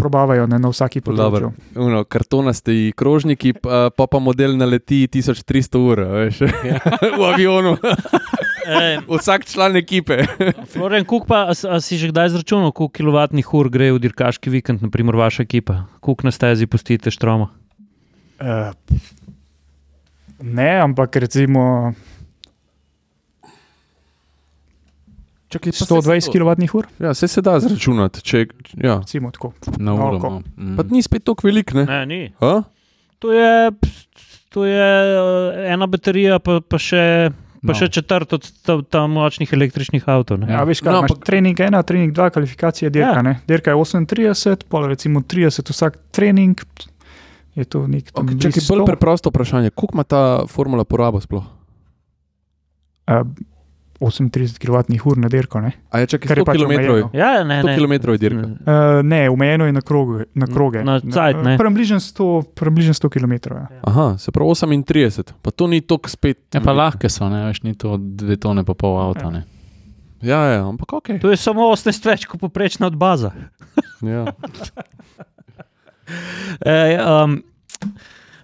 probavajo 0.00 0.46
ne, 0.48 0.58
na 0.62 0.70
vsaki 0.72 1.02
Dobro. 1.04 1.12
področju. 1.12 1.50
Uno, 1.84 2.02
kartonasti 2.08 2.92
krožniki, 2.96 3.52
pa, 3.60 3.90
pa 3.92 4.08
pa 4.08 4.20
model 4.22 4.56
naleti 4.56 5.04
1300 5.12 5.80
ur, 5.80 6.02
veš, 6.16 6.40
v 7.20 7.28
avionu, 7.28 7.76
vsak 9.10 9.46
član 9.50 9.76
ekipe. 9.80 10.22
Florian 10.72 11.04
Kuk, 11.08 11.28
pa 11.28 11.46
a, 11.52 11.54
a 11.54 11.80
si 11.84 12.00
že 12.00 12.10
kdaj 12.12 12.32
izračunal, 12.32 12.72
koliko 12.72 12.96
kilovatnih 12.96 13.54
ur 13.56 13.68
gre 13.72 13.92
v 13.92 14.02
dirkaški 14.02 14.52
vikend, 14.52 14.84
naprimer 14.86 15.18
vaša 15.20 15.44
ekipa? 15.44 15.84
Koliko 16.00 16.28
na 16.28 16.34
stezi 16.34 16.70
pustite 16.70 17.12
štroma? 17.12 17.50
Uh, 18.40 18.72
ne, 20.40 20.70
ampak 20.80 21.20
recimo 21.20 21.92
Čakaj, 25.50 25.72
120 25.74 26.30
kWh, 26.30 26.82
Ja, 27.00 27.10
vse 27.10 27.26
se 27.26 27.42
da 27.42 27.58
zračunati. 27.58 28.22
Če, 28.22 28.46
ja. 28.76 28.98
recimo 28.98 29.30
tako. 29.30 29.50
Na 29.78 29.94
uro. 29.94 30.18
No. 30.20 30.42
Mm. 30.56 30.76
Pa 30.76 30.84
ni 30.84 31.02
spet 31.02 31.24
tako 31.24 31.42
velik, 31.44 31.72
ne? 31.72 31.84
Ne, 31.84 32.06
ni. 32.06 32.20
A? 32.40 32.62
To 33.18 33.32
je, 33.32 33.70
to 34.48 34.64
je 34.64 34.78
eh, 34.78 35.68
ena 35.68 35.86
baterija, 35.86 36.38
pa, 36.38 36.60
pa 36.60 36.78
še. 36.78 37.30
Pa 37.60 37.66
No. 37.66 37.74
še 37.74 37.90
četrt 37.90 38.32
od 38.32 38.46
ta, 38.62 38.78
ta 38.80 39.00
močnih 39.04 39.50
električnih 39.50 40.00
avtomobilov. 40.02 40.48
ne. 40.48 40.54
Ja, 40.54 40.64
veš, 40.64 40.80
kaj, 40.80 40.88
No, 40.88 40.92
no, 40.94 41.04
ampak- 41.04 41.26
trening 41.26 41.58
ena, 41.60 41.82
trening 41.82 42.08
dva, 42.10 42.30
kvalifikacija 42.30 42.88
dirka. 42.88 43.20
Ja. 43.20 43.34
Dirka 43.44 43.68
je 43.68 43.76
38, 43.76 44.64
pol 44.64 44.86
recimo 44.86 45.20
30 45.20 45.68
vsak 45.68 45.98
trening. 46.10 46.56
Je 47.52 47.64
to 47.66 47.84
nek 47.84 48.06
Okay, 48.06 48.14
tam 48.14 48.40
čakaj, 48.40 48.54
blizu 48.54 48.70
bolj 48.70 48.80
100. 48.80 48.86
preprosto 48.86 49.28
vprašanje. 49.28 49.70
Koliko 49.72 49.92
ima 49.92 50.04
ta 50.04 50.22
formula 50.46 50.86
porabo 50.86 51.20
sploh? 51.20 51.44
Uh, 53.04 53.26
38 54.00 54.58
kWh 54.58 55.16
na 55.16 55.28
dirko. 55.28 55.60
Ne, 55.60 55.72
A 55.90 56.00
je 56.00 56.06
čakaj 56.06 56.28
Kar 56.28 56.38
je 56.38 56.42
100 56.42 56.46
pač 56.46 56.56
km? 56.56 56.64
omejeno. 56.64 57.10
Ja, 57.12 57.44
ne, 57.44 57.60
100 57.62 57.66
ne. 57.66 57.76
km 57.76 57.92
je 58.12 58.18
dirka. 58.18 58.40
uh, 58.40 59.02
ne 59.02 59.30
omejeno 59.30 59.66
je 59.66 59.72
na, 59.72 59.80
kroge, 59.80 60.24
na 60.34 60.46
kroge. 60.46 60.84
Na 60.84 61.00
cajt, 61.00 61.36
ne. 61.44 61.58
Približno 61.58 62.00
100, 62.00 62.42
približno 62.54 62.94
100 62.94 63.08
km. 63.10 63.32
Ja. 63.50 63.66
Aha, 63.82 64.18
se 64.18 64.32
pravi 64.32 64.50
38, 64.50 65.32
pa 65.42 65.50
to 65.50 65.66
ni 65.66 65.80
tok 65.80 66.08
spet. 66.08 66.38
Ja, 66.54 66.60
pa 66.60 66.72
lahke 66.72 67.08
so, 67.08 67.28
ne, 67.28 67.44
veš, 67.46 67.62
ni 67.62 67.74
to 67.74 67.96
dve 67.96 68.36
tone 68.36 68.64
pa 68.64 68.74
pol 68.74 68.96
avta. 68.98 69.28
Ja. 69.28 69.30
Ne. 69.30 69.42
Ja, 70.22 70.40
ja, 70.46 70.64
ampak 70.68 70.92
ok. 70.92 71.08
To 71.20 71.30
je 71.30 71.36
samo 71.36 71.68
18 71.72 72.04
več 72.06 72.26
kot 72.28 72.40
poprečna 72.40 72.86
od 72.86 72.96
baza. 72.96 73.32
Ja. 74.00 74.24
E, 76.66 76.98
um, 76.98 77.42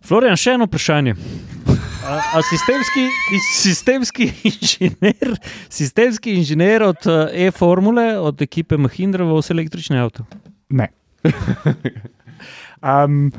Florian, 0.07 0.39
še 0.39 0.55
eno 0.55 0.69
vprašanje. 0.69 1.17
A, 2.07 2.17
a 2.39 2.43
sistemski, 2.47 3.05
sistemski, 3.57 4.29
inženir, 4.47 5.33
sistemski 5.69 6.37
inženir 6.39 6.85
od 6.87 7.09
eh, 7.11 7.47
e-formule, 7.49 8.13
od 8.23 8.43
ekipe 8.43 8.79
Mahindra, 8.79 9.27
vozi 9.27 9.51
električni 9.57 9.99
avto? 9.99 10.27
Ne. 10.71 10.93
Um, 12.87 13.33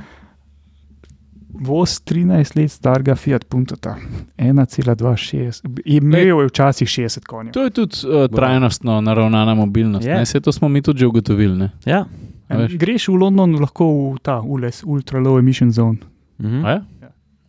Voz 1.58 1.96
13 2.06 2.58
let 2.58 2.72
starega 2.72 3.16
Fiat 3.18 3.48
Puntota, 3.50 3.96
1,26. 4.38 5.64
Imel 5.86 6.42
je 6.44 6.50
včasih 6.52 6.88
60 6.88 7.26
konjev. 7.26 7.54
To 7.56 7.64
je 7.64 7.72
tudi 7.74 8.04
uh, 8.04 8.28
trajnostno 8.30 9.00
naravnana 9.02 9.56
mobilnost. 9.56 10.06
Yeah. 10.06 10.22
Vse 10.22 10.42
to 10.44 10.52
smo 10.52 10.70
mi 10.70 10.82
tudi 10.82 11.00
že 11.00 11.08
ugotovili. 11.08 11.58
Ne. 11.58 11.70
Ja. 11.86 12.04
veš. 12.50 12.76
Greš 12.78 13.08
v 13.08 13.16
London, 13.24 13.56
lahko 13.62 13.88
v 14.14 14.22
ta 14.22 14.42
ULES, 14.42 14.84
Ultra 14.86 15.24
Low 15.24 15.40
Emission 15.40 15.72
Zone. 15.72 16.17
Mhm. 16.40 16.62
A 16.62 16.70
je? 16.72 16.82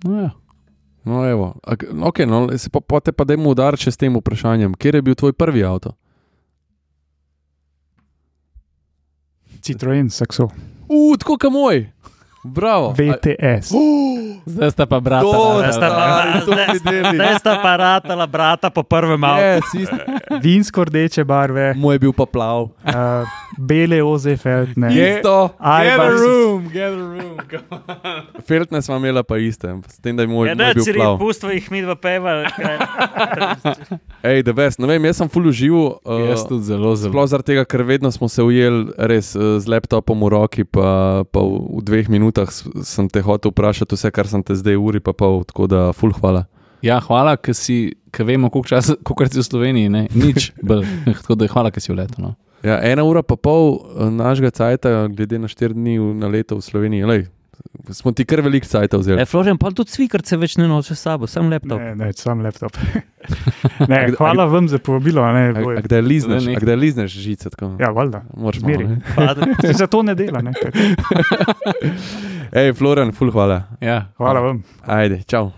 No, 0.05 0.20
ja. 0.20 0.31
No, 1.05 1.24
evo. 1.24 1.55
Okay, 2.02 2.24
no, 2.24 2.48
se 2.52 2.69
pa, 2.69 2.81
pa 2.81 3.01
te 3.01 3.12
pa 3.12 3.24
dajmo 3.24 3.48
udariti 3.48 3.82
še 3.82 3.90
s 3.90 3.97
tem 3.97 4.12
vprašanjem. 4.12 4.74
Kje 4.74 4.93
je 4.93 5.02
bil 5.02 5.15
tvoj 5.15 5.32
prvi 5.32 5.62
avto? 5.62 5.94
Citroen, 9.60 10.06
Saxo, 10.06 10.48
Uf, 10.86 11.19
tako 11.19 11.36
kot 11.36 11.51
moj. 11.51 11.89
Bravo. 12.43 12.93
VTS. 12.93 13.73
Zdaj 14.48 14.70
sta 14.70 14.86
pa 14.86 14.97
brata. 14.98 15.27
To. 15.27 15.59
Zdaj 15.59 15.73
sta 15.74 15.89
pa- 15.90 16.40
to 16.40 16.52
zdaj- 16.74 17.39
sta 17.39 17.52
pa 17.59 17.73
ratala 17.74 18.27
brata 18.27 18.70
po 18.70 18.81
prvem 18.82 19.20
avtu. 19.20 19.77
Yes. 19.77 19.89
Vinsko 20.39 20.85
rdeče 20.85 21.24
barve, 21.24 21.74
Moj 21.74 21.94
je 21.94 21.98
bil 21.98 22.12
pa 22.12 22.24
plav. 22.24 22.70
uh, 22.78 23.28
bele 23.59 23.98
oze 24.02 24.36
feltne. 24.39 24.89
Isto. 24.94 25.51
Ajbars. 25.59 26.20
get 26.72 26.93
a 26.93 26.97
room. 26.97 27.36
Feltne 28.47 28.82
smo 28.82 28.97
imeli 28.97 29.22
pa 29.26 29.39
iste, 29.39 29.74
s 29.89 29.98
tem, 30.01 30.16
da 30.16 30.22
je 30.22 30.30
moj, 30.30 30.48
Ja, 30.48 30.55
bil 30.55 30.85
ciri, 30.85 30.98
plav. 30.98 31.18
pustva 31.18 31.52
jih 31.52 31.70
mi 31.70 31.82
dva 31.82 31.97
peva. 31.98 32.36
Ej, 34.28 34.43
da 34.47 34.52
veš, 34.52 34.78
ne 34.82 34.89
vem, 34.90 35.05
jaz 35.09 35.20
sem 35.20 35.30
full 35.32 35.48
užival. 35.51 35.98
Uh, 36.05 36.28
Jaz 36.30 36.44
tudi 36.48 36.66
zelo, 36.68 36.94
zelo. 36.98 37.12
Sploh 37.12 37.28
zaradi 37.30 37.52
tega, 37.52 37.64
ker 37.68 37.85
vedno 37.86 38.10
smo 38.14 38.28
se 38.30 38.43
ujeli 38.43 38.93
res 39.10 39.35
eh, 39.36 39.59
z 39.62 39.70
laptopom 39.70 40.24
v 40.26 40.30
roki, 40.35 40.64
pa, 40.64 41.22
pa 41.26 41.43
v, 41.43 41.59
v 41.78 41.85
dveh 41.86 42.10
minutah 42.12 42.51
sem 42.51 43.09
te 43.10 43.22
hotel 43.24 43.52
vprašati 43.55 43.98
vse, 43.98 44.12
kar 44.14 44.30
sem 44.30 44.43
te 44.43 44.56
zdaj 44.59 44.78
uri 44.78 45.02
pa 45.02 45.14
pol, 45.16 45.43
tako 45.48 45.68
da 45.70 45.89
full 45.97 46.14
hvala. 46.18 46.47
Ja, 46.85 47.01
hvala, 47.02 47.35
ker 47.43 47.56
si, 47.59 47.97
ker 48.14 48.26
vemo, 48.28 48.51
koliko 48.55 48.70
časa, 48.70 48.94
koliko 49.02 49.26
si 49.26 49.40
v 49.40 49.47
Sloveniji, 49.47 49.89
ne? 49.90 50.05
nič 50.14 50.52
bolj. 50.62 50.86
Tako 51.24 51.35
da 51.35 51.48
hvala, 51.51 51.72
ker 51.74 51.82
si 51.82 51.90
v 51.90 51.97
letu. 51.98 52.22
No. 52.22 52.36
Ja, 52.62 52.80
ena 52.82 53.05
ura 53.06 53.22
pa 53.22 53.36
pol 53.36 53.76
eh, 53.78 54.10
našega 54.10 54.51
cajta, 54.51 55.06
glede 55.09 55.39
na 55.39 55.48
štiri 55.48 55.74
dni 55.74 55.98
na 56.18 56.26
leto 56.28 56.56
v 56.59 56.64
Sloveniji. 56.64 57.05
Lej, 57.06 57.26
smo 57.94 58.10
ti 58.12 58.24
kar 58.26 58.40
velik 58.43 58.66
cajt 58.66 58.94
vzeli. 58.98 59.22
E, 59.22 59.26
Florian, 59.26 59.59
pa 59.59 59.70
tudi 59.70 59.90
svikarce 59.94 60.36
več 60.36 60.56
ne 60.59 60.66
noče 60.68 60.94
s 60.94 61.02
sabo, 61.06 61.26
sem 61.30 61.47
laptop. 61.51 61.78
Ne, 61.78 61.94
ne, 61.94 62.09
sam 62.18 62.43
laptop. 62.43 62.74
ne, 63.90 64.01
hvala 64.18 64.47
vam 64.51 64.68
za 64.68 64.78
povabilo. 64.78 65.22
a 65.22 65.32
Ne, 65.32 65.44
A, 65.55 65.62
a 65.78 65.85
kdaj 65.86 66.02
lizneš, 66.02 66.44
Ne, 66.47 66.51
ne. 66.52 66.56
a 66.56 66.64
kdaj 66.64 66.76
lizneš 66.76 67.14
žice? 67.14 67.51
Tako? 67.55 67.76
ja, 67.80 67.90
valjda. 67.94 68.22
Moraš? 68.36 68.60
Pa, 69.14 69.35
Zato 69.72 70.02
ne 70.09 70.14
dela. 70.18 70.43
Ne. 70.43 70.52
Ej, 72.52 72.72
Florian, 72.72 73.12
full 73.12 73.30
hvala. 73.30 73.62
Ja, 73.80 74.10
hvala 74.18 74.40
vam. 74.40 74.62
Ajde, 74.82 75.22
čau. 75.28 75.51